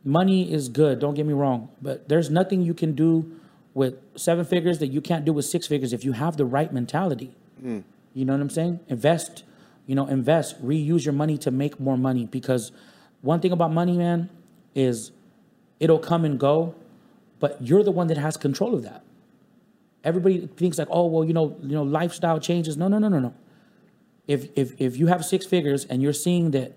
money 0.04 0.52
is 0.52 0.68
good 0.68 1.00
don't 1.00 1.14
get 1.14 1.26
me 1.26 1.34
wrong. 1.34 1.70
But 1.82 2.10
there's 2.10 2.30
nothing 2.30 2.62
you 2.62 2.74
can 2.74 2.94
do 2.94 3.40
with 3.74 3.96
seven 4.16 4.46
figures 4.46 4.80
that 4.80 4.88
you 4.88 5.02
can't 5.02 5.26
do 5.26 5.34
with 5.34 5.46
six 5.46 5.68
figures 5.68 5.94
if 5.94 6.04
you 6.04 6.14
have 6.14 6.38
the 6.38 6.46
right 6.46 6.74
mentality. 6.74 7.36
Hmm. 7.60 7.80
You 8.14 8.26
know 8.26 8.34
what 8.34 8.42
i'm 8.42 8.50
saying? 8.50 8.80
Invest 8.88 9.44
you 9.88 9.96
know 9.96 10.08
invest 10.08 10.64
reuse 10.64 11.06
your 11.06 11.14
money 11.14 11.38
to 11.38 11.52
make 11.52 11.80
more 11.80 11.98
money 11.98 12.26
because 12.26 12.72
one 13.22 13.40
thing 13.40 13.52
about 13.52 13.72
money 13.72 13.98
man 13.98 14.30
is 14.76 15.12
it'll 15.80 16.00
come 16.00 16.24
and 16.24 16.40
go 16.40 16.76
but 17.40 17.62
you're 17.62 17.84
the 17.84 17.92
one 17.92 18.08
that 18.08 18.18
has 18.18 18.38
control 18.38 18.76
of 18.76 18.84
that. 18.84 19.04
Everybody 20.04 20.48
thinks 20.56 20.78
like 20.78 20.88
oh 20.92 21.08
well 21.08 21.26
you 21.26 21.34
know 21.34 21.58
you 21.62 21.74
know 21.76 21.84
lifestyle 21.84 22.40
changes. 22.40 22.78
No 22.78 22.88
no 22.88 23.00
no 23.00 23.08
no 23.10 23.20
no. 23.20 23.34
If 24.28 24.50
if 24.56 24.80
if 24.80 24.98
you 24.98 25.08
have 25.08 25.26
six 25.26 25.46
figures 25.46 25.86
and 25.86 26.02
you're 26.02 26.14
seeing 26.14 26.52
that 26.52 26.74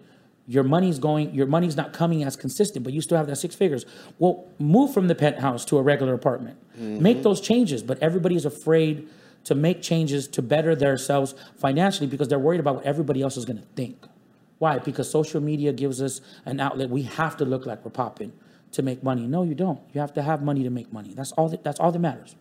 your 0.47 0.63
money's 0.63 0.99
going 0.99 1.35
your 1.35 1.47
money's 1.47 1.77
not 1.77 1.93
coming 1.93 2.23
as 2.23 2.37
consistent 2.37 2.85
but 2.85 2.93
you 2.93 3.01
still 3.01 3.17
have 3.17 3.27
that 3.27 3.37
six 3.37 3.55
figures. 3.55 3.87
Well 4.19 4.47
move 4.59 4.93
from 4.93 5.09
the 5.09 5.15
penthouse 5.15 5.65
to 5.67 5.79
a 5.79 5.83
regular 5.83 6.15
apartment. 6.15 6.59
Mm-hmm. 6.75 7.03
Make 7.03 7.23
those 7.23 7.41
changes 7.41 7.83
but 7.83 8.03
everybody's 8.03 8.45
afraid 8.45 9.09
to 9.45 9.55
make 9.55 9.83
changes 9.83 10.27
to 10.29 10.43
better 10.43 10.75
themselves 10.75 11.35
financially 11.57 12.07
because 12.07 12.29
they're 12.29 12.39
worried 12.39 12.61
about 12.61 12.77
what 12.77 12.85
everybody 12.85 13.23
else 13.23 13.37
is 13.37 13.45
going 13.45 13.59
to 13.59 13.67
think. 13.77 14.07
Why? 14.59 14.79
Because 14.79 15.11
social 15.11 15.41
media 15.41 15.73
gives 15.73 16.01
us 16.01 16.21
an 16.47 16.61
outlet. 16.61 16.89
We 16.89 17.03
have 17.03 17.37
to 17.39 17.45
look 17.45 17.67
like 17.67 17.85
we're 17.85 17.91
popping 17.91 18.33
to 18.73 18.83
make 18.83 19.03
money. 19.03 19.27
No 19.27 19.43
you 19.43 19.55
don't. 19.55 19.81
You 19.93 20.01
have 20.01 20.13
to 20.15 20.23
have 20.23 20.43
money 20.43 20.63
to 20.63 20.71
make 20.71 20.93
money. 20.93 21.15
That's 21.15 21.33
all 21.33 21.49
that, 21.51 21.63
that's 21.63 21.79
all 21.81 21.93
that 21.93 21.99
matters. 21.99 22.35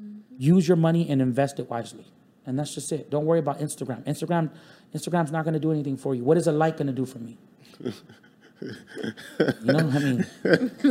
Mm-hmm. 0.00 0.20
Use 0.38 0.66
your 0.68 0.76
money 0.76 1.08
and 1.08 1.22
invest 1.22 1.58
it 1.60 1.70
wisely. 1.70 2.06
And 2.44 2.58
that's 2.58 2.74
just 2.74 2.90
it. 2.92 3.10
Don't 3.10 3.26
worry 3.26 3.40
about 3.40 3.60
instagram. 3.60 4.04
Instagram 4.04 4.50
instagram's 4.94 5.32
not 5.32 5.44
going 5.44 5.54
to 5.54 5.60
do 5.60 5.70
anything 5.72 5.96
for 5.96 6.14
you 6.14 6.22
what 6.24 6.36
is 6.36 6.46
a 6.46 6.52
like 6.52 6.76
going 6.76 6.86
to 6.86 6.92
do 6.92 7.04
for 7.06 7.18
me 7.18 7.36
you 8.60 8.72
know 9.64 9.78
i 9.78 9.98
mean 9.98 10.26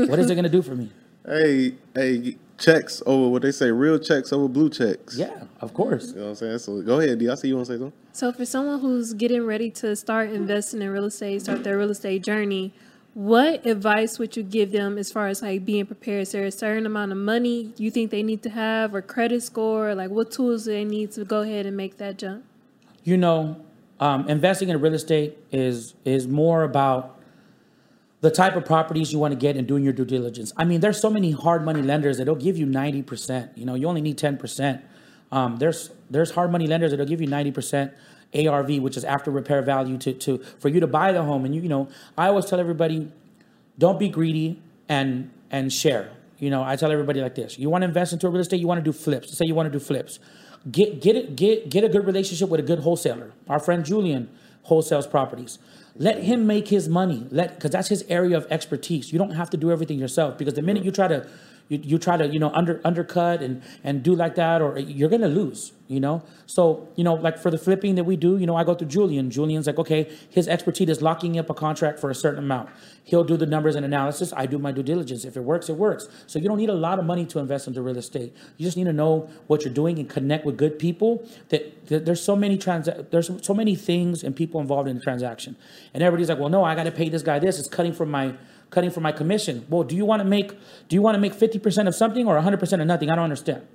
what 0.07 0.19
is 0.19 0.29
it 0.29 0.35
going 0.35 0.43
to 0.43 0.49
do 0.49 0.61
for 0.61 0.75
me 0.75 0.89
Hey, 1.27 1.73
hey, 1.95 2.37
checks 2.59 3.01
over 3.07 3.29
what 3.31 3.41
they 3.41 3.51
say, 3.51 3.71
real 3.71 3.97
checks 3.97 4.31
over 4.31 4.47
blue 4.47 4.69
checks. 4.69 5.17
yeah 5.17 5.45
of 5.59 5.73
course 5.73 6.09
You 6.09 6.17
know 6.17 6.21
what 6.25 6.29
I'm 6.29 6.35
saying? 6.35 6.59
So 6.59 6.81
go 6.83 6.99
ahead, 6.99 7.17
D. 7.17 7.27
I 7.27 7.33
see 7.33 7.47
you 7.47 7.55
want 7.55 7.65
to 7.65 7.73
say 7.73 7.79
something. 7.79 7.97
So 8.13 8.31
for 8.31 8.45
someone 8.45 8.79
who's 8.79 9.13
getting 9.15 9.43
ready 9.43 9.71
to 9.71 9.95
start 9.95 10.29
investing 10.29 10.83
in 10.83 10.89
real 10.91 11.05
estate, 11.05 11.41
start 11.41 11.63
their 11.63 11.79
real 11.79 11.89
estate 11.89 12.21
journey, 12.23 12.73
what 13.15 13.65
advice 13.65 14.19
would 14.19 14.37
you 14.37 14.43
give 14.43 14.71
them 14.71 14.99
as 14.99 15.11
far 15.11 15.25
as 15.27 15.41
like 15.41 15.65
being 15.65 15.87
prepared? 15.87 16.21
Is 16.21 16.31
there 16.33 16.45
a 16.45 16.51
certain 16.51 16.85
amount 16.85 17.11
of 17.11 17.17
money 17.17 17.73
you 17.77 17.89
think 17.89 18.11
they 18.11 18.21
need 18.21 18.43
to 18.43 18.51
have 18.51 18.93
or 18.93 19.01
credit 19.01 19.41
score? 19.41 19.95
Like 19.95 20.11
what 20.11 20.29
tools 20.29 20.65
do 20.65 20.73
they 20.73 20.85
need 20.85 21.11
to 21.13 21.25
go 21.25 21.41
ahead 21.41 21.65
and 21.65 21.75
make 21.75 21.97
that 21.97 22.19
jump? 22.19 22.43
you 23.03 23.17
know, 23.17 23.57
um, 23.99 24.27
investing 24.29 24.69
in 24.69 24.79
real 24.81 24.93
estate 24.93 25.37
is 25.51 25.93
is 26.03 26.27
more 26.27 26.63
about 26.63 27.19
the 28.21 28.31
type 28.31 28.55
of 28.55 28.65
properties 28.65 29.13
you 29.13 29.19
want 29.19 29.33
to 29.33 29.39
get 29.39 29.55
and 29.55 29.67
doing 29.67 29.83
your 29.83 29.93
due 29.93 30.05
diligence. 30.05 30.51
I 30.57 30.65
mean, 30.65 30.81
there's 30.81 30.99
so 30.99 31.09
many 31.09 31.31
hard 31.31 31.63
money 31.63 31.81
lenders 31.81 32.17
that'll 32.17 32.35
give 32.35 32.57
you 32.57 32.65
90%. 32.65 33.55
You 33.55 33.65
know, 33.65 33.75
you 33.75 33.87
only 33.87 34.01
need 34.01 34.17
10%. 34.17 34.81
Um, 35.31 35.57
there's 35.57 35.91
there's 36.09 36.31
hard 36.31 36.51
money 36.51 36.67
lenders 36.67 36.91
that'll 36.91 37.05
give 37.05 37.21
you 37.21 37.27
90%, 37.27 37.91
ARV, 38.33 38.77
which 38.77 38.97
is 38.97 39.03
after 39.03 39.31
repair 39.31 39.61
value, 39.61 39.97
to 39.99 40.13
to 40.13 40.37
for 40.59 40.69
you 40.69 40.79
to 40.79 40.87
buy 40.87 41.11
the 41.11 41.23
home. 41.23 41.45
And 41.45 41.53
you 41.53 41.61
you 41.61 41.69
know, 41.69 41.87
I 42.17 42.27
always 42.27 42.45
tell 42.45 42.59
everybody, 42.59 43.11
don't 43.77 43.99
be 43.99 44.09
greedy 44.09 44.61
and 44.89 45.31
and 45.51 45.71
share. 45.71 46.11
You 46.39 46.49
know, 46.49 46.63
I 46.63 46.75
tell 46.75 46.91
everybody 46.91 47.21
like 47.21 47.35
this: 47.35 47.57
you 47.57 47.69
want 47.69 47.81
to 47.81 47.87
invest 47.87 48.13
into 48.13 48.29
real 48.29 48.41
estate, 48.41 48.59
you 48.59 48.67
want 48.67 48.79
to 48.79 48.83
do 48.83 48.91
flips. 48.91 49.35
Say 49.37 49.45
you 49.45 49.55
want 49.55 49.71
to 49.71 49.77
do 49.77 49.83
flips, 49.83 50.19
get 50.71 51.01
get 51.01 51.15
it 51.15 51.35
get 51.35 51.69
get 51.69 51.83
a 51.83 51.89
good 51.89 52.05
relationship 52.05 52.49
with 52.49 52.59
a 52.59 52.63
good 52.63 52.79
wholesaler. 52.79 53.31
Our 53.49 53.59
friend 53.59 53.85
Julian 53.85 54.29
wholesales 54.67 55.09
properties. 55.09 55.59
Let 55.97 56.23
him 56.23 56.45
make 56.45 56.67
his 56.67 56.89
money. 56.89 57.27
Let 57.31 57.55
because 57.55 57.71
that's 57.71 57.87
his 57.87 58.03
area 58.09 58.35
of 58.35 58.47
expertise. 58.49 59.13
You 59.13 59.19
don't 59.19 59.31
have 59.31 59.49
to 59.51 59.57
do 59.57 59.71
everything 59.71 59.99
yourself 59.99 60.37
because 60.37 60.55
the 60.55 60.61
minute 60.61 60.83
you 60.83 60.91
try 60.91 61.07
to 61.07 61.27
you, 61.69 61.79
you 61.83 61.97
try 61.97 62.17
to 62.17 62.27
you 62.27 62.39
know 62.39 62.51
under 62.53 62.81
undercut 62.83 63.41
and 63.41 63.61
and 63.83 64.03
do 64.03 64.15
like 64.15 64.35
that 64.35 64.61
or 64.61 64.77
you're 64.77 65.09
gonna 65.09 65.27
lose 65.27 65.71
you 65.87 65.99
know? 65.99 66.23
So 66.47 66.87
you 66.95 67.03
know 67.03 67.13
like 67.13 67.37
for 67.37 67.51
the 67.51 67.57
flipping 67.57 67.95
that 67.95 68.03
we 68.05 68.15
do 68.15 68.37
you 68.37 68.45
know 68.45 68.55
i 68.55 68.63
go 68.63 68.73
through 68.73 68.87
julian. 68.87 69.29
Julian's 69.29 69.67
like 69.67 69.77
okay 69.77 70.11
his 70.29 70.47
expertise 70.47 70.89
is 70.89 71.01
locking 71.01 71.37
up 71.37 71.49
a 71.49 71.53
contract 71.53 71.99
for 71.99 72.09
a 72.09 72.15
certain 72.15 72.39
amount. 72.39 72.69
He'll 73.03 73.23
do 73.23 73.37
the 73.37 73.45
numbers 73.45 73.75
and 73.75 73.85
analysis. 73.85 74.33
I 74.35 74.45
do 74.45 74.57
my 74.57 74.71
due 74.71 74.83
diligence. 74.83 75.25
If 75.25 75.37
it 75.37 75.41
works 75.41 75.69
it 75.69 75.75
works. 75.75 76.07
So 76.27 76.39
you 76.39 76.47
don't 76.47 76.57
need 76.57 76.69
a 76.69 76.75
lot 76.75 76.99
of 76.99 77.05
money 77.05 77.25
to 77.27 77.39
invest 77.39 77.67
into 77.67 77.81
real 77.81 77.97
estate. 77.97 78.35
You 78.57 78.65
just 78.65 78.77
need 78.77 78.85
to 78.85 78.93
know 78.93 79.29
what 79.47 79.63
you're 79.63 79.73
doing 79.73 79.99
and 79.99 80.09
connect 80.09 80.45
with 80.45 80.57
good 80.57 80.79
people 80.79 81.27
that, 81.49 81.87
that 81.87 82.05
there's 82.05 82.21
so 82.21 82.35
many 82.35 82.57
trans 82.57 82.89
there's 83.11 83.31
so 83.43 83.53
many 83.53 83.75
things 83.75 84.23
and 84.23 84.35
people 84.35 84.59
involved 84.61 84.89
in 84.89 84.95
the 84.97 85.01
transaction. 85.01 85.55
And 85.93 86.01
everybody's 86.03 86.29
like 86.29 86.39
well 86.39 86.49
no 86.49 86.63
i 86.63 86.75
got 86.75 86.83
to 86.83 86.91
pay 86.91 87.09
this 87.09 87.21
guy 87.21 87.39
this. 87.39 87.59
It's 87.59 87.67
cutting 87.67 87.93
from 87.93 88.09
my 88.09 88.35
cutting 88.75 88.91
from 88.91 89.03
my 89.03 89.13
commission. 89.13 89.65
Well, 89.69 89.83
do 89.83 89.95
you 89.95 90.05
want 90.05 90.21
to 90.21 90.27
make 90.27 90.51
do 90.89 90.95
you 90.97 91.01
want 91.01 91.15
to 91.15 91.19
make 91.19 91.33
50% 91.33 91.87
of 91.87 91.95
something 91.95 92.27
or 92.27 92.35
100% 92.35 92.81
of 92.81 92.85
nothing? 92.85 93.09
I 93.09 93.15
don't 93.15 93.23
understand. 93.23 93.65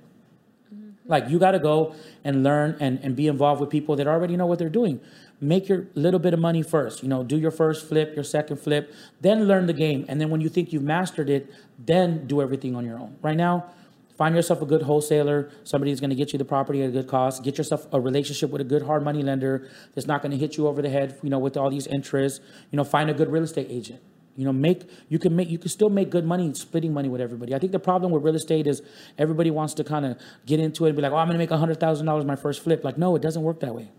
Mm-hmm. 0.73 0.91
Like 1.07 1.27
you 1.27 1.39
got 1.39 1.51
to 1.51 1.59
go 1.59 1.95
and 2.23 2.43
learn 2.43 2.77
and, 2.79 2.99
and 3.01 3.15
be 3.15 3.27
involved 3.27 3.59
with 3.59 3.71
people 3.71 3.95
that 3.95 4.07
already 4.07 4.37
know 4.37 4.45
what 4.45 4.59
they're 4.59 4.69
doing. 4.69 5.01
Make 5.41 5.67
your 5.67 5.87
little 5.95 6.19
bit 6.19 6.35
of 6.35 6.39
money 6.39 6.61
first. 6.61 7.01
You 7.01 7.09
know, 7.09 7.23
do 7.23 7.35
your 7.35 7.49
first 7.49 7.89
flip, 7.89 8.13
your 8.13 8.23
second 8.23 8.57
flip, 8.57 8.93
then 9.19 9.47
learn 9.47 9.65
the 9.65 9.73
game. 9.73 10.05
And 10.07 10.21
then 10.21 10.29
when 10.29 10.39
you 10.39 10.49
think 10.49 10.71
you've 10.71 10.83
mastered 10.83 11.31
it, 11.31 11.51
then 11.79 12.27
do 12.27 12.39
everything 12.39 12.75
on 12.75 12.85
your 12.85 12.99
own. 12.99 13.17
Right 13.23 13.35
now, 13.35 13.71
find 14.19 14.35
yourself 14.35 14.61
a 14.61 14.67
good 14.67 14.83
wholesaler, 14.83 15.49
somebody 15.63 15.89
who's 15.89 15.99
going 15.99 16.11
to 16.11 16.15
get 16.15 16.31
you 16.31 16.37
the 16.37 16.45
property 16.45 16.83
at 16.83 16.89
a 16.89 16.91
good 16.91 17.07
cost. 17.07 17.43
Get 17.43 17.57
yourself 17.57 17.87
a 17.91 17.99
relationship 17.99 18.51
with 18.51 18.61
a 18.61 18.69
good 18.73 18.83
hard 18.83 19.03
money 19.03 19.23
lender 19.23 19.67
that's 19.95 20.05
not 20.05 20.21
going 20.21 20.31
to 20.31 20.37
hit 20.37 20.57
you 20.57 20.67
over 20.67 20.79
the 20.83 20.89
head, 20.89 21.17
you 21.23 21.31
know, 21.31 21.39
with 21.39 21.57
all 21.57 21.71
these 21.71 21.87
interests. 21.87 22.39
You 22.69 22.77
know, 22.77 22.83
find 22.83 23.09
a 23.09 23.15
good 23.15 23.31
real 23.31 23.41
estate 23.41 23.65
agent. 23.71 23.99
You 24.35 24.45
know, 24.45 24.53
make 24.53 24.89
you 25.09 25.19
can 25.19 25.35
make 25.35 25.49
you 25.49 25.57
can 25.57 25.69
still 25.69 25.89
make 25.89 26.09
good 26.09 26.25
money 26.25 26.53
splitting 26.53 26.93
money 26.93 27.09
with 27.09 27.21
everybody. 27.21 27.53
I 27.53 27.59
think 27.59 27.71
the 27.71 27.79
problem 27.79 28.11
with 28.11 28.23
real 28.23 28.35
estate 28.35 28.65
is 28.65 28.81
everybody 29.17 29.51
wants 29.51 29.73
to 29.75 29.83
kind 29.83 30.05
of 30.05 30.17
get 30.45 30.59
into 30.59 30.85
it 30.85 30.89
and 30.89 30.95
be 30.95 31.01
like, 31.01 31.11
oh, 31.11 31.17
I'm 31.17 31.27
gonna 31.27 31.37
make 31.37 31.49
hundred 31.49 31.79
thousand 31.79 32.05
dollars 32.05 32.25
my 32.25 32.35
first 32.37 32.63
flip. 32.63 32.83
Like, 32.83 32.97
no, 32.97 33.15
it 33.15 33.21
doesn't 33.21 33.41
work 33.43 33.59
that 33.59 33.75
way. 33.75 33.89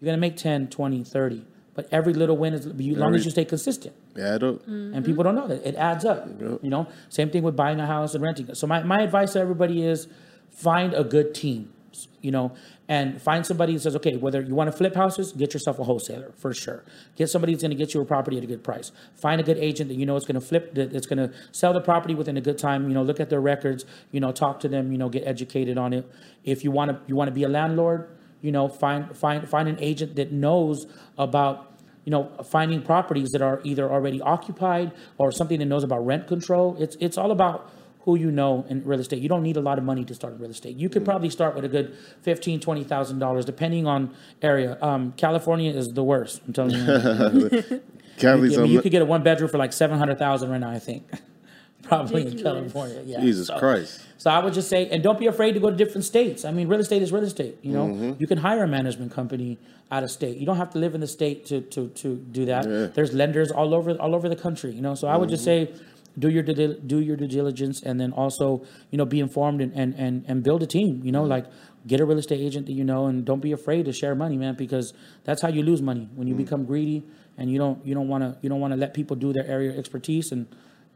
You're 0.00 0.06
gonna 0.06 0.18
make 0.18 0.36
10, 0.36 0.68
20, 0.68 1.04
30. 1.04 1.44
But 1.74 1.88
every 1.92 2.12
little 2.14 2.36
win 2.36 2.52
is 2.54 2.66
as 2.66 2.74
long 2.74 3.14
as 3.14 3.24
you 3.24 3.30
stay 3.30 3.44
consistent. 3.44 3.94
Add 4.18 4.42
up. 4.42 4.66
And 4.66 5.04
people 5.04 5.22
don't 5.22 5.36
know 5.36 5.46
that. 5.46 5.64
It 5.66 5.76
adds 5.76 6.04
up. 6.04 6.26
You 6.62 6.70
know, 6.70 6.88
same 7.08 7.30
thing 7.30 7.42
with 7.44 7.54
buying 7.54 7.78
a 7.78 7.86
house 7.86 8.14
and 8.14 8.22
renting. 8.24 8.52
So 8.54 8.66
my, 8.66 8.82
my 8.82 9.02
advice 9.02 9.34
to 9.34 9.40
everybody 9.40 9.84
is 9.84 10.08
find 10.50 10.92
a 10.94 11.04
good 11.04 11.32
team, 11.34 11.72
you 12.20 12.30
know, 12.30 12.52
and 12.88 13.20
find 13.20 13.44
somebody 13.46 13.72
who 13.72 13.78
says, 13.78 13.94
okay, 13.96 14.16
whether 14.16 14.40
you 14.40 14.54
want 14.54 14.70
to 14.70 14.76
flip 14.76 14.94
houses, 14.94 15.32
get 15.32 15.54
yourself 15.54 15.78
a 15.78 15.84
wholesaler 15.84 16.32
for 16.36 16.52
sure. 16.52 16.84
Get 17.16 17.28
somebody 17.28 17.52
who's 17.52 17.62
going 17.62 17.70
to 17.70 17.76
get 17.76 17.94
you 17.94 18.00
a 18.00 18.04
property 18.04 18.36
at 18.36 18.44
a 18.44 18.46
good 18.46 18.64
price. 18.64 18.92
Find 19.14 19.40
a 19.40 19.44
good 19.44 19.58
agent 19.58 19.88
that 19.88 19.96
you 19.96 20.06
know 20.06 20.16
is 20.16 20.24
going 20.24 20.40
to 20.40 20.46
flip, 20.46 20.74
that- 20.74 20.90
that's 20.90 21.06
going 21.06 21.18
to 21.18 21.34
sell 21.52 21.72
the 21.72 21.80
property 21.80 22.14
within 22.14 22.36
a 22.36 22.40
good 22.40 22.58
time. 22.58 22.88
You 22.88 22.94
know, 22.94 23.02
look 23.02 23.20
at 23.20 23.30
their 23.30 23.40
records. 23.40 23.84
You 24.12 24.20
know, 24.20 24.32
talk 24.32 24.60
to 24.60 24.68
them. 24.68 24.92
You 24.92 24.98
know, 24.98 25.08
get 25.08 25.26
educated 25.26 25.78
on 25.78 25.92
it. 25.92 26.10
If 26.44 26.64
you 26.64 26.70
want 26.70 26.90
to, 26.90 27.00
you 27.06 27.16
want 27.16 27.28
to 27.28 27.34
be 27.34 27.44
a 27.44 27.48
landlord. 27.48 28.08
You 28.42 28.52
know, 28.52 28.68
find 28.68 29.16
find 29.16 29.48
find 29.48 29.68
an 29.68 29.76
agent 29.80 30.16
that 30.16 30.32
knows 30.32 30.86
about 31.18 31.66
you 32.06 32.10
know, 32.10 32.30
finding 32.44 32.82
properties 32.82 33.28
that 33.30 33.42
are 33.42 33.60
either 33.62 33.90
already 33.90 34.20
occupied 34.22 34.90
or 35.18 35.30
something 35.30 35.58
that 35.58 35.66
knows 35.66 35.84
about 35.84 36.04
rent 36.04 36.26
control. 36.26 36.76
It's 36.80 36.96
it's 36.98 37.18
all 37.18 37.30
about 37.30 37.70
who 38.04 38.16
you 38.16 38.30
know 38.30 38.64
in 38.68 38.82
real 38.84 39.00
estate. 39.00 39.20
You 39.22 39.28
don't 39.28 39.42
need 39.42 39.56
a 39.56 39.60
lot 39.60 39.78
of 39.78 39.84
money 39.84 40.04
to 40.06 40.14
start 40.14 40.34
in 40.34 40.38
real 40.40 40.50
estate. 40.50 40.76
You 40.76 40.88
could 40.88 41.04
probably 41.04 41.30
start 41.30 41.54
with 41.54 41.64
a 41.64 41.68
good 41.68 41.96
fifteen, 42.22 42.58
twenty 42.60 42.84
thousand 42.84 43.18
dollars, 43.18 43.44
depending 43.44 43.86
on 43.86 44.14
area. 44.42 44.78
Um, 44.80 45.12
California 45.16 45.70
is 45.72 45.88
the 45.88 46.02
worst. 46.04 46.40
I'm 46.46 46.52
telling 46.52 46.72
you. 46.74 47.80
Cali's 48.16 48.58
I 48.58 48.62
mean, 48.62 48.72
you 48.72 48.82
could 48.82 48.92
get 48.92 49.02
a 49.02 49.06
one 49.06 49.22
bedroom 49.22 49.48
for 49.50 49.58
like 49.58 49.72
seven 49.72 49.98
hundred 49.98 50.18
thousand 50.18 50.50
right 50.50 50.60
now. 50.60 50.70
I 50.70 50.78
think. 50.78 51.08
Probably 51.82 52.26
in 52.26 52.38
California. 52.42 53.02
Yeah. 53.06 53.20
Jesus 53.20 53.46
So- 53.48 53.58
Christ. 53.58 54.02
so 54.18 54.30
I 54.30 54.38
would 54.44 54.52
just 54.52 54.68
say, 54.68 54.88
and 54.90 55.02
don't 55.02 55.18
be 55.18 55.26
afraid 55.26 55.52
to 55.52 55.60
go 55.60 55.70
to 55.70 55.76
different 55.76 56.04
states. 56.04 56.44
I 56.44 56.52
mean, 56.52 56.68
real 56.68 56.78
estate 56.80 57.00
is 57.02 57.10
real 57.10 57.24
estate. 57.24 57.56
You 57.62 57.72
know, 57.72 57.86
Mm-hmm. 57.86 58.12
you 58.20 58.26
can 58.26 58.36
hire 58.38 58.62
a 58.62 58.68
management 58.68 59.12
company 59.12 59.58
out 59.90 60.02
of 60.04 60.10
state. 60.10 60.36
You 60.36 60.44
don't 60.46 60.58
have 60.58 60.70
to 60.70 60.78
live 60.78 60.94
in 60.94 61.00
the 61.00 61.06
state 61.06 61.46
to 61.46 61.62
to 61.62 61.88
to 61.88 62.16
do 62.16 62.44
that. 62.46 62.64
Yeah. 62.64 62.70
Mm-hmm. 62.70 62.94
There's 62.94 63.12
lenders 63.14 63.50
all 63.50 63.72
over 63.74 63.92
all 63.94 64.14
over 64.14 64.28
the 64.28 64.36
country. 64.36 64.72
You 64.72 64.82
know, 64.82 64.94
so 64.94 65.08
I 65.08 65.16
would 65.16 65.30
just 65.30 65.42
say, 65.42 65.72
do 66.18 66.28
your 66.28 66.42
do 66.42 67.00
your 67.00 67.16
due 67.16 67.28
diligence, 67.28 67.82
and 67.82 68.00
then 68.00 68.12
also 68.12 68.64
you 68.90 68.98
know 68.98 69.04
be 69.04 69.20
informed 69.20 69.60
and 69.60 69.72
and 69.74 69.94
and, 69.94 70.24
and 70.26 70.42
build 70.42 70.62
a 70.62 70.66
team. 70.66 71.00
You 71.04 71.12
know, 71.12 71.24
like 71.24 71.46
get 71.86 72.00
a 72.00 72.04
real 72.04 72.18
estate 72.18 72.40
agent 72.40 72.66
that 72.66 72.72
you 72.72 72.84
know, 72.84 73.06
and 73.06 73.24
don't 73.24 73.40
be 73.40 73.52
afraid 73.52 73.86
to 73.86 73.92
share 73.92 74.14
money, 74.14 74.36
man, 74.36 74.54
because 74.54 74.92
that's 75.24 75.42
how 75.42 75.48
you 75.48 75.62
lose 75.62 75.80
money 75.80 76.08
when 76.14 76.28
you 76.28 76.34
mm. 76.34 76.38
become 76.38 76.64
greedy 76.64 77.04
and 77.38 77.50
you 77.50 77.58
don't 77.58 77.84
you 77.84 77.94
don't 77.94 78.08
want 78.08 78.22
to 78.22 78.36
you 78.42 78.48
don't 78.48 78.60
want 78.60 78.72
to 78.72 78.76
let 78.76 78.94
people 78.94 79.16
do 79.16 79.32
their 79.32 79.46
area 79.46 79.70
of 79.70 79.78
expertise 79.78 80.30
and 80.30 80.46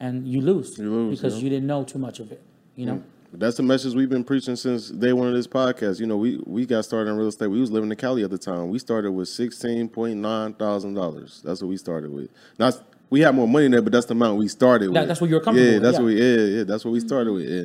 and 0.00 0.26
you 0.26 0.40
lose, 0.40 0.76
You 0.78 0.90
lose, 0.90 1.18
because 1.18 1.36
yeah. 1.36 1.44
you 1.44 1.50
didn't 1.50 1.66
know 1.66 1.84
too 1.84 1.98
much 1.98 2.20
of 2.20 2.30
it. 2.30 2.42
You 2.76 2.86
know. 2.86 2.94
Mm. 2.94 3.04
That's 3.36 3.56
the 3.56 3.64
message 3.64 3.94
we've 3.94 4.08
been 4.08 4.22
preaching 4.22 4.54
since 4.54 4.90
day 4.90 5.12
one 5.12 5.26
of 5.26 5.34
this 5.34 5.48
podcast. 5.48 5.98
You 5.98 6.06
know, 6.06 6.16
we 6.16 6.40
we 6.46 6.66
got 6.66 6.84
started 6.84 7.10
in 7.10 7.16
real 7.16 7.26
estate. 7.28 7.48
We 7.48 7.60
was 7.60 7.70
living 7.70 7.90
in 7.90 7.96
Cali 7.96 8.22
at 8.22 8.30
the 8.30 8.38
time. 8.38 8.68
We 8.68 8.78
started 8.78 9.10
with 9.10 9.28
sixteen 9.28 9.88
point 9.88 10.18
nine 10.18 10.54
thousand 10.54 10.94
dollars. 10.94 11.42
That's 11.44 11.60
what 11.60 11.68
we 11.68 11.76
started 11.76 12.12
with. 12.12 12.30
Not 12.58 12.80
we 13.11 13.20
had 13.20 13.34
more 13.34 13.46
money 13.48 13.66
in 13.66 13.72
there, 13.72 13.82
but 13.82 13.92
that's 13.92 14.07
the 14.07 14.12
amount 14.12 14.38
we 14.38 14.48
started 14.48 14.88
That- 14.92 15.00
with. 15.00 15.09
that's 15.09 15.20
what 15.20 15.30
you 15.30 15.36
were 15.36 15.40
comfortable 15.40 15.66
Yeah, 15.68 15.74
with, 15.74 15.82
that's 15.82 15.94
yeah. 15.94 16.00
what 16.00 16.07
we, 16.07 16.20
yeah, 16.20 16.57
yeah, 16.59 16.64
that's 16.64 16.84
what 16.84 16.90
we 16.92 17.00
started 17.00 17.32
with. 17.32 17.48
Yeah. 17.48 17.64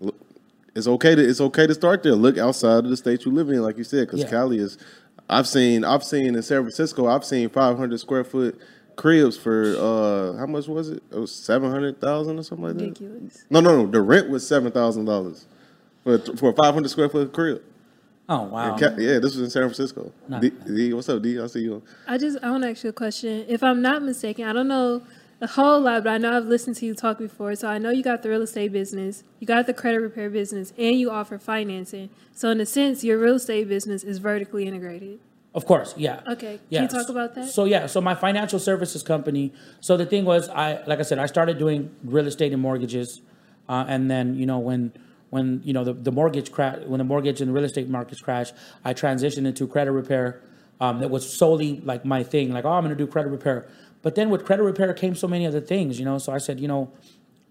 Look, 0.00 0.14
It's 0.74 0.86
okay 0.86 1.14
to 1.14 1.22
it's 1.28 1.40
okay 1.40 1.66
to 1.66 1.74
start 1.74 2.02
there. 2.02 2.14
Look 2.14 2.38
outside 2.38 2.84
of 2.84 2.90
the 2.90 2.96
state 2.96 3.24
you 3.24 3.32
live 3.32 3.48
in, 3.50 3.60
like 3.62 3.76
you 3.78 3.84
said, 3.84 4.06
because 4.06 4.20
Yeah. 4.20 4.30
Cali 4.30 4.58
is. 4.58 4.78
I've 5.28 5.46
seen 5.46 5.84
I've 5.84 6.02
seen 6.04 6.34
in 6.34 6.42
San 6.42 6.62
Francisco. 6.62 7.06
I've 7.06 7.24
seen 7.24 7.48
five 7.50 7.76
hundred 7.76 8.00
square 8.00 8.24
foot 8.24 8.58
cribs 8.96 9.36
for 9.36 9.74
uh 9.78 10.36
how 10.38 10.46
much 10.46 10.66
was 10.66 10.90
it? 10.90 11.02
It 11.12 11.18
was 11.18 11.32
seven 11.32 11.70
hundred 11.70 12.00
thousand 12.00 12.38
or 12.38 12.42
something 12.42 12.66
like 12.66 12.76
that. 12.78 12.84
Ridiculous. 12.84 13.44
No, 13.48 13.60
no, 13.60 13.82
no. 13.84 13.90
The 13.90 14.00
rent 14.00 14.28
was 14.28 14.46
seven 14.46 14.72
thousand 14.72 15.04
dollars 15.04 15.46
for 16.04 16.18
for 16.36 16.50
a 16.50 16.52
five 16.52 16.74
hundred 16.74 16.88
square 16.88 17.08
foot 17.08 17.32
crib. 17.32 17.62
Oh 18.30 18.42
wow. 18.44 18.76
Ca- 18.78 18.94
Yeah, 18.96 19.18
this 19.18 19.34
was 19.34 19.40
in 19.40 19.50
San 19.50 19.62
Francisco. 19.64 20.12
Not 20.28 20.40
D, 20.42 20.50
D, 20.66 20.92
what's 20.94 21.08
up, 21.08 21.20
D? 21.20 21.38
I 21.40 21.46
see 21.48 21.60
you. 21.62 21.82
I 22.06 22.16
just 22.16 22.38
I 22.42 22.50
want 22.52 22.62
to 22.62 22.70
ask 22.70 22.84
you 22.84 22.90
a 22.90 22.92
question. 22.92 23.44
If 23.48 23.62
I'm 23.62 23.82
not 23.82 24.02
mistaken, 24.02 24.44
I 24.46 24.52
don't 24.52 24.68
know 24.68 25.02
a 25.40 25.48
whole 25.48 25.80
lot, 25.80 26.04
but 26.04 26.10
I 26.10 26.18
know 26.18 26.36
I've 26.36 26.44
listened 26.46 26.76
to 26.76 26.86
you 26.86 26.94
talk 26.94 27.18
before. 27.18 27.56
So 27.56 27.66
I 27.66 27.78
know 27.78 27.90
you 27.90 28.04
got 28.04 28.22
the 28.22 28.28
real 28.28 28.42
estate 28.42 28.72
business, 28.72 29.24
you 29.40 29.46
got 29.48 29.66
the 29.66 29.74
credit 29.74 29.98
repair 30.00 30.30
business, 30.30 30.72
and 30.78 30.94
you 30.96 31.10
offer 31.10 31.38
financing. 31.38 32.08
So 32.32 32.50
in 32.50 32.60
a 32.60 32.66
sense, 32.66 33.02
your 33.02 33.18
real 33.18 33.34
estate 33.34 33.68
business 33.68 34.04
is 34.04 34.18
vertically 34.18 34.64
integrated. 34.66 35.18
Of 35.52 35.66
course, 35.66 35.94
yeah. 35.96 36.20
Okay, 36.28 36.60
can 36.70 36.82
you 36.84 36.88
talk 36.88 37.08
about 37.08 37.34
that? 37.34 37.48
So 37.48 37.64
yeah, 37.64 37.86
so 37.86 38.00
my 38.00 38.14
financial 38.14 38.60
services 38.60 39.02
company. 39.02 39.52
So 39.80 39.96
the 39.96 40.06
thing 40.06 40.24
was, 40.24 40.48
I 40.48 40.80
like 40.86 41.00
I 41.00 41.02
said, 41.02 41.18
I 41.18 41.26
started 41.26 41.58
doing 41.58 41.90
real 42.04 42.28
estate 42.28 42.52
and 42.52 42.62
mortgages, 42.62 43.20
uh, 43.68 43.84
and 43.88 44.08
then 44.08 44.36
you 44.36 44.46
know 44.46 44.60
when 44.60 44.92
when 45.30 45.62
you 45.64 45.72
know 45.72 45.84
the, 45.84 45.92
the 45.92 46.12
mortgage 46.12 46.52
crash, 46.52 46.78
when 46.86 46.98
the 46.98 47.04
mortgage 47.04 47.40
and 47.40 47.54
real 47.54 47.64
estate 47.64 47.88
markets 47.88 48.20
crashed, 48.20 48.54
I 48.84 48.94
transitioned 48.94 49.46
into 49.46 49.66
credit 49.66 49.92
repair. 49.92 50.42
Um, 50.80 51.00
that 51.00 51.10
was 51.10 51.36
solely 51.36 51.80
like 51.80 52.04
my 52.06 52.22
thing. 52.22 52.52
Like, 52.52 52.64
oh, 52.64 52.70
I'm 52.70 52.82
going 52.82 52.96
to 52.96 53.04
do 53.04 53.06
credit 53.06 53.28
repair. 53.28 53.68
But 54.02 54.14
then 54.14 54.30
with 54.30 54.46
credit 54.46 54.62
repair 54.62 54.94
came 54.94 55.14
so 55.14 55.28
many 55.28 55.46
other 55.46 55.60
things, 55.60 55.98
you 55.98 56.06
know. 56.06 56.16
So 56.16 56.32
I 56.32 56.38
said, 56.38 56.58
you 56.58 56.68
know, 56.68 56.90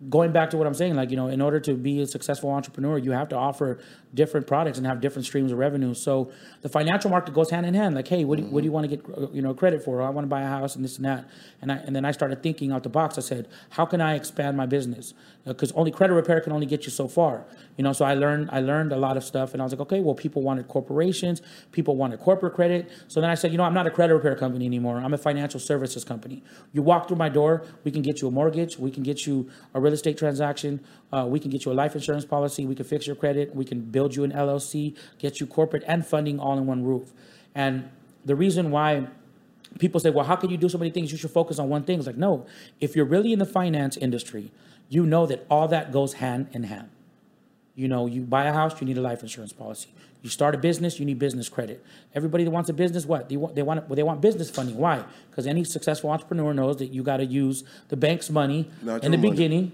going 0.09 0.31
back 0.31 0.49
to 0.49 0.57
what 0.57 0.65
I'm 0.65 0.73
saying, 0.73 0.95
like, 0.95 1.11
you 1.11 1.17
know, 1.17 1.27
in 1.27 1.41
order 1.41 1.59
to 1.59 1.73
be 1.73 2.01
a 2.01 2.07
successful 2.07 2.49
entrepreneur, 2.49 2.97
you 2.97 3.11
have 3.11 3.27
to 3.29 3.35
offer 3.35 3.79
different 4.13 4.47
products 4.47 4.77
and 4.77 4.87
have 4.87 5.01
different 5.01 5.25
streams 5.25 5.51
of 5.51 5.57
revenue. 5.57 5.93
So 5.93 6.31
the 6.61 6.69
financial 6.69 7.09
market 7.09 7.33
goes 7.33 7.49
hand 7.49 7.65
in 7.65 7.73
hand. 7.73 7.95
Like, 7.95 8.07
hey, 8.07 8.23
what 8.23 8.39
do, 8.39 8.45
what 8.45 8.61
do 8.61 8.65
you 8.65 8.71
want 8.71 8.89
to 8.89 8.95
get, 8.95 9.05
uh, 9.15 9.29
you 9.31 9.41
know, 9.41 9.53
credit 9.53 9.83
for? 9.83 10.01
I 10.01 10.09
want 10.09 10.23
to 10.23 10.29
buy 10.29 10.41
a 10.41 10.47
house 10.47 10.75
and 10.75 10.85
this 10.85 10.95
and 10.95 11.05
that. 11.05 11.29
And 11.61 11.71
I, 11.71 11.75
and 11.75 11.95
then 11.95 12.05
I 12.05 12.11
started 12.11 12.41
thinking 12.41 12.71
out 12.71 12.83
the 12.83 12.89
box. 12.89 13.17
I 13.17 13.21
said, 13.21 13.49
how 13.71 13.85
can 13.85 13.99
I 13.99 14.15
expand 14.15 14.55
my 14.55 14.65
business? 14.65 15.13
Because 15.53 15.71
only 15.73 15.91
credit 15.91 16.13
repair 16.13 16.41
can 16.41 16.51
only 16.51 16.65
get 16.65 16.85
you 16.85 16.91
so 16.91 17.07
far, 17.07 17.45
you 17.77 17.83
know. 17.83 17.93
So 17.93 18.05
I 18.05 18.13
learned, 18.13 18.49
I 18.51 18.61
learned 18.61 18.91
a 18.91 18.97
lot 18.97 19.17
of 19.17 19.23
stuff, 19.23 19.53
and 19.53 19.61
I 19.61 19.65
was 19.65 19.73
like, 19.73 19.81
okay, 19.81 19.99
well, 19.99 20.15
people 20.15 20.41
wanted 20.41 20.67
corporations, 20.67 21.41
people 21.71 21.95
wanted 21.95 22.19
corporate 22.19 22.53
credit. 22.53 22.89
So 23.07 23.21
then 23.21 23.29
I 23.29 23.35
said, 23.35 23.51
you 23.51 23.57
know, 23.57 23.63
I'm 23.63 23.73
not 23.73 23.87
a 23.87 23.91
credit 23.91 24.13
repair 24.13 24.35
company 24.35 24.65
anymore. 24.65 24.97
I'm 24.97 25.13
a 25.13 25.17
financial 25.17 25.59
services 25.59 26.03
company. 26.03 26.43
You 26.73 26.81
walk 26.81 27.07
through 27.07 27.17
my 27.17 27.29
door, 27.29 27.65
we 27.83 27.91
can 27.91 28.01
get 28.01 28.21
you 28.21 28.27
a 28.27 28.31
mortgage, 28.31 28.77
we 28.77 28.91
can 28.91 29.03
get 29.03 29.25
you 29.25 29.49
a 29.73 29.79
real 29.79 29.93
estate 29.93 30.17
transaction, 30.17 30.79
uh, 31.11 31.25
we 31.27 31.39
can 31.39 31.49
get 31.49 31.65
you 31.65 31.71
a 31.71 31.73
life 31.73 31.95
insurance 31.95 32.25
policy, 32.25 32.65
we 32.65 32.75
can 32.75 32.85
fix 32.85 33.07
your 33.07 33.15
credit, 33.15 33.55
we 33.55 33.65
can 33.65 33.81
build 33.81 34.15
you 34.15 34.23
an 34.23 34.31
LLC, 34.31 34.95
get 35.17 35.39
you 35.39 35.47
corporate 35.47 35.83
and 35.87 36.05
funding 36.05 36.39
all 36.39 36.57
in 36.57 36.65
one 36.65 36.83
roof. 36.83 37.11
And 37.55 37.89
the 38.25 38.35
reason 38.35 38.71
why 38.71 39.07
people 39.77 39.99
say, 39.99 40.09
well, 40.09 40.25
how 40.25 40.35
can 40.35 40.49
you 40.49 40.57
do 40.57 40.69
so 40.69 40.77
many 40.77 40.91
things? 40.91 41.11
You 41.11 41.17
should 41.17 41.31
focus 41.31 41.59
on 41.59 41.69
one 41.69 41.83
thing. 41.83 41.99
It's 41.99 42.07
like, 42.07 42.17
no, 42.17 42.45
if 42.79 42.95
you're 42.95 43.05
really 43.05 43.33
in 43.33 43.39
the 43.39 43.45
finance 43.45 43.97
industry, 43.97 44.51
you 44.89 45.05
know 45.05 45.25
that 45.27 45.45
all 45.49 45.67
that 45.69 45.91
goes 45.91 46.13
hand 46.13 46.47
in 46.51 46.63
hand. 46.63 46.89
You 47.75 47.87
know, 47.87 48.07
you 48.07 48.21
buy 48.21 48.45
a 48.45 48.53
house, 48.53 48.79
you 48.81 48.87
need 48.87 48.97
a 48.97 49.01
life 49.01 49.21
insurance 49.21 49.53
policy. 49.53 49.89
You 50.21 50.29
start 50.29 50.53
a 50.53 50.57
business, 50.57 50.99
you 50.99 51.05
need 51.05 51.17
business 51.17 51.47
credit. 51.47 51.81
Everybody 52.13 52.43
that 52.43 52.51
wants 52.51 52.69
a 52.69 52.73
business, 52.73 53.05
what 53.05 53.29
they 53.29 53.37
want, 53.37 53.55
they 53.55 53.61
want, 53.63 53.87
well, 53.87 53.95
they 53.95 54.03
want 54.03 54.19
business 54.19 54.49
funding. 54.49 54.75
Why? 54.75 55.05
Because 55.29 55.47
any 55.47 55.63
successful 55.63 56.09
entrepreneur 56.09 56.53
knows 56.53 56.75
that 56.77 56.87
you 56.87 57.03
got 57.03 57.17
to 57.17 57.25
use 57.25 57.63
the 57.87 57.95
bank's 57.95 58.29
money 58.29 58.69
Not 58.81 59.03
in 59.05 59.11
the 59.11 59.17
money. 59.17 59.29
beginning 59.31 59.71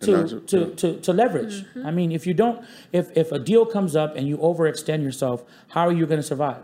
And 0.00 0.06
to, 0.06 0.10
your- 0.10 0.40
to, 0.40 0.58
yeah. 0.70 0.74
to, 0.74 1.00
to 1.00 1.12
leverage. 1.12 1.62
Mm-hmm. 1.62 1.86
I 1.86 1.90
mean, 1.92 2.10
if 2.10 2.26
you 2.26 2.34
don't, 2.34 2.64
if, 2.92 3.16
if 3.16 3.30
a 3.30 3.38
deal 3.38 3.64
comes 3.66 3.94
up 3.94 4.16
and 4.16 4.26
you 4.26 4.36
overextend 4.38 5.04
yourself, 5.04 5.44
how 5.68 5.86
are 5.86 5.92
you 5.92 6.06
going 6.06 6.20
to 6.20 6.26
survive? 6.26 6.62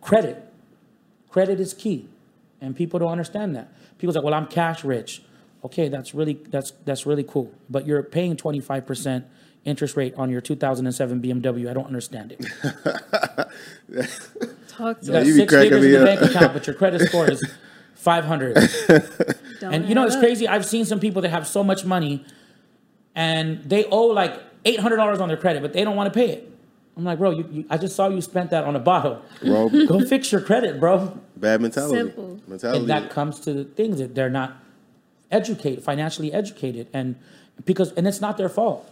Credit. 0.00 0.42
Credit 1.28 1.60
is 1.60 1.74
key. 1.74 2.08
And 2.60 2.74
people 2.74 2.98
don't 2.98 3.12
understand 3.12 3.54
that. 3.54 3.72
People 3.98 4.12
say, 4.14 4.20
well, 4.20 4.34
I'm 4.34 4.46
cash 4.48 4.82
rich. 4.82 5.22
Okay, 5.64 5.88
that's 5.88 6.14
really, 6.14 6.34
that's, 6.48 6.72
that's 6.84 7.04
really 7.06 7.24
cool. 7.24 7.52
But 7.68 7.86
you're 7.86 8.02
paying 8.02 8.36
25% 8.36 9.24
interest 9.64 9.96
rate 9.96 10.14
on 10.16 10.30
your 10.30 10.40
2007 10.40 11.20
BMW. 11.20 11.68
I 11.68 11.72
don't 11.74 11.86
understand 11.86 12.32
it. 12.32 12.40
Talk 14.68 14.98
You 15.02 15.06
to 15.06 15.12
got 15.12 15.26
you 15.26 15.32
be 15.34 15.38
six 15.40 15.52
figures 15.54 15.84
in 15.84 15.90
the 15.92 15.98
up. 16.00 16.06
bank 16.20 16.30
account, 16.30 16.52
but 16.54 16.66
your 16.66 16.76
credit 16.76 17.00
score 17.08 17.28
is 17.30 17.42
500. 17.94 18.54
don't 19.60 19.74
And 19.74 19.88
you 19.88 19.94
know, 19.94 20.06
it's 20.06 20.14
up. 20.14 20.20
crazy. 20.22 20.46
I've 20.46 20.64
seen 20.64 20.84
some 20.84 21.00
people 21.00 21.22
that 21.22 21.30
have 21.30 21.46
so 21.46 21.64
much 21.64 21.84
money 21.84 22.24
and 23.16 23.62
they 23.68 23.84
owe 23.86 24.06
like 24.06 24.40
$800 24.64 25.20
on 25.20 25.28
their 25.28 25.36
credit, 25.36 25.62
but 25.62 25.72
they 25.72 25.82
don't 25.84 25.96
want 25.96 26.12
to 26.12 26.16
pay 26.16 26.30
it. 26.30 26.52
I'm 26.96 27.04
like, 27.04 27.18
bro, 27.18 27.30
you, 27.30 27.48
you, 27.50 27.64
I 27.70 27.76
just 27.78 27.94
saw 27.96 28.08
you 28.08 28.20
spent 28.20 28.50
that 28.50 28.64
on 28.64 28.74
a 28.76 28.80
bottle. 28.80 29.22
Bro, 29.42 29.68
Go 29.86 30.00
fix 30.04 30.30
your 30.32 30.40
credit, 30.40 30.78
bro. 30.80 31.18
bad 31.36 31.60
mentality. 31.60 31.96
Simple. 31.96 32.40
Mentality. 32.46 32.80
And 32.80 32.88
that 32.90 33.10
comes 33.10 33.40
to 33.40 33.52
the 33.52 33.64
things 33.64 33.98
that 33.98 34.14
they're 34.14 34.30
not 34.30 34.56
educated, 35.30 35.84
financially 35.84 36.32
educated. 36.32 36.88
And 36.92 37.16
because, 37.64 37.92
and 37.92 38.06
it's 38.06 38.20
not 38.20 38.36
their 38.36 38.48
fault 38.48 38.88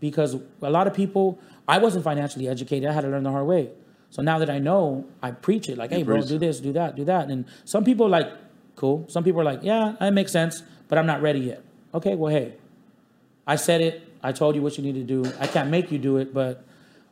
because 0.00 0.36
a 0.62 0.70
lot 0.70 0.86
of 0.86 0.94
people, 0.94 1.38
I 1.68 1.78
wasn't 1.78 2.04
financially 2.04 2.48
educated. 2.48 2.88
I 2.88 2.92
had 2.92 3.02
to 3.02 3.08
learn 3.08 3.22
the 3.22 3.30
hard 3.30 3.46
way. 3.46 3.70
So 4.10 4.22
now 4.22 4.38
that 4.38 4.50
I 4.50 4.58
know, 4.58 5.06
I 5.22 5.30
preach 5.30 5.68
it 5.68 5.78
like, 5.78 5.90
hey, 5.90 6.02
bro, 6.02 6.20
do 6.22 6.38
this, 6.38 6.58
do 6.60 6.72
that, 6.72 6.96
do 6.96 7.04
that. 7.04 7.28
And 7.28 7.44
some 7.64 7.84
people 7.84 8.08
like, 8.08 8.28
cool. 8.74 9.04
Some 9.08 9.22
people 9.22 9.40
are 9.40 9.44
like, 9.44 9.60
yeah, 9.62 9.94
that 10.00 10.12
makes 10.12 10.32
sense, 10.32 10.62
but 10.88 10.98
I'm 10.98 11.06
not 11.06 11.22
ready 11.22 11.40
yet. 11.40 11.62
Okay, 11.94 12.16
well, 12.16 12.32
hey, 12.32 12.54
I 13.46 13.56
said 13.56 13.80
it. 13.80 14.06
I 14.22 14.32
told 14.32 14.54
you 14.54 14.62
what 14.62 14.76
you 14.76 14.84
need 14.84 14.94
to 14.94 15.04
do. 15.04 15.32
I 15.38 15.46
can't 15.46 15.70
make 15.70 15.92
you 15.92 15.98
do 15.98 16.16
it, 16.16 16.34
but 16.34 16.64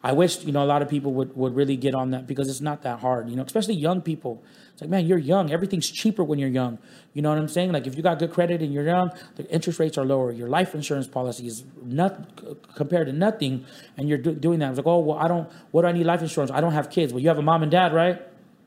I 0.03 0.13
wish, 0.13 0.45
you 0.45 0.53
know, 0.53 0.63
a 0.63 0.67
lot 0.67 0.83
of 0.83 0.89
people 0.89 1.13
would, 1.15 1.37
would 1.37 1.55
really 1.55 1.77
get 1.77 1.95
on 1.95 2.11
that 2.11 2.27
because 2.27 2.49
it's 2.49 2.61
not 2.61 2.83
that 2.83 3.01
hard, 3.01 3.29
you 3.29 3.37
know, 3.37 3.43
especially 3.43 3.75
young 3.75 4.01
people. 4.01 4.43
It's 4.79 4.83
like, 4.83 4.91
man, 4.91 5.07
you're 5.07 5.19
young. 5.19 5.51
Everything's 5.51 5.91
cheaper 5.91 6.23
when 6.23 6.39
you're 6.39 6.49
young. 6.49 6.79
You 7.13 7.21
know 7.21 7.31
what 7.31 7.39
I'm 7.39 7.49
saying? 7.49 7.73
Like 7.73 7.89
if 7.89 7.97
you 7.97 8.03
got 8.05 8.21
good 8.21 8.33
credit 8.33 8.63
and 8.63 8.73
you're 8.73 8.85
young, 8.85 9.11
the 9.35 9.45
interest 9.51 9.81
rates 9.81 9.99
are 9.99 10.05
lower. 10.05 10.31
Your 10.31 10.49
life 10.49 10.73
insurance 10.73 11.09
policy 11.09 11.49
is 11.49 11.65
not 11.83 12.41
compared 12.77 13.09
to 13.09 13.13
nothing. 13.13 13.67
And 13.97 14.09
you're 14.09 14.19
do, 14.19 14.37
doing 14.37 14.61
that. 14.61 14.69
It's 14.69 14.77
like, 14.77 14.87
oh, 14.87 15.01
well, 15.01 15.19
I 15.19 15.27
don't, 15.27 15.51
what 15.73 15.83
do 15.83 15.89
I 15.89 15.93
need 15.93 16.07
life 16.07 16.23
insurance? 16.23 16.53
I 16.53 16.61
don't 16.61 16.75
have 16.75 16.91
kids. 16.91 17.13
Well, 17.13 17.21
you 17.21 17.27
have 17.27 17.39
a 17.39 17.43
mom 17.43 17.65
and 17.65 17.73
dad, 17.73 17.93
right? 17.93 18.23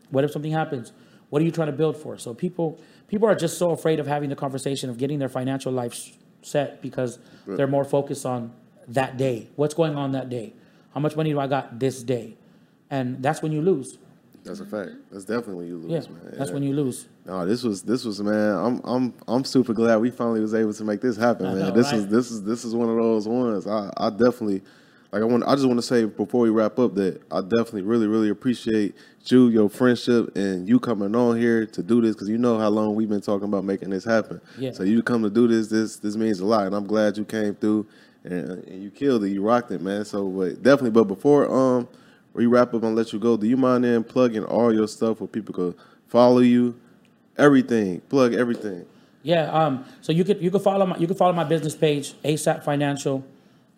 What 0.10 0.26
if 0.26 0.32
something 0.32 0.52
happens? 0.52 0.92
What 1.30 1.42
are 1.42 1.46
you 1.46 1.52
trying 1.52 1.68
to 1.68 1.72
build 1.72 1.96
for? 1.96 2.18
So 2.18 2.34
people, 2.34 2.78
people 3.08 3.30
are 3.30 3.36
just 3.36 3.58
so 3.58 3.72
afraid 3.72 4.02
of 4.02 4.06
having 4.06 4.30
the 4.30 4.36
conversation 4.36 4.90
of 4.90 4.98
getting 4.98 5.18
their 5.18 5.30
financial 5.30 5.72
life 5.72 6.12
set 6.42 6.82
because 6.82 7.20
they're 7.48 7.68
more 7.68 7.86
focused 7.86 8.26
on 8.26 8.52
that 8.90 9.16
day. 9.16 9.48
What's 9.56 9.76
going 9.76 9.96
on 9.96 10.12
that 10.12 10.28
day? 10.28 10.52
How 10.94 11.00
much 11.00 11.16
money 11.16 11.30
do 11.30 11.40
I 11.40 11.48
got 11.48 11.80
this 11.80 12.04
day? 12.04 12.36
And 12.90 13.24
that's 13.24 13.42
when 13.42 13.54
you 13.54 13.62
lose. 13.62 13.98
That's 14.44 14.60
a 14.60 14.66
fact. 14.66 14.92
That's 15.12 15.26
definitely 15.26 15.56
when 15.56 15.68
you 15.68 15.78
lose, 15.78 15.92
Yeah, 16.08 16.14
man. 16.14 16.34
that's 16.38 16.50
Yeah. 16.50 16.54
when 16.56 16.64
you 16.64 16.74
lose. 16.74 17.08
No, 17.26 17.46
this 17.46 17.64
was 17.64 17.84
this 17.84 18.04
was 18.06 18.22
man. 18.22 18.56
I'm 18.58 18.82
I'm 18.84 19.14
I'm 19.28 19.44
super 19.44 19.74
glad 19.74 19.98
we 19.98 20.10
finally 20.12 20.40
was 20.42 20.54
able 20.56 20.74
to 20.74 20.84
make 20.84 21.02
this 21.02 21.16
happen, 21.18 21.46
I 21.46 21.54
man. 21.54 21.60
know, 21.60 21.72
this 21.72 21.88
right? 21.92 21.96
is 22.00 22.08
this 22.08 22.32
is 22.32 22.44
this 22.44 22.66
is 22.66 22.74
one 22.74 22.90
of 22.90 22.96
those 22.96 23.28
ones. 23.28 23.68
I 23.68 23.92
I 23.98 24.10
definitely 24.10 24.62
like. 25.12 25.22
I 25.22 25.26
want. 25.26 25.44
I 25.46 25.54
just 25.56 25.68
want 25.68 25.78
to 25.78 25.84
say 25.84 26.06
before 26.06 26.42
we 26.42 26.50
wrap 26.50 26.80
up 26.80 26.96
that 26.96 27.22
I 27.32 27.42
definitely 27.42 27.84
really 27.84 28.08
really 28.08 28.30
appreciate 28.30 28.96
you, 29.26 29.50
your 29.50 29.70
friendship, 29.70 30.36
and 30.36 30.68
you 30.68 30.80
coming 30.80 31.16
on 31.16 31.38
here 31.38 31.68
to 31.68 31.84
do 31.84 32.02
this 32.02 32.16
because 32.16 32.28
you 32.30 32.40
know 32.40 32.58
how 32.58 32.70
long 32.70 32.96
we've 32.96 33.10
been 33.10 33.22
talking 33.22 33.48
about 33.48 33.64
making 33.64 33.92
this 33.92 34.04
happen. 34.04 34.42
Yeah. 34.58 34.72
So 34.72 34.82
you 34.82 35.04
come 35.04 35.22
to 35.22 35.30
do 35.30 35.48
this. 35.48 35.68
This 35.68 35.98
this 35.98 36.16
means 36.16 36.40
a 36.40 36.46
lot, 36.46 36.66
and 36.66 36.76
I'm 36.76 36.88
glad 36.88 37.16
you 37.18 37.26
came 37.26 37.54
through 37.54 37.86
and, 38.24 38.64
and 38.64 38.82
you 38.84 38.90
killed 38.90 39.24
it. 39.24 39.30
You 39.30 39.44
rocked 39.44 39.70
it, 39.72 39.82
man. 39.82 40.04
So 40.06 40.28
but 40.28 40.64
definitely. 40.64 40.92
But 40.92 41.04
before 41.04 41.48
um 41.52 41.88
we 42.34 42.46
wrap 42.46 42.74
up 42.74 42.84
and 42.84 42.96
let 42.96 43.14
you 43.14 43.20
go, 43.20 43.38
do 43.38 43.48
you 43.48 43.58
mind 43.58 43.84
then 43.84 44.04
plugging 44.04 44.44
all 44.46 44.74
your 44.74 44.88
stuff 44.88 45.20
where 45.20 45.28
people 45.28 45.54
could 45.54 45.76
follow 46.08 46.40
you? 46.40 46.80
Everything. 47.38 48.02
Plug 48.02 48.34
everything. 48.34 48.86
Yeah. 49.24 49.52
Um. 49.52 49.86
So 50.02 50.12
you 50.12 50.24
could 50.24 50.42
you 50.42 50.52
could 50.52 50.62
follow 50.62 50.86
my 50.86 50.98
you 50.98 51.08
could 51.08 51.18
follow 51.18 51.34
my 51.34 51.44
business 51.44 51.76
page 51.76 52.14
ASAP 52.24 52.64
Financial, 52.64 53.24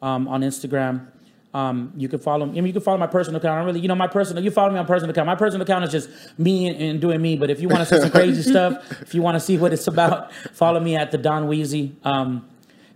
um, 0.04 0.28
on 0.28 0.41
Instagram. 0.41 1.08
Um, 1.54 1.93
you 1.95 2.10
can 2.10 2.20
follow 2.20 2.45
me. 2.45 2.54
I 2.54 2.56
mean, 2.56 2.68
you 2.68 2.74
can 2.74 2.82
follow 2.82 2.97
my 2.97 3.08
personal 3.08 3.39
account. 3.39 3.54
I 3.54 3.58
don't 3.58 3.68
really, 3.68 3.80
you 3.80 3.88
know, 3.88 3.95
my 3.95 4.08
personal. 4.08 4.43
You 4.43 4.51
follow 4.51 4.72
me 4.72 4.80
on 4.80 4.88
personal 4.88 5.12
account. 5.12 5.28
My 5.28 5.36
personal 5.36 5.62
account 5.62 5.86
is 5.86 5.91
just 5.91 6.10
me 6.39 6.68
and, 6.68 6.82
and 6.82 7.01
doing 7.01 7.22
me. 7.22 7.38
But 7.38 7.51
if 7.51 7.62
you 7.62 7.70
want 7.70 7.88
to 7.88 7.95
see 7.95 8.01
some 8.01 8.10
crazy 8.10 8.41
stuff, 8.51 9.01
if 9.01 9.14
you 9.14 9.22
want 9.22 9.36
to 9.36 9.39
see 9.39 9.58
what 9.58 9.72
it's 9.72 9.88
about, 9.88 10.34
follow 10.34 10.80
me 10.80 10.95
at 10.95 11.12
the 11.12 11.18
Don 11.18 11.47
Weezy. 11.47 11.93
Um, 12.04 12.47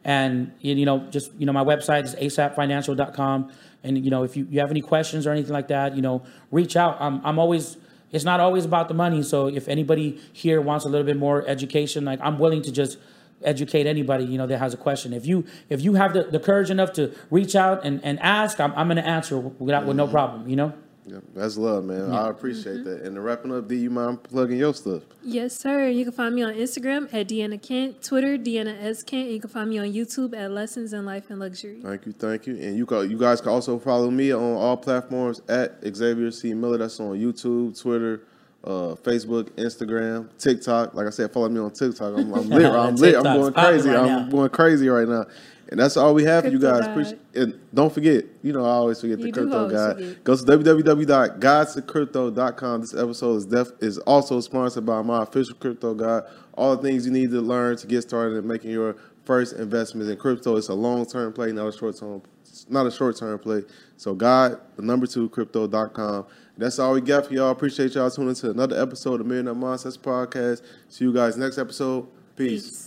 and 0.03 0.51
you 0.61 0.73
you 0.73 0.85
know, 0.85 0.99
just 1.11 1.31
you 1.37 1.45
know, 1.45 1.53
my 1.53 1.63
website 1.63 2.05
is 2.05 2.15
asapfinancial.com. 2.15 3.51
And 3.83 4.03
you 4.03 4.11
know, 4.11 4.23
if 4.23 4.35
you, 4.35 4.47
you 4.49 4.59
have 4.59 4.71
any 4.71 4.81
questions 4.81 5.25
or 5.25 5.31
anything 5.31 5.53
like 5.53 5.67
that, 5.69 5.95
you 5.95 6.01
know, 6.01 6.23
reach 6.51 6.75
out. 6.75 6.97
I'm 6.99 7.21
I'm 7.25 7.39
always. 7.39 7.77
It's 8.09 8.23
not 8.23 8.39
always 8.39 8.63
about 8.63 8.87
the 8.87 8.93
money. 8.93 9.21
So 9.21 9.47
if 9.47 9.67
anybody 9.67 10.17
here 10.31 10.61
wants 10.61 10.85
a 10.85 10.87
little 10.87 11.05
bit 11.05 11.17
more 11.17 11.45
education, 11.45 12.05
like 12.05 12.19
I'm 12.21 12.39
willing 12.39 12.61
to 12.61 12.71
just 12.71 12.97
educate 13.43 13.85
anybody 13.85 14.23
you 14.25 14.37
know 14.37 14.47
that 14.47 14.57
has 14.57 14.73
a 14.73 14.77
question. 14.77 15.13
If 15.13 15.25
you 15.25 15.45
if 15.69 15.81
you 15.81 15.95
have 15.95 16.13
the, 16.13 16.23
the 16.23 16.39
courage 16.39 16.69
enough 16.69 16.93
to 16.93 17.13
reach 17.29 17.55
out 17.55 17.85
and, 17.85 18.03
and 18.03 18.19
ask, 18.19 18.59
I'm 18.59 18.73
I'm 18.75 18.87
gonna 18.87 19.01
answer 19.01 19.37
without 19.37 19.85
with 19.85 19.97
no 19.97 20.07
problem. 20.07 20.49
You 20.49 20.55
know. 20.55 20.73
Yeah, 21.07 21.19
that's 21.33 21.55
love, 21.57 21.85
man. 21.85 22.11
I 22.11 22.29
appreciate 22.29 22.83
that. 22.83 23.03
And 23.03 23.15
to 23.15 23.21
wrapping 23.21 23.53
up, 23.53 23.67
do 23.69 23.75
you 23.75 23.89
mind 23.89 24.23
plugging 24.23 24.57
your 24.57 24.73
stuff? 24.73 25.03
Yes, 25.23 25.55
sir. 25.55 25.87
You 25.87 26.03
can 26.03 26.11
find 26.11 26.35
me 26.35 26.43
on 26.43 26.53
Instagram 26.53 27.13
at 27.13 27.29
Deanna 27.29 27.61
Kent, 27.61 28.03
Twitter 28.03 28.37
Deanna 28.37 28.75
S 28.83 29.03
Kent. 29.03 29.29
You 29.29 29.39
can 29.39 29.49
find 29.49 29.69
me 29.69 29.79
on 29.79 29.85
YouTube 29.85 30.37
at 30.37 30.51
Lessons 30.51 30.91
in 30.91 31.05
Life 31.05 31.29
and 31.29 31.39
Luxury. 31.39 31.79
Thank 31.81 32.05
you, 32.07 32.11
thank 32.11 32.45
you. 32.45 32.55
And 32.57 32.75
you 32.75 32.85
can, 32.85 33.09
you 33.09 33.17
guys 33.17 33.39
can 33.39 33.51
also 33.51 33.79
follow 33.79 34.11
me 34.11 34.33
on 34.33 34.41
all 34.55 34.75
platforms 34.75 35.41
at 35.47 35.79
Xavier 35.95 36.29
C 36.31 36.53
Miller. 36.53 36.77
That's 36.77 36.99
on 36.99 37.17
YouTube, 37.17 37.79
Twitter, 37.81 38.23
uh, 38.65 38.95
Facebook, 39.01 39.49
Instagram, 39.51 40.27
TikTok. 40.37 40.93
Like 40.93 41.07
I 41.07 41.11
said, 41.11 41.31
follow 41.31 41.47
me 41.47 41.61
on 41.61 41.71
TikTok. 41.71 42.17
I'm, 42.17 42.33
I'm 42.33 42.49
lit. 42.49 42.65
I'm 42.71 42.95
lit. 42.97 43.15
I'm 43.15 43.23
going 43.23 43.53
crazy. 43.53 43.89
right 43.89 43.97
I'm 43.99 44.05
now. 44.07 44.29
going 44.29 44.49
crazy 44.49 44.89
right 44.89 45.07
now. 45.07 45.25
And 45.69 45.79
that's 45.79 45.97
all 45.97 46.13
we 46.13 46.23
have 46.23 46.45
for 46.45 46.49
you 46.49 46.59
guys. 46.59 46.85
Appreciate, 46.87 47.19
and 47.35 47.59
don't 47.73 47.93
forget, 47.93 48.23
you 48.41 48.53
know, 48.53 48.63
I 48.63 48.69
always 48.69 49.01
forget 49.01 49.19
the 49.19 49.27
You 49.27 49.33
crypto 49.33 49.69
guide. 49.69 49.95
forget. 49.97 50.23
Go 50.23 50.35
to 50.35 50.43
www.guide2crypto.com. 50.43 52.81
This 52.81 52.93
episode 52.95 53.35
is 53.35 53.45
def- 53.45 53.71
is 53.81 53.97
also 53.99 54.39
sponsored 54.39 54.85
by 54.85 55.01
my 55.01 55.23
official 55.23 55.55
crypto 55.55 55.93
guide. 55.93 56.23
All 56.53 56.75
the 56.75 56.81
things 56.81 57.05
you 57.05 57.11
need 57.11 57.31
to 57.31 57.41
learn 57.41 57.75
to 57.77 57.87
get 57.87 58.01
started 58.03 58.37
in 58.37 58.47
making 58.47 58.71
your 58.71 58.95
first 59.25 59.55
investments 59.57 60.09
in 60.09 60.17
crypto. 60.17 60.55
It's 60.55 60.69
a 60.69 60.73
long 60.73 61.05
term 61.05 61.33
play, 61.33 61.51
not 61.51 61.67
a 61.67 61.77
short 61.77 61.97
term, 61.97 62.21
not 62.69 62.87
a 62.87 62.91
short 62.91 63.17
term 63.17 63.37
play. 63.39 63.63
So, 63.97 64.15
God, 64.15 64.59
the 64.77 64.83
number 64.83 65.05
two 65.05 65.27
crypto.com. 65.29 66.25
That's 66.57 66.79
all 66.79 66.93
we 66.93 67.01
got 67.01 67.27
for 67.27 67.33
y'all. 67.33 67.51
Appreciate 67.51 67.93
y'all 67.93 68.09
tuning 68.09 68.33
to 68.35 68.51
another 68.51 68.81
episode 68.81 69.19
of 69.21 69.27
Millionaire 69.27 69.53
Mindsets 69.53 69.97
Podcast. 69.97 70.61
See 70.89 71.03
you 71.05 71.13
guys 71.13 71.37
next 71.37 71.57
episode. 71.57 72.07
Peace. 72.35 72.69
Peace. 72.69 72.86